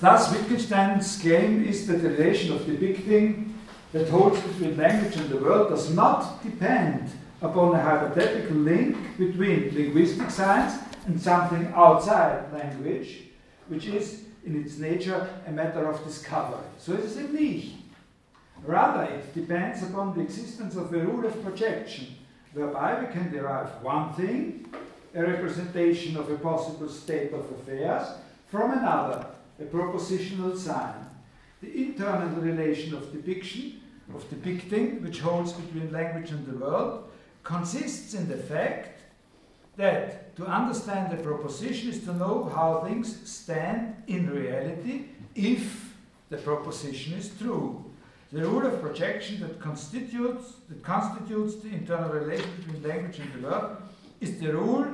Thus, 0.00 0.34
Wittgenstein's 0.34 1.18
claim 1.20 1.64
is 1.64 1.86
that 1.86 2.02
the 2.02 2.10
relation 2.10 2.54
of 2.54 2.66
depicting 2.66 3.54
that 3.92 4.08
holds 4.10 4.38
between 4.40 4.76
language 4.76 5.16
and 5.16 5.30
the 5.30 5.36
world 5.36 5.70
does 5.70 5.94
not 5.94 6.42
depend 6.42 7.10
upon 7.40 7.74
a 7.74 7.80
hypothetical 7.80 8.56
link 8.56 8.96
between 9.16 9.72
linguistic 9.74 10.30
science 10.30 10.74
and 11.06 11.18
something 11.18 11.72
outside 11.74 12.52
language, 12.52 13.22
which 13.68 13.86
is 13.86 14.24
in 14.44 14.60
its 14.62 14.78
nature 14.78 15.28
a 15.46 15.50
matter 15.50 15.88
of 15.88 16.04
discovery. 16.04 16.66
So 16.78 16.92
it 16.94 17.00
is 17.00 17.16
it 17.16 17.32
nicht. 17.32 17.76
Rather, 18.64 19.12
it 19.12 19.34
depends 19.34 19.82
upon 19.82 20.14
the 20.14 20.22
existence 20.22 20.76
of 20.76 20.92
a 20.92 20.98
rule 20.98 21.26
of 21.26 21.42
projection, 21.42 22.06
whereby 22.52 23.00
we 23.00 23.12
can 23.12 23.30
derive 23.30 23.68
one 23.82 24.12
thing, 24.14 24.66
a 25.14 25.22
representation 25.22 26.16
of 26.16 26.30
a 26.30 26.38
possible 26.38 26.88
state 26.88 27.32
of 27.32 27.50
affairs, 27.52 28.08
from 28.48 28.72
another, 28.72 29.26
a 29.60 29.64
propositional 29.64 30.56
sign. 30.56 30.94
The 31.62 31.74
internal 31.74 32.40
relation 32.40 32.94
of 32.94 33.12
depiction, 33.12 33.80
of 34.14 34.28
depicting, 34.28 35.02
which 35.02 35.20
holds 35.20 35.52
between 35.52 35.92
language 35.92 36.30
and 36.30 36.46
the 36.46 36.56
world, 36.56 37.10
consists 37.42 38.14
in 38.14 38.28
the 38.28 38.36
fact 38.36 39.00
that 39.76 40.23
to 40.36 40.46
understand 40.46 41.12
a 41.12 41.22
proposition 41.22 41.90
is 41.90 42.04
to 42.04 42.12
know 42.12 42.50
how 42.54 42.84
things 42.84 43.28
stand 43.28 43.94
in 44.06 44.28
reality 44.30 45.06
if 45.34 45.94
the 46.30 46.36
proposition 46.38 47.14
is 47.14 47.30
true. 47.38 47.84
The 48.32 48.40
rule 48.40 48.66
of 48.66 48.80
projection 48.80 49.40
that 49.40 49.60
constitutes, 49.60 50.54
that 50.68 50.82
constitutes 50.82 51.56
the 51.56 51.68
internal 51.68 52.10
relation 52.10 52.50
between 52.56 52.82
language 52.82 53.20
and 53.20 53.32
the 53.32 53.48
word 53.48 53.76
is 54.20 54.38
the 54.40 54.52
rule 54.52 54.86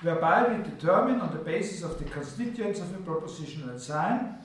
whereby 0.00 0.52
we 0.52 0.62
determine 0.62 1.20
on 1.20 1.32
the 1.36 1.42
basis 1.42 1.82
of 1.82 1.98
the 1.98 2.04
constituents 2.04 2.80
of 2.80 2.94
a 2.94 2.98
propositional 2.98 3.78
sign 3.78 4.36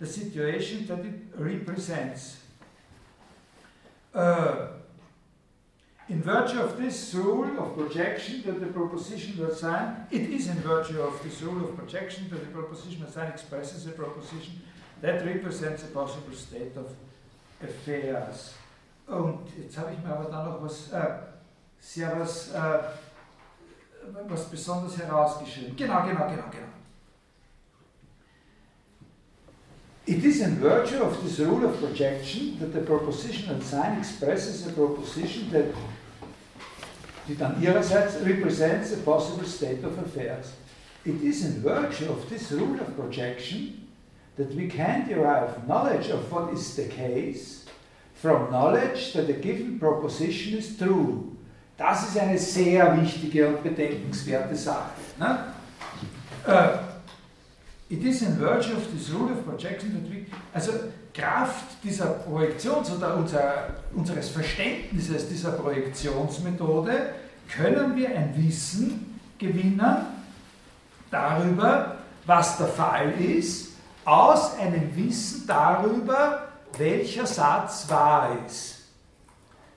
the 0.00 0.06
situation 0.06 0.86
that 0.86 1.00
it 1.00 1.14
represents. 1.36 2.38
Uh, 4.14 4.68
in 6.10 6.20
virtue 6.22 6.60
of 6.60 6.76
this 6.76 7.14
rule 7.14 7.56
of 7.60 7.76
projection 7.76 8.42
that 8.44 8.58
the 8.58 8.66
propositional 8.66 9.54
sign, 9.54 10.06
it 10.10 10.22
is 10.22 10.48
in 10.48 10.56
virtue 10.56 11.00
of 11.00 11.22
this 11.22 11.40
rule 11.40 11.64
of 11.64 11.76
projection 11.76 12.28
that 12.30 12.40
the 12.40 12.58
propositional 12.58 13.08
sign 13.08 13.28
expresses 13.28 13.86
a 13.86 13.90
proposition 13.90 14.60
that 15.00 15.24
represents 15.24 15.84
a 15.84 15.86
possible 15.86 16.34
state 16.34 16.76
of 16.76 16.86
affairs. 17.62 18.54
Und 19.06 19.38
jetzt 19.56 19.78
habe 19.78 19.92
ich 19.92 20.02
mir 20.02 20.12
aber 20.12 20.28
da 20.30 20.44
noch 20.44 20.62
was, 20.62 20.90
äh, 20.92 21.18
sehr 21.78 22.18
was, 22.18 22.52
äh, 22.52 22.78
was 24.28 24.50
besonders 24.50 24.98
herausgeschrieben. 24.98 25.76
Genau, 25.76 26.02
genau, 26.02 26.28
genau, 26.28 26.50
genau. 26.50 26.70
It 30.06 30.24
is 30.24 30.40
in 30.40 30.56
virtue 30.56 31.00
of 31.00 31.22
this 31.22 31.38
rule 31.38 31.64
of 31.64 31.78
projection 31.78 32.58
that 32.58 32.72
the 32.72 32.80
propositional 32.80 33.62
sign 33.62 33.98
expresses 33.98 34.66
a 34.66 34.72
proposition 34.72 35.50
that 35.52 35.66
die 37.28 37.36
dann 37.36 37.62
ihrerseits 37.62 38.14
represents 38.24 38.92
a 38.92 38.96
possible 38.96 39.46
state 39.46 39.84
of 39.84 39.98
affairs. 39.98 40.52
It 41.04 41.22
is 41.22 41.44
in 41.44 41.62
virtue 41.62 42.10
of 42.10 42.28
this 42.28 42.52
rule 42.52 42.78
of 42.80 42.96
projection 42.96 43.88
that 44.36 44.54
we 44.54 44.68
can 44.68 45.08
derive 45.08 45.66
knowledge 45.66 46.10
of 46.10 46.30
what 46.30 46.52
is 46.52 46.76
the 46.76 46.88
case 46.88 47.64
from 48.14 48.50
knowledge 48.50 49.12
that 49.14 49.28
a 49.30 49.32
given 49.32 49.78
proposition 49.78 50.58
is 50.58 50.76
true. 50.76 51.36
Das 51.78 52.08
ist 52.08 52.18
eine 52.18 52.38
sehr 52.38 53.00
wichtige 53.00 53.48
und 53.48 53.62
bedenkenswerte 53.62 54.54
Sache. 54.54 54.90
Ne? 55.18 55.54
Uh, 56.46 56.78
it 57.88 58.04
is 58.04 58.22
in 58.22 58.36
virtue 58.36 58.74
of 58.76 58.92
this 58.92 59.10
rule 59.10 59.32
of 59.32 59.44
projection 59.46 59.94
that 59.94 60.10
we, 60.10 60.26
also 60.54 60.92
Kraft 61.12 61.82
dieser 61.82 62.06
Projektions- 62.06 62.90
oder 62.90 63.16
unser, 63.16 63.68
unseres 63.94 64.28
Verständnisses 64.28 65.28
dieser 65.28 65.52
Projektionsmethode 65.52 67.14
können 67.48 67.96
wir 67.96 68.10
ein 68.10 68.34
Wissen 68.36 69.20
gewinnen 69.38 69.96
darüber, 71.10 71.96
was 72.26 72.58
der 72.58 72.68
Fall 72.68 73.12
ist, 73.20 73.70
aus 74.04 74.56
einem 74.58 74.94
Wissen 74.94 75.46
darüber, 75.46 76.48
welcher 76.78 77.26
Satz 77.26 77.86
wahr 77.88 78.36
ist. 78.46 78.78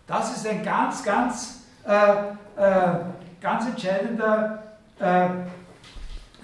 Das 0.05 0.35
ist 0.35 0.47
ein 0.47 0.63
ganz, 0.63 1.03
ganz, 1.03 1.61
äh, 1.87 2.61
äh, 2.61 2.99
ganz 3.41 3.65
entscheidender, 3.65 4.63
äh, 4.99 5.29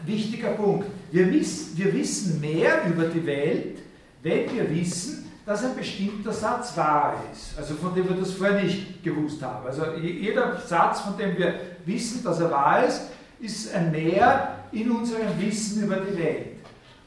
wichtiger 0.06 0.52
Punkt. 0.52 0.88
Wir, 1.12 1.32
wiss, 1.32 1.78
wir 1.78 1.94
wissen 1.94 2.40
mehr 2.40 2.86
über 2.86 3.06
die 3.06 3.26
Welt, 3.26 3.80
wenn 4.22 4.52
wir 4.54 4.70
wissen, 4.70 5.32
dass 5.46 5.64
ein 5.64 5.76
bestimmter 5.76 6.32
Satz 6.32 6.78
wahr 6.78 7.16
ist. 7.34 7.58
Also 7.58 7.74
von 7.76 7.96
dem 7.96 8.08
wir 8.08 8.16
das 8.16 8.34
vorher 8.34 8.62
nicht 8.62 9.04
gewusst 9.04 9.42
haben. 9.42 9.66
Also 9.66 9.94
jeder 9.96 10.60
Satz, 10.60 11.02
von 11.02 11.18
dem 11.18 11.38
wir 11.38 11.56
wissen, 11.86 12.24
dass 12.24 12.40
er 12.40 12.52
wahr 12.52 12.86
ist, 12.86 13.02
ist 13.40 13.74
ein 13.74 13.92
Mehr 13.92 14.58
in 14.72 14.92
unserem 14.92 15.40
Wissen 15.40 15.84
über 15.84 15.96
die 15.96 16.18
Welt. 16.18 16.58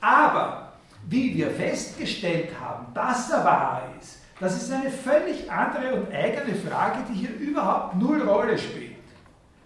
Aber 0.01 0.73
wie 1.09 1.37
wir 1.37 1.51
festgestellt 1.51 2.49
haben, 2.61 2.87
dass 2.95 3.31
er 3.31 3.45
wahr 3.45 3.83
ist, 4.01 4.19
das 4.41 4.61
ist 4.61 4.73
eine 4.73 4.91
völlig 4.91 5.51
andere 5.51 5.95
und 5.95 6.13
eigene 6.13 6.57
Frage, 6.57 6.99
die 7.09 7.15
hier 7.15 7.37
überhaupt 7.37 7.95
null 7.95 8.23
Rolle 8.23 8.59
spielt. 8.59 8.97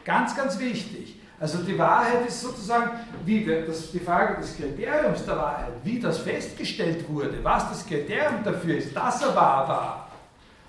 Ganz, 0.05 0.37
ganz 0.37 0.59
wichtig. 0.59 1.16
Also 1.39 1.59
die 1.59 1.79
Wahrheit 1.79 2.27
ist 2.27 2.41
sozusagen, 2.41 2.93
wie 3.25 3.45
das, 3.45 3.93
die 3.93 4.01
Frage 4.01 4.41
des 4.41 4.57
Kriteriums 4.57 5.25
der 5.27 5.37
Wahrheit, 5.37 5.73
wie 5.85 6.01
das 6.01 6.19
festgestellt 6.19 7.07
wurde, 7.09 7.43
was 7.43 7.69
das 7.69 7.87
Kriterium 7.87 8.43
dafür 8.43 8.79
ist, 8.79 8.97
dass 8.97 9.23
er 9.23 9.35
wahr 9.35 9.69
war, 9.69 10.09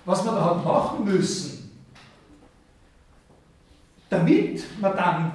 was 0.04 0.24
wir 0.24 0.32
da 0.32 0.44
hat 0.44 0.64
machen 0.64 1.04
müssen, 1.04 1.80
damit 4.10 4.62
man 4.80 4.96
dann 4.96 5.32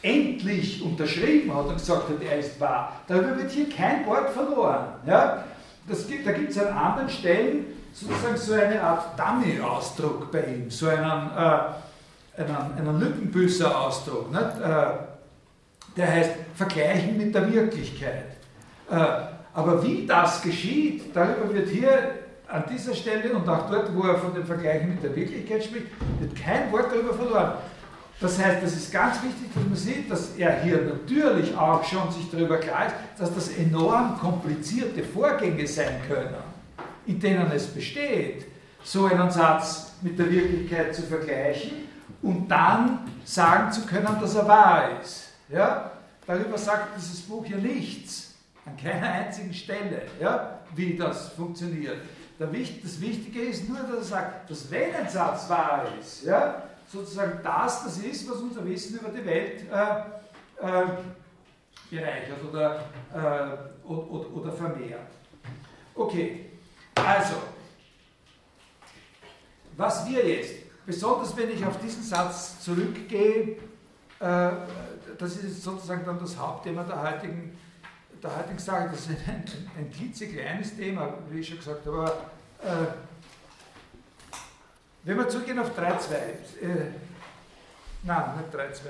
endlich 0.00 0.82
unterschrieben 0.82 1.54
hat 1.54 1.66
und 1.66 1.74
gesagt 1.74 2.08
hat, 2.08 2.22
er 2.22 2.38
ist 2.38 2.58
wahr. 2.60 2.92
Darüber 3.06 3.36
wird 3.36 3.50
hier 3.50 3.68
kein 3.68 4.06
Wort 4.06 4.30
verloren. 4.30 4.86
Ja? 5.06 5.44
Das 5.86 6.06
gibt, 6.06 6.26
da 6.26 6.32
gibt 6.32 6.50
es 6.50 6.58
an 6.58 6.68
anderen 6.68 7.08
Stellen 7.08 7.66
sozusagen 7.92 8.36
so 8.36 8.52
eine 8.54 8.80
Art 8.82 9.18
Dummy-Ausdruck 9.18 10.30
bei 10.30 10.44
ihm, 10.44 10.70
so 10.70 10.88
einen, 10.88 11.30
äh, 11.36 11.58
einen, 12.38 12.78
einen 12.78 13.00
Lückenbüßer-Ausdruck. 13.00 14.30
Nicht? 14.30 14.60
Äh, 14.62 14.86
der 15.96 16.12
heißt 16.12 16.30
Vergleichen 16.54 17.16
mit 17.16 17.34
der 17.34 17.52
Wirklichkeit. 17.52 18.26
Äh, 18.90 18.94
aber 19.52 19.82
wie 19.82 20.06
das 20.06 20.40
geschieht, 20.42 21.14
darüber 21.14 21.52
wird 21.52 21.68
hier 21.68 22.14
an 22.46 22.64
dieser 22.70 22.94
Stelle 22.94 23.32
und 23.32 23.48
auch 23.48 23.68
dort, 23.68 23.94
wo 23.94 24.02
er 24.04 24.16
von 24.16 24.32
dem 24.32 24.46
Vergleichen 24.46 24.90
mit 24.90 25.02
der 25.02 25.14
Wirklichkeit 25.14 25.64
spricht, 25.64 25.86
wird 26.20 26.36
kein 26.36 26.70
Wort 26.72 26.86
darüber 26.92 27.12
verloren. 27.12 27.52
Das 28.20 28.38
heißt, 28.38 28.62
es 28.64 28.74
ist 28.74 28.92
ganz 28.92 29.16
wichtig, 29.22 29.48
dass 29.54 29.64
man 29.64 29.76
sieht, 29.76 30.10
dass 30.10 30.36
er 30.36 30.62
hier 30.62 30.82
natürlich 30.82 31.56
auch 31.56 31.84
schon 31.84 32.10
sich 32.10 32.30
darüber 32.30 32.56
klar 32.58 32.86
ist, 32.86 32.94
dass 33.18 33.34
das 33.34 33.56
enorm 33.56 34.18
komplizierte 34.18 35.04
Vorgänge 35.04 35.66
sein 35.66 36.00
können, 36.08 36.34
in 37.06 37.20
denen 37.20 37.50
es 37.52 37.66
besteht, 37.66 38.46
so 38.82 39.06
einen 39.06 39.30
Satz 39.30 39.92
mit 40.02 40.18
der 40.18 40.30
Wirklichkeit 40.30 40.94
zu 40.94 41.02
vergleichen 41.02 41.87
und 42.22 42.48
dann 42.48 43.00
sagen 43.24 43.70
zu 43.72 43.86
können, 43.86 44.18
dass 44.20 44.34
er 44.34 44.46
wahr 44.46 45.00
ist. 45.00 45.28
Ja? 45.48 45.92
Darüber 46.26 46.58
sagt 46.58 46.96
dieses 46.96 47.20
Buch 47.22 47.44
hier 47.44 47.58
nichts, 47.58 48.34
an 48.66 48.76
keiner 48.76 49.08
einzigen 49.08 49.54
Stelle, 49.54 50.02
ja? 50.20 50.58
wie 50.74 50.96
das 50.96 51.30
funktioniert. 51.30 51.98
Das 52.38 52.52
Wichtige 52.52 53.40
ist 53.40 53.68
nur, 53.68 53.78
dass 53.78 53.96
er 53.96 54.04
sagt, 54.04 54.50
dass 54.50 54.70
wenn 54.70 54.94
ein 54.94 55.08
Satz 55.08 55.48
wahr 55.48 55.86
ist, 56.00 56.24
ja, 56.24 56.62
sozusagen 56.86 57.40
das, 57.42 57.84
das 57.84 57.98
ist, 57.98 58.30
was 58.30 58.36
unser 58.36 58.64
Wissen 58.64 58.98
über 58.98 59.08
die 59.08 59.26
Welt 59.26 59.64
äh, 59.70 60.64
äh, 60.64 60.86
bereichert 61.90 62.44
oder, 62.48 62.84
äh, 63.12 63.88
oder, 63.88 64.36
oder 64.36 64.52
vermehrt. 64.52 65.00
Okay, 65.94 66.46
also, 66.94 67.34
was 69.76 70.08
wir 70.08 70.26
jetzt, 70.26 70.67
besonders 70.88 71.36
wenn 71.36 71.50
ich 71.50 71.64
auf 71.66 71.78
diesen 71.78 72.02
Satz 72.02 72.60
zurückgehe, 72.60 73.58
äh, 74.20 74.50
das 75.18 75.36
ist 75.36 75.62
sozusagen 75.62 76.02
dann 76.06 76.18
das 76.18 76.36
Hauptthema 76.38 76.82
der 76.82 77.02
heutigen, 77.02 77.58
der 78.22 78.34
heutigen 78.34 78.58
Sache, 78.58 78.88
das 78.90 79.00
ist 79.00 79.10
ein, 79.10 79.18
ein, 79.26 79.44
ein 79.76 79.90
klitzekleines 79.90 80.76
Thema, 80.76 81.12
wie 81.28 81.40
ich 81.40 81.48
schon 81.48 81.58
gesagt 81.58 81.84
habe, 81.84 81.98
aber 81.98 82.12
äh, 82.62 82.86
wenn 85.04 85.18
wir 85.18 85.28
zurückgehen 85.28 85.58
auf 85.58 85.78
3.2, 85.78 86.14
äh, 86.14 86.90
nein, 88.04 88.24
nicht 88.38 88.54
3.2. 88.54 88.86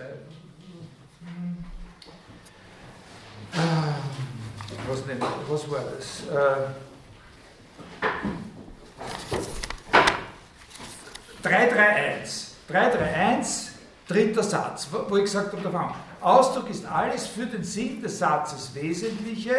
Äh, 3.55 3.61
was, 4.89 5.05
denn, 5.05 5.21
was 5.21 5.71
war 5.71 5.83
das? 5.97 6.29
Äh, 6.29 6.88
331. 11.69 12.49
331, 12.69 13.71
dritter 14.07 14.43
Satz, 14.43 14.89
wo 14.91 15.17
ich 15.17 15.25
gesagt 15.25 15.53
habe, 15.53 15.63
davon, 15.63 15.91
Ausdruck 16.21 16.69
ist 16.71 16.85
alles 16.85 17.27
für 17.27 17.47
den 17.47 17.65
Sinn 17.65 18.03
des 18.03 18.19
Satzes 18.19 18.75
Wesentliche, 18.75 19.55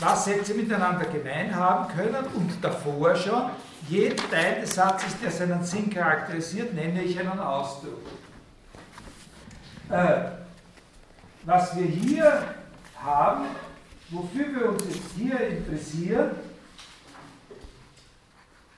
was 0.00 0.24
Sätze 0.24 0.54
miteinander 0.54 1.04
gemein 1.06 1.54
haben 1.54 1.88
können 1.94 2.24
und 2.34 2.52
davor 2.62 3.14
schon, 3.16 3.50
jeden 3.88 4.16
Teil 4.30 4.60
des 4.60 4.74
Satzes, 4.74 5.18
der 5.22 5.30
seinen 5.30 5.62
Sinn 5.64 5.90
charakterisiert, 5.90 6.74
nenne 6.74 7.02
ich 7.02 7.18
einen 7.18 7.38
Ausdruck. 7.38 8.00
Äh, 9.90 10.30
was 11.44 11.76
wir 11.76 11.86
hier 11.86 12.42
haben, 13.02 13.46
wofür 14.10 14.46
wir 14.54 14.68
uns 14.70 14.84
jetzt 14.84 15.12
hier 15.16 15.40
interessieren, 15.40 16.30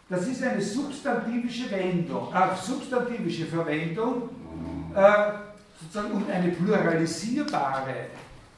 das 0.08 0.26
ist 0.26 0.42
eine 0.42 0.60
substantivische, 0.60 1.70
Wendung, 1.70 2.32
äh, 2.32 2.56
substantivische 2.56 3.44
Verwendung 3.46 4.22
mhm. 4.22 4.96
äh, 4.96 5.32
sozusagen 5.78 6.12
und 6.12 6.30
eine 6.30 6.50
pluralisierbare, 6.52 8.06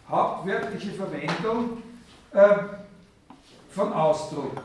hauptwörtliche 0.09 0.93
Verwendung 0.93 1.83
äh, 2.33 2.57
von 3.71 3.93
Ausdruck. 3.93 4.63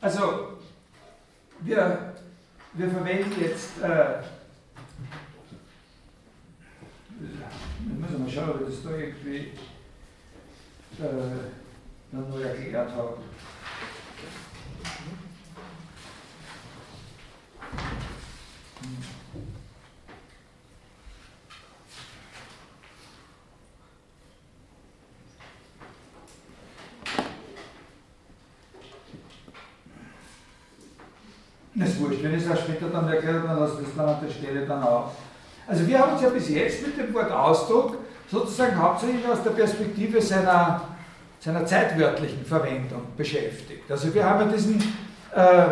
Also, 0.00 0.58
wir, 1.60 2.14
wir 2.74 2.90
verwenden 2.90 3.40
jetzt, 3.40 3.80
äh, 3.82 4.20
ich 7.18 8.10
muss 8.10 8.18
mal 8.18 8.30
schauen, 8.30 8.50
ob 8.50 8.68
ich 8.68 8.74
das 8.74 8.84
da 8.84 8.90
irgendwie 8.90 9.38
äh, 10.98 11.12
dann 12.10 12.30
neu 12.30 12.42
erklärt 12.42 12.90
habe. 12.90 13.16
Das 31.74 31.88
ist 31.88 32.00
wurscht, 32.00 32.22
wenn 32.22 32.34
ich 32.34 32.44
es 32.44 32.50
auch 32.50 32.56
später 32.56 32.88
dann 32.88 33.08
erkläre, 33.08 33.40
dann 33.40 33.58
lasse 33.58 33.82
das 33.82 33.94
dann 33.96 34.08
an 34.08 34.18
der 34.22 34.30
Stelle 34.30 34.66
dann 34.66 34.82
auch. 34.82 35.12
Also 35.66 35.86
wir 35.86 35.98
haben 35.98 36.12
uns 36.12 36.22
ja 36.22 36.28
bis 36.28 36.48
jetzt 36.50 36.86
mit 36.86 36.98
dem 36.98 37.14
Wort 37.14 37.30
Ausdruck 37.30 37.96
sozusagen 38.30 38.80
hauptsächlich 38.80 39.26
aus 39.26 39.42
der 39.42 39.50
Perspektive 39.50 40.20
seiner, 40.20 40.82
seiner 41.40 41.64
zeitwörtlichen 41.64 42.44
Verwendung 42.44 43.02
beschäftigt. 43.16 43.90
Also 43.90 44.12
wir 44.14 44.24
haben 44.24 44.40
ja 44.40 44.54
diesen, 44.54 44.80
äh, 45.34 45.64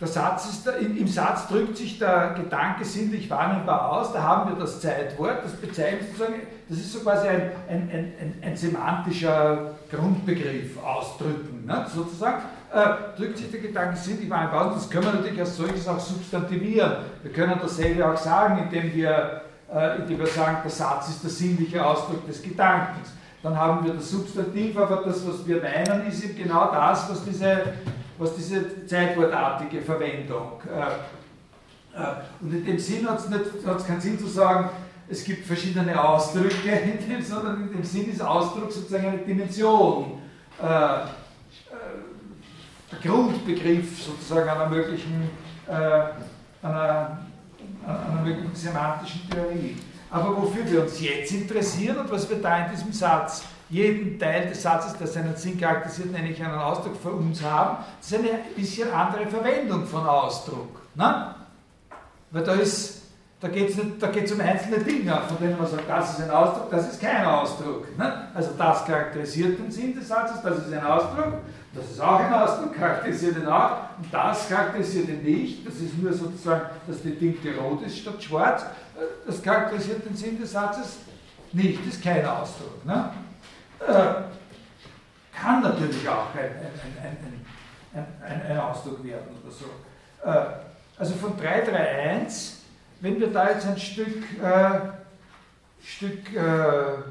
Satz 0.00 0.66
im, 0.80 0.96
im 0.96 1.06
Satz 1.06 1.46
drückt 1.48 1.76
sich 1.76 1.98
der 1.98 2.34
Gedanke 2.36 2.84
sinnlich 2.84 3.30
wahrnehmbar 3.30 3.90
aus, 3.92 4.12
da 4.12 4.22
haben 4.22 4.50
wir 4.50 4.58
das 4.58 4.80
Zeitwort, 4.80 5.44
das 5.44 5.52
bezeichnet 5.52 6.02
sozusagen, 6.08 6.42
das 6.68 6.78
ist 6.78 6.92
so 6.92 7.00
quasi 7.00 7.28
ein, 7.28 7.52
ein, 7.68 7.90
ein, 7.90 8.34
ein 8.42 8.56
semantischer 8.56 9.70
Grundbegriff, 9.90 10.82
ausdrücken, 10.82 11.64
ne, 11.64 11.86
sozusagen 11.94 12.42
äh, 12.72 13.16
drückt 13.16 13.38
sich 13.38 13.50
der 13.50 13.60
Gedanke 13.60 13.96
sinnlich 13.96 14.28
wahrnehmbar 14.28 14.66
aus, 14.66 14.74
das 14.74 14.90
können 14.90 15.04
wir 15.04 15.12
natürlich 15.12 15.40
als 15.40 15.56
solches 15.56 15.86
auch 15.86 16.00
substantivieren. 16.00 16.96
Wir 17.22 17.32
können 17.32 17.58
dasselbe 17.62 18.06
auch 18.06 18.16
sagen, 18.16 18.64
indem 18.64 18.92
wir, 18.92 19.42
äh, 19.72 19.98
indem 19.98 20.18
wir 20.18 20.26
sagen, 20.26 20.58
der 20.64 20.70
Satz 20.70 21.08
ist 21.10 21.22
der 21.22 21.30
sinnliche 21.30 21.84
Ausdruck 21.84 22.26
des 22.26 22.42
Gedankens. 22.42 23.10
Dann 23.44 23.56
haben 23.56 23.84
wir 23.84 23.94
das 23.94 24.10
Substantiv, 24.10 24.76
aber 24.76 25.02
das, 25.04 25.26
was 25.26 25.46
wir 25.46 25.62
meinen, 25.62 26.06
ist 26.08 26.24
eben 26.24 26.36
genau 26.36 26.72
das, 26.72 27.08
was 27.10 27.24
diese 27.24 27.62
was 28.18 28.36
diese 28.36 28.86
zeitwortartige 28.86 29.80
Verwendung. 29.82 30.60
Äh, 30.66 31.98
äh, 31.98 32.06
und 32.40 32.52
in 32.52 32.64
dem 32.64 32.78
Sinn 32.78 33.08
hat 33.08 33.18
es 33.18 33.86
keinen 33.86 34.00
Sinn 34.00 34.18
zu 34.18 34.26
sagen, 34.26 34.70
es 35.08 35.24
gibt 35.24 35.46
verschiedene 35.46 36.02
Ausdrücke, 36.02 36.70
in 36.70 37.08
dem, 37.08 37.22
sondern 37.22 37.62
in 37.62 37.72
dem 37.72 37.84
Sinn 37.84 38.10
ist 38.10 38.22
Ausdruck 38.22 38.72
sozusagen 38.72 39.06
eine 39.06 39.18
Dimension, 39.18 40.22
äh, 40.62 40.66
äh 40.66 41.06
Grundbegriff 43.02 44.04
sozusagen 44.04 44.48
einer 44.48 44.68
möglichen, 44.68 45.28
äh, 45.66 45.72
einer, 46.62 47.18
einer 47.84 48.22
möglichen 48.22 48.54
semantischen 48.54 49.28
Theorie. 49.28 49.76
Aber 50.10 50.36
wofür 50.36 50.70
wir 50.70 50.82
uns 50.82 51.00
jetzt 51.00 51.32
interessieren 51.32 51.98
und 51.98 52.10
was 52.10 52.30
wir 52.30 52.36
da 52.36 52.66
in 52.66 52.70
diesem 52.70 52.92
Satz 52.92 53.42
jeden 53.70 54.18
Teil 54.18 54.48
des 54.48 54.62
Satzes, 54.62 54.96
der 54.96 55.06
seinen 55.06 55.36
Sinn 55.36 55.58
charakterisiert, 55.58 56.12
nenne 56.12 56.30
ich 56.30 56.42
einen 56.42 56.54
Ausdruck 56.54 56.96
für 57.00 57.10
uns 57.10 57.42
haben, 57.42 57.78
das 57.98 58.10
ist 58.10 58.18
eine 58.18 58.40
bisschen 58.54 58.92
andere 58.92 59.26
Verwendung 59.26 59.86
von 59.86 60.06
Ausdruck. 60.06 60.80
Ne? 60.94 61.34
Weil 62.30 62.44
da 62.44 62.56
da 63.40 63.48
geht 63.50 63.68
es 63.68 63.76
da 64.00 64.06
geht's 64.06 64.32
um 64.32 64.40
einzelne 64.40 64.78
Dinge, 64.78 65.20
von 65.28 65.36
denen 65.38 65.58
man 65.58 65.66
sagt, 65.66 65.88
das 65.88 66.12
ist 66.12 66.24
ein 66.24 66.30
Ausdruck, 66.30 66.70
das 66.70 66.92
ist 66.92 67.00
kein 67.00 67.26
Ausdruck. 67.26 67.96
Ne? 67.98 68.28
Also 68.32 68.50
das 68.56 68.84
charakterisiert 68.86 69.58
den 69.58 69.70
Sinn 69.70 69.94
des 69.94 70.08
Satzes, 70.08 70.40
das 70.42 70.58
ist 70.58 70.72
ein 70.72 70.84
Ausdruck, 70.84 71.34
das 71.74 71.90
ist 71.90 72.00
auch 72.00 72.20
ein 72.20 72.32
Ausdruck, 72.32 72.74
charakterisiert 72.74 73.36
ihn 73.36 73.46
auch, 73.46 73.98
und 73.98 74.12
das 74.12 74.48
charakterisiert 74.48 75.08
ihn 75.08 75.22
nicht, 75.22 75.66
das 75.66 75.74
ist 75.74 75.98
nur 75.98 76.12
sozusagen, 76.12 76.66
dass 76.86 77.02
die 77.02 77.14
Tinte 77.16 77.54
rot 77.58 77.82
ist 77.82 77.98
statt 77.98 78.22
schwarz, 78.22 78.64
das 79.26 79.42
charakterisiert 79.42 80.06
den 80.06 80.16
Sinn 80.16 80.40
des 80.40 80.52
Satzes 80.52 80.98
nicht, 81.52 81.86
das 81.86 81.94
ist 81.94 82.02
kein 82.02 82.24
Ausdruck. 82.24 82.84
Ne? 82.84 83.10
Äh, 83.86 84.14
kann 85.34 85.62
natürlich 85.62 86.08
auch 86.08 86.34
ein, 86.34 86.50
ein, 87.02 88.06
ein, 88.22 88.42
ein, 88.50 88.58
Ausdruck 88.58 89.04
werden 89.04 89.36
oder 89.42 89.52
so. 89.52 89.66
Äh, 90.24 90.46
also 90.96 91.14
von 91.14 91.36
331, 91.36 92.54
wenn 93.00 93.20
wir 93.20 93.32
da 93.32 93.50
jetzt 93.50 93.66
ein 93.66 93.78
Stück, 93.78 94.22
äh, 94.42 94.80
Stück, 95.84 96.34
äh, 96.34 97.02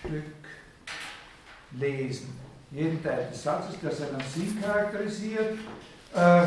Stück 0.00 0.24
lesen, 1.72 2.38
jeden 2.70 3.02
Teil 3.02 3.28
des 3.30 3.42
Satzes, 3.42 3.80
der 3.80 3.92
seinen 3.92 4.20
Sinn 4.34 4.60
charakterisiert, 4.60 5.58
äh, 6.14 6.42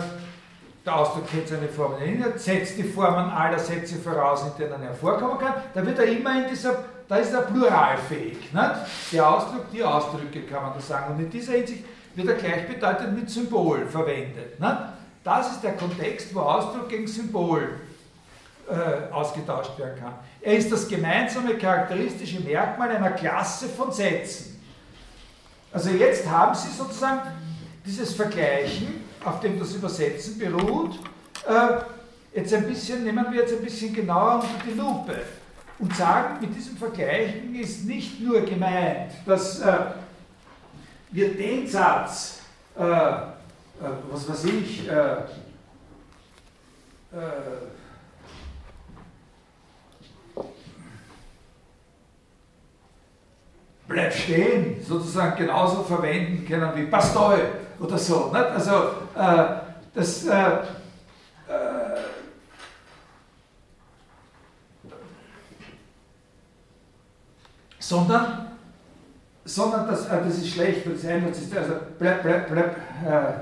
der 0.85 0.95
Ausdruck 0.95 1.27
kennt 1.27 1.47
seine 1.47 1.67
Formen 1.67 1.99
erinnert, 1.99 2.39
setzt 2.39 2.77
die 2.77 2.83
Formen 2.83 3.31
aller 3.31 3.57
Sätze 3.57 3.95
voraus, 3.95 4.43
in 4.43 4.63
denen 4.63 4.83
er 4.83 4.93
vorkommen 4.93 5.39
kann, 5.39 5.55
da 5.73 5.83
wird 5.83 5.97
er 5.97 6.05
immer 6.05 6.43
in 6.43 6.49
dieser 6.49 6.83
da 7.07 7.17
ist 7.17 7.33
er 7.33 7.41
pluralfähig. 7.41 8.53
Nicht? 8.53 8.75
Der 9.11 9.29
Ausdruck, 9.29 9.71
die 9.71 9.83
Ausdrücke 9.83 10.41
kann 10.41 10.63
man 10.63 10.73
da 10.73 10.79
sagen. 10.79 11.13
Und 11.13 11.23
in 11.23 11.29
dieser 11.29 11.53
Hinsicht 11.53 11.83
wird 12.15 12.27
er 12.27 12.35
gleichbedeutend 12.35 13.15
mit 13.15 13.29
Symbol 13.29 13.85
verwendet. 13.87 14.59
Nicht? 14.59 14.77
Das 15.23 15.51
ist 15.51 15.63
der 15.63 15.73
Kontext, 15.73 16.33
wo 16.33 16.41
Ausdruck 16.41 16.89
gegen 16.89 17.07
Symbol 17.07 17.69
äh, 18.67 19.11
ausgetauscht 19.11 19.77
werden 19.77 19.99
kann. 19.99 20.13
Er 20.41 20.57
ist 20.57 20.71
das 20.71 20.87
gemeinsame 20.87 21.55
charakteristische 21.55 22.41
Merkmal 22.41 22.89
einer 22.91 23.11
Klasse 23.11 23.67
von 23.67 23.91
Sätzen. 23.91 24.61
Also 25.71 25.89
jetzt 25.89 26.29
haben 26.29 26.55
Sie 26.55 26.69
sozusagen 26.69 27.21
dieses 27.85 28.13
Vergleichen, 28.13 29.03
auf 29.23 29.39
dem 29.39 29.59
das 29.59 29.73
Übersetzen 29.73 30.39
beruht, 30.39 30.99
äh, 31.47 32.37
jetzt 32.39 32.53
ein 32.53 32.67
bisschen, 32.67 33.03
nehmen 33.03 33.25
wir 33.31 33.41
jetzt 33.41 33.53
ein 33.53 33.63
bisschen 33.63 33.93
genauer 33.93 34.35
unter 34.35 34.65
die 34.65 34.77
Lupe 34.77 35.21
und 35.79 35.95
sagen, 35.95 36.37
mit 36.41 36.55
diesem 36.55 36.77
Vergleichen 36.77 37.53
ist 37.55 37.85
nicht 37.85 38.21
nur 38.21 38.41
gemeint, 38.41 39.11
dass 39.25 39.59
äh, 39.59 39.77
wir 41.11 41.33
den 41.35 41.67
Satz, 41.67 42.41
äh, 42.77 42.83
äh, 42.83 43.23
was 44.09 44.29
weiß 44.29 44.45
ich, 44.45 44.87
äh, 44.87 44.93
äh, 44.93 45.25
bleib 53.87 54.13
stehen, 54.13 54.83
sozusagen 54.83 55.37
genauso 55.37 55.83
verwenden 55.83 56.45
können 56.47 56.71
wie 56.75 56.85
Pastoi 56.85 57.39
oder 57.79 57.97
so. 57.97 58.31
Nicht? 58.31 58.45
Also 58.45 58.73
äh, 59.15 59.45
das 59.93 60.25
sondern, 67.87 68.47
sondern 69.43 69.87
das, 69.87 70.07
äh, 70.07 70.23
das 70.25 70.37
ist 70.37 70.49
schlecht, 70.49 70.85
das 70.85 71.05
Einsatz 71.05 71.39
ist, 71.39 71.55
also 71.55 71.73
bleib, 71.99 72.23
bleib, 72.23 72.49
bleib, 72.49 72.77
äh, 73.05 73.09
äh, 73.09 73.33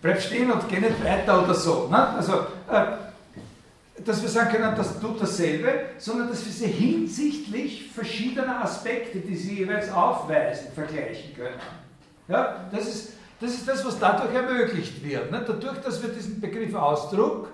bleib 0.00 0.22
stehen 0.22 0.52
und 0.52 0.68
geh 0.68 0.78
nicht 0.78 1.04
weiter 1.04 1.42
oder 1.42 1.54
so. 1.54 1.88
Ne? 1.88 2.08
Also, 2.10 2.32
äh, 2.70 2.84
dass 4.04 4.22
wir 4.22 4.28
sagen 4.28 4.52
können, 4.52 4.76
das 4.76 5.00
tut 5.00 5.20
dasselbe, 5.20 5.72
sondern 5.98 6.28
dass 6.28 6.44
wir 6.44 6.52
sie 6.52 6.68
hinsichtlich 6.68 7.90
verschiedener 7.92 8.62
Aspekte, 8.62 9.18
die 9.18 9.34
sie 9.34 9.58
jeweils 9.58 9.90
aufweisen, 9.90 10.68
vergleichen 10.72 11.34
können. 11.34 11.58
Ja, 12.28 12.68
das, 12.70 12.86
ist, 12.86 13.12
das 13.40 13.54
ist 13.54 13.66
das, 13.66 13.84
was 13.84 13.98
dadurch 13.98 14.32
ermöglicht 14.32 15.02
wird. 15.04 15.32
Ne? 15.32 15.44
Dadurch, 15.44 15.78
dass 15.78 16.00
wir 16.00 16.10
diesen 16.10 16.40
Begriff 16.40 16.72
Ausdruck 16.74 17.48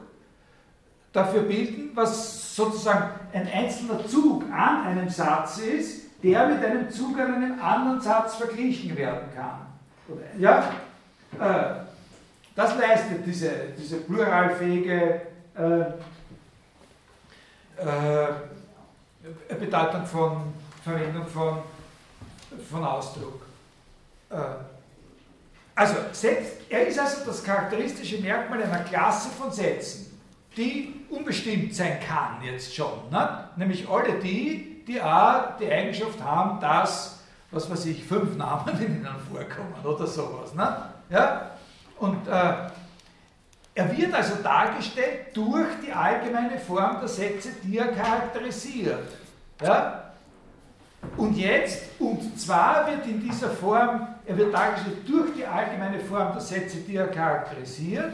dafür 1.14 1.42
bilden, 1.42 1.92
was 1.94 2.43
sozusagen 2.54 3.10
ein 3.32 3.48
einzelner 3.52 4.06
Zug 4.06 4.44
an 4.44 4.86
einem 4.86 5.08
Satz 5.08 5.58
ist, 5.58 6.04
der 6.22 6.46
mit 6.46 6.64
einem 6.64 6.88
Zug 6.88 7.18
an 7.18 7.34
einem 7.34 7.60
anderen 7.60 8.00
Satz 8.00 8.36
verglichen 8.36 8.96
werden 8.96 9.28
kann. 9.34 9.66
Ja? 10.38 10.70
Äh, 11.40 11.82
das 12.54 12.78
leistet 12.78 13.26
diese, 13.26 13.50
diese 13.76 13.96
pluralfähige 13.96 15.22
äh, 15.56 15.80
äh, 17.80 18.28
Bedeutung 19.58 20.06
von 20.06 20.54
Verwendung 20.84 21.26
von, 21.26 21.58
von 22.70 22.84
Ausdruck. 22.84 23.42
Äh, 24.30 24.36
also, 25.74 25.96
er 26.68 26.86
ist 26.86 27.00
also 27.00 27.24
das 27.26 27.42
charakteristische 27.42 28.18
Merkmal 28.18 28.62
einer 28.62 28.84
Klasse 28.84 29.30
von 29.30 29.50
Sätzen 29.50 30.13
die 30.56 30.94
unbestimmt 31.10 31.74
sein 31.74 31.98
kann 32.00 32.42
jetzt 32.42 32.74
schon. 32.74 33.10
Ne? 33.10 33.48
Nämlich 33.56 33.88
alle 33.88 34.18
die, 34.18 34.84
die 34.86 35.00
auch 35.00 35.56
die 35.58 35.70
Eigenschaft 35.70 36.22
haben, 36.22 36.60
dass, 36.60 37.22
was 37.50 37.70
weiß 37.70 37.86
ich, 37.86 38.04
fünf 38.04 38.36
Namen 38.36 38.68
in 38.80 38.96
ihnen 38.96 39.08
vorkommen 39.30 39.74
oder 39.84 40.06
sowas. 40.06 40.54
Ne? 40.54 40.76
Ja? 41.10 41.50
Und 41.98 42.26
äh, 42.26 42.54
er 43.76 43.96
wird 43.96 44.14
also 44.14 44.36
dargestellt 44.42 45.34
durch 45.34 45.68
die 45.84 45.92
allgemeine 45.92 46.58
Form 46.58 47.00
der 47.00 47.08
Sätze, 47.08 47.50
die 47.62 47.78
er 47.78 47.88
charakterisiert. 47.88 49.08
Ja? 49.60 50.04
Und 51.16 51.36
jetzt, 51.36 51.82
und 51.98 52.38
zwar 52.40 52.86
wird 52.86 53.06
in 53.06 53.20
dieser 53.20 53.50
Form, 53.50 54.08
er 54.24 54.36
wird 54.36 54.54
dargestellt 54.54 54.98
durch 55.06 55.34
die 55.34 55.44
allgemeine 55.44 56.00
Form 56.00 56.32
der 56.32 56.40
Sätze, 56.40 56.78
die 56.78 56.96
er 56.96 57.08
charakterisiert, 57.08 58.12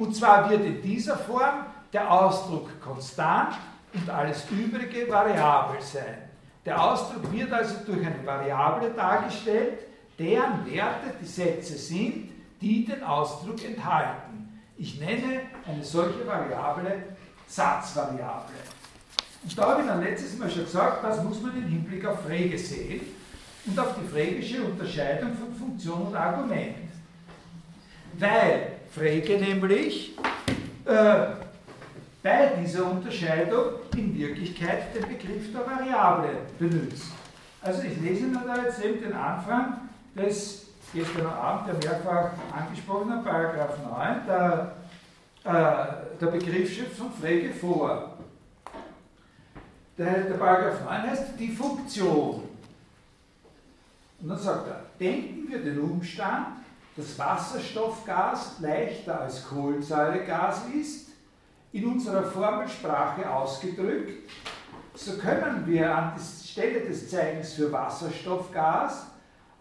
und 0.00 0.16
zwar 0.16 0.48
wird 0.48 0.64
in 0.64 0.80
dieser 0.80 1.16
Form 1.16 1.66
der 1.92 2.10
Ausdruck 2.10 2.80
konstant 2.80 3.54
und 3.92 4.08
alles 4.08 4.44
übrige 4.50 5.06
variabel 5.10 5.80
sein. 5.82 6.30
Der 6.64 6.82
Ausdruck 6.82 7.30
wird 7.30 7.52
also 7.52 7.74
durch 7.84 8.04
eine 8.06 8.24
Variable 8.24 8.90
dargestellt, 8.90 9.80
deren 10.18 10.64
Werte 10.64 11.14
die 11.20 11.26
Sätze 11.26 11.76
sind, 11.76 12.30
die 12.62 12.86
den 12.86 13.02
Ausdruck 13.02 13.62
enthalten. 13.62 14.60
Ich 14.78 14.98
nenne 14.98 15.42
eine 15.66 15.84
solche 15.84 16.26
Variable 16.26 17.02
Satzvariable. 17.46 18.54
Und 19.42 19.58
da 19.58 19.70
habe 19.70 19.82
ich 19.82 19.86
dann 19.86 20.02
letztes 20.02 20.38
Mal 20.38 20.50
schon 20.50 20.64
gesagt, 20.64 21.04
das 21.04 21.22
muss 21.22 21.42
man 21.42 21.56
im 21.56 21.68
Hinblick 21.68 22.06
auf 22.06 22.22
Frege 22.22 22.58
sehen 22.58 23.02
und 23.66 23.78
auf 23.78 23.94
die 24.00 24.08
fregische 24.08 24.62
Unterscheidung 24.62 25.32
von 25.34 25.54
Funktion 25.54 26.06
und 26.06 26.16
Argument. 26.16 26.76
Weil 28.18 28.79
Frege 28.90 29.38
nämlich 29.38 30.18
äh, 30.84 31.26
bei 32.22 32.46
dieser 32.60 32.90
Unterscheidung 32.90 33.74
in 33.96 34.18
Wirklichkeit 34.18 34.94
den 34.94 35.02
Begriff 35.02 35.52
der 35.52 35.64
Variable 35.64 36.38
benutzt. 36.58 37.12
Also 37.62 37.82
ich 37.82 38.00
lese 38.00 38.26
mir 38.26 38.42
da 38.44 38.62
jetzt 38.62 38.82
eben 38.84 39.00
den 39.00 39.12
Anfang 39.12 39.88
des 40.16 40.66
gestern 40.92 41.26
Abend 41.26 41.68
der 41.68 41.90
mehrfach 41.90 42.32
angesprochenen 42.52 43.22
Paragraph 43.22 43.76
9 43.88 44.26
der, 44.26 44.74
äh, 45.44 46.20
der 46.20 46.26
Begriffsschrift 46.26 46.96
von 46.96 47.12
Frege 47.12 47.54
vor. 47.54 48.18
Der, 49.96 50.22
der 50.22 50.34
Paragraph 50.34 50.84
9 50.84 51.02
heißt 51.10 51.38
die 51.38 51.52
Funktion. 51.52 52.42
Und 54.20 54.28
dann 54.28 54.38
sagt 54.38 54.66
er, 54.66 54.82
denken 54.98 55.48
wir 55.48 55.62
den 55.62 55.78
Umstand, 55.80 56.59
dass 57.00 57.18
Wasserstoffgas 57.18 58.56
leichter 58.60 59.22
als 59.22 59.48
Kohlensäuregas 59.48 60.62
ist, 60.78 61.08
in 61.72 61.86
unserer 61.86 62.24
Formelsprache 62.24 63.30
ausgedrückt, 63.30 64.30
so 64.94 65.16
können 65.16 65.64
wir 65.66 65.96
an 65.96 66.12
die 66.14 66.48
Stelle 66.48 66.80
des 66.80 67.08
Zeichens 67.08 67.54
für 67.54 67.72
Wasserstoffgas 67.72 69.06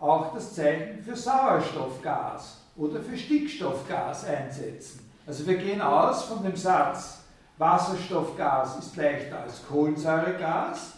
auch 0.02 0.34
das 0.34 0.54
Zeichen 0.54 1.02
für 1.02 1.16
Sauerstoffgas 1.16 2.62
oder 2.76 3.00
für 3.00 3.18
Stickstoffgas 3.18 4.26
einsetzen. 4.26 5.10
Also 5.26 5.48
wir 5.48 5.58
gehen 5.58 5.82
aus 5.82 6.24
von 6.24 6.44
dem 6.44 6.58
Satz, 6.58 7.20
Wasserstoffgas 7.58 8.80
ist 8.80 8.96
leichter 8.98 9.44
als 9.44 9.66
Kohlensäuregas 9.66 10.94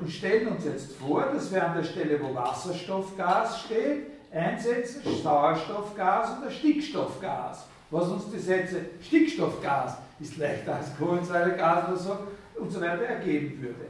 und 0.00 0.10
stellen 0.10 0.48
uns 0.48 0.64
jetzt 0.64 0.96
vor, 0.96 1.26
dass 1.32 1.52
wir 1.52 1.64
an 1.64 1.76
der 1.76 1.84
Stelle, 1.84 2.20
wo 2.20 2.34
Wasserstoffgas 2.34 3.60
steht, 3.60 4.15
einsetzen 4.32 5.02
Sauerstoffgas 5.22 6.38
oder 6.38 6.50
Stickstoffgas. 6.50 7.66
Was 7.90 8.08
uns 8.08 8.30
die 8.30 8.38
Sätze 8.38 8.86
Stickstoffgas 9.00 9.98
ist 10.18 10.36
leichter 10.38 10.76
als 10.76 10.96
Kohlensäuregas 10.96 11.88
oder 11.88 11.96
so 11.96 12.18
und 12.60 12.70
so 12.70 12.80
weiter 12.80 13.02
ergeben 13.02 13.60
würde. 13.62 13.86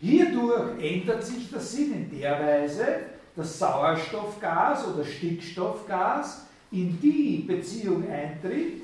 Hierdurch 0.00 0.82
ändert 0.82 1.24
sich 1.24 1.50
der 1.50 1.60
Sinn 1.60 1.92
in 1.92 2.20
der 2.20 2.40
Weise, 2.40 2.84
dass 3.36 3.58
Sauerstoffgas 3.58 4.86
oder 4.88 5.04
Stickstoffgas 5.04 6.46
in 6.72 7.00
die 7.00 7.44
Beziehung 7.46 8.10
eintritt, 8.10 8.82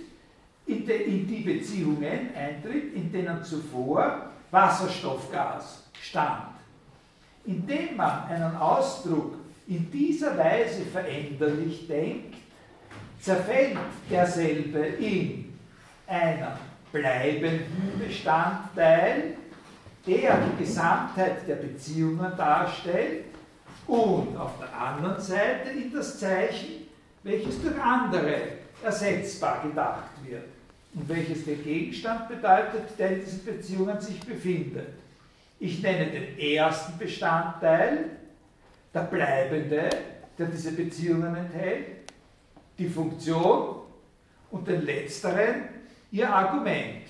in, 0.67 0.87
de, 0.87 1.05
in 1.05 1.27
die 1.27 1.41
Beziehungen 1.41 2.35
eintritt, 2.35 2.95
in 2.95 3.11
denen 3.13 3.43
zuvor 3.43 4.31
Wasserstoffgas 4.51 5.85
stand. 6.01 6.49
Indem 7.45 7.97
man 7.97 8.25
einen 8.25 8.57
Ausdruck 8.57 9.35
in 9.67 9.91
dieser 9.91 10.37
Weise 10.39 10.83
veränderlich 10.85 11.87
denkt, 11.87 12.37
zerfällt 13.21 13.79
derselbe 14.09 14.79
in 14.79 15.53
einen 16.07 16.47
bleibenden 16.93 17.93
Bestandteil, 17.99 19.35
der 20.07 20.39
die 20.39 20.65
Gesamtheit 20.65 21.49
der 21.49 21.57
Beziehungen 21.57 22.33
darstellt, 22.37 23.25
und 23.87 24.37
auf 24.37 24.59
der 24.59 24.81
anderen 24.81 25.21
Seite 25.21 25.71
in 25.71 25.93
das 25.93 26.19
Zeichen, 26.19 26.89
welches 27.23 27.63
durch 27.63 27.81
andere 27.81 28.37
ersetzbar 28.83 29.63
gedacht 29.63 30.11
wird 30.25 30.45
und 30.95 31.09
welches 31.09 31.45
der 31.45 31.57
Gegenstand 31.57 32.29
bedeutet, 32.29 32.99
der 32.99 33.13
in 33.13 33.21
diesen 33.25 33.45
Beziehungen 33.45 34.01
sich 34.01 34.19
befindet. 34.21 34.89
Ich 35.59 35.83
nenne 35.83 36.07
den 36.07 36.39
ersten 36.39 36.99
Bestandteil, 36.99 38.11
der 38.93 39.01
bleibende, 39.01 39.91
der 40.39 40.47
diese 40.47 40.73
Beziehungen 40.73 41.35
enthält, 41.35 41.87
die 42.79 42.89
Funktion 42.89 43.77
und 44.51 44.67
den 44.67 44.83
letzteren 44.83 45.69
ihr 46.11 46.33
Argument. 46.33 47.03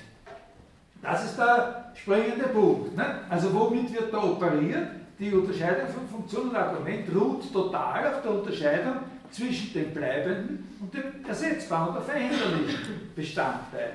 Das 1.02 1.24
ist 1.24 1.38
der 1.38 1.92
springende 1.94 2.48
Punkt. 2.48 2.96
Ne? 2.96 3.20
Also 3.28 3.52
womit 3.54 3.92
wird 3.92 4.12
da 4.12 4.22
operiert? 4.22 4.88
Die 5.18 5.32
Unterscheidung 5.32 5.88
von 5.88 6.08
Funktion 6.08 6.50
und 6.50 6.56
Argument 6.56 7.08
ruht 7.14 7.50
total 7.52 8.14
auf 8.14 8.22
der 8.22 8.30
Unterscheidung 8.32 8.96
zwischen 9.30 9.72
dem 9.72 9.92
bleibenden 9.92 10.76
und 10.80 10.92
dem 10.92 11.24
ersetzbaren 11.26 11.90
oder 11.90 12.02
veränderlichen 12.02 13.12
Bestandteil. 13.14 13.94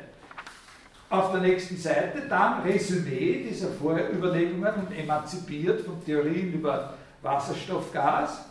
Auf 1.10 1.32
der 1.32 1.42
nächsten 1.42 1.78
Seite 1.78 2.24
dann 2.30 2.64
Resümee 2.64 3.46
dieser 3.50 3.68
Vorüberlegungen 3.70 4.74
und 4.76 4.98
emanzipiert 4.98 5.82
von 5.82 6.04
Theorien 6.04 6.54
über 6.54 6.96
Wasserstoff, 7.22 7.91
Gas. 7.91 8.45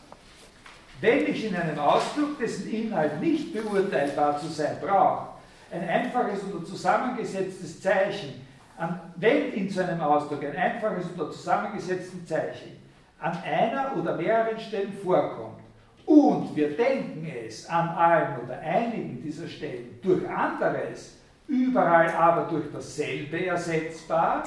Wenn 1.01 1.27
ich 1.27 1.47
in 1.47 1.57
einem 1.57 1.79
Ausdruck, 1.79 2.39
dessen 2.39 2.71
Inhalt 2.71 3.21
nicht 3.21 3.53
beurteilbar 3.53 4.39
zu 4.39 4.49
sein 4.49 4.77
brauche, 4.81 5.29
ein 5.73 5.89
einfaches 5.89 6.41
oder 6.45 6.65
zusammengesetztes 6.65 7.81
Zeichen, 7.81 8.47
an, 8.77 9.01
wenn 9.17 9.53
in 9.53 9.69
so 9.71 9.83
einem 9.83 10.01
Ausdruck 10.01 10.45
ein 10.45 10.57
einfaches 10.57 11.07
oder 11.15 11.31
zusammengesetztes 11.31 12.27
Zeichen 12.27 12.81
an 13.19 13.37
einer 13.43 13.97
oder 13.97 14.17
mehreren 14.17 14.59
Stellen 14.59 14.93
vorkommt 14.93 15.61
und 16.07 16.57
wir 16.57 16.77
denken 16.77 17.31
es 17.47 17.69
an 17.69 17.91
allen 17.91 18.41
oder 18.45 18.59
einigen 18.59 19.23
dieser 19.23 19.47
Stellen 19.47 19.99
durch 20.03 20.27
anderes, 20.29 21.19
überall 21.47 22.09
aber 22.11 22.51
durch 22.51 22.65
dasselbe 22.73 23.47
ersetzbar, 23.47 24.45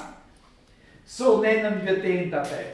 so 1.06 1.40
nennen 1.40 1.80
wir 1.84 2.00
den 2.00 2.30
dabei 2.30 2.64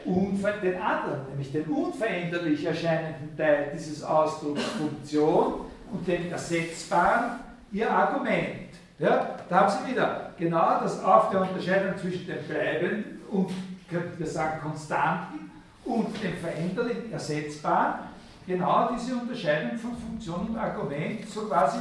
den 0.62 0.80
anderen, 0.80 1.26
nämlich 1.30 1.52
den 1.52 1.64
unveränderlich 1.64 2.64
erscheinenden 2.64 3.36
Teil 3.36 3.70
dieses 3.74 4.02
Ausdrucks 4.02 4.62
Funktion 4.62 5.66
und 5.92 6.06
den 6.06 6.30
ersetzbaren 6.30 7.40
ihr 7.72 7.90
Argument. 7.90 8.70
Ja, 8.98 9.36
da 9.48 9.60
haben 9.60 9.70
Sie 9.70 9.92
wieder 9.92 10.32
genau 10.38 10.80
das 10.80 11.02
auf 11.02 11.30
der 11.30 11.42
Unterscheidung 11.42 11.96
zwischen 11.96 12.26
dem 12.26 12.42
Bleibenden 12.44 13.20
und, 13.30 13.50
könnten 13.88 14.18
wir 14.18 14.26
sagen, 14.26 14.60
Konstanten 14.60 15.50
und 15.84 16.22
dem 16.22 16.36
Veränderlichen, 16.36 17.12
Ersetzbaren, 17.12 18.00
genau 18.46 18.90
diese 18.94 19.14
Unterscheidung 19.14 19.78
von 19.78 19.96
Funktion 19.96 20.48
und 20.48 20.58
Argument 20.58 21.28
so 21.28 21.46
quasi 21.46 21.78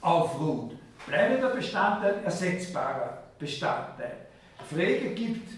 aufruht. 0.00 0.76
Bleibender 1.06 1.50
Bestandteil, 1.50 2.20
ersetzbarer 2.24 3.18
Bestandteil. 3.38 4.16
Frege 4.74 5.10
gibt 5.10 5.48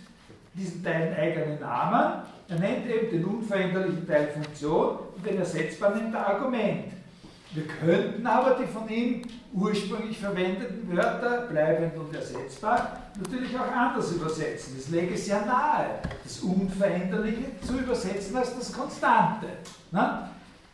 diesen 0.55 0.83
Teil 0.83 1.03
einen 1.03 1.17
eigenen 1.17 1.61
Namen. 1.61 2.23
Er 2.49 2.59
nennt 2.59 2.87
eben 2.87 3.11
den 3.11 3.25
unveränderlichen 3.25 4.07
Teil 4.07 4.29
Funktion 4.29 4.99
und 5.17 5.27
den 5.27 5.39
ersetzbaren 5.39 6.13
er 6.13 6.29
Argument. 6.29 6.93
Wir 7.53 7.67
könnten 7.69 8.27
aber 8.27 8.57
die 8.61 8.67
von 8.67 8.89
ihm 8.89 9.23
ursprünglich 9.53 10.19
verwendeten 10.19 10.91
Wörter, 10.95 11.47
bleibend 11.49 11.97
und 11.97 12.15
ersetzbar, 12.15 12.99
natürlich 13.17 13.57
auch 13.57 13.71
anders 13.71 14.11
übersetzen. 14.11 14.75
Das 14.77 14.89
lege 14.89 15.17
sehr 15.17 15.47
nahe, 15.47 16.01
das 16.25 16.41
Unveränderliche 16.41 17.61
zu 17.65 17.79
übersetzen 17.79 18.37
als 18.37 18.57
das 18.59 18.73
Konstante. 18.73 19.47
Ne? 19.93 20.29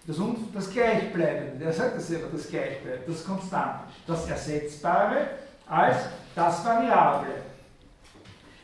Das, 0.06 0.16
das 0.54 0.70
Gleichbleibende, 0.70 1.62
der 1.62 1.72
sagt 1.72 1.98
das 1.98 2.08
selber, 2.08 2.28
das 2.32 2.48
Gleichbleibende, 2.48 3.12
das 3.12 3.24
Konstante, 3.26 3.80
das 4.06 4.30
Ersetzbare 4.30 5.26
als 5.66 5.96
das 6.34 6.64
Variable. 6.64 7.49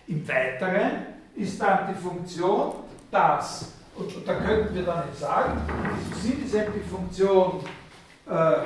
Im 0.09 0.27
Weiteren 0.29 1.07
ist 1.35 1.61
dann 1.61 1.95
die 1.95 2.01
Funktion 2.01 2.73
das, 3.11 3.73
und, 3.97 4.13
da 4.27 4.35
könnten 4.35 4.75
wir 4.75 4.83
dann 4.85 5.05
jetzt 5.09 5.21
sagen, 5.21 5.61
in 5.69 6.21
diesem 6.21 6.45
ist 6.45 6.55
eben 6.55 6.73
die 6.75 6.89
Funktion, 6.89 7.65
äh, 8.29 8.63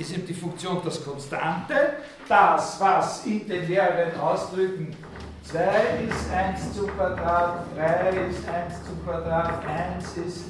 ist 0.00 0.12
eben 0.12 0.26
die 0.26 0.34
Funktion 0.34 0.80
das 0.84 1.04
Konstante, 1.04 1.74
das, 2.28 2.80
was 2.80 3.26
in 3.26 3.46
den 3.46 3.68
mehreren 3.68 4.18
Ausdrücken 4.20 4.96
2 5.44 5.60
ist 6.08 6.32
1 6.32 6.74
zum 6.74 6.88
Quadrat, 6.96 7.66
3 7.76 8.08
ist 8.28 8.48
1 8.48 8.84
zum 8.84 9.04
Quadrat, 9.04 9.64
1 9.66 10.16
ist 10.26 10.44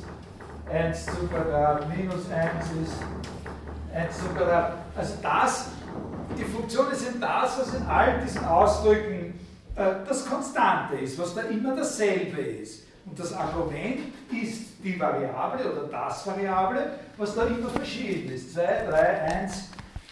1 0.72 1.06
zum 1.06 1.30
Quadrat, 1.30 1.86
minus 1.94 2.30
1 2.30 2.64
ist 2.82 2.96
1 3.94 4.18
zum 4.18 4.36
Quadrat. 4.36 4.72
Also 4.96 5.14
das, 5.22 5.68
die 6.38 6.44
Funktion 6.44 6.90
ist 6.90 7.06
eben 7.06 7.20
das, 7.20 7.58
was 7.58 7.74
in 7.74 7.86
all 7.86 8.20
diesen 8.20 8.44
Ausdrücken 8.44 9.15
das 9.76 10.26
Konstante 10.26 10.96
ist, 10.96 11.18
was 11.18 11.34
da 11.34 11.42
immer 11.42 11.76
dasselbe 11.76 12.40
ist. 12.40 12.84
Und 13.04 13.18
das 13.18 13.32
Argument 13.32 14.12
ist 14.32 14.82
die 14.82 14.98
Variable 14.98 15.72
oder 15.72 15.88
das 15.88 16.26
Variable, 16.26 16.98
was 17.16 17.34
da 17.34 17.44
immer 17.44 17.68
verschieden 17.68 18.32
ist. 18.32 18.54
2, 18.54 18.86
3, 18.88 18.96
1, 18.96 19.68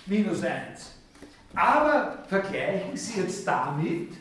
minus 0.07 0.43
1. 0.45 0.93
Aber 1.55 2.19
vergleichen 2.29 2.97
Sie 2.97 3.21
jetzt 3.21 3.47
damit, 3.47 4.12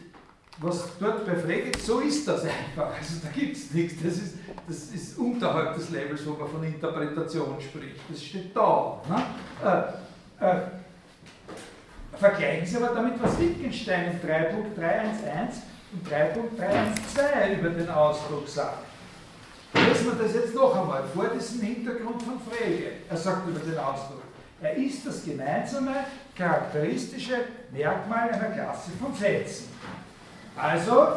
was 0.60 0.88
dort 1.00 1.26
bei 1.26 1.36
Frege, 1.36 1.78
so 1.78 2.00
ist 2.00 2.28
das 2.28 2.44
einfach. 2.44 2.96
Also 2.98 3.16
da 3.24 3.30
gibt 3.30 3.58
es 3.58 3.72
nichts. 3.72 4.02
Das 4.04 4.14
ist, 4.14 4.36
das 4.68 4.78
ist 4.92 5.18
unterhalb 5.18 5.76
des 5.76 5.90
Levels, 5.90 6.26
wo 6.26 6.34
man 6.34 6.48
von 6.48 6.64
Interpretation 6.64 7.60
spricht. 7.60 8.00
Das 8.10 8.24
steht 8.24 8.56
da. 8.56 9.02
Ne? 9.10 9.24
Äh, 10.40 10.46
äh, 10.46 10.62
vergleichen 12.24 12.66
Sie 12.66 12.78
aber 12.78 12.96
damit, 12.96 13.22
was 13.22 13.38
Wittgenstein 13.38 14.12
in 14.12 14.30
3.311 14.30 14.54
und 15.92 16.10
3.312 16.10 17.60
über 17.60 17.70
den 17.70 17.90
Ausdruck 17.90 18.48
sagt. 18.48 18.86
Lesen 19.74 20.06
wir 20.06 20.24
das 20.24 20.34
jetzt 20.34 20.56
noch 20.56 20.74
einmal 20.74 21.04
vor 21.14 21.28
diesem 21.28 21.62
Hintergrund 21.62 22.24
von 22.24 22.40
Frege. 22.40 22.92
Er 23.10 23.18
sagt 23.18 23.50
über 23.50 23.60
den 23.60 23.78
Ausdruck, 23.78 24.22
er 24.62 24.74
ist 24.74 25.06
das 25.06 25.26
gemeinsame, 25.26 25.92
charakteristische 26.34 27.36
Merkmal 27.72 28.30
einer 28.30 28.52
Klasse 28.52 28.92
von 29.02 29.14
Sätzen. 29.14 29.68
Also 30.56 31.08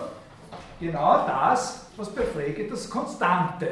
genau 0.81 1.25
das, 1.25 1.87
was 1.97 2.13
bei 2.13 2.23
Frege 2.23 2.67
das 2.69 2.91
Konstante 2.91 3.67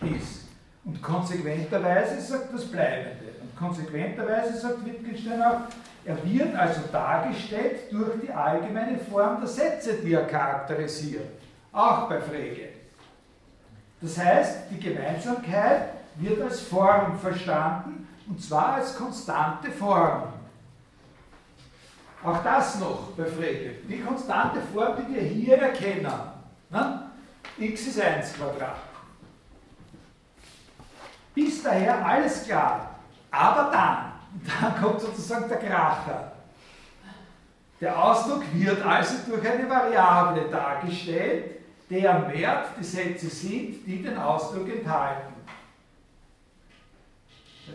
ist. 0.00 0.46
Und 0.84 1.00
konsequenterweise 1.00 2.20
sagt 2.20 2.52
das 2.52 2.64
Bleibende. 2.64 3.36
Und 3.40 3.56
konsequenterweise 3.56 4.58
sagt 4.58 4.84
Wittgenstein 4.84 5.40
auch, 5.42 5.60
er 6.06 6.24
wird 6.24 6.54
also 6.54 6.82
dargestellt 6.92 7.92
durch 7.92 8.20
die 8.22 8.30
allgemeine 8.30 8.98
Form 8.98 9.40
der 9.40 9.48
Sätze, 9.48 9.94
die 9.94 10.12
er 10.12 10.26
charakterisiert. 10.26 11.28
Auch 11.72 12.08
bei 12.08 12.20
Frege. 12.20 12.68
Das 14.00 14.16
heißt, 14.16 14.70
die 14.70 14.78
Gemeinsamkeit 14.78 15.88
wird 16.16 16.40
als 16.42 16.60
Form 16.60 17.18
verstanden, 17.18 18.08
und 18.28 18.40
zwar 18.42 18.74
als 18.74 18.96
konstante 18.96 19.70
Form. 19.70 20.32
Auch 22.24 22.42
das 22.42 22.78
noch 22.80 23.12
bei 23.16 23.24
Frege. 23.24 23.76
Die 23.88 24.00
konstante 24.00 24.60
Form, 24.72 24.96
die 24.98 25.14
wir 25.14 25.22
hier 25.22 25.58
erkennen. 25.58 26.12
Ne? 26.70 27.02
x 27.58 27.86
ist 27.86 28.00
1 28.00 28.34
Quadrat. 28.34 28.76
Bis 31.34 31.62
daher 31.62 32.04
alles 32.04 32.44
klar. 32.44 32.96
Aber 33.30 33.70
dann, 33.70 34.12
dann 34.44 34.82
kommt 34.82 35.00
sozusagen 35.00 35.48
der 35.48 35.58
Kracher. 35.58 36.32
Der 37.80 38.02
Ausdruck 38.02 38.42
wird 38.54 38.84
also 38.84 39.14
durch 39.28 39.48
eine 39.48 39.68
Variable 39.68 40.48
dargestellt, 40.50 41.60
deren 41.90 42.32
Wert 42.32 42.68
die 42.78 42.84
Sätze 42.84 43.28
sind, 43.28 43.86
die 43.86 44.02
den 44.02 44.16
Ausdruck 44.16 44.68
enthalten. 44.68 45.34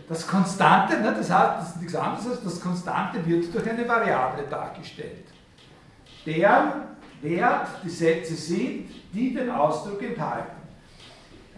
Das 0.08 0.26
Konstante, 0.26 1.00
ne, 1.00 1.14
das 1.16 1.30
heißt, 1.30 1.60
das 1.60 1.70
ist 1.70 1.78
nichts 1.78 1.96
anderes 1.96 2.28
als 2.28 2.44
das 2.44 2.62
Konstante 2.62 3.26
wird 3.26 3.54
durch 3.54 3.70
eine 3.70 3.88
Variable 3.88 4.44
dargestellt. 4.50 5.26
Deren 6.26 6.72
Wert 7.22 7.68
die 7.84 7.90
Sätze 7.90 8.36
sind, 8.36 8.90
die 9.14 9.34
den 9.34 9.50
Ausdruck 9.50 10.02
enthalten. 10.02 10.61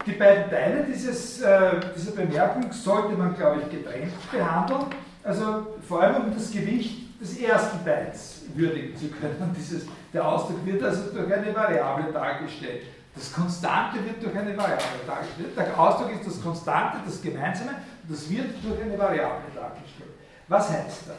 Die 0.06 0.12
beiden 0.12 0.50
Teile 0.50 0.84
dieses, 0.84 1.40
äh, 1.40 1.80
dieser 1.96 2.12
Bemerkung 2.12 2.70
sollte 2.72 3.16
man, 3.16 3.34
glaube 3.34 3.62
ich, 3.62 3.70
getrennt 3.70 4.12
behandeln. 4.30 4.86
Also 5.22 5.78
vor 5.88 6.02
allem 6.02 6.24
um 6.24 6.34
das 6.34 6.50
Gewicht 6.50 7.20
des 7.20 7.38
ersten 7.38 7.82
Teils 7.84 8.42
würdigen 8.54 8.94
zu 8.96 9.08
können. 9.08 9.54
Dieses, 9.56 9.86
der 10.12 10.26
Ausdruck 10.28 10.64
wird 10.66 10.82
also 10.82 11.10
durch 11.10 11.32
eine 11.32 11.54
Variable 11.54 12.12
dargestellt. 12.12 12.82
Das 13.14 13.32
Konstante 13.32 14.04
wird 14.04 14.22
durch 14.22 14.36
eine 14.36 14.56
Variable 14.56 15.04
dargestellt. 15.06 15.56
Der 15.56 15.78
Ausdruck 15.78 16.12
ist 16.12 16.26
das 16.26 16.42
Konstante, 16.42 16.98
das 17.06 17.22
Gemeinsame, 17.22 17.76
das 18.08 18.28
wird 18.28 18.62
durch 18.62 18.82
eine 18.82 18.98
Variable 18.98 19.50
dargestellt. 19.54 20.10
Was 20.48 20.68
heißt 20.68 21.02
das? 21.06 21.16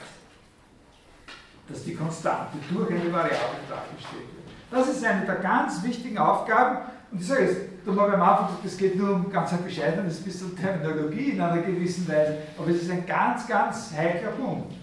Dass 1.68 1.84
die 1.84 1.96
Konstante 1.96 2.58
durch 2.70 2.92
eine 2.92 3.12
Variable 3.12 3.64
dargestellt 3.68 4.28
wird. 4.36 4.46
Das 4.70 4.90
ist 4.90 5.04
eine 5.04 5.26
der 5.26 5.36
ganz 5.36 5.82
wichtigen 5.84 6.18
Aufgaben. 6.18 6.80
Und 7.12 7.22
ich 7.22 7.28
sage 7.28 7.46
jetzt, 7.46 7.75
darum 7.86 8.02
habe 8.02 8.10
ich 8.12 8.16
am 8.16 8.22
Anfang 8.22 8.48
gesagt, 8.48 8.66
es 8.66 8.78
geht 8.78 8.98
nur 8.98 9.16
um 9.16 9.32
ganz 9.32 9.54
ein 9.54 9.64
bescheidenes 9.64 10.22
bisschen 10.22 10.58
Terminologie 10.58 11.32
in 11.32 11.42
einer 11.42 11.62
gewissen 11.62 12.08
Weise, 12.08 12.38
aber 12.58 12.70
es 12.70 12.84
ist 12.84 12.92
ein 12.92 13.06
ganz, 13.06 13.48
ganz 13.48 13.92
heikler 13.96 14.32
Punkt. 14.32 14.74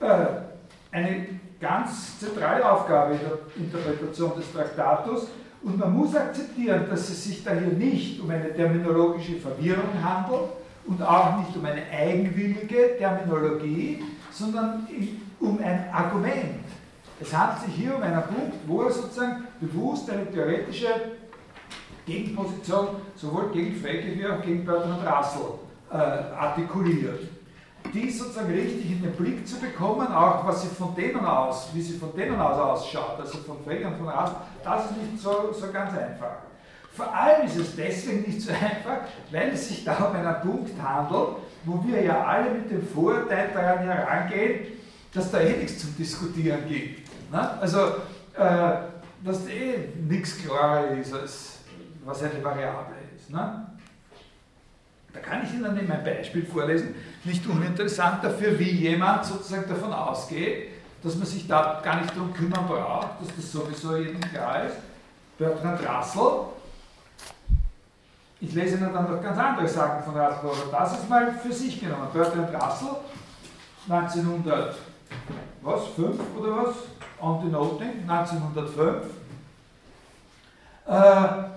Äh, 0.00 0.26
eine 0.92 1.26
ganz 1.60 2.18
zentrale 2.18 2.70
Aufgabe 2.70 3.14
in 3.14 3.20
der 3.20 3.64
Interpretation 3.64 4.32
des 4.36 4.52
Traktatus 4.52 5.28
und 5.62 5.78
man 5.78 5.96
muss 5.96 6.14
akzeptieren, 6.14 6.84
dass 6.88 7.08
es 7.08 7.24
sich 7.24 7.42
da 7.42 7.52
hier 7.52 7.72
nicht 7.72 8.20
um 8.20 8.30
eine 8.30 8.54
terminologische 8.54 9.36
Verwirrung 9.36 9.88
handelt 10.02 10.50
und 10.86 11.02
auch 11.02 11.38
nicht 11.38 11.56
um 11.56 11.64
eine 11.64 11.82
eigenwillige 11.90 12.96
Terminologie, 12.98 14.04
sondern 14.30 14.86
um 15.40 15.58
ein 15.58 15.88
Argument. 15.92 16.64
Es 17.18 17.34
handelt 17.34 17.66
sich 17.66 17.74
hier 17.74 17.96
um 17.96 18.02
einen 18.02 18.22
Punkt, 18.22 18.54
wo 18.66 18.82
er 18.82 18.90
sozusagen 18.90 19.44
bewusst 19.60 20.10
eine 20.10 20.30
theoretische 20.30 20.88
Gegenposition 22.06 22.88
sowohl 23.16 23.50
gegen 23.52 23.76
Frege 23.80 24.18
wie 24.18 24.26
auch 24.26 24.40
gegen 24.40 24.64
Bertrand 24.64 25.06
Russell 25.06 25.58
äh, 25.90 25.96
artikuliert 26.34 27.20
die 27.92 28.10
sozusagen 28.10 28.52
richtig 28.52 28.90
in 28.90 29.02
den 29.02 29.12
Blick 29.12 29.46
zu 29.46 29.58
bekommen, 29.58 30.06
auch 30.08 30.46
was 30.46 30.62
sie 30.62 30.68
von 30.68 30.94
denen 30.94 31.24
aus, 31.24 31.68
wie 31.72 31.82
sie 31.82 31.98
von 31.98 32.14
denen 32.16 32.38
aus 32.40 32.58
ausschaut, 32.58 33.18
also 33.20 33.38
von 33.38 33.62
Frege 33.64 33.86
und 33.86 33.96
von 33.96 34.08
Rast, 34.08 34.34
das 34.64 34.90
ist 34.90 34.96
nicht 34.96 35.22
so, 35.22 35.52
so 35.52 35.72
ganz 35.72 35.96
einfach. 35.96 36.38
Vor 36.92 37.14
allem 37.14 37.46
ist 37.46 37.56
es 37.56 37.76
deswegen 37.76 38.22
nicht 38.22 38.40
so 38.40 38.50
einfach, 38.52 39.06
weil 39.30 39.50
es 39.50 39.68
sich 39.68 39.84
da 39.84 39.96
um 39.96 40.16
einen 40.16 40.40
Punkt 40.40 40.80
handelt, 40.82 41.36
wo 41.64 41.84
wir 41.86 42.02
ja 42.02 42.24
alle 42.24 42.50
mit 42.50 42.70
dem 42.70 42.86
Vorurteil 42.86 43.50
daran 43.52 43.84
herangehen, 43.84 44.66
dass 45.12 45.30
da 45.30 45.40
eh 45.40 45.56
nichts 45.56 45.80
zum 45.80 45.96
Diskutieren 45.96 46.66
gibt. 46.68 47.08
Ne? 47.30 47.60
Also, 47.60 47.78
äh, 48.34 48.72
dass 49.24 49.46
eh 49.48 49.88
nichts 50.08 50.38
klarer 50.42 50.90
ist, 50.92 51.12
als 51.12 51.55
was 52.06 52.22
eine 52.22 52.42
Variable 52.42 52.94
ist. 53.16 53.30
Ne? 53.30 53.66
Da 55.12 55.20
kann 55.20 55.44
ich 55.44 55.52
Ihnen 55.52 55.74
nämlich 55.74 55.90
ein 55.90 56.04
Beispiel 56.04 56.46
vorlesen, 56.46 56.94
nicht 57.24 57.44
uninteressant 57.46 58.22
dafür, 58.22 58.56
wie 58.58 58.70
jemand 58.70 59.24
sozusagen 59.24 59.68
davon 59.68 59.92
ausgeht, 59.92 60.68
dass 61.02 61.16
man 61.16 61.26
sich 61.26 61.48
da 61.48 61.80
gar 61.82 62.00
nicht 62.00 62.14
darum 62.14 62.32
kümmern 62.32 62.66
braucht, 62.66 63.20
dass 63.20 63.34
das 63.34 63.52
sowieso 63.52 63.96
jedem 63.96 64.20
klar 64.20 64.64
ist. 64.64 64.76
Bertrand 65.38 65.80
Russell, 65.80 66.46
ich 68.40 68.54
lese 68.54 68.76
Ihnen 68.76 68.92
dann 68.92 69.10
noch 69.10 69.22
ganz 69.22 69.38
andere 69.38 69.68
Sachen 69.68 70.04
von 70.04 70.16
Russell, 70.16 70.50
aber 70.50 70.78
das 70.78 70.98
ist 70.98 71.08
mal 71.08 71.32
für 71.32 71.52
sich 71.52 71.80
genommen. 71.80 72.08
Bertrand 72.12 72.54
Russell, 72.54 72.96
1905 73.88 76.20
oder 76.38 76.56
was? 76.56 76.74
Anti-Noting, 77.20 78.08
1905. 78.08 79.06
Äh, 80.86 81.55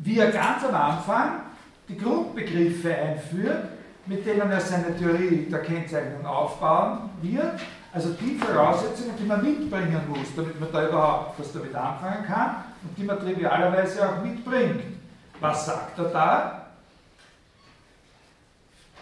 wie 0.00 0.18
er 0.18 0.30
ganz 0.30 0.64
am 0.64 0.74
Anfang 0.74 1.40
die 1.88 1.96
Grundbegriffe 1.96 2.94
einführt, 2.94 3.68
mit 4.06 4.24
denen 4.24 4.50
er 4.50 4.60
seine 4.60 4.96
Theorie 4.96 5.46
der 5.50 5.60
Kennzeichnung 5.60 6.24
aufbauen 6.24 7.10
wird. 7.22 7.60
Also 7.92 8.10
die 8.20 8.36
Voraussetzungen, 8.36 9.14
die 9.18 9.24
man 9.24 9.42
mitbringen 9.42 10.00
muss, 10.08 10.34
damit 10.34 10.58
man 10.58 10.72
da 10.72 10.88
überhaupt 10.88 11.38
was 11.38 11.52
damit 11.52 11.74
anfangen 11.74 12.24
kann 12.24 12.64
und 12.82 12.96
die 12.96 13.02
man 13.02 13.18
trivialerweise 13.18 14.08
auch 14.08 14.22
mitbringt. 14.22 14.82
Was 15.40 15.66
sagt 15.66 15.98
er 15.98 16.04
da? 16.04 16.56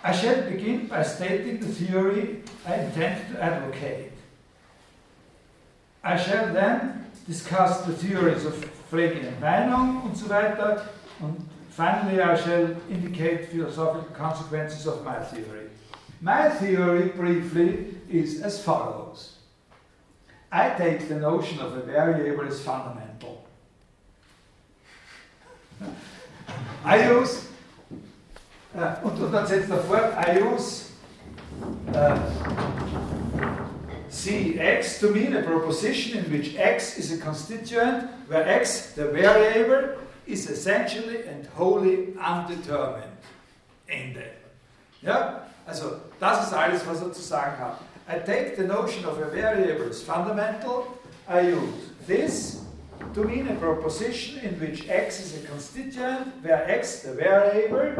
I 0.05 0.13
shall 0.13 0.43
begin 0.43 0.89
by 0.89 1.03
stating 1.03 1.61
the 1.61 1.87
theory 1.87 2.43
I 2.67 2.85
intend 2.85 3.33
to 3.33 3.43
advocate. 3.43 4.13
I 6.05 6.17
shall 6.17 6.53
then 6.53 7.07
discuss 7.27 7.85
the 7.85 7.93
theories 7.93 8.47
of 8.47 8.55
Und 8.91 9.41
Meinung 9.41 10.03
und 10.05 10.17
so 10.17 10.29
weiter 10.29 10.83
und 11.21 11.37
Finally, 11.79 12.21
I 12.21 12.35
shall 12.35 12.77
indicate 12.91 13.51
philosophical 13.51 14.11
consequences 14.13 14.85
of 14.89 15.05
my 15.05 15.21
theory. 15.21 15.71
My 16.21 16.49
theory, 16.49 17.11
briefly, 17.11 17.95
is 18.11 18.43
as 18.43 18.61
follows. 18.61 19.37
I 20.51 20.71
take 20.71 21.09
the 21.09 21.15
notion 21.15 21.61
of 21.61 21.77
a 21.77 21.83
variable 21.83 22.45
as 22.49 22.61
fundamental. 22.61 23.47
I 26.85 27.09
use, 27.13 27.47
uh, 28.75 28.97
und, 29.05 29.21
und 29.21 29.31
dann 29.31 29.47
setzt 29.47 29.71
er 29.71 29.79
fort, 29.79 30.15
I 30.17 30.41
use 30.41 30.91
uh, 31.95 32.19
Cx 34.11 35.01
to 35.01 35.11
mean 35.11 35.35
a 35.35 35.43
proposition 35.43 36.19
in 36.19 36.31
which 36.31 36.57
x 36.57 36.99
is 36.99 37.13
a 37.13 37.19
constituent, 37.19 38.09
where 38.29 38.47
x, 38.49 38.93
the 38.93 39.07
variable, 39.07 39.97
is 40.27 40.49
essentially 40.49 41.27
and 41.27 41.47
wholly 41.57 42.15
undetermined. 42.19 43.13
Ende. 43.89 44.25
Ja? 45.03 45.43
Also, 45.67 46.01
das 46.19 46.47
ist 46.47 46.53
alles, 46.53 46.87
was 46.87 47.03
er 47.03 47.13
zu 47.13 47.23
sagen 47.23 47.59
hat. 47.59 47.81
I 48.09 48.19
take 48.19 48.57
the 48.57 48.63
notion 48.63 49.05
of 49.05 49.19
a 49.19 49.27
variable 49.27 49.89
as 49.89 50.03
fundamental. 50.03 50.99
I 51.29 51.41
use 51.41 51.93
this 52.07 52.61
to 53.15 53.25
mean 53.25 53.49
a 53.49 53.55
proposition 53.55 54.39
in 54.41 54.59
which 54.59 54.89
x 54.89 55.21
is 55.21 55.45
a 55.45 55.47
constituent, 55.47 56.43
where 56.43 56.67
x 56.71 57.03
the 57.03 57.13
variable, 57.13 57.95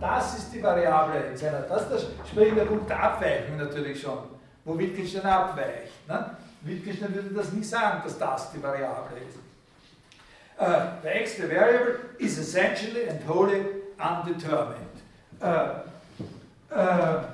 das 0.00 0.38
ist 0.38 0.52
die 0.52 0.60
Variable 0.60 1.30
in 1.30 1.36
seiner, 1.36 1.62
das 1.62 1.82
ist 1.82 1.90
der 1.90 2.26
springende 2.26 2.66
Punkt 2.66 2.90
der 2.90 3.02
Abweichung 3.02 3.56
natürlich 3.56 4.00
schon. 4.00 4.18
Wo 4.64 4.78
Wittgenstein 4.78 5.22
abweicht. 5.22 6.08
Ne? 6.08 6.36
Wittgenstein 6.62 7.14
würde 7.14 7.34
das 7.34 7.52
nie 7.52 7.64
sagen, 7.64 8.02
dass 8.04 8.18
das 8.18 8.52
die 8.52 8.62
Variable 8.62 9.18
ist. 9.28 9.38
Uh, 10.60 11.00
the 11.02 11.42
the 11.42 11.48
variable, 11.48 11.98
is 12.18 12.38
essentially 12.38 13.08
and 13.08 13.20
wholly 13.26 13.64
undetermined. 13.98 15.02
Uh, 15.40 15.80
uh, 16.70 17.24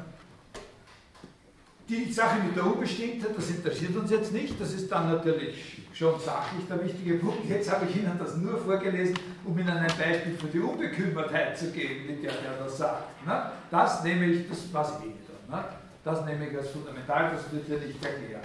die 1.88 2.12
Sache 2.12 2.40
mit 2.44 2.56
der 2.56 2.66
Unbestimmtheit, 2.66 3.36
das 3.36 3.50
interessiert 3.50 3.96
uns 3.96 4.10
jetzt 4.10 4.32
nicht, 4.32 4.60
das 4.60 4.72
ist 4.72 4.90
dann 4.90 5.10
natürlich 5.10 5.82
schon 5.94 6.20
sachlich 6.20 6.66
der 6.68 6.84
wichtige 6.84 7.14
Punkt. 7.14 7.48
Jetzt 7.48 7.70
habe 7.72 7.86
ich 7.88 7.96
Ihnen 7.96 8.18
das 8.18 8.36
nur 8.36 8.58
vorgelesen, 8.58 9.18
um 9.44 9.58
Ihnen 9.58 9.70
ein 9.70 9.86
Beispiel 9.86 10.36
für 10.38 10.46
die 10.46 10.60
Unbekümmertheit 10.60 11.58
zu 11.58 11.70
geben, 11.70 12.06
mit 12.06 12.22
der 12.22 12.30
er 12.30 12.62
das 12.62 12.78
sagt. 12.78 13.26
Ne? 13.26 13.50
Das 13.70 14.04
nehme 14.04 14.26
ich, 14.26 14.48
das 14.48 14.58
was 14.72 14.98
ich 15.00 15.06
eh 15.06 15.50
ne? 15.50 15.64
Das 16.08 16.24
nehme 16.24 16.48
ich 16.48 16.56
als 16.56 16.70
fundamental, 16.70 17.32
das 17.32 17.52
wird 17.52 17.68
ja 17.68 17.86
nicht 17.86 18.02
erklären. 18.02 18.40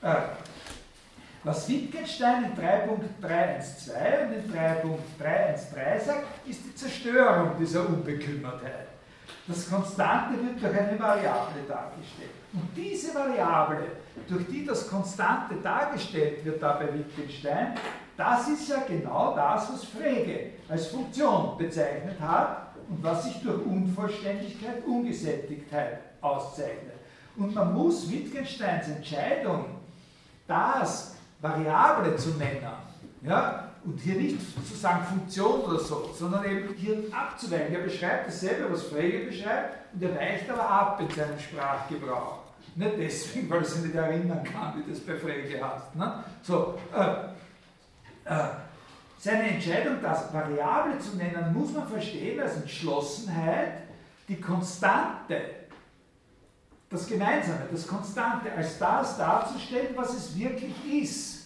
Äh, 0.00 0.14
was 1.44 1.68
Wittgenstein 1.68 2.44
in 2.44 2.52
3.312 2.52 4.24
und 4.24 4.32
in 4.32 4.50
3.313 4.50 6.00
sagt, 6.02 6.48
ist 6.48 6.64
die 6.64 6.74
Zerstörung 6.74 7.50
dieser 7.60 7.86
Unbekümmertheit. 7.86 8.88
Das 9.46 9.68
Konstante 9.68 10.42
wird 10.42 10.62
durch 10.62 10.72
eine 10.74 10.98
Variable 10.98 11.62
dargestellt. 11.68 12.30
Und 12.54 12.70
diese 12.74 13.14
Variable, 13.14 13.82
durch 14.26 14.46
die 14.46 14.64
das 14.64 14.88
Konstante 14.88 15.56
dargestellt 15.62 16.42
wird 16.46 16.62
da 16.62 16.72
bei 16.78 16.94
Wittgenstein, 16.94 17.74
das 18.16 18.48
ist 18.48 18.70
ja 18.70 18.84
genau 18.88 19.36
das, 19.36 19.70
was 19.70 19.84
Frege 19.84 20.52
als 20.66 20.86
Funktion 20.86 21.58
bezeichnet 21.58 22.18
hat 22.18 22.74
und 22.88 23.02
was 23.02 23.24
sich 23.24 23.42
durch 23.42 23.66
Unvollständigkeit, 23.66 24.82
Ungesättigkeit 24.86 26.09
auszeichnet. 26.20 26.94
Und 27.36 27.54
man 27.54 27.72
muss 27.74 28.10
Wittgensteins 28.10 28.88
Entscheidung, 28.88 29.66
das 30.46 31.16
Variable 31.40 32.16
zu 32.16 32.30
nennen, 32.30 32.66
ja, 33.22 33.70
und 33.84 33.98
hier 33.98 34.16
nicht 34.16 34.38
zu 34.66 34.74
sagen 34.74 35.04
Funktion 35.04 35.60
oder 35.62 35.78
so, 35.78 36.10
sondern 36.14 36.44
eben 36.44 36.74
hier 36.74 37.02
abzuweichen. 37.12 37.74
Er 37.74 37.82
beschreibt 37.82 38.28
dasselbe, 38.28 38.70
was 38.72 38.84
Frege 38.84 39.26
beschreibt, 39.26 39.94
und 39.94 40.02
er 40.02 40.14
weicht 40.16 40.50
aber 40.50 40.68
ab 40.68 41.00
in 41.00 41.08
seinem 41.08 41.38
Sprachgebrauch. 41.38 42.40
Nicht 42.74 42.92
deswegen, 42.98 43.50
weil 43.50 43.58
er 43.60 43.64
sich 43.64 43.82
nicht 43.84 43.94
erinnern 43.94 44.44
kann, 44.44 44.74
wie 44.76 44.90
das 44.90 45.00
bei 45.00 45.16
Frege 45.16 45.64
heißt. 45.64 45.96
Ne? 45.96 46.24
So, 46.42 46.78
äh, 46.94 48.30
äh, 48.30 48.48
seine 49.18 49.42
Entscheidung, 49.44 49.96
das 50.02 50.32
Variable 50.32 50.98
zu 50.98 51.16
nennen, 51.16 51.52
muss 51.52 51.72
man 51.72 51.88
verstehen 51.88 52.40
als 52.40 52.56
Entschlossenheit, 52.56 53.82
die 54.28 54.40
Konstante, 54.40 55.40
das 56.90 57.06
Gemeinsame, 57.06 57.68
das 57.70 57.86
Konstante, 57.86 58.52
als 58.52 58.78
das 58.78 59.16
darzustellen, 59.16 59.96
was 59.96 60.14
es 60.14 60.38
wirklich 60.38 60.74
ist 60.92 61.40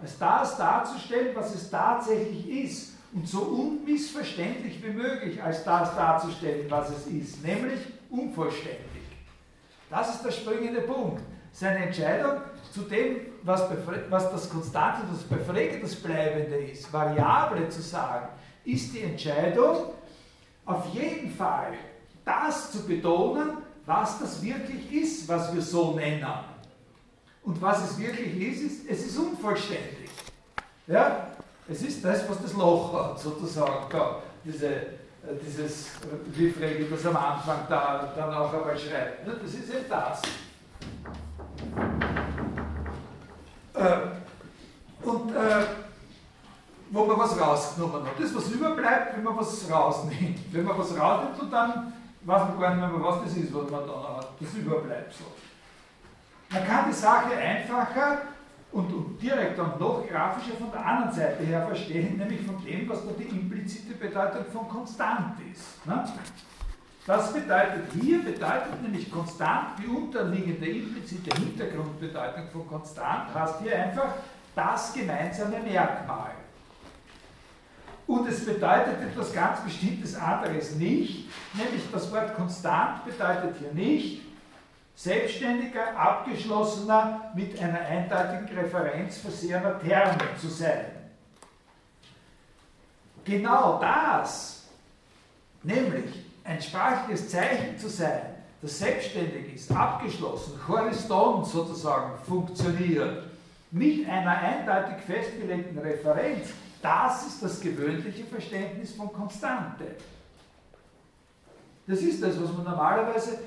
als 0.00 0.18
das 0.18 0.56
darzustellen, 0.56 1.34
was 1.34 1.54
es 1.54 1.70
tatsächlich 1.70 2.48
ist 2.48 2.92
und 3.12 3.26
so 3.26 3.40
unmissverständlich 3.40 4.82
wie 4.82 4.90
möglich 4.90 5.42
als 5.42 5.64
das 5.64 5.94
darzustellen, 5.94 6.70
was 6.70 6.90
es 6.90 7.06
ist, 7.06 7.44
nämlich 7.44 7.80
unvollständig. 8.10 8.78
Das 9.90 10.14
ist 10.14 10.24
der 10.24 10.30
springende 10.30 10.82
Punkt. 10.82 11.22
Seine 11.50 11.86
Entscheidung 11.86 12.42
zu 12.70 12.82
dem, 12.82 13.20
was, 13.42 13.64
was 14.10 14.30
das 14.30 14.50
Konstante, 14.50 15.02
was 15.10 15.22
bei 15.24 15.38
Frege 15.38 15.80
das 15.80 15.96
Bleibende 15.96 16.56
ist, 16.56 16.92
Variable 16.92 17.68
zu 17.70 17.80
sagen, 17.80 18.28
ist 18.64 18.94
die 18.94 19.00
Entscheidung, 19.00 19.92
auf 20.66 20.86
jeden 20.92 21.30
Fall 21.30 21.72
das 22.24 22.70
zu 22.70 22.86
betonen, 22.86 23.62
was 23.88 24.18
das 24.18 24.42
wirklich 24.42 24.92
ist, 24.92 25.26
was 25.26 25.52
wir 25.54 25.62
so 25.62 25.92
nennen. 25.92 26.26
Und 27.42 27.62
was 27.62 27.90
es 27.90 27.98
wirklich 27.98 28.36
ist, 28.36 28.60
ist, 28.60 28.90
es 28.90 29.06
ist 29.06 29.16
unvollständig. 29.16 30.10
Ja? 30.86 31.28
Es 31.66 31.80
ist 31.80 32.04
das, 32.04 32.28
was 32.28 32.42
das 32.42 32.52
Loch 32.52 32.92
hat, 32.92 33.18
sozusagen. 33.18 33.86
Da, 33.90 34.16
diese, 34.44 34.66
äh, 34.66 34.84
dieses, 35.42 35.88
wie 36.34 36.50
Frege 36.50 36.84
das 36.84 37.06
am 37.06 37.16
Anfang 37.16 37.60
da 37.68 38.12
dann 38.14 38.34
auch 38.34 38.52
einmal 38.52 38.78
schreibt. 38.78 39.26
Ne? 39.26 39.36
Das 39.42 39.54
ist 39.54 39.74
eben 39.74 39.88
das. 39.88 40.22
Äh, 43.72 45.06
und 45.06 45.30
äh, 45.34 45.64
wo 46.90 47.04
man 47.06 47.18
was 47.18 47.40
rausgenommen 47.40 48.04
hat. 48.04 48.12
Das, 48.18 48.34
was 48.34 48.50
überbleibt, 48.50 49.16
wenn 49.16 49.24
man 49.24 49.36
was 49.36 49.70
rausnimmt. 49.70 50.52
Wenn 50.52 50.64
man 50.64 50.78
was 50.78 50.98
rausnimmt 50.98 51.40
und 51.40 51.50
dann 51.50 51.92
weiß 52.22 52.48
man 52.48 52.60
gar 52.60 52.74
nicht 52.74 52.92
mehr, 52.92 53.04
was 53.04 53.22
das 53.24 53.36
ist, 53.36 53.54
was 53.54 53.70
man 53.70 53.86
dann 53.86 54.16
hat. 54.16 54.28
Das 54.40 54.54
überbleibt 54.54 55.12
so. 55.12 55.24
Man 56.50 56.66
kann 56.66 56.84
die 56.88 56.94
Sache 56.94 57.36
einfacher 57.36 58.18
und, 58.72 58.92
und 58.92 59.22
direkter 59.22 59.64
und 59.64 59.80
noch 59.80 60.06
grafischer 60.06 60.56
von 60.56 60.70
der 60.70 60.84
anderen 60.84 61.12
Seite 61.12 61.44
her 61.44 61.66
verstehen, 61.66 62.16
nämlich 62.16 62.40
von 62.42 62.62
dem, 62.64 62.88
was 62.88 63.04
da 63.04 63.12
die 63.18 63.28
implizite 63.28 63.94
Bedeutung 63.94 64.44
von 64.52 64.68
konstant 64.68 65.36
ist. 65.52 65.86
Ne? 65.86 66.04
Das 67.06 67.32
bedeutet 67.32 67.84
hier, 67.98 68.22
bedeutet 68.22 68.82
nämlich 68.82 69.10
konstant, 69.10 69.78
die 69.78 69.86
unterliegende 69.86 70.68
implizite 70.68 71.34
Hintergrundbedeutung 71.38 72.48
von 72.52 72.68
konstant, 72.68 73.34
heißt 73.34 73.62
hier 73.62 73.78
einfach 73.78 74.14
das 74.54 74.92
gemeinsame 74.92 75.60
Merkmal. 75.60 76.32
Und 78.08 78.26
es 78.26 78.46
bedeutet 78.46 79.02
etwas 79.02 79.34
ganz 79.34 79.60
Bestimmtes 79.60 80.14
anderes 80.14 80.74
nicht, 80.76 81.28
nämlich 81.52 81.82
das 81.92 82.10
Wort 82.10 82.34
konstant 82.34 83.04
bedeutet 83.04 83.56
hier 83.58 83.72
nicht, 83.72 84.22
selbstständiger, 84.96 85.94
abgeschlossener, 85.94 87.30
mit 87.34 87.60
einer 87.60 87.80
eindeutigen 87.80 88.58
Referenz 88.58 89.18
versehener 89.18 89.78
Terme 89.78 90.18
zu 90.40 90.48
sein. 90.48 90.86
Genau 93.26 93.78
das, 93.78 94.64
nämlich 95.62 96.24
ein 96.44 96.62
sprachliches 96.62 97.28
Zeichen 97.28 97.78
zu 97.78 97.90
sein, 97.90 98.22
das 98.62 98.78
selbstständig 98.78 99.54
ist, 99.54 99.70
abgeschlossen, 99.70 100.58
horizont 100.66 101.46
sozusagen 101.46 102.18
funktioniert, 102.26 103.24
mit 103.70 104.08
einer 104.08 104.38
eindeutig 104.38 105.04
festgelegten 105.06 105.78
Referenz, 105.78 106.48
das 106.82 107.26
ist 107.26 107.42
das 107.42 107.60
gewöhnliche 107.60 108.24
Verständnis 108.24 108.94
von 108.94 109.12
Konstante. 109.12 109.96
Das 111.86 112.00
ist 112.00 112.22
das, 112.22 112.40
was 112.40 112.52
man 112.52 112.64
normalerweise 112.64 113.38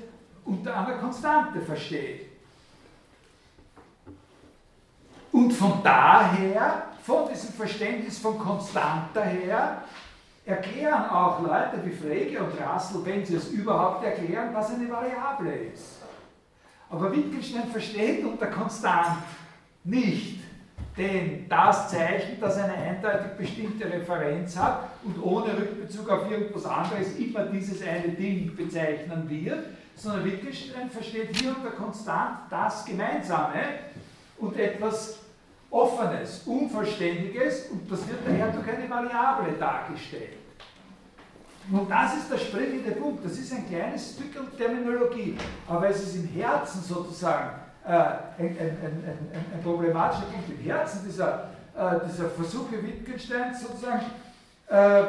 unter 0.44 0.76
einer 0.76 0.98
Konstante 0.98 1.60
versteht. 1.60 2.26
Und 5.30 5.52
von 5.52 5.82
daher, 5.82 6.88
von 7.02 7.28
diesem 7.28 7.50
Verständnis 7.54 8.18
von 8.18 8.38
Konstanter 8.38 9.24
her, 9.24 9.82
erklären 10.44 11.08
auch 11.08 11.40
Leute 11.40 11.80
wie 11.84 11.92
Frege 11.92 12.42
und 12.42 12.60
Rassel, 12.60 13.04
wenn 13.04 13.24
sie 13.24 13.36
es 13.36 13.48
überhaupt 13.48 14.04
erklären, 14.04 14.52
was 14.52 14.70
eine 14.70 14.90
Variable 14.90 15.54
ist. 15.72 16.02
Aber 16.90 17.10
Wittgenstein 17.12 17.68
versteht 17.68 18.24
unter 18.24 18.48
Konstant 18.48 19.22
nicht 19.84 20.41
denn 20.96 21.46
das 21.48 21.90
Zeichen, 21.90 22.38
das 22.40 22.58
eine 22.58 22.74
eindeutig 22.74 23.32
bestimmte 23.38 23.86
Referenz 23.86 24.56
hat 24.56 24.90
und 25.04 25.22
ohne 25.22 25.56
Rückbezug 25.56 26.08
auf 26.10 26.30
irgendwas 26.30 26.66
anderes 26.66 27.16
immer 27.16 27.46
dieses 27.46 27.82
eine 27.82 28.08
Ding 28.08 28.54
bezeichnen 28.54 29.28
wird, 29.28 29.64
sondern 29.96 30.24
Wittgenstein 30.24 30.90
versteht 30.90 31.36
hier 31.36 31.56
unter 31.56 31.70
konstant 31.70 32.40
das 32.50 32.84
Gemeinsame 32.84 33.62
und 34.38 34.58
etwas 34.58 35.18
Offenes, 35.70 36.42
Unvollständiges 36.44 37.70
und 37.70 37.90
das 37.90 38.06
wird 38.06 38.18
daher 38.26 38.48
durch 38.48 38.68
eine 38.68 38.90
Variable 38.90 39.52
dargestellt. 39.58 40.36
Und 41.70 41.88
das 41.90 42.16
ist 42.16 42.30
der 42.30 42.38
springende 42.38 42.90
Punkt. 42.90 43.24
Das 43.24 43.38
ist 43.38 43.52
ein 43.52 43.66
kleines 43.68 44.14
Stück 44.14 44.32
Terminologie, 44.58 45.38
aber 45.66 45.88
es 45.88 46.02
ist 46.02 46.16
im 46.16 46.28
Herzen 46.28 46.82
sozusagen 46.82 47.50
ein, 47.84 47.96
ein, 48.38 48.58
ein, 48.58 49.54
ein, 49.54 49.62
problematischer 49.62 50.26
Punkt. 50.26 50.48
Im 50.50 50.58
Herzen 50.58 51.00
dieser, 51.04 51.50
äh, 51.76 52.06
dieser 52.08 52.30
Versuche 52.30 52.82
Wittgensteins 52.82 53.62
sozusagen 53.62 54.02
äh, 54.68 55.02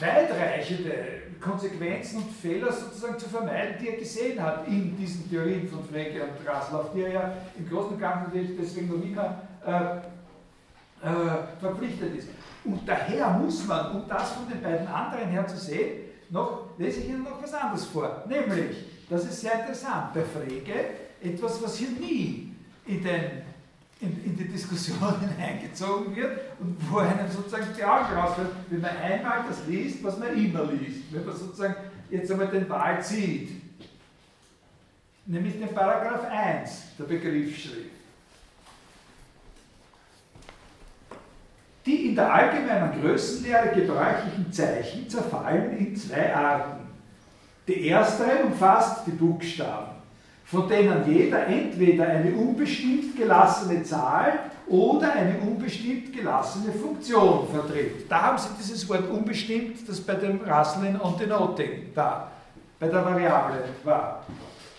weitreichende 0.00 0.94
Konsequenzen 1.40 2.22
und 2.22 2.30
Fehler 2.30 2.72
sozusagen 2.72 3.18
zu 3.18 3.28
vermeiden, 3.28 3.74
die 3.80 3.88
er 3.88 3.96
gesehen 3.96 4.40
hat 4.40 4.66
in 4.66 4.96
diesen 4.96 5.28
Theorien 5.28 5.68
von 5.68 5.84
Frege 5.84 6.22
und 6.22 6.48
Rassel, 6.48 6.76
auf 6.76 6.92
die 6.94 7.02
er 7.02 7.12
ja 7.12 7.32
im 7.58 7.68
Großen 7.68 7.94
und 7.94 8.00
Ganzen 8.00 8.56
deswegen 8.58 8.88
noch 8.88 9.04
immer 9.04 9.42
äh, 9.66 9.96
äh, 11.04 11.60
verpflichtet 11.60 12.16
ist. 12.16 12.28
Und 12.64 12.88
daher 12.88 13.30
muss 13.30 13.66
man, 13.66 13.96
um 13.96 14.08
das 14.08 14.32
von 14.32 14.48
den 14.48 14.62
beiden 14.62 14.86
anderen 14.86 15.28
her 15.28 15.46
zu 15.46 15.56
sehen, 15.56 16.02
noch, 16.30 16.68
lese 16.78 17.00
ich 17.00 17.08
Ihnen 17.08 17.24
noch 17.24 17.42
was 17.42 17.52
anderes 17.52 17.84
vor. 17.86 18.24
Nämlich, 18.28 18.91
das 19.12 19.24
ist 19.24 19.42
sehr 19.42 19.60
interessant, 19.60 20.14
bei 20.14 20.22
Frege 20.22 20.72
etwas, 21.22 21.62
was 21.62 21.76
hier 21.76 21.90
nie 21.90 22.54
in 22.86 23.02
den 23.04 23.42
in, 24.00 24.24
in 24.24 24.36
die 24.36 24.48
Diskussion 24.48 25.20
hineingezogen 25.36 26.16
wird 26.16 26.40
und 26.58 26.76
wo 26.90 26.98
einem 26.98 27.30
sozusagen 27.30 27.66
die 27.76 27.84
Augen 27.84 28.12
rausfällt, 28.12 28.48
wenn 28.68 28.80
man 28.80 28.96
einmal 28.96 29.44
das 29.48 29.64
liest, 29.68 30.02
was 30.02 30.18
man 30.18 30.36
immer 30.36 30.64
liest, 30.64 31.12
wenn 31.12 31.24
man 31.24 31.36
sozusagen 31.36 31.76
jetzt 32.10 32.30
einmal 32.32 32.48
den 32.48 32.68
Wahl 32.68 33.00
zieht. 33.02 33.62
nämlich 35.26 35.58
den 35.58 35.72
Paragraph 35.72 36.26
1 36.28 36.96
der 36.98 37.04
Begriffsschrift. 37.04 37.90
Die 41.86 42.08
in 42.08 42.14
der 42.16 42.32
allgemeinen 42.32 43.00
Größenlehre 43.00 43.68
gebräuchlichen 43.74 44.52
Zeichen 44.52 45.08
zerfallen 45.08 45.76
in 45.76 45.94
zwei 45.94 46.34
Arten. 46.34 46.81
Die 47.68 47.86
erste 47.86 48.24
umfasst 48.44 49.06
die 49.06 49.12
Buchstaben, 49.12 49.92
von 50.44 50.68
denen 50.68 51.04
jeder 51.06 51.46
entweder 51.46 52.08
eine 52.08 52.32
unbestimmt 52.32 53.16
gelassene 53.16 53.84
Zahl 53.84 54.32
oder 54.66 55.12
eine 55.12 55.38
unbestimmt 55.38 56.12
gelassene 56.12 56.72
Funktion 56.72 57.46
vertritt. 57.52 58.10
Da 58.10 58.22
haben 58.22 58.38
Sie 58.38 58.48
dieses 58.58 58.88
Wort 58.88 59.08
unbestimmt, 59.08 59.88
das 59.88 60.00
bei 60.00 60.14
dem 60.14 60.40
Rustling 60.40 60.96
und 60.96 61.20
Denoting 61.20 61.92
da, 61.94 62.32
bei 62.80 62.88
der 62.88 63.04
Variable 63.04 63.62
war. 63.84 64.24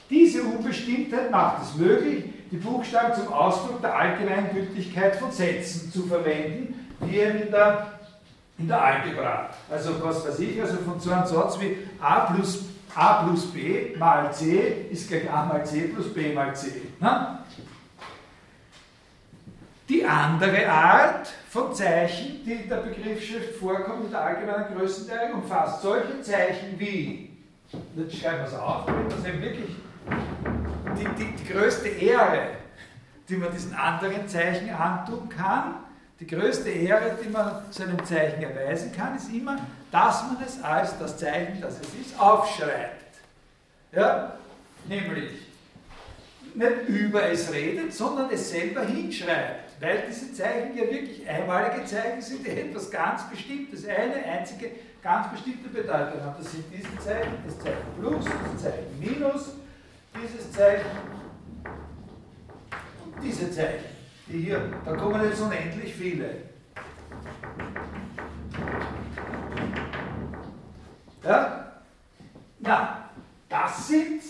Diese 0.09 0.43
Unbestimmtheit 0.43 1.31
macht 1.31 1.63
es 1.63 1.75
möglich, 1.75 2.25
die 2.51 2.57
Buchstaben 2.57 3.15
zum 3.15 3.31
Ausdruck 3.31 3.81
der 3.81 3.97
Allgemeingültigkeit 3.97 5.15
von 5.15 5.31
Sätzen 5.31 5.91
zu 5.91 6.03
verwenden, 6.03 6.87
wie 6.99 7.17
in 7.17 7.49
der, 7.49 7.87
in 8.59 8.67
der 8.67 8.81
Algebra. 8.81 9.49
Also 9.71 9.91
was 10.03 10.27
weiß 10.27 10.39
ich, 10.39 10.61
also 10.61 10.75
von 10.85 10.99
so 10.99 11.11
einem 11.11 11.25
Satz 11.25 11.59
wie 11.59 11.77
a 11.99 12.31
plus, 12.31 12.72
a 12.95 13.23
plus 13.23 13.51
b 13.51 13.95
mal 13.97 14.31
c 14.33 14.87
ist 14.91 15.07
gleich 15.07 15.29
a 15.29 15.45
mal 15.45 15.65
c 15.65 15.87
plus 15.87 16.13
b 16.13 16.33
mal 16.33 16.55
c. 16.55 16.81
Na? 16.99 17.45
Die 19.89 20.05
andere 20.05 20.67
Art 20.69 21.27
von 21.49 21.73
Zeichen, 21.73 22.43
die 22.45 22.53
in 22.53 22.69
der 22.69 22.77
Begriffsschrift 22.77 23.55
vorkommt, 23.55 24.05
in 24.05 24.11
der 24.11 24.21
allgemeinen 24.21 24.75
Größenteilung, 24.75 25.41
umfasst 25.41 25.81
solche 25.81 26.21
Zeichen 26.21 26.79
wie, 26.79 27.37
jetzt 27.95 28.15
schreiben 28.15 28.39
wir 28.39 28.45
es 28.45 28.53
auf, 28.53 28.85
damit 28.85 29.11
es 29.11 29.25
eben 29.25 29.41
wirklich, 29.41 29.75
die, 30.97 31.23
die, 31.23 31.35
die 31.35 31.53
größte 31.53 31.89
Ehre, 31.89 32.51
die 33.27 33.35
man 33.35 33.51
diesen 33.51 33.73
anderen 33.73 34.27
Zeichen 34.27 34.69
antun 34.69 35.27
kann, 35.29 35.75
die 36.19 36.27
größte 36.27 36.69
Ehre, 36.69 37.17
die 37.23 37.29
man 37.29 37.63
seinem 37.71 38.03
Zeichen 38.05 38.43
erweisen 38.43 38.91
kann, 38.95 39.15
ist 39.15 39.31
immer, 39.31 39.57
dass 39.91 40.23
man 40.23 40.37
es 40.45 40.61
als 40.63 40.97
das 40.99 41.17
Zeichen, 41.17 41.59
das 41.59 41.75
es 41.75 42.07
ist, 42.07 42.19
aufschreibt. 42.19 43.17
Ja? 43.91 44.37
Nämlich 44.87 45.31
nicht 46.55 46.87
über 46.87 47.23
es 47.29 47.51
redet, 47.51 47.93
sondern 47.93 48.29
es 48.31 48.51
selber 48.51 48.85
hinschreibt. 48.85 49.81
Weil 49.81 50.03
diese 50.07 50.33
Zeichen 50.33 50.77
ja 50.77 50.83
wirklich 50.83 51.27
einmalige 51.27 51.83
Zeichen 51.85 52.21
sind, 52.21 52.45
die 52.45 52.51
etwas 52.51 52.89
ganz 52.91 53.29
Bestimmtes, 53.29 53.85
eine 53.87 54.23
einzige 54.23 54.69
ganz 55.01 55.31
bestimmte 55.31 55.69
Bedeutung 55.69 56.21
haben. 56.21 56.35
Das 56.41 56.51
sind 56.51 56.63
diese 56.71 56.97
Zeichen, 56.99 57.33
das 57.45 57.59
Zeichen 57.59 57.77
Plus, 57.99 58.25
das 58.25 58.63
Zeichen 58.63 58.99
Minus, 58.99 59.55
dieses 60.15 60.51
Zeichen 60.51 60.85
und 63.03 63.23
diese 63.23 63.51
Zeichen. 63.51 63.92
Hier, 64.27 64.71
da 64.85 64.95
kommen 64.95 65.21
jetzt 65.23 65.41
unendlich 65.41 65.93
viele. 65.93 66.43
Ja? 71.23 71.73
Na, 72.59 73.09
das 73.49 73.87
sind, 73.87 74.21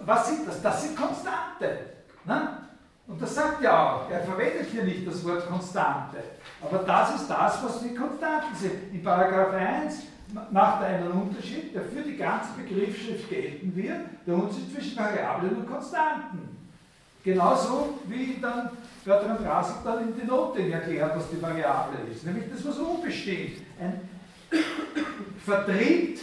was 0.00 0.28
sind 0.28 0.46
das? 0.46 0.60
Das 0.60 0.82
sind 0.82 0.96
Konstante. 0.96 1.78
Ne? 2.24 2.58
Und 3.06 3.20
das 3.20 3.34
sagt 3.34 3.62
ja 3.62 3.94
auch, 3.94 4.10
er 4.10 4.20
verwendet 4.20 4.68
hier 4.70 4.84
nicht 4.84 5.06
das 5.06 5.24
Wort 5.24 5.48
Konstante. 5.48 6.18
Aber 6.62 6.78
das 6.78 7.16
ist 7.16 7.28
das, 7.28 7.64
was 7.64 7.82
die 7.82 7.94
Konstanten 7.94 8.54
sind. 8.54 8.92
In 8.92 9.02
Paragraph 9.02 9.54
1 9.54 10.02
macht 10.50 10.82
er 10.82 10.88
einen 10.88 11.12
Unterschied, 11.12 11.74
der 11.74 11.82
für 11.82 12.02
die 12.02 12.16
ganze 12.16 12.52
Begriffsschrift 12.56 13.28
gelten 13.28 13.74
wird, 13.74 14.00
der 14.26 14.34
Unterschied 14.34 14.72
zwischen 14.72 14.96
Variablen 14.96 15.56
und 15.56 15.66
Konstanten. 15.66 16.61
Genauso 17.24 17.98
wie 18.06 18.38
dann 18.40 18.70
Bertrand 19.04 19.40
Russell 19.40 19.76
dann 19.84 20.08
in 20.08 20.16
den 20.16 20.26
Noten 20.26 20.70
erklärt, 20.70 21.16
was 21.16 21.30
die 21.30 21.40
Variable 21.40 21.98
ist. 22.12 22.24
Nämlich 22.24 22.44
das, 22.52 22.66
was 22.66 22.78
unbestimmt. 22.78 23.62
Ein 23.80 24.00
vertritt 25.44 26.20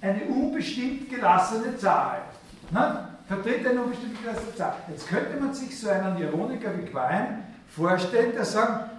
eine 0.00 0.24
unbestimmt 0.24 1.10
gelassene 1.10 1.76
Zahl. 1.76 2.22
Na? 2.70 3.14
vertritt 3.26 3.66
eine 3.66 3.82
unbestimmte 3.82 4.22
gelassene 4.22 4.54
Zahl. 4.54 4.74
Jetzt 4.88 5.08
könnte 5.08 5.40
man 5.40 5.54
sich 5.54 5.78
so 5.78 5.88
einen 5.88 6.20
Ironiker 6.20 6.76
wie 6.76 6.86
Quine 6.86 7.44
vorstellen, 7.68 8.32
der 8.34 8.44
sagt, 8.44 8.90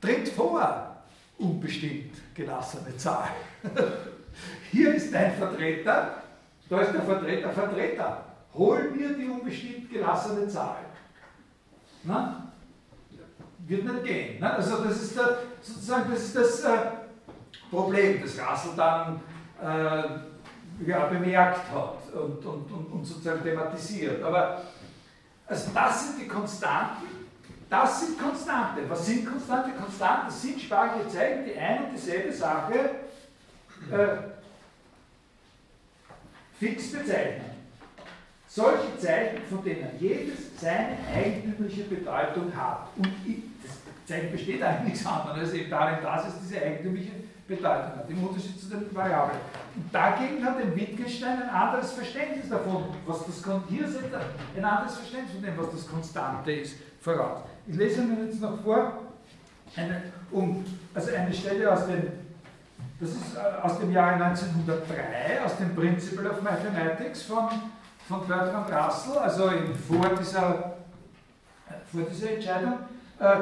tritt 0.00 0.28
vor, 0.28 0.96
unbestimmt 1.38 2.14
gelassene 2.34 2.96
Zahl. 2.96 3.28
Hier 4.72 4.94
ist 4.94 5.14
ein 5.14 5.34
Vertreter, 5.34 6.22
da 6.68 6.80
ist 6.80 6.92
der 6.92 7.02
Vertreter, 7.02 7.50
Vertreter. 7.50 8.24
Hol 8.54 8.90
mir 8.90 9.14
die 9.14 9.26
unbestimmt 9.26 9.90
gelassene 9.90 10.48
Zahl. 10.48 10.84
Na? 12.02 12.52
Wird 13.66 13.84
nicht 13.84 14.04
gehen. 14.04 14.36
Na? 14.40 14.54
Also 14.54 14.82
das 14.82 15.02
ist 15.02 15.16
der, 15.16 15.38
sozusagen 15.60 16.10
das, 16.10 16.22
ist 16.24 16.36
das 16.36 16.64
äh, 16.64 16.78
Problem, 17.70 18.20
das 18.20 18.38
Rassel 18.38 18.72
dann 18.76 19.20
äh, 19.62 20.86
ja, 20.86 21.06
bemerkt 21.06 21.70
hat 21.70 22.12
und, 22.14 22.44
und, 22.44 22.72
und, 22.72 22.92
und 22.92 23.04
sozusagen 23.04 23.42
thematisiert. 23.42 24.22
Aber 24.22 24.62
also 25.46 25.70
das 25.74 26.06
sind 26.06 26.22
die 26.22 26.28
Konstanten, 26.28 27.06
das 27.68 28.00
sind 28.00 28.18
Konstante. 28.18 28.82
Was 28.88 29.06
sind 29.06 29.26
Konstante? 29.26 29.70
Konstante 29.72 30.32
sind 30.32 30.60
sprachliche 30.60 31.08
Zeichen, 31.08 31.44
die 31.44 31.56
ein 31.56 31.84
und 31.84 31.92
dieselbe 31.92 32.32
Sache 32.32 32.90
äh, 33.92 34.16
fix 36.58 36.92
bezeichnen. 36.92 37.59
Solche 38.52 38.98
Zeichen, 38.98 39.42
von 39.48 39.62
denen 39.62 39.90
jedes 40.00 40.60
seine 40.60 40.96
eigentümliche 41.14 41.84
Bedeutung 41.84 42.52
hat. 42.56 42.88
Und 42.96 43.06
das 43.62 43.72
Zeichen 44.06 44.32
besteht 44.32 44.60
eigentlich 44.60 44.94
nichts 44.94 45.06
anderes 45.06 45.52
eben 45.52 45.70
darin, 45.70 46.02
dass 46.02 46.26
es 46.26 46.34
diese 46.42 46.60
eigentümliche 46.60 47.12
Bedeutung 47.46 47.96
hat, 47.96 48.10
im 48.10 48.24
Unterschied 48.24 48.60
zu 48.60 48.68
den 48.68 48.92
Variablen. 48.92 49.38
Und 49.76 49.94
dagegen 49.94 50.44
hat 50.44 50.58
der 50.58 50.74
Wittgenstein 50.74 51.44
ein 51.44 51.48
anderes 51.48 51.92
Verständnis 51.92 52.48
davon, 52.48 52.86
was 53.06 53.24
das 53.24 53.44
hier 53.68 53.86
setzt 53.86 54.14
ein 54.56 54.64
anderes 54.64 54.96
Verständnis 54.96 55.32
von 55.32 55.42
dem, 55.42 55.56
was 55.56 55.70
das 55.70 55.88
Konstante 55.88 56.50
ist, 56.50 56.74
voraus. 57.00 57.42
Ich 57.68 57.76
lese 57.76 58.02
Ihnen 58.02 58.26
jetzt 58.26 58.40
noch 58.40 58.60
vor, 58.64 58.94
eine, 59.76 60.02
um, 60.32 60.64
also 60.92 61.14
eine 61.14 61.32
Stelle 61.32 61.72
aus 61.72 61.86
dem, 61.86 62.02
das 62.98 63.10
ist 63.10 63.36
äh, 63.36 63.62
aus 63.62 63.78
dem 63.78 63.92
Jahre 63.92 64.24
1903, 64.24 65.44
aus 65.44 65.56
dem 65.56 65.72
Principle 65.76 66.28
of 66.28 66.42
Mathematics 66.42 67.22
von 67.22 67.48
von 68.10 68.26
Bertrand 68.26 68.68
Russell, 68.72 69.18
also 69.18 69.48
in, 69.50 69.72
vor, 69.72 70.08
dieser, 70.18 70.74
vor 71.92 72.02
dieser 72.10 72.32
Entscheidung, 72.32 72.80
äh, 73.20 73.36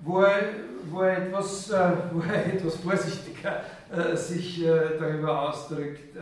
wo, 0.00 0.22
er, 0.22 0.42
wo, 0.88 1.02
er 1.02 1.26
etwas, 1.26 1.70
äh, 1.70 1.90
wo 2.12 2.20
er 2.20 2.46
etwas 2.54 2.76
vorsichtiger 2.76 3.62
äh, 3.90 4.16
sich 4.16 4.64
darüber 4.64 5.42
ausdrückt, 5.42 6.16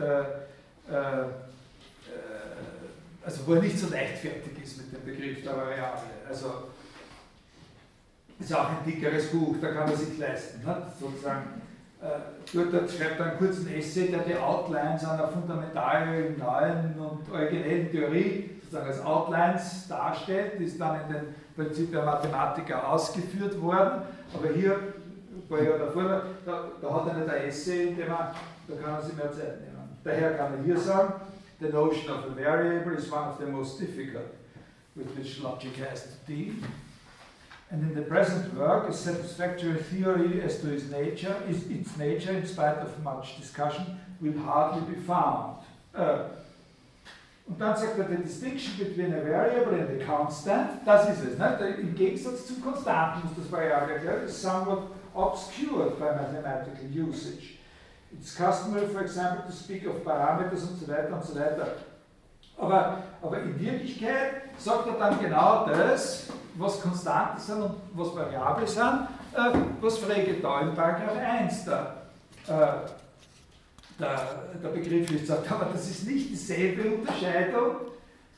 also 3.23 3.39
wo 3.45 3.53
er 3.53 3.61
nicht 3.61 3.79
so 3.79 3.87
leichtfertig 3.89 4.63
ist 4.63 4.77
mit 4.77 4.91
dem 4.93 5.05
Begriff 5.05 5.43
der 5.43 5.55
Variable. 5.55 6.01
Also 6.27 6.69
ist 8.39 8.53
auch 8.53 8.69
ein 8.69 8.83
dickeres 8.85 9.29
Buch, 9.29 9.55
da 9.61 9.71
kann 9.71 9.87
man 9.87 9.95
sich 9.95 10.17
leisten, 10.17 10.65
ne? 10.65 10.91
sozusagen 10.99 11.61
Dort 12.01 12.73
äh, 12.73 12.89
schreibt 12.89 13.19
er 13.19 13.25
einen 13.27 13.37
kurzen 13.37 13.71
Essay, 13.71 14.07
der 14.07 14.21
die 14.21 14.35
Outlines 14.35 15.05
einer 15.05 15.27
fundamentalen, 15.27 16.37
neuen 16.39 16.95
und 16.97 17.31
originellen 17.31 17.91
Theorie 17.91 18.49
sozusagen 18.63 18.87
als 18.87 19.05
Outlines 19.05 19.87
darstellt, 19.87 20.59
ist 20.59 20.81
dann 20.81 21.01
in 21.01 21.13
den 21.13 21.35
Prinzip 21.55 21.91
der 21.91 22.03
Mathematiker 22.03 22.89
ausgeführt 22.89 23.61
worden. 23.61 24.01
Aber 24.33 24.49
hier, 24.49 24.73
ein 24.73 25.47
paar 25.47 25.61
Jahre 25.61 25.79
davor, 25.79 26.23
da, 26.45 26.65
da 26.81 26.93
hat 26.93 27.07
er 27.07 27.13
nicht 27.15 27.29
ein 27.29 27.41
Essay, 27.47 27.89
in 27.89 27.97
dem 27.97 28.07
er, 28.07 28.33
da 28.67 28.75
kann 28.81 28.95
er 28.95 29.01
sich 29.01 29.15
mehr 29.15 29.31
Zeit 29.31 29.61
nehmen. 29.61 29.97
Daher 30.03 30.33
kann 30.33 30.53
er 30.57 30.63
hier 30.63 30.77
sagen, 30.77 31.13
the 31.59 31.69
notion 31.69 32.09
of 32.09 32.25
a 32.25 32.33
variable 32.33 32.93
is 32.93 33.11
one 33.11 33.29
of 33.29 33.37
the 33.39 33.45
most 33.45 33.79
difficult 33.79 34.33
with 34.95 35.15
which 35.15 35.39
logic 35.39 35.77
has 35.77 36.03
to 36.03 36.09
deal. 36.25 36.55
And 37.71 37.83
in 37.83 37.95
the 37.95 38.01
present 38.01 38.53
work, 38.53 38.89
a 38.89 38.93
satisfactory 38.93 39.81
theory 39.81 40.41
as 40.41 40.59
to 40.59 40.73
its 40.73 40.89
nature, 40.89 41.41
is 41.47 41.65
its 41.69 41.95
nature, 41.97 42.31
in 42.31 42.45
spite 42.45 42.77
of 42.79 43.01
much 43.01 43.39
discussion, 43.39 43.97
will 44.19 44.37
hardly 44.39 44.93
be 44.93 44.99
found. 45.01 45.57
Uh, 45.95 46.23
und 47.47 47.59
dann 47.59 47.75
sagt 47.75 47.97
er, 47.97 48.07
the 48.07 48.17
distinction 48.17 48.77
between 48.77 49.13
a 49.13 49.21
variable 49.21 49.73
and 49.73 50.01
a 50.01 50.05
constant, 50.05 50.85
das 50.85 51.09
ist 51.09 51.23
es. 51.23 51.37
Ne? 51.37 51.75
Im 51.81 51.95
Gegensatz 51.95 52.47
zum 52.47 52.61
Konstanten 52.61 53.27
muss 53.27 53.35
das 53.37 53.51
Variable 53.51 53.93
erklären, 53.95 54.25
is 54.25 54.41
somewhat 54.41 54.83
obscured 55.13 55.97
by 55.97 56.11
mathematical 56.15 56.85
usage. 56.93 57.57
It's 58.13 58.35
customary, 58.35 58.87
for 58.87 59.01
example, 59.01 59.43
to 59.45 59.51
speak 59.51 59.85
of 59.87 60.03
parameters 60.03 60.63
und 60.63 60.79
so 60.79 60.87
weiter 60.87 61.13
und 61.13 61.23
so 61.23 61.35
weiter. 61.35 61.75
Aber, 62.57 63.03
aber 63.21 63.41
in 63.41 63.59
Wirklichkeit 63.59 64.43
sagt 64.57 64.87
er 64.87 64.93
dann 64.93 65.19
genau 65.19 65.65
das, 65.65 66.27
was 66.55 66.81
Konstanten 66.81 67.39
sind 67.39 67.61
und 67.61 67.75
was 67.93 68.15
Variable 68.15 68.67
sind, 68.67 69.07
äh, 69.33 69.57
was 69.79 69.97
Frege 69.97 70.35
da 70.41 70.61
in 70.61 70.73
Paragraph 70.73 71.17
1 71.17 71.65
der, 71.65 71.95
äh, 72.47 72.51
der, 73.99 74.21
der 74.61 74.69
Begriff 74.69 75.11
ist, 75.11 75.27
sagt, 75.27 75.51
aber 75.51 75.69
das 75.71 75.89
ist 75.89 76.07
nicht 76.07 76.29
dieselbe 76.31 76.95
Unterscheidung 76.95 77.75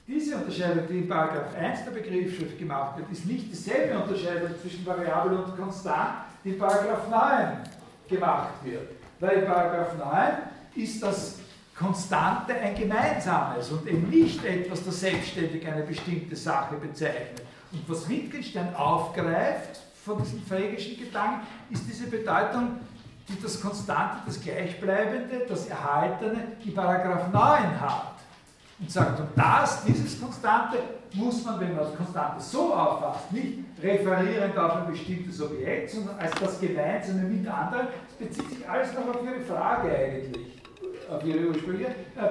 Diese 0.06 0.36
Unterscheidung, 0.36 0.84
die 0.90 0.98
in 0.98 1.08
Paragraph 1.08 1.56
1 1.58 1.86
der 1.86 1.92
Begriffsschrift 1.92 2.60
gemacht 2.60 2.98
wird, 2.98 3.10
ist 3.10 3.26
nicht 3.26 3.50
dieselbe 3.50 3.98
Unterscheidung 3.98 4.50
zwischen 4.62 4.86
Variabel 4.86 5.38
und 5.38 5.56
Konstant, 5.56 6.26
die 6.44 6.50
in 6.50 6.60
Paragraph 6.60 7.10
9 7.10 7.60
gemacht 8.10 8.54
wird. 8.64 8.90
Weil 9.22 9.40
in 9.40 9.46
Paragraph 9.46 9.98
9 9.98 10.84
ist 10.84 11.02
das 11.02 11.40
Konstante 11.74 12.54
ein 12.54 12.76
gemeinsames 12.76 13.72
und 13.72 13.88
eben 13.88 14.10
nicht 14.10 14.44
etwas, 14.44 14.84
das 14.84 15.00
selbstständig 15.00 15.66
eine 15.66 15.84
bestimmte 15.84 16.36
Sache 16.36 16.76
bezeichnet. 16.76 17.44
Und 17.74 17.90
was 17.90 18.08
Wittgenstein 18.08 18.76
aufgreift 18.76 19.82
von 20.06 20.22
diesem 20.22 20.42
frägischen 20.44 20.98
Gedanken, 20.98 21.48
ist 21.72 21.84
diese 21.88 22.08
Bedeutung, 22.08 22.78
die 23.28 23.42
das 23.42 23.60
Konstante, 23.60 24.18
das 24.26 24.40
Gleichbleibende, 24.40 25.46
das 25.48 25.68
Erhaltene 25.68 26.54
in 26.64 26.74
Paragraph 26.74 27.32
9 27.32 27.82
hat. 27.82 28.14
Und 28.80 28.92
sagt, 28.92 29.20
und 29.20 29.30
das, 29.36 29.84
dieses 29.86 30.20
Konstante, 30.20 30.78
muss 31.14 31.44
man, 31.46 31.60
wenn 31.60 31.76
man 31.76 31.86
das 31.86 31.96
Konstante 31.96 32.42
so 32.42 32.74
auffasst, 32.74 33.32
nicht 33.32 33.60
referierend 33.82 34.58
auf 34.58 34.78
ein 34.78 34.92
bestimmtes 34.92 35.42
Objekt, 35.42 35.92
sondern 35.92 36.18
als 36.20 36.32
das 36.40 36.60
Gemeinsame 36.60 37.22
mit 37.22 37.48
anderen, 37.48 37.88
das 38.08 38.28
bezieht 38.28 38.50
sich 38.50 38.70
alles 38.70 38.94
noch 38.94 39.08
auf 39.08 39.24
Ihre 39.24 39.42
Frage 39.42 39.96
eigentlich, 39.96 40.62
auf 41.10 41.24
Ihre 41.24 41.48
ursprüngliche, 41.48 41.92
äh, 41.92 42.30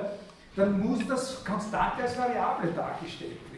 dann 0.57 0.81
muss 0.81 1.07
das 1.07 1.45
Konstante 1.45 2.03
als 2.03 2.19
Variable 2.19 2.73
dargestellt 2.73 3.31
werden. 3.31 3.52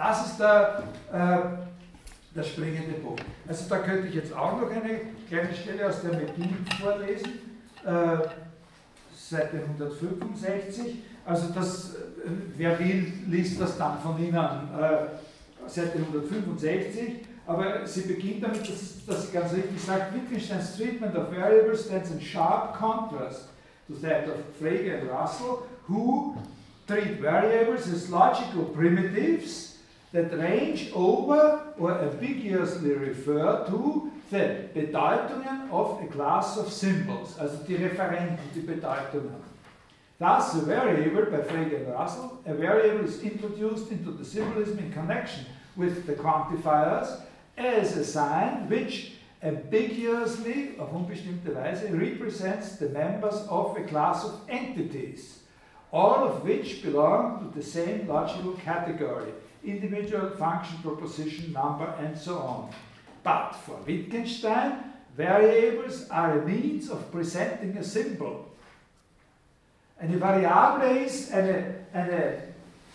Das 0.00 0.28
ist 0.28 0.40
der, 0.40 0.82
äh, 1.12 2.34
der 2.34 2.42
springende 2.42 2.94
Punkt. 3.02 3.22
Also 3.46 3.66
da 3.68 3.80
könnte 3.80 4.08
ich 4.08 4.14
jetzt 4.14 4.34
auch 4.34 4.58
noch 4.58 4.70
eine 4.70 4.98
kleine 5.28 5.54
Stelle 5.54 5.86
aus 5.86 6.00
der 6.00 6.12
Medin 6.12 6.56
vorlesen, 6.80 7.32
äh, 7.84 8.26
Seite 9.14 9.58
165. 9.58 11.02
Also 11.26 11.48
das, 11.54 11.96
äh, 11.96 11.98
wer 12.56 12.78
will, 12.78 13.12
liest 13.26 13.60
das 13.60 13.76
dann 13.76 14.00
von 14.00 14.18
Ihnen, 14.18 14.36
äh, 14.36 15.68
Seite 15.68 15.98
165. 15.98 17.26
Aber 17.46 17.86
sie 17.86 18.02
beginnt 18.02 18.42
damit, 18.42 18.62
dass, 18.62 19.04
dass 19.04 19.26
sie 19.26 19.32
ganz 19.34 19.52
richtig 19.52 19.82
sagt, 19.84 20.14
Wittgenstein's 20.14 20.78
treatment 20.78 21.14
of 21.14 21.30
variables 21.30 21.84
stands 21.84 22.10
in 22.10 22.22
sharp 22.22 22.74
contrast 22.74 23.50
to 23.86 23.94
that 24.00 24.26
of 24.28 24.36
Frege 24.58 24.98
and 24.98 25.10
Russell, 25.10 25.66
who 25.86 26.36
treat 26.86 27.20
variables 27.20 27.86
as 27.92 28.08
logical 28.08 28.64
primitives 28.74 29.69
that 30.12 30.36
range 30.36 30.90
over 30.92 31.72
or 31.78 32.00
ambiguously 32.00 32.92
refer 32.92 33.64
to 33.66 34.10
the 34.30 34.68
Bedeutungen 34.74 35.70
of 35.70 36.02
a 36.02 36.06
class 36.06 36.56
of 36.56 36.72
symbols, 36.72 37.38
also 37.38 37.56
die 37.66 37.76
Referenten, 37.76 38.38
die 38.54 38.60
Bedeutungen. 38.60 39.40
Thus, 40.18 40.54
a 40.54 40.60
variable, 40.60 41.30
by 41.30 41.38
Frege 41.38 41.76
and 41.76 41.92
Russell, 41.92 42.42
a 42.44 42.54
variable 42.54 43.06
is 43.06 43.22
introduced 43.22 43.90
into 43.90 44.10
the 44.10 44.24
symbolism 44.24 44.78
in 44.78 44.92
connection 44.92 45.46
with 45.76 46.06
the 46.06 46.12
quantifiers 46.12 47.22
as 47.56 47.96
a 47.96 48.04
sign 48.04 48.68
which 48.68 49.12
ambiguously, 49.42 50.78
auf 50.78 50.92
unbestimmte 50.92 51.54
Weise, 51.54 51.90
represents 51.98 52.76
the 52.76 52.90
members 52.90 53.46
of 53.48 53.76
a 53.76 53.84
class 53.84 54.24
of 54.24 54.40
entities, 54.48 55.38
all 55.90 56.28
of 56.28 56.44
which 56.44 56.82
belong 56.82 57.38
to 57.38 57.58
the 57.58 57.64
same 57.64 58.06
logical 58.06 58.52
category, 58.52 59.32
individual, 59.64 60.30
function, 60.30 60.78
proposition, 60.82 61.52
number, 61.52 61.94
and 61.98 62.16
so 62.16 62.38
on. 62.38 62.70
But 63.22 63.52
for 63.52 63.76
Wittgenstein, 63.84 64.92
variables 65.16 66.08
are 66.10 66.40
a 66.40 66.46
means 66.46 66.90
of 66.90 67.10
presenting 67.12 67.76
a 67.76 67.84
symbol. 67.84 68.46
Eine 70.00 70.18
Variable 70.18 71.04
ist 71.04 71.32
eine, 71.32 71.74
eine, 71.92 72.38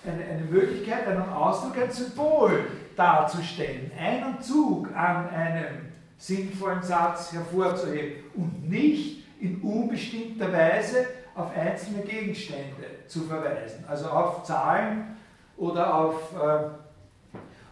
eine, 0.03 0.25
eine 0.25 0.45
Möglichkeit, 0.49 1.07
einen 1.07 1.29
Ausdruck, 1.29 1.77
ein 1.77 1.91
Symbol 1.91 2.65
darzustellen, 2.95 3.91
einen 3.97 4.41
Zug 4.41 4.89
an 4.95 5.29
einem 5.29 5.91
sinnvollen 6.17 6.81
Satz 6.81 7.31
hervorzuheben 7.31 8.23
und 8.35 8.69
nicht 8.69 9.23
in 9.39 9.61
unbestimmter 9.61 10.51
Weise 10.51 11.05
auf 11.35 11.55
einzelne 11.55 12.01
Gegenstände 12.01 13.05
zu 13.07 13.21
verweisen, 13.21 13.83
also 13.87 14.07
auf 14.07 14.43
Zahlen 14.43 15.14
oder 15.57 15.93
auf 15.93 16.33
äh, 16.33 16.69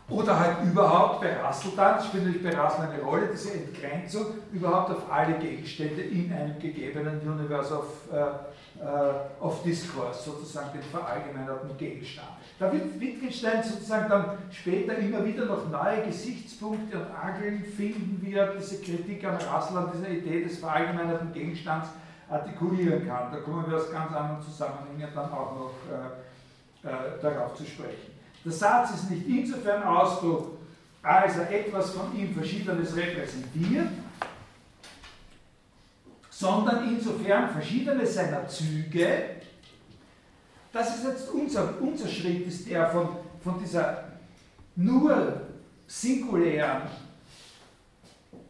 oder 0.10 0.38
halt 0.38 0.58
überhaupt 0.66 1.22
bei 1.22 1.42
Russell 1.42 1.72
dann, 1.78 2.02
spielt 2.02 2.26
natürlich 2.26 2.44
bei 2.44 2.62
Russell 2.62 2.90
eine 2.90 3.02
Rolle, 3.02 3.30
diese 3.32 3.54
Entgrenzung 3.54 4.26
überhaupt 4.52 4.92
auf 4.92 5.12
alle 5.12 5.34
Gegenstände 5.40 6.02
in 6.02 6.32
einem 6.32 6.60
gegebenen 6.60 7.22
Universe 7.22 7.74
of, 7.74 7.86
äh, 8.12 8.18
äh, 8.84 9.14
of 9.40 9.64
Discourse, 9.64 10.24
sozusagen 10.24 10.74
den 10.74 10.84
verallgemeinerten 10.84 11.78
Gegenstand. 11.78 12.28
Da 12.60 12.72
wird 12.72 13.00
Wittgenstein 13.00 13.64
sozusagen 13.64 14.10
dann 14.10 14.38
später 14.52 14.98
immer 14.98 15.26
wieder 15.26 15.46
noch 15.46 15.70
neue 15.70 16.04
Gesichtspunkte 16.06 16.98
und 16.98 17.08
Angeln 17.16 17.64
finden, 17.64 18.20
wie 18.22 18.34
er 18.34 18.54
diese 18.54 18.82
Kritik 18.82 19.24
an 19.24 19.36
Russell, 19.36 19.78
an 19.78 19.92
dieser 19.96 20.10
Idee 20.10 20.44
des 20.44 20.60
verallgemeinerten 20.60 21.32
Gegenstands 21.32 21.88
artikulieren 22.30 23.08
kann. 23.08 23.32
Da 23.32 23.40
kommen 23.40 23.66
wir 23.68 23.78
aus 23.78 23.92
ganz 23.92 24.14
anderen 24.14 24.42
Zusammenhängen 24.42 25.08
dann 25.16 25.32
auch 25.32 25.56
noch 25.56 25.74
äh, 25.90 26.24
äh 26.84 27.22
darauf 27.22 27.56
zu 27.56 27.66
sprechen. 27.66 28.14
Der 28.44 28.52
Satz 28.52 28.92
ist 28.96 29.10
nicht 29.10 29.28
insofern 29.28 29.84
Ausdruck, 29.84 30.58
als 31.02 31.38
er 31.38 31.52
etwas 31.52 31.92
von 31.92 32.16
ihm 32.18 32.34
Verschiedenes 32.34 32.96
repräsentiert, 32.96 33.90
sondern 36.30 36.88
insofern 36.88 37.50
verschiedene 37.50 38.06
seiner 38.06 38.48
Züge, 38.48 39.38
das 40.72 40.96
ist 40.96 41.06
jetzt 41.06 41.30
unser, 41.30 41.80
unser 41.80 42.08
Schritt, 42.08 42.48
ist 42.48 42.68
der 42.68 42.90
von, 42.90 43.10
von 43.44 43.60
dieser 43.60 44.06
nur 44.76 45.42
singulären, 45.88 46.82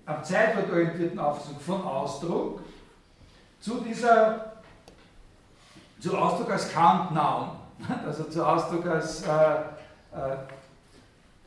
am 0.05 0.23
Zeitwort 0.23 0.69
orientierten 0.71 1.19
Auffassung 1.19 1.59
von 1.59 1.81
Ausdruck 1.81 2.61
zu 3.59 3.79
dieser, 3.81 4.53
zu 5.99 6.17
Ausdruck 6.17 6.51
als 6.51 6.71
Countdown, 6.71 7.62
also 8.05 8.23
zu 8.25 8.45
Ausdruck 8.45 8.85
als 8.87 9.23
äh, 9.23 9.55
äh, 10.15 10.37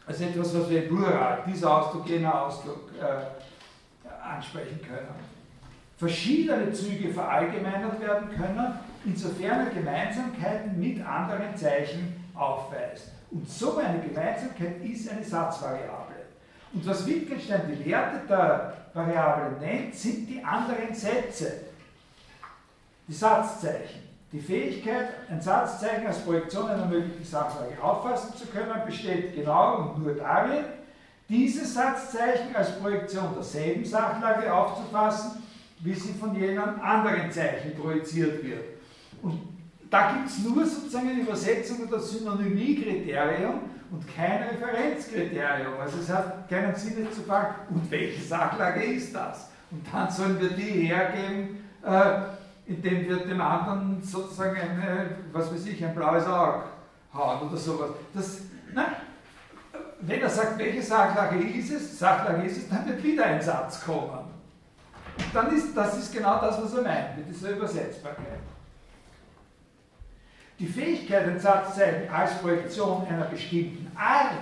als 0.07 0.21
etwas, 0.21 0.55
was 0.55 0.71
wir 0.71 0.89
Plural, 0.89 1.43
dieser 1.47 1.77
Ausdruck, 1.79 2.09
jener 2.09 2.43
Ausdruck 2.43 2.91
äh, 3.01 4.07
ansprechen 4.25 4.81
können. 4.81 5.09
Verschiedene 5.97 6.73
Züge 6.73 7.13
verallgemeinert 7.13 8.01
werden 8.01 8.29
können, 8.31 8.79
insofern 9.05 9.67
er 9.67 9.71
Gemeinsamkeiten 9.71 10.79
mit 10.79 11.05
anderen 11.05 11.57
Zeichen 11.57 12.15
aufweist. 12.35 13.13
Und 13.31 13.49
so 13.49 13.79
eine 13.79 14.01
Gemeinsamkeit 14.01 14.85
ist 14.85 15.11
eine 15.11 15.25
Satzvariable. 15.25 16.17
Und 16.73 16.87
was 16.87 17.07
Wittgenstein 17.07 17.63
die 17.69 17.91
Werte 17.91 18.27
der 18.29 18.75
Variablen 18.93 19.59
nennt, 19.59 19.95
sind 19.95 20.29
die 20.29 20.45
anderen 20.45 20.95
Sätze, 20.95 21.53
die 23.09 23.15
Satzzeichen. 23.15 24.06
Die 24.37 24.43
Fähigkeit, 24.43 25.09
ein 25.31 25.41
Satzzeichen 25.41 26.07
als 26.07 26.19
Projektion 26.19 26.69
einer 26.69 26.85
möglichen 26.85 27.25
Sachlage 27.25 27.83
auffassen 27.83 28.37
zu 28.37 28.47
können, 28.49 28.85
besteht 28.85 29.35
genau 29.35 29.79
und 29.79 30.05
nur 30.05 30.15
darin, 30.15 30.63
dieses 31.27 31.73
Satzzeichen 31.73 32.55
als 32.55 32.79
Projektion 32.79 33.33
derselben 33.35 33.83
Sachlage 33.83 34.53
aufzufassen, 34.53 35.43
wie 35.81 35.95
sie 35.95 36.13
von 36.13 36.39
jenem 36.39 36.79
anderen 36.83 37.33
Zeichen 37.33 37.75
projiziert 37.81 38.45
wird. 38.45 38.63
Und 39.23 39.41
da 39.91 40.13
gibt 40.13 40.29
es 40.29 40.45
nur 40.45 40.67
sozusagen 40.67 41.09
eine 41.09 41.23
Übersetzung 41.23 41.89
oder 41.89 41.99
Synonymiekriterium 41.99 43.61
und 43.91 44.15
kein 44.15 44.43
Referenzkriterium. 44.43 45.81
Also 45.81 45.97
es 46.01 46.11
hat 46.11 46.47
keinen 46.51 46.75
Sinn 46.75 47.07
zu 47.11 47.23
fragen, 47.23 47.55
und 47.71 47.91
welche 47.91 48.23
Sachlage 48.23 48.85
ist 48.85 49.15
das? 49.15 49.49
Und 49.71 49.83
dann 49.91 50.11
sollen 50.11 50.39
wir 50.39 50.51
die 50.51 50.89
hergeben, 50.89 51.65
äh, 51.83 52.36
indem 52.67 53.09
wir 53.09 53.17
dem 53.19 53.41
anderen 53.41 54.03
sozusagen 54.03 54.59
eine, 54.59 55.17
was 55.33 55.53
weiß 55.53 55.67
ich, 55.67 55.85
ein 55.85 55.95
blaues 55.95 56.27
Auge 56.27 56.65
hauen 57.15 57.49
oder 57.49 57.57
sowas. 57.57 57.91
Das, 58.13 58.41
nein, 58.75 58.97
wenn 60.01 60.21
er 60.21 60.29
sagt, 60.29 60.59
welche 60.59 60.83
Sachlage 60.83 61.39
ist 61.39 61.71
es, 61.71 61.99
Sachlage 61.99 62.45
ist 62.45 62.59
es, 62.59 62.69
dann 62.69 62.87
wird 62.87 63.03
wieder 63.03 63.25
ein 63.25 63.41
Satz 63.41 63.85
kommen. 63.85 64.37
Dann 65.33 65.57
ist, 65.57 65.77
das 65.77 65.97
ist 65.99 66.13
genau 66.13 66.41
das, 66.41 66.63
was 66.63 66.75
er 66.75 66.83
meint 66.83 67.17
mit 67.17 67.29
dieser 67.29 67.51
Übersetzbarkeit. 67.51 68.41
Die 70.59 70.67
Fähigkeit, 70.67 71.29
ein 71.29 71.39
Satzzeichen 71.39 72.11
als 72.11 72.39
Projektion 72.39 73.07
einer 73.07 73.27
bestimmten 73.27 73.91
Art 73.97 74.33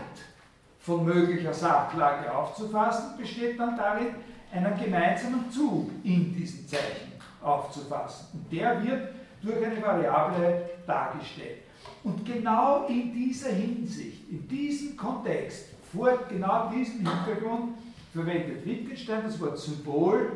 von 0.80 1.04
möglicher 1.04 1.52
Sachlage 1.52 2.32
aufzufassen, 2.32 3.16
besteht 3.18 3.58
dann 3.58 3.76
darin, 3.76 4.14
einen 4.52 4.78
gemeinsamen 4.78 5.50
Zug 5.50 5.90
in 6.04 6.32
diesen 6.32 6.68
Zeichen 6.68 7.03
aufzufassen. 7.44 8.26
Und 8.32 8.52
der 8.52 8.82
wird 8.82 9.08
durch 9.42 9.64
eine 9.64 9.82
Variable 9.82 10.70
dargestellt. 10.86 11.58
Und 12.02 12.24
genau 12.24 12.86
in 12.86 13.12
dieser 13.12 13.50
Hinsicht, 13.50 14.30
in 14.30 14.46
diesem 14.48 14.96
Kontext, 14.96 15.68
vor 15.92 16.18
genau 16.28 16.70
diesem 16.70 17.06
Hintergrund, 17.06 17.74
verwendet 18.12 18.64
Wittgenstein 18.64 19.22
das 19.24 19.40
Wort 19.40 19.58
Symbol 19.58 20.32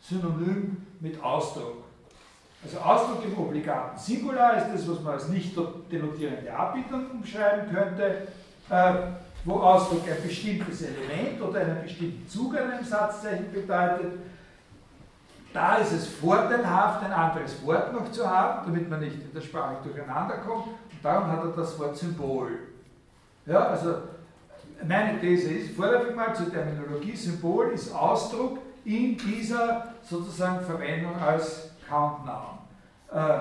synonym 0.00 0.76
mit 1.00 1.22
Ausdruck. 1.22 1.84
Also 2.64 2.78
Ausdruck 2.78 3.24
im 3.24 3.38
obligaten 3.38 3.98
Singular 3.98 4.56
ist 4.56 4.74
das, 4.74 4.88
was 4.88 5.02
man 5.02 5.14
als 5.14 5.28
nicht 5.28 5.56
denotierende 5.90 6.52
Abbildung 6.52 7.10
umschreiben 7.12 7.72
könnte, 7.72 8.28
äh, 8.68 8.92
wo 9.44 9.54
Ausdruck 9.60 10.02
ein 10.08 10.26
bestimmtes 10.26 10.82
Element 10.82 11.40
oder 11.40 11.60
einen 11.60 11.82
bestimmten 11.82 12.28
Zug 12.28 12.56
an 12.56 12.70
einem 12.70 12.84
Satzzeichen 12.84 13.52
bedeutet. 13.52 14.12
Da 15.58 15.74
ist 15.78 15.90
es 15.90 16.06
vorteilhaft, 16.06 17.02
ein 17.02 17.12
anderes 17.12 17.60
Wort 17.66 17.92
noch 17.92 18.12
zu 18.12 18.24
haben, 18.24 18.64
damit 18.66 18.88
man 18.88 19.00
nicht 19.00 19.16
in 19.16 19.34
der 19.34 19.40
Sprache 19.40 19.78
durcheinander 19.82 20.36
kommt. 20.36 20.68
Und 20.68 20.76
darum 21.02 21.26
hat 21.32 21.42
er 21.42 21.50
das 21.50 21.76
Wort 21.80 21.96
Symbol. 21.96 22.50
Ja, 23.44 23.66
also 23.66 23.96
meine 24.86 25.18
These 25.18 25.50
ist, 25.50 25.74
vorläufig 25.74 26.14
mal 26.14 26.32
zur 26.32 26.52
Terminologie, 26.52 27.16
Symbol 27.16 27.72
ist 27.72 27.92
Ausdruck 27.92 28.58
in 28.84 29.18
dieser 29.18 29.94
sozusagen 30.08 30.64
Verwendung 30.64 31.20
als 31.20 31.70
Countdown. 31.88 32.58
Äh, 33.12 33.40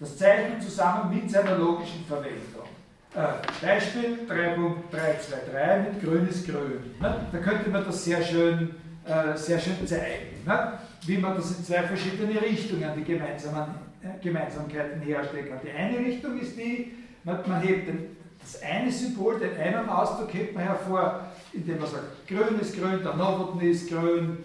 das 0.00 0.18
Zeichen 0.18 0.60
zusammen 0.60 1.14
mit 1.14 1.30
seiner 1.30 1.56
logischen 1.56 2.04
Verwendung. 2.04 2.66
Äh, 3.14 3.64
Beispiel 3.64 4.26
3.323 4.28 5.82
mit 5.84 6.02
grün 6.02 6.28
ist 6.28 6.44
grün. 6.44 6.96
Ne? 6.98 7.26
Da 7.30 7.38
könnte 7.38 7.70
man 7.70 7.84
das 7.86 8.04
sehr 8.04 8.20
schön, 8.24 8.74
äh, 9.06 9.36
sehr 9.36 9.60
schön 9.60 9.86
zeigen, 9.86 10.44
ne? 10.44 10.72
wie 11.06 11.18
man 11.18 11.36
das 11.36 11.58
in 11.58 11.64
zwei 11.64 11.82
verschiedene 11.84 12.40
Richtungen, 12.40 12.90
die 12.96 13.04
gemeinsamen, 13.04 13.74
Gemeinsamkeiten 14.20 15.00
herstellen 15.00 15.48
kann. 15.48 15.60
Die 15.64 15.70
eine 15.70 15.98
Richtung 15.98 16.38
ist 16.40 16.56
die, 16.56 16.92
man, 17.22 17.38
man 17.46 17.60
hebt 17.62 17.88
den, 17.88 18.16
das 18.40 18.60
eine 18.62 18.90
Symbol, 18.90 19.38
den 19.38 19.56
einen 19.56 19.88
Ausdruck 19.88 20.32
hebt 20.34 20.54
man 20.54 20.64
hervor, 20.64 21.20
indem 21.52 21.78
man 21.78 21.88
sagt, 21.88 22.26
grün 22.26 22.58
ist 22.60 22.76
grün, 22.76 23.02
der 23.02 23.14
Novoten 23.14 23.60
ist 23.60 23.88
grün, 23.88 24.38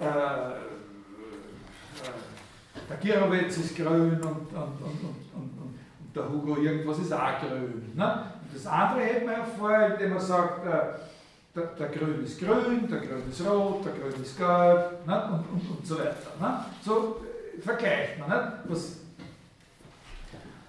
äh, 0.00 0.04
der 2.88 2.96
Girovitz 3.02 3.58
ist 3.58 3.76
grün 3.76 4.14
und, 4.14 4.22
und, 4.22 4.54
und, 4.54 5.04
und, 5.34 5.78
der 6.14 6.28
Hugo 6.28 6.56
irgendwas 6.56 6.98
ist 6.98 7.12
auch 7.12 7.40
grün. 7.40 7.92
Ne? 7.94 8.24
Und 8.42 8.54
das 8.54 8.66
andere 8.66 9.00
hält 9.00 9.26
man 9.26 9.34
hervor, 9.34 9.86
indem 9.92 10.10
man 10.10 10.20
sagt, 10.20 10.66
äh, 10.66 10.98
der, 11.58 11.66
der, 11.78 11.88
Grün 11.88 12.24
ist 12.24 12.38
grün, 12.38 12.88
der 12.90 13.00
Grün 13.00 13.30
ist 13.30 13.44
rot, 13.44 13.84
der 13.84 13.92
Grün 13.92 14.22
ist 14.22 14.36
gelb 14.36 15.06
ne? 15.06 15.24
und, 15.32 15.60
und, 15.60 15.70
und 15.70 15.86
so 15.86 15.98
weiter. 15.98 16.32
Ne? 16.40 16.64
So 16.84 17.22
äh, 17.56 17.60
vergleicht 17.60 18.18
man. 18.18 18.28
Ne? 18.28 18.52
Was, 18.64 18.98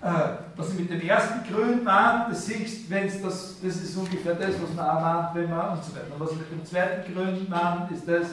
äh, 0.01 0.29
was 0.55 0.73
ich 0.73 0.79
mit 0.79 0.89
dem 0.89 1.01
ersten 1.01 1.43
Grün 1.51 1.83
meine, 1.83 2.29
das 2.29 2.45
siehst, 2.45 2.89
wenn's 2.89 3.21
das, 3.21 3.57
das 3.61 3.75
ist 3.75 3.95
ungefähr 3.97 4.35
das, 4.35 4.61
was 4.61 4.73
man 4.75 4.89
auch 4.89 5.01
meint, 5.01 5.35
wenn 5.35 5.49
man 5.49 5.77
und 5.77 5.83
so 5.83 5.95
weiter. 5.95 6.13
Und 6.13 6.19
was 6.19 6.31
ich 6.31 6.37
mit 6.37 6.51
dem 6.51 6.65
zweiten 6.65 7.13
Grün 7.13 7.47
meine, 7.49 7.89
ist 7.93 8.07
das, 8.07 8.27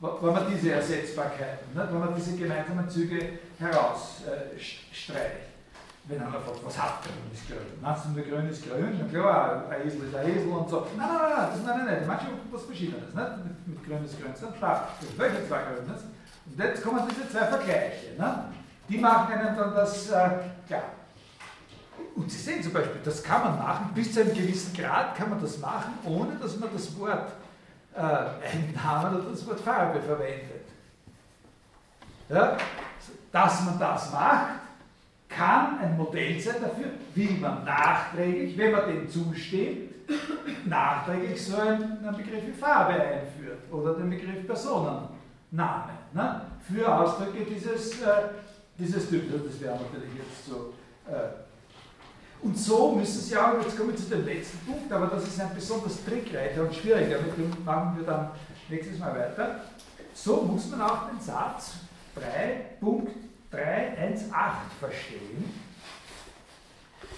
wenn 0.00 0.32
man 0.32 0.46
diese 0.52 0.72
Ersetzbarkeiten, 0.72 1.74
ne, 1.74 1.88
wenn 1.90 2.00
man 2.00 2.14
diese 2.14 2.36
gemeinsamen 2.36 2.88
Züge 2.88 3.38
herausstreicht. 3.58 4.28
Äh, 5.08 5.53
wenn 6.06 6.20
einer 6.20 6.32
fragt, 6.32 6.64
was 6.64 6.78
hat 6.80 7.02
grün 7.02 7.32
ist 7.32 7.46
grün? 7.46 7.58
Meinst 7.80 8.04
du 8.04 8.08
nur 8.10 8.24
grün 8.24 8.48
ist 8.48 8.62
grün? 8.62 9.00
Na 9.00 9.08
klar, 9.08 9.64
ein 9.70 9.86
Esel 9.86 10.04
ist 10.04 10.14
ein 10.14 10.28
Esel 10.28 10.48
und 10.48 10.68
so. 10.68 10.86
Nein, 10.96 11.08
nein, 11.08 11.18
nein, 11.36 11.48
das, 11.50 11.62
nein, 11.64 11.76
nein, 11.78 11.86
nein. 11.86 12.06
Manche 12.06 12.26
was 12.50 12.62
Verschiedenes. 12.62 13.14
Nicht? 13.14 13.44
Mit, 13.44 13.68
mit 13.68 13.86
grün 13.86 14.04
ist 14.04 14.20
grün, 14.20 14.32
das 14.32 14.42
ist 14.42 14.58
klar. 14.58 14.88
Welche 15.16 15.48
zwei 15.48 15.62
grün? 15.62 15.86
Nicht? 15.86 16.04
Und 16.46 16.58
jetzt 16.58 16.82
kommen 16.82 17.02
diese 17.08 17.28
zwei 17.30 17.46
Vergleiche. 17.46 18.18
Ne? 18.18 18.44
Die 18.88 18.98
machen 18.98 19.32
einen 19.32 19.56
dann 19.56 19.74
das 19.74 20.10
äh, 20.10 20.30
klar. 20.66 20.82
Und 22.16 22.30
Sie 22.30 22.38
sehen 22.38 22.62
zum 22.62 22.72
Beispiel, 22.72 23.00
das 23.02 23.22
kann 23.22 23.42
man 23.42 23.58
machen, 23.58 23.90
bis 23.94 24.12
zu 24.12 24.20
einem 24.20 24.34
gewissen 24.34 24.76
Grad 24.76 25.16
kann 25.16 25.30
man 25.30 25.40
das 25.40 25.58
machen, 25.58 25.94
ohne 26.04 26.36
dass 26.36 26.58
man 26.58 26.68
das 26.72 26.96
Wort 26.98 27.32
äh, 27.94 27.98
Eigennamen 27.98 29.20
oder 29.20 29.30
das 29.30 29.46
Wort 29.46 29.60
Farbe 29.60 30.00
verwendet. 30.00 30.66
Ja? 32.28 32.56
Dass 33.32 33.64
man 33.64 33.78
das 33.78 34.12
macht, 34.12 34.63
kann 35.36 35.78
ein 35.78 35.96
Modell 35.96 36.38
sein 36.40 36.56
dafür, 36.60 36.86
wie 37.14 37.30
man 37.40 37.64
nachträglich, 37.64 38.56
wenn 38.56 38.72
man 38.72 38.86
dem 38.88 39.08
zusteht, 39.08 40.08
nachträglich 40.66 41.44
so 41.44 41.56
einen, 41.56 41.98
Begriff 42.16 42.46
wie 42.46 42.52
Farbe 42.52 42.94
einführt 42.94 43.58
oder 43.70 43.94
den 43.94 44.10
Begriff 44.10 44.46
Personenname 44.46 45.92
ne? 46.12 46.42
für 46.72 46.86
Ausdrücke 46.86 47.44
dieses, 47.44 48.00
äh, 48.02 48.06
dieses 48.78 49.08
Typs. 49.08 49.32
Das 49.32 49.60
wäre 49.60 49.74
natürlich 49.74 50.14
jetzt 50.16 50.46
so. 50.46 50.74
Äh, 51.10 51.44
und 52.42 52.58
so 52.58 52.92
müssen 52.92 53.22
Sie 53.22 53.36
auch, 53.36 53.54
jetzt 53.62 53.76
komme 53.76 53.92
ich 53.92 53.98
zu 53.98 54.10
dem 54.10 54.26
letzten 54.26 54.58
Punkt, 54.66 54.92
aber 54.92 55.06
das 55.06 55.26
ist 55.26 55.40
ein 55.40 55.50
besonders 55.54 56.04
trickreicher 56.04 56.62
und 56.62 56.74
schwieriger, 56.74 57.18
mit 57.22 57.38
dem 57.38 57.64
machen 57.64 57.96
wir 57.96 58.04
dann 58.04 58.30
nächstes 58.68 58.98
Mal 58.98 59.14
weiter. 59.14 59.60
So 60.12 60.42
muss 60.42 60.70
man 60.70 60.82
auch 60.82 61.08
den 61.08 61.20
Satz 61.20 61.76
3.318 63.54 64.30
verstehen. 64.80 65.60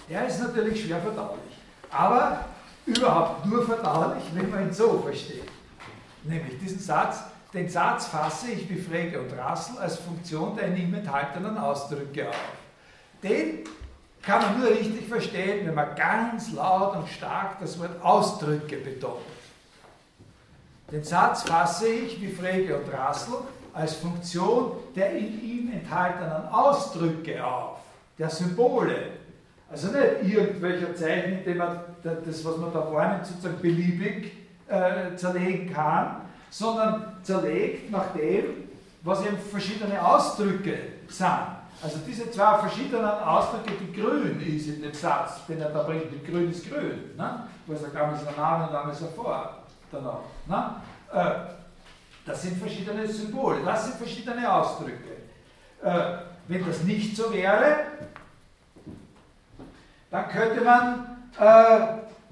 Der 0.09 0.27
ist 0.27 0.39
natürlich 0.41 0.85
schwer 0.85 1.01
verdaulich, 1.01 1.57
aber 1.91 2.45
überhaupt 2.85 3.45
nur 3.45 3.65
verdaulich, 3.65 4.23
wenn 4.33 4.49
man 4.49 4.67
ihn 4.67 4.73
so 4.73 4.99
versteht. 4.99 5.49
Nämlich 6.23 6.57
diesen 6.59 6.79
Satz, 6.79 7.19
den 7.53 7.69
Satz 7.69 8.07
fasse 8.07 8.51
ich 8.51 8.69
wie 8.69 8.79
Frege 8.79 9.21
und 9.21 9.37
Rassel 9.37 9.77
als 9.79 9.97
Funktion 9.97 10.55
der 10.55 10.67
in 10.67 10.77
ihm 10.77 10.93
enthaltenen 10.93 11.57
Ausdrücke 11.57 12.29
auf. 12.29 12.35
Den 13.23 13.63
kann 14.21 14.41
man 14.41 14.59
nur 14.59 14.69
richtig 14.69 15.07
verstehen, 15.07 15.65
wenn 15.65 15.73
man 15.73 15.95
ganz 15.95 16.51
laut 16.51 16.95
und 16.97 17.07
stark 17.07 17.59
das 17.59 17.79
Wort 17.79 18.01
Ausdrücke 18.03 18.77
betont. 18.77 19.21
Den 20.91 21.03
Satz 21.03 21.43
fasse 21.43 21.87
ich, 21.87 22.21
wie 22.21 22.31
Frege 22.31 22.77
und 22.77 22.93
Rassel, 22.93 23.35
als 23.77 23.93
Funktion 23.93 24.71
der 24.95 25.15
in 25.15 25.41
ihm 25.43 25.71
enthaltenen 25.71 26.47
Ausdrücke 26.51 27.45
auf, 27.45 27.77
der 28.17 28.29
Symbole. 28.29 28.95
Also 29.69 29.89
nicht 29.89 30.33
irgendwelcher 30.33 30.95
Zeichen, 30.95 31.39
indem 31.39 31.57
man 31.57 31.79
das, 32.01 32.43
was 32.43 32.57
man 32.57 32.73
da 32.73 32.91
wahrnimmt, 32.91 33.27
sozusagen 33.27 33.61
beliebig 33.61 34.31
äh, 34.67 35.15
zerlegen 35.15 35.71
kann, 35.71 36.21
sondern 36.49 37.17
zerlegt 37.21 37.91
nach 37.91 38.13
dem, 38.13 38.45
was 39.03 39.23
eben 39.25 39.37
verschiedene 39.37 40.03
Ausdrücke 40.03 40.77
sind. 41.07 41.27
Also 41.83 41.99
diese 42.07 42.31
zwei 42.31 42.57
verschiedenen 42.57 43.05
Ausdrücke, 43.05 43.73
die 43.79 43.93
grün 43.93 44.41
ist 44.41 44.67
in 44.67 44.81
dem 44.81 44.93
Satz, 44.93 45.45
den 45.47 45.61
er 45.61 45.69
da 45.69 45.83
bringt, 45.83 46.11
mit 46.11 46.25
grün 46.25 46.49
ist 46.49 46.67
grün, 46.67 47.15
ne? 47.15 47.43
wo 47.67 47.73
er 47.73 47.79
sagt, 47.79 47.95
einmal 47.95 48.15
ist 48.15 48.25
er 48.25 48.41
Name 48.41 48.67
und 48.67 48.75
einmal 48.75 48.91
ist 48.91 49.01
er 49.01 49.09
vor, 49.09 49.57
danach. 49.91 50.21
Ne? 50.47 50.75
Äh, 51.13 51.56
das 52.27 52.41
sind 52.41 52.57
verschiedene 52.57 53.07
Symbole, 53.07 53.63
das 53.63 53.85
sind 53.85 53.95
verschiedene 53.95 54.51
Ausdrücke. 54.51 55.15
Äh, 55.81 56.17
wenn 56.47 56.67
das 56.67 56.83
nicht 56.83 57.15
so 57.15 57.33
wäre, 57.33 57.77
dann 60.11 60.27
könnte 60.27 60.61
man, 60.61 61.29
äh, 61.39 61.87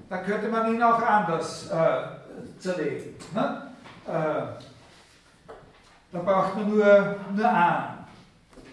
dann 0.08 0.24
könnte 0.24 0.48
man 0.48 0.74
ihn 0.74 0.82
auch 0.82 1.00
anders 1.00 1.70
äh, 1.70 2.58
zerlegen. 2.58 3.14
Ne? 3.34 3.72
Äh, 4.06 4.10
da 6.12 6.18
braucht 6.22 6.56
man 6.56 6.70
nur, 6.70 7.16
nur 7.34 7.48
einen. 7.48 7.96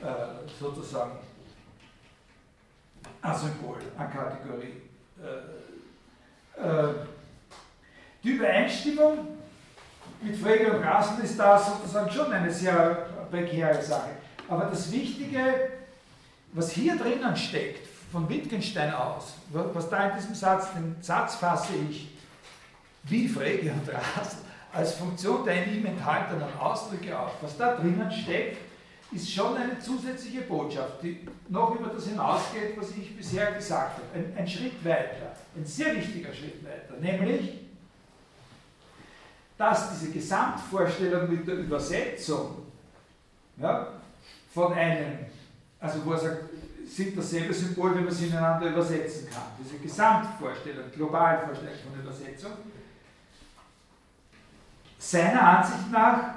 Äh, 0.02 0.50
sozusagen 0.60 1.12
ein 3.22 3.36
Symbol, 3.36 3.78
eine 3.98 4.10
Kategorie. 4.10 4.82
Äh, 6.58 6.94
die 8.22 8.30
Übereinstimmung 8.30 9.33
mit 10.24 10.36
Frege 10.36 10.72
und 10.74 10.84
Rassel 10.84 11.24
ist 11.24 11.38
da 11.38 11.58
sozusagen 11.58 12.10
schon 12.10 12.32
eine 12.32 12.52
sehr 12.52 13.08
prekäre 13.30 13.82
Sache. 13.82 14.10
Aber 14.48 14.66
das 14.66 14.92
Wichtige, 14.92 15.40
was 16.54 16.72
hier 16.72 16.96
drinnen 16.98 17.36
steckt, 17.36 17.88
von 18.12 18.30
Wittgenstein 18.30 18.94
aus, 18.94 19.34
was 19.52 19.90
da 19.90 20.10
in 20.10 20.18
diesem 20.18 20.36
Satz, 20.36 20.68
den 20.74 20.96
Satz 21.02 21.36
fasse 21.36 21.74
ich 21.90 22.10
wie 23.06 23.28
Frege 23.28 23.72
und 23.72 23.90
Rassel 23.90 24.38
als 24.72 24.94
Funktion 24.94 25.46
der 25.46 25.66
in 25.66 25.76
ihm 25.76 25.86
enthaltenen 25.86 26.48
Ausdrücke 26.60 27.18
auf, 27.18 27.32
was 27.42 27.58
da 27.58 27.76
drinnen 27.76 28.12
steckt, 28.12 28.58
ist 29.12 29.32
schon 29.32 29.56
eine 29.56 29.80
zusätzliche 29.80 30.42
Botschaft, 30.42 31.04
die 31.04 31.20
noch 31.50 31.80
über 31.80 31.90
das 31.90 32.08
hinausgeht, 32.08 32.76
was 32.78 32.90
ich 32.92 33.16
bisher 33.16 33.52
gesagt 33.52 33.98
habe. 33.98 34.08
Ein, 34.16 34.34
ein 34.36 34.48
Schritt 34.48 34.84
weiter, 34.84 35.36
ein 35.56 35.66
sehr 35.66 35.96
wichtiger 35.96 36.34
Schritt 36.34 36.64
weiter, 36.64 37.00
nämlich, 37.00 37.63
dass 39.64 39.92
diese 39.92 40.12
Gesamtvorstellung 40.12 41.30
mit 41.30 41.48
der 41.48 41.56
Übersetzung 41.56 42.66
ja, 43.56 43.88
von 44.54 44.74
einem, 44.74 45.20
also 45.80 46.06
wo 46.06 46.12
er 46.12 46.20
sagt, 46.20 46.44
sind 46.86 47.18
dasselbe 47.18 47.54
Symbol, 47.54 47.96
wenn 47.96 48.04
man 48.04 48.14
sie 48.14 48.28
ineinander 48.28 48.68
übersetzen 48.68 49.30
kann. 49.30 49.44
Diese 49.58 49.78
Gesamtvorstellung, 49.78 50.92
globale 50.92 51.46
Vorstellung 51.46 51.76
von 51.90 52.02
Übersetzung, 52.02 52.52
seiner 54.98 55.42
Ansicht 55.42 55.90
nach 55.92 56.36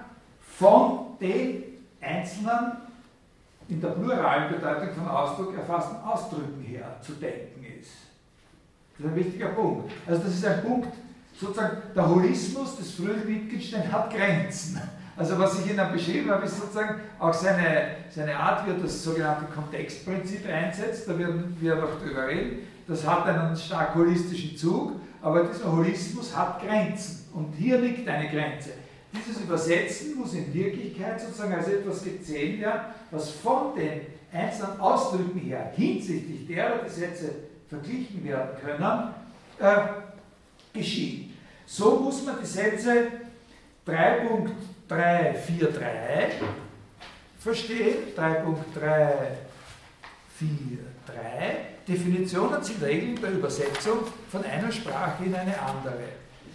von 0.57 1.19
den 1.21 1.65
einzelnen 2.01 2.77
in 3.69 3.81
der 3.81 3.89
pluralen 3.89 4.55
Bedeutung 4.55 4.95
von 4.95 5.09
Ausdruck 5.09 5.57
erfassten 5.57 5.97
Ausdrücken 5.97 6.63
her 6.63 6.97
zu 7.03 7.15
denken 7.15 7.65
ist. 7.81 7.91
Das 8.97 9.07
ist 9.07 9.13
ein 9.13 9.17
wichtiger 9.17 9.49
Punkt. 9.49 9.91
Also 10.07 10.23
das 10.23 10.35
ist 10.35 10.45
ein 10.45 10.63
Punkt, 10.63 10.97
sozusagen 11.41 11.79
der 11.95 12.09
Holismus 12.09 12.77
des 12.77 12.93
frühen 12.93 13.27
Wittgenstein 13.27 13.91
hat 13.91 14.13
Grenzen. 14.15 14.81
Also 15.17 15.39
was 15.39 15.59
ich 15.61 15.71
Ihnen 15.71 15.93
beschrieben 15.93 16.31
habe, 16.31 16.45
ist 16.45 16.59
sozusagen 16.59 17.01
auch 17.19 17.33
seine, 17.33 17.97
seine 18.15 18.37
Art, 18.37 18.67
wie 18.67 18.71
er 18.71 18.79
das 18.79 19.03
sogenannte 19.03 19.47
Kontextprinzip 19.47 20.47
einsetzt. 20.47 21.09
Da 21.09 21.19
werden 21.19 21.57
wir 21.59 21.75
noch 21.77 22.01
drüber 22.03 22.29
reden. 22.29 22.59
Das 22.87 23.07
hat 23.07 23.27
einen 23.27 23.57
stark 23.57 23.95
holistischen 23.95 24.57
Zug, 24.57 24.93
aber 25.23 25.45
dieser 25.45 25.73
Holismus 25.73 26.37
hat 26.37 26.61
Grenzen. 26.61 27.29
Und 27.33 27.55
hier 27.55 27.79
liegt 27.79 28.07
eine 28.09 28.29
Grenze. 28.29 28.71
Dieses 29.13 29.43
Übersetzen 29.43 30.17
muss 30.17 30.35
in 30.35 30.53
Wirklichkeit 30.53 31.19
sozusagen 31.21 31.55
als 31.55 31.69
etwas 31.69 32.05
gezählt 32.05 32.61
werden, 32.61 32.81
was 33.11 33.31
von 33.31 33.75
den 33.75 34.03
einzelnen 34.33 34.79
Ausdrücken 34.79 35.39
her 35.41 35.73
hinsichtlich 35.75 36.47
derer 36.47 36.81
die 36.85 36.91
Sätze 36.91 37.31
verglichen 37.69 38.23
werden 38.23 38.51
können, 38.63 39.15
äh, 39.59 40.79
geschieht. 40.79 41.26
So 41.67 41.99
muss 41.99 42.25
man 42.25 42.37
die 42.41 42.47
Sätze 42.47 43.09
3.343 43.87 44.49
verstehen, 47.39 47.97
3.343. 48.17 48.47
Definitionen 51.87 52.63
sind 52.63 52.83
Regeln 52.83 53.21
der 53.21 53.33
Übersetzung 53.33 53.99
von 54.31 54.43
einer 54.45 54.73
Sprache 54.73 55.25
in 55.25 55.35
eine 55.35 55.61
andere. 55.61 56.05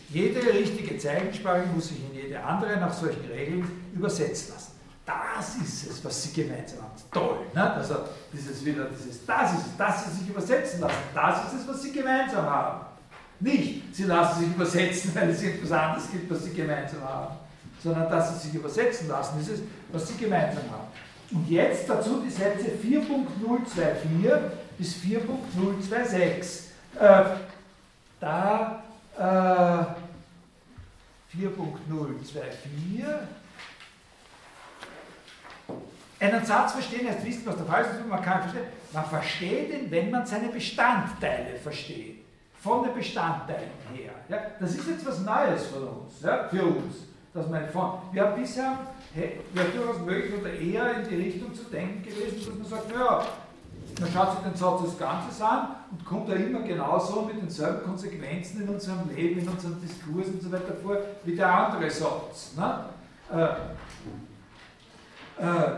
Jede 0.10 0.42
richtige 0.54 0.98
Zeichensprache 0.98 1.68
muss 1.74 1.88
sich 1.88 2.04
in 2.04 2.14
jede 2.14 2.44
andere 2.44 2.78
nach 2.78 2.94
solchen 2.94 3.26
Regeln 3.32 3.66
übersetzen 3.94 4.54
lassen. 4.54 4.72
Das 5.06 5.56
ist 5.56 5.90
es, 5.90 6.04
was 6.04 6.24
sie 6.24 6.34
gemeinsam 6.34 6.84
haben. 6.84 6.92
Toll, 7.12 7.38
ne? 7.54 7.74
Also 7.74 7.96
dieses 8.32 8.64
wieder, 8.66 8.86
dieses, 8.86 9.26
das 9.26 9.54
ist 9.54 9.68
es, 9.68 9.78
dass 9.78 10.06
sie 10.06 10.20
sich 10.20 10.30
übersetzen 10.30 10.82
lassen. 10.82 10.96
Das 11.14 11.48
ist 11.48 11.62
es, 11.62 11.68
was 11.68 11.82
sie 11.82 11.92
gemeinsam 11.92 12.46
haben. 12.46 12.91
Nicht, 13.42 13.96
sie 13.96 14.04
lassen 14.04 14.42
sich 14.42 14.54
übersetzen, 14.54 15.12
weil 15.16 15.30
es 15.30 15.42
etwas 15.44 15.72
anderes 15.72 16.12
gibt, 16.12 16.30
was 16.30 16.44
sie 16.46 16.54
gemeinsam 16.54 17.04
haben, 17.04 17.36
sondern 17.84 18.10
dass 18.10 18.34
sie 18.34 18.48
sich 18.48 18.56
übersetzen 18.56 19.08
lassen, 19.08 19.42
ist 19.42 19.50
es, 19.50 19.62
was 19.92 20.08
sie 20.08 20.18
gemeinsam 20.18 20.64
haben. 20.72 20.88
Und 21.32 21.50
jetzt 21.50 21.90
dazu 21.90 22.22
die 22.22 22.30
Sätze 22.30 22.66
4.024 22.84 24.38
bis 24.78 24.96
4.026. 24.96 26.66
Äh, 27.00 27.24
da 28.20 28.84
äh, 29.18 29.22
4.024 31.36 31.48
einen 36.20 36.46
Satz 36.46 36.74
verstehen, 36.74 37.08
erst 37.08 37.26
wissen, 37.26 37.42
was 37.46 37.56
der 37.56 37.66
Fall 37.66 37.82
ist, 37.84 38.08
man 38.08 38.22
kann 38.22 38.42
verstehen. 38.42 38.66
Man 38.94 39.06
versteht 39.06 39.74
ihn, 39.74 39.90
wenn 39.90 40.12
man 40.12 40.26
seine 40.26 40.50
Bestandteile 40.50 41.56
versteht 41.56 42.20
von 42.62 42.84
den 42.84 42.94
Bestandteilen 42.94 43.72
her. 43.94 44.12
Ja, 44.30 44.38
das 44.60 44.76
ist 44.76 44.88
jetzt 44.88 45.06
was 45.06 45.20
Neues 45.22 45.66
von 45.68 45.84
uns, 45.88 46.22
ja, 46.22 46.48
für 46.48 46.64
uns. 46.64 47.08
Dass 47.34 47.48
man 47.50 47.68
von, 47.70 47.94
wir 48.12 48.24
haben 48.24 48.42
bisher 48.42 48.78
ja, 49.16 49.64
durchaus 49.74 50.02
möglich 50.06 50.34
oder 50.40 50.54
eher 50.54 51.02
in 51.02 51.10
die 51.10 51.16
Richtung 51.16 51.54
zu 51.54 51.64
denken 51.64 52.04
gewesen, 52.04 52.46
dass 52.46 52.58
man 52.58 52.68
sagt, 52.68 52.94
naja, 52.94 53.26
man 54.00 54.12
schaut 54.12 54.32
sich 54.32 54.42
den 54.42 54.56
Satz 54.56 54.82
als 54.82 55.00
Ganzes 55.00 55.42
an 55.42 55.76
und 55.92 56.06
kommt 56.06 56.30
da 56.30 56.34
immer 56.34 56.62
genauso 56.62 57.22
mit 57.22 57.42
denselben 57.42 57.84
Konsequenzen 57.84 58.62
in 58.62 58.70
unserem 58.70 59.10
Leben, 59.16 59.40
in 59.40 59.48
unserem 59.48 59.82
Diskurs 59.82 60.28
und 60.28 60.42
so 60.42 60.52
weiter 60.52 60.76
vor, 60.84 60.98
wie 61.24 61.36
der 61.36 61.54
andere 61.54 61.90
Satz. 61.90 62.56
Ne? 62.58 62.86
Äh, 63.34 63.46
äh, 65.44 65.72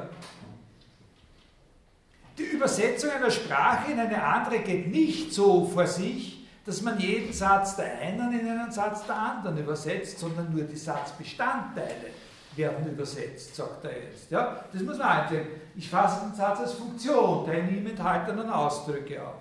die 2.38 2.44
Übersetzung 2.44 3.12
einer 3.12 3.32
Sprache 3.32 3.92
in 3.92 4.00
eine 4.00 4.24
andere 4.24 4.60
geht 4.60 4.92
nicht 4.92 5.32
so 5.32 5.66
vor 5.66 5.86
sich, 5.86 6.43
dass 6.66 6.82
man 6.82 7.00
jeden 7.00 7.34
Satz 7.34 7.76
der 7.76 8.00
einen 8.00 8.40
in 8.40 8.48
einen 8.48 8.72
Satz 8.72 9.06
der 9.06 9.18
anderen 9.18 9.58
übersetzt, 9.58 10.20
sondern 10.20 10.54
nur 10.54 10.64
die 10.64 10.78
Satzbestandteile 10.78 12.12
werden 12.56 12.92
übersetzt, 12.92 13.56
sagt 13.56 13.84
er 13.86 14.04
jetzt. 14.04 14.32
Ja, 14.32 14.64
das 14.72 14.82
muss 14.82 14.98
man 14.98 15.08
einsehen. 15.08 15.48
Ich 15.76 15.90
fasse 15.90 16.26
den 16.26 16.36
Satz 16.36 16.60
als 16.60 16.74
Funktion 16.74 17.46
der 17.46 17.60
in 17.60 17.78
ihm 17.78 17.88
enthaltenen 17.88 18.50
Ausdrücke 18.50 19.22
auf. 19.22 19.36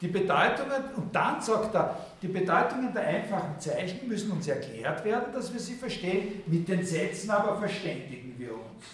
Die 0.00 0.08
Bedeutungen, 0.08 0.82
und 0.96 1.14
dann 1.14 1.40
sagt 1.40 1.74
er, 1.74 1.96
die 2.20 2.28
Bedeutungen 2.28 2.92
der 2.92 3.06
einfachen 3.06 3.58
Zeichen 3.58 4.08
müssen 4.08 4.32
uns 4.32 4.48
erklärt 4.48 5.04
werden, 5.04 5.32
dass 5.32 5.52
wir 5.52 5.60
sie 5.60 5.74
verstehen, 5.74 6.42
mit 6.46 6.68
den 6.68 6.84
Sätzen 6.84 7.30
aber 7.30 7.56
verständigen 7.56 8.34
wir 8.36 8.52
uns. 8.52 8.84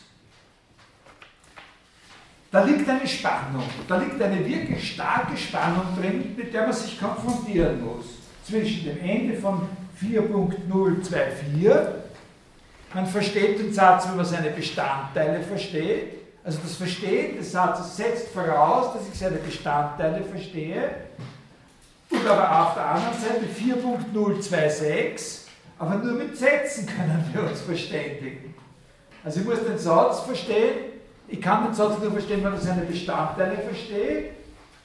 Da 2.51 2.65
liegt 2.65 2.89
eine 2.89 3.07
Spannung, 3.07 3.65
da 3.87 3.99
liegt 3.99 4.21
eine 4.23 4.47
wirklich 4.47 4.95
starke 4.95 5.37
Spannung 5.37 5.85
drin, 6.01 6.35
mit 6.35 6.55
der 6.55 6.63
man 6.63 6.73
sich 6.73 6.99
konfrontieren 6.99 7.85
muss. 7.85 8.07
Zwischen 8.43 8.87
dem 8.87 9.01
Ende 9.01 9.37
von 9.37 9.69
4.024, 10.01 11.73
man 12.95 13.07
versteht 13.07 13.59
den 13.59 13.75
Satz, 13.75 14.09
wenn 14.09 14.17
man 14.17 14.25
seine 14.25 14.51
Bestandteile 14.51 15.43
versteht. 15.43 16.15
Also 16.43 16.61
das 16.63 16.77
Verstehen 16.77 17.37
des 17.37 17.53
Satzes 17.53 17.95
setzt 17.95 18.29
voraus, 18.29 18.95
dass 18.95 19.07
ich 19.13 19.19
seine 19.19 19.37
Bestandteile 19.37 20.25
verstehe. 20.25 20.91
Und 22.09 22.27
aber 22.27 22.63
auf 22.63 22.75
der 22.75 22.87
anderen 22.87 23.19
Seite 23.21 23.45
4.026, 24.15 25.41
aber 25.79 25.97
nur 25.97 26.15
mit 26.15 26.35
Sätzen 26.35 26.87
können 26.87 27.29
wir 27.31 27.43
uns 27.43 27.61
verständigen. 27.61 28.55
Also 29.23 29.41
ich 29.41 29.47
muss 29.47 29.63
den 29.63 29.77
Satz 29.77 30.21
verstehen, 30.21 30.98
ich 31.29 31.41
kann 31.43 31.65
den 31.65 31.75
Satz 31.75 31.99
nur 31.99 32.11
verstehen, 32.11 32.43
wenn 32.43 32.55
ich 32.55 32.61
seine 32.61 32.83
Bestandteile 32.83 33.59
verstehe, 33.59 34.31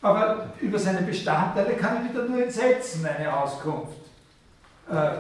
aber 0.02 0.48
über 0.60 0.78
seine 0.78 1.02
Bestandteile 1.02 1.76
kann 1.76 2.04
ich 2.04 2.12
wieder 2.12 2.26
nur 2.26 2.44
in 2.44 2.52
Sätzen 2.52 3.06
eine 3.06 3.34
Auskunft 3.34 3.98
äh, 4.92 5.12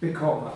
bekommen. 0.00 0.50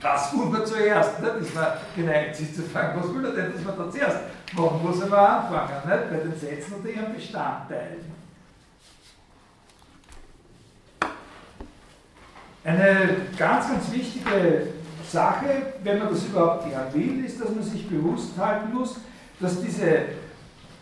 Das 0.00 0.32
muss 0.32 0.50
man 0.50 0.66
zuerst, 0.66 1.20
nicht? 1.20 1.36
ist 1.36 1.54
man 1.54 1.68
geneigt, 1.94 2.34
sich 2.34 2.52
zu 2.52 2.62
fragen, 2.62 3.00
was 3.00 3.14
will 3.14 3.24
er 3.24 3.30
denn, 3.30 3.52
dass 3.52 3.64
man 3.64 3.78
da 3.78 3.88
zuerst 3.88 4.18
machen 4.52 4.80
muss, 4.82 5.00
er 5.00 5.06
mal 5.06 5.26
anfangen, 5.26 5.88
nicht? 5.88 6.10
bei 6.10 6.16
den 6.16 6.36
Sätzen 6.36 6.74
und 6.74 6.86
ihren 6.86 7.14
Bestandteilen. 7.14 8.22
Eine 12.64 13.16
ganz, 13.38 13.68
ganz 13.68 13.92
wichtige 13.92 14.68
Sache, 15.08 15.74
wenn 15.84 15.98
man 15.98 16.08
das 16.08 16.24
überhaupt 16.24 16.68
gern 16.68 16.92
will, 16.92 17.24
ist, 17.24 17.40
dass 17.40 17.50
man 17.50 17.62
sich 17.62 17.88
bewusst 17.88 18.36
halten 18.36 18.72
muss, 18.72 18.96
dass 19.42 19.60
diese 19.60 20.02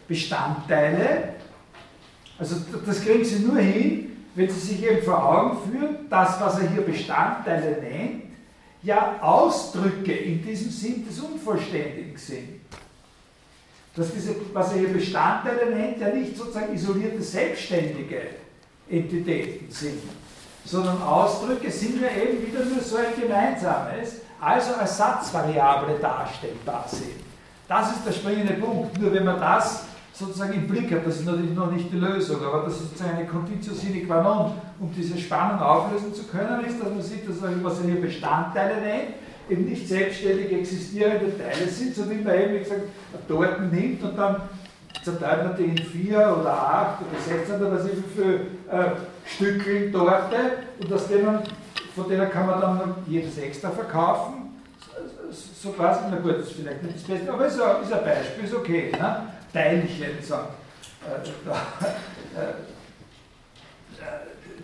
Bestandteile, 0.06 1.34
also 2.38 2.56
das 2.84 3.02
kriegen 3.02 3.24
Sie 3.24 3.40
nur 3.40 3.58
hin, 3.58 4.24
wenn 4.34 4.48
Sie 4.48 4.60
sich 4.60 4.84
eben 4.84 5.02
vor 5.02 5.24
Augen 5.24 5.58
führen, 5.70 5.96
das, 6.08 6.40
was 6.40 6.60
er 6.60 6.68
hier 6.68 6.82
Bestandteile 6.82 7.78
nennt, 7.80 8.22
ja 8.82 9.18
Ausdrücke 9.20 10.12
in 10.12 10.44
diesem 10.44 10.70
Sinn 10.70 11.06
des 11.06 11.18
Unvollständigen 11.20 12.16
sind. 12.16 12.60
Dass 13.96 14.12
diese, 14.12 14.36
was 14.52 14.72
er 14.72 14.80
hier 14.80 14.92
Bestandteile 14.92 15.74
nennt, 15.74 15.98
ja 15.98 16.10
nicht 16.10 16.36
sozusagen 16.36 16.74
isolierte 16.74 17.22
selbstständige 17.22 18.20
Entitäten 18.88 19.70
sind, 19.70 20.02
sondern 20.64 21.02
Ausdrücke 21.02 21.70
sind 21.70 22.00
ja 22.00 22.08
eben 22.08 22.46
wieder 22.46 22.64
nur 22.64 22.80
so 22.80 22.96
ein 22.96 23.20
gemeinsames, 23.20 24.16
also 24.40 24.74
als 24.74 24.96
Satzvariable 24.96 25.98
darstellbar 26.00 26.86
sind. 26.88 27.30
Das 27.70 27.92
ist 27.92 28.05
der 28.05 28.10
springende 28.10 28.55
Punkt. 28.55 29.01
Nur 29.01 29.14
wenn 29.14 29.24
man 29.24 29.38
das 29.38 29.84
sozusagen 30.12 30.55
im 30.55 30.66
Blick 30.66 30.90
hat, 30.90 31.06
das 31.06 31.20
ist 31.20 31.26
natürlich 31.26 31.55
noch 31.55 31.70
nicht 31.70 31.92
die 31.92 31.98
Lösung, 31.98 32.44
aber 32.44 32.64
das 32.64 32.72
ist 32.72 32.90
sozusagen 32.90 33.18
eine 33.18 33.26
Conditio 33.26 33.72
sine 33.72 34.05
qua 34.06 34.20
non, 34.20 34.52
um 34.80 34.92
diese 34.92 35.16
Spannung 35.16 35.60
auflösen 35.60 36.12
zu 36.12 36.24
können, 36.24 36.64
ist, 36.64 36.80
dass 36.80 36.90
man 36.90 37.01
sieht, 37.01 37.28
dass 37.28 37.36
was 37.40 37.78
er 37.78 37.84
hier 37.84 38.01
Bestandteile 38.01 38.80
nennt, 38.80 39.14
eben 39.48 39.66
nicht 39.66 39.86
selbstständig 39.86 40.52
existierende 40.52 41.38
Teile 41.38 41.68
sind, 41.68 41.94
sondern 41.94 42.24
man 42.24 42.34
eben, 42.34 42.55
wie 42.55 42.59
gesagt, 42.59 42.82
Torten 43.28 43.70
nimmt 43.70 44.02
und 44.02 44.18
dann 44.18 44.42
zerteilt 45.05 45.44
man 45.44 45.56
die 45.56 45.70
in 45.70 45.78
vier 45.78 46.36
oder 46.40 46.52
acht 46.52 47.02
oder 47.02 47.20
sechs 47.24 47.48
oder 47.51 47.70
was 47.70 47.84
ich 47.84 47.92
viele 48.12 48.34
äh, 48.68 48.97
Stückchen 49.24 49.92
Torte 49.92 50.36
und 50.82 50.92
aus 50.92 51.06
denen, 51.06 51.38
von 51.94 52.09
denen 52.09 52.28
kann 52.30 52.47
man 52.48 52.60
dann 52.60 52.94
jedes 53.06 53.38
extra 53.38 53.70
verkaufen 53.70 54.49
so 55.32 55.73
quasi, 55.73 56.01
na 56.11 56.19
gut, 56.19 56.39
das 56.39 56.47
ist 56.47 56.52
vielleicht 56.52 56.82
nicht 56.82 56.97
das 56.97 57.02
Beste, 57.05 57.32
aber 57.32 57.47
ist 57.47 57.61
ein, 57.61 57.82
ist 57.82 57.93
ein 57.93 58.05
Beispiel, 58.05 58.44
ist 58.44 58.55
okay. 58.55 58.93
Ne? 58.93 59.27
Teilchen, 59.52 60.23
sagen. 60.23 60.48
Äh, 61.05 61.28
äh, 61.48 62.43
äh, 62.43 62.52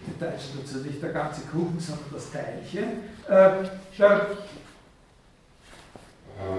die 0.06 0.18
Deutschen 0.18 0.60
dazu 0.60 0.78
nicht 0.78 1.02
der 1.02 1.12
ganze 1.12 1.42
Kuchen, 1.42 1.78
sondern 1.80 2.04
das 2.12 2.30
Teilchen. 2.30 3.02
Äh, 3.28 3.68
schau, 3.96 4.20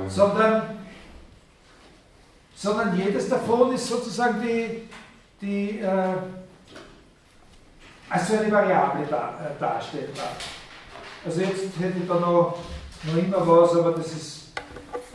sondern, 0.07 0.79
sondern 2.55 2.97
jedes 2.97 3.29
davon 3.29 3.73
ist 3.73 3.87
sozusagen 3.87 4.41
die, 4.41 4.89
die 5.39 5.79
äh, 5.79 6.15
als 8.09 8.31
eine 8.31 8.51
Variable 8.51 9.05
da, 9.09 9.39
äh, 9.39 9.59
darstellbar. 9.59 10.31
Also 11.25 11.41
jetzt 11.41 11.79
hätte 11.79 11.99
ich 11.99 12.07
da 12.07 12.19
noch 12.19 12.57
noch 13.07 13.17
immer 13.17 13.47
was, 13.47 13.75
aber 13.75 13.91
das 13.91 14.07
ist, 14.07 14.51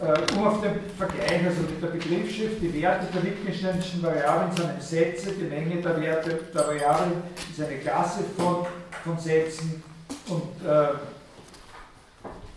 äh, 0.01 0.35
um 0.35 0.47
auf 0.47 0.61
den 0.61 0.81
Vergleich, 0.97 1.47
also 1.47 1.63
mit 1.63 1.83
der 1.83 1.89
Begriffsschrift, 1.89 2.61
die 2.61 2.83
Werte 2.83 3.07
der 3.13 3.23
Wittgensteinischen 3.23 4.03
Variablen 4.03 4.53
sind 4.57 4.83
Sätze, 4.83 5.33
die 5.33 5.45
Menge 5.45 5.81
der 5.81 6.01
Werte 6.01 6.41
der 6.55 6.67
Variablen 6.67 7.23
ist 7.51 7.61
eine 7.61 7.79
Klasse 7.79 8.25
von, 8.37 8.67
von 9.05 9.19
Sätzen 9.19 9.83
und 10.29 10.67
äh, 10.67 10.91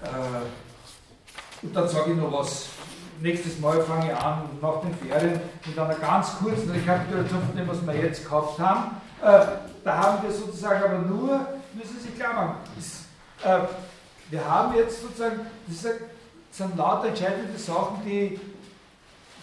äh, 0.05 0.45
und 1.61 1.75
dann 1.75 1.87
sage 1.87 2.11
ich 2.11 2.17
noch 2.17 2.31
was. 2.31 2.67
Nächstes 3.19 3.59
Mal 3.59 3.81
fange 3.81 4.11
ich 4.11 4.17
an, 4.17 4.49
nach 4.61 4.81
den 4.81 4.93
Ferien, 4.93 5.39
mit 5.65 5.79
einer 5.79 5.95
ganz 5.95 6.37
kurzen 6.37 6.69
Rekapitulation 6.69 7.41
von 7.47 7.55
dem, 7.55 7.67
was 7.67 7.85
wir 7.85 7.95
jetzt 7.95 8.25
gehabt 8.25 8.59
haben. 8.59 8.97
Äh, 9.21 9.45
da 9.83 9.97
haben 9.97 10.23
wir 10.23 10.31
sozusagen 10.31 10.83
aber 10.83 10.99
nur, 10.99 11.47
müssen 11.73 11.99
Sie 12.01 12.09
klar 12.09 12.33
machen, 12.33 12.55
ist, 12.77 13.05
äh, 13.43 13.59
wir 14.29 14.45
haben 14.45 14.75
jetzt 14.75 15.01
sozusagen, 15.01 15.41
das 15.67 15.85
sind 16.51 16.77
lauter 16.77 17.09
entscheidende 17.09 17.57
Sachen, 17.57 18.03
die, 18.05 18.39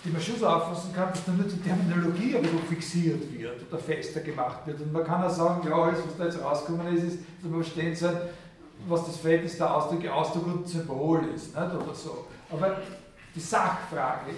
die 0.05 0.11
man 0.11 0.21
schon 0.21 0.39
so 0.39 0.47
auffassen 0.47 0.93
kann, 0.95 1.11
dass 1.11 1.25
dann 1.25 1.37
nur 1.37 1.47
die 1.47 1.61
Terminologie 1.61 2.37
ein 2.37 2.49
fixiert 2.69 3.33
wird 3.33 3.61
oder 3.71 3.79
fester 3.81 4.21
gemacht 4.21 4.67
wird. 4.67 4.81
Und 4.81 4.93
man 4.93 5.05
kann 5.05 5.23
auch 5.23 5.31
sagen, 5.31 5.67
ja, 5.69 5.75
alles, 5.75 5.99
was 6.05 6.17
da 6.17 6.25
jetzt 6.25 6.43
rausgekommen 6.43 6.97
ist, 6.97 7.05
ist, 7.05 7.19
dass 7.41 7.51
man 7.51 7.63
verstehen 7.63 7.95
soll, 7.95 8.31
was 8.89 9.07
das 9.07 9.17
Verhältnis 9.19 9.57
der 9.57 9.75
Ausdrücke, 9.75 10.13
Ausdruck 10.13 10.47
und 10.47 10.69
Symbol 10.69 11.21
ist, 11.35 11.55
nicht? 11.55 11.75
oder 11.75 11.95
so. 11.95 12.27
Aber 12.51 12.79
die 13.35 13.41
Sachfrage 13.41 14.31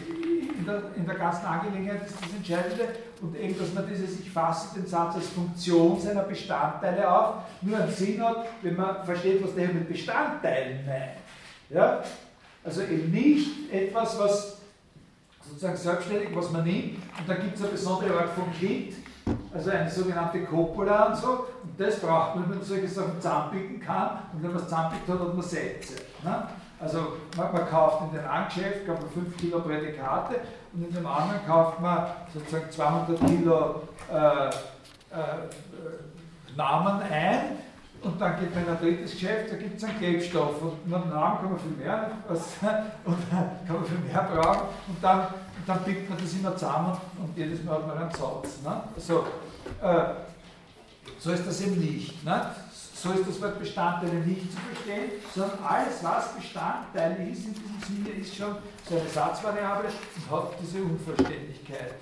in 0.59 0.65
der, 0.65 0.83
in 0.97 1.07
der 1.07 1.15
ganzen 1.17 1.47
Angelegenheit 1.47 2.07
ist 2.07 2.15
das 2.21 2.33
Entscheidende 2.37 2.89
und 3.25 3.35
eben, 3.37 3.59
dass 3.59 3.73
man 3.73 3.89
dieses, 3.89 4.21
ich 4.21 4.31
fasse 4.31 4.75
den 4.79 4.87
Satz 4.87 5.15
als 5.15 5.29
Funktion 5.29 5.99
seiner 5.99 6.25
Bestandteile 6.25 7.11
auf, 7.11 7.37
nur 7.63 7.79
einen 7.79 7.91
Sinn 7.91 8.23
hat, 8.23 8.47
wenn 8.61 8.77
man 8.77 9.03
versteht, 9.03 9.43
was 9.43 9.55
der 9.55 9.69
mit 9.69 9.89
Bestandteilen 9.89 10.85
meint. 10.85 11.17
Ja? 11.71 12.03
Also 12.63 12.83
eben 12.83 13.11
nicht 13.11 13.73
etwas, 13.73 14.19
was 14.19 14.57
sozusagen 15.43 15.77
selbstständig, 15.77 16.29
was 16.35 16.51
man 16.51 16.65
nimmt, 16.65 16.97
und 16.97 17.29
da 17.29 17.35
gibt 17.35 17.55
es 17.57 17.63
eine 17.63 17.71
besondere 17.71 18.19
Art 18.19 18.31
von 18.31 18.53
Kind, 18.53 18.95
also 19.55 19.71
eine 19.71 19.91
sogenannte 19.91 20.45
Coppola 20.45 21.07
und 21.07 21.17
so, 21.17 21.31
und 21.63 21.79
das 21.79 21.99
braucht 22.01 22.37
man, 22.37 22.51
wenn 22.51 22.59
man 22.59 22.67
solche 22.67 22.89
Sachen 22.89 23.17
zusammenbiegen 23.17 23.81
kann, 23.81 24.19
und 24.35 24.43
wenn 24.43 24.51
man 24.51 24.59
es 24.59 24.65
zusammenbiegt 24.65 25.09
hat, 25.09 25.19
hat 25.19 25.35
man 25.35 25.43
Sätze. 25.43 25.95
Ne? 26.23 26.49
Also 26.79 26.99
man, 27.39 27.53
man, 27.53 27.67
kauft 27.71 28.03
in 28.03 28.19
dem 28.19 28.29
einen 28.29 28.47
Geschäft, 28.49 28.87
man 28.87 28.99
5 28.99 29.37
Kilo 29.39 29.61
Prädikate, 29.61 30.41
und 30.75 30.89
in 30.89 30.95
dem 30.95 31.07
anderen 31.07 31.47
kauft 31.47 31.81
man 31.81 32.07
sozusagen 32.33 32.71
200 32.71 33.27
Kilo 33.27 33.83
äh, 34.13 34.49
äh, 34.49 34.51
Namen 36.57 37.03
ein, 37.03 37.59
und 38.05 38.21
dann 38.21 38.39
geht 38.39 38.55
man 38.55 38.65
in 38.65 38.71
ein 38.71 38.79
drittes 38.79 39.13
Geschäft, 39.13 39.51
da 39.51 39.57
gibt 39.57 39.79
es 39.79 39.85
einen 39.85 39.99
Klebstoff 39.99 40.61
und 40.61 40.87
mit 40.87 40.95
einem 40.95 41.09
Namen 41.09 41.39
kann 41.39 41.51
man 41.51 41.59
viel 41.59 41.85
mehr 41.85 42.11
was, 42.29 42.41
und 43.05 43.31
kann 43.31 43.77
man 43.77 43.85
viel 43.85 43.99
mehr 43.99 44.23
brauchen 44.23 44.69
und 44.89 45.03
dann, 45.03 45.21
und 45.21 45.67
dann 45.67 45.83
biegt 45.85 46.11
man 46.11 46.19
das 46.19 46.33
immer 46.35 46.55
zusammen 46.55 46.99
und 47.19 47.37
jedes 47.37 47.65
Mal 47.65 47.77
hat 47.77 47.87
man 47.87 47.99
einen 47.99 48.11
Satz. 48.11 48.61
Ne? 48.63 48.83
Also, 48.95 49.27
äh, 49.83 50.05
so 51.19 51.31
ist 51.31 51.47
das 51.47 51.61
eben 51.63 51.81
nicht. 51.81 52.23
Ne? 52.25 52.43
So 53.05 53.11
ist 53.11 53.29
das 53.29 53.43
Wort 53.43 53.59
Bestandteile 53.59 54.15
nicht 54.15 54.51
zu 54.51 54.57
verstehen, 54.57 55.11
sondern 55.35 55.59
alles, 55.63 56.03
was 56.03 56.33
Bestandteil 56.37 57.29
ist 57.31 57.45
in 57.45 57.53
diesem 57.53 57.79
Sinne, 57.87 58.19
ist 58.19 58.35
schon 58.35 58.57
so 58.89 58.99
eine 58.99 59.07
Satzvariable 59.11 59.91
und 59.91 60.31
hat 60.31 60.55
diese 60.59 60.83
Unvollständigkeit 60.83 61.97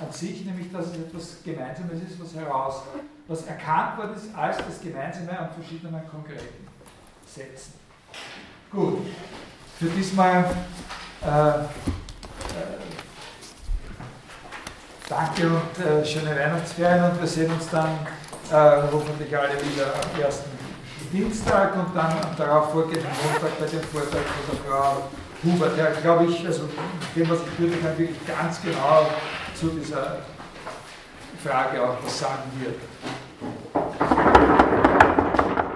an 0.00 0.12
sich, 0.12 0.44
nämlich 0.44 0.70
dass 0.70 0.86
es 0.86 0.94
etwas 0.94 1.42
Gemeinsames 1.42 2.00
ist, 2.08 2.22
was 2.22 2.36
heraus, 2.36 2.82
was 3.26 3.46
erkannt 3.46 3.98
worden 3.98 4.14
ist 4.14 4.32
als 4.32 4.58
das 4.58 4.80
Gemeinsame 4.80 5.36
an 5.36 5.48
verschiedenen 5.50 6.08
konkreten 6.08 6.68
Sätzen. 7.26 7.72
Gut, 8.70 9.08
für 9.80 9.86
diesmal 9.86 10.44
äh, 11.20 11.26
äh, 11.26 11.64
danke 15.08 15.48
und 15.48 15.84
äh, 15.84 16.06
schöne 16.06 16.30
Weihnachtsferien 16.30 17.10
und 17.10 17.20
wir 17.20 17.26
sehen 17.26 17.50
uns 17.50 17.68
dann 17.70 18.06
äh, 18.54 18.82
hoffentlich 18.92 19.36
alle 19.36 19.54
wieder 19.54 19.86
am 19.94 20.20
ersten 20.22 20.50
Dienstag 21.12 21.74
und 21.74 21.94
dann 21.94 22.12
am 22.22 22.36
darauf 22.36 22.70
vorgehenden 22.70 23.10
Montag 23.22 23.58
bei 23.58 23.66
dem 23.66 23.82
Vortrag 23.82 24.22
von 24.46 24.56
der 24.56 24.64
Frau 24.64 25.10
Hubert, 25.42 25.76
der 25.76 25.90
glaube 26.00 26.26
ich, 26.26 26.46
also 26.46 26.68
dem, 27.14 27.28
was 27.28 27.38
ich 27.40 27.58
würde, 27.58 27.76
kann 27.78 27.98
wirklich 27.98 28.26
ganz 28.26 28.62
genau 28.62 29.06
zu 29.54 29.68
dieser 29.70 30.18
Frage 31.44 31.82
auch 31.82 31.96
was 32.02 32.18
sagen 32.18 32.50
wird. 32.60 34.33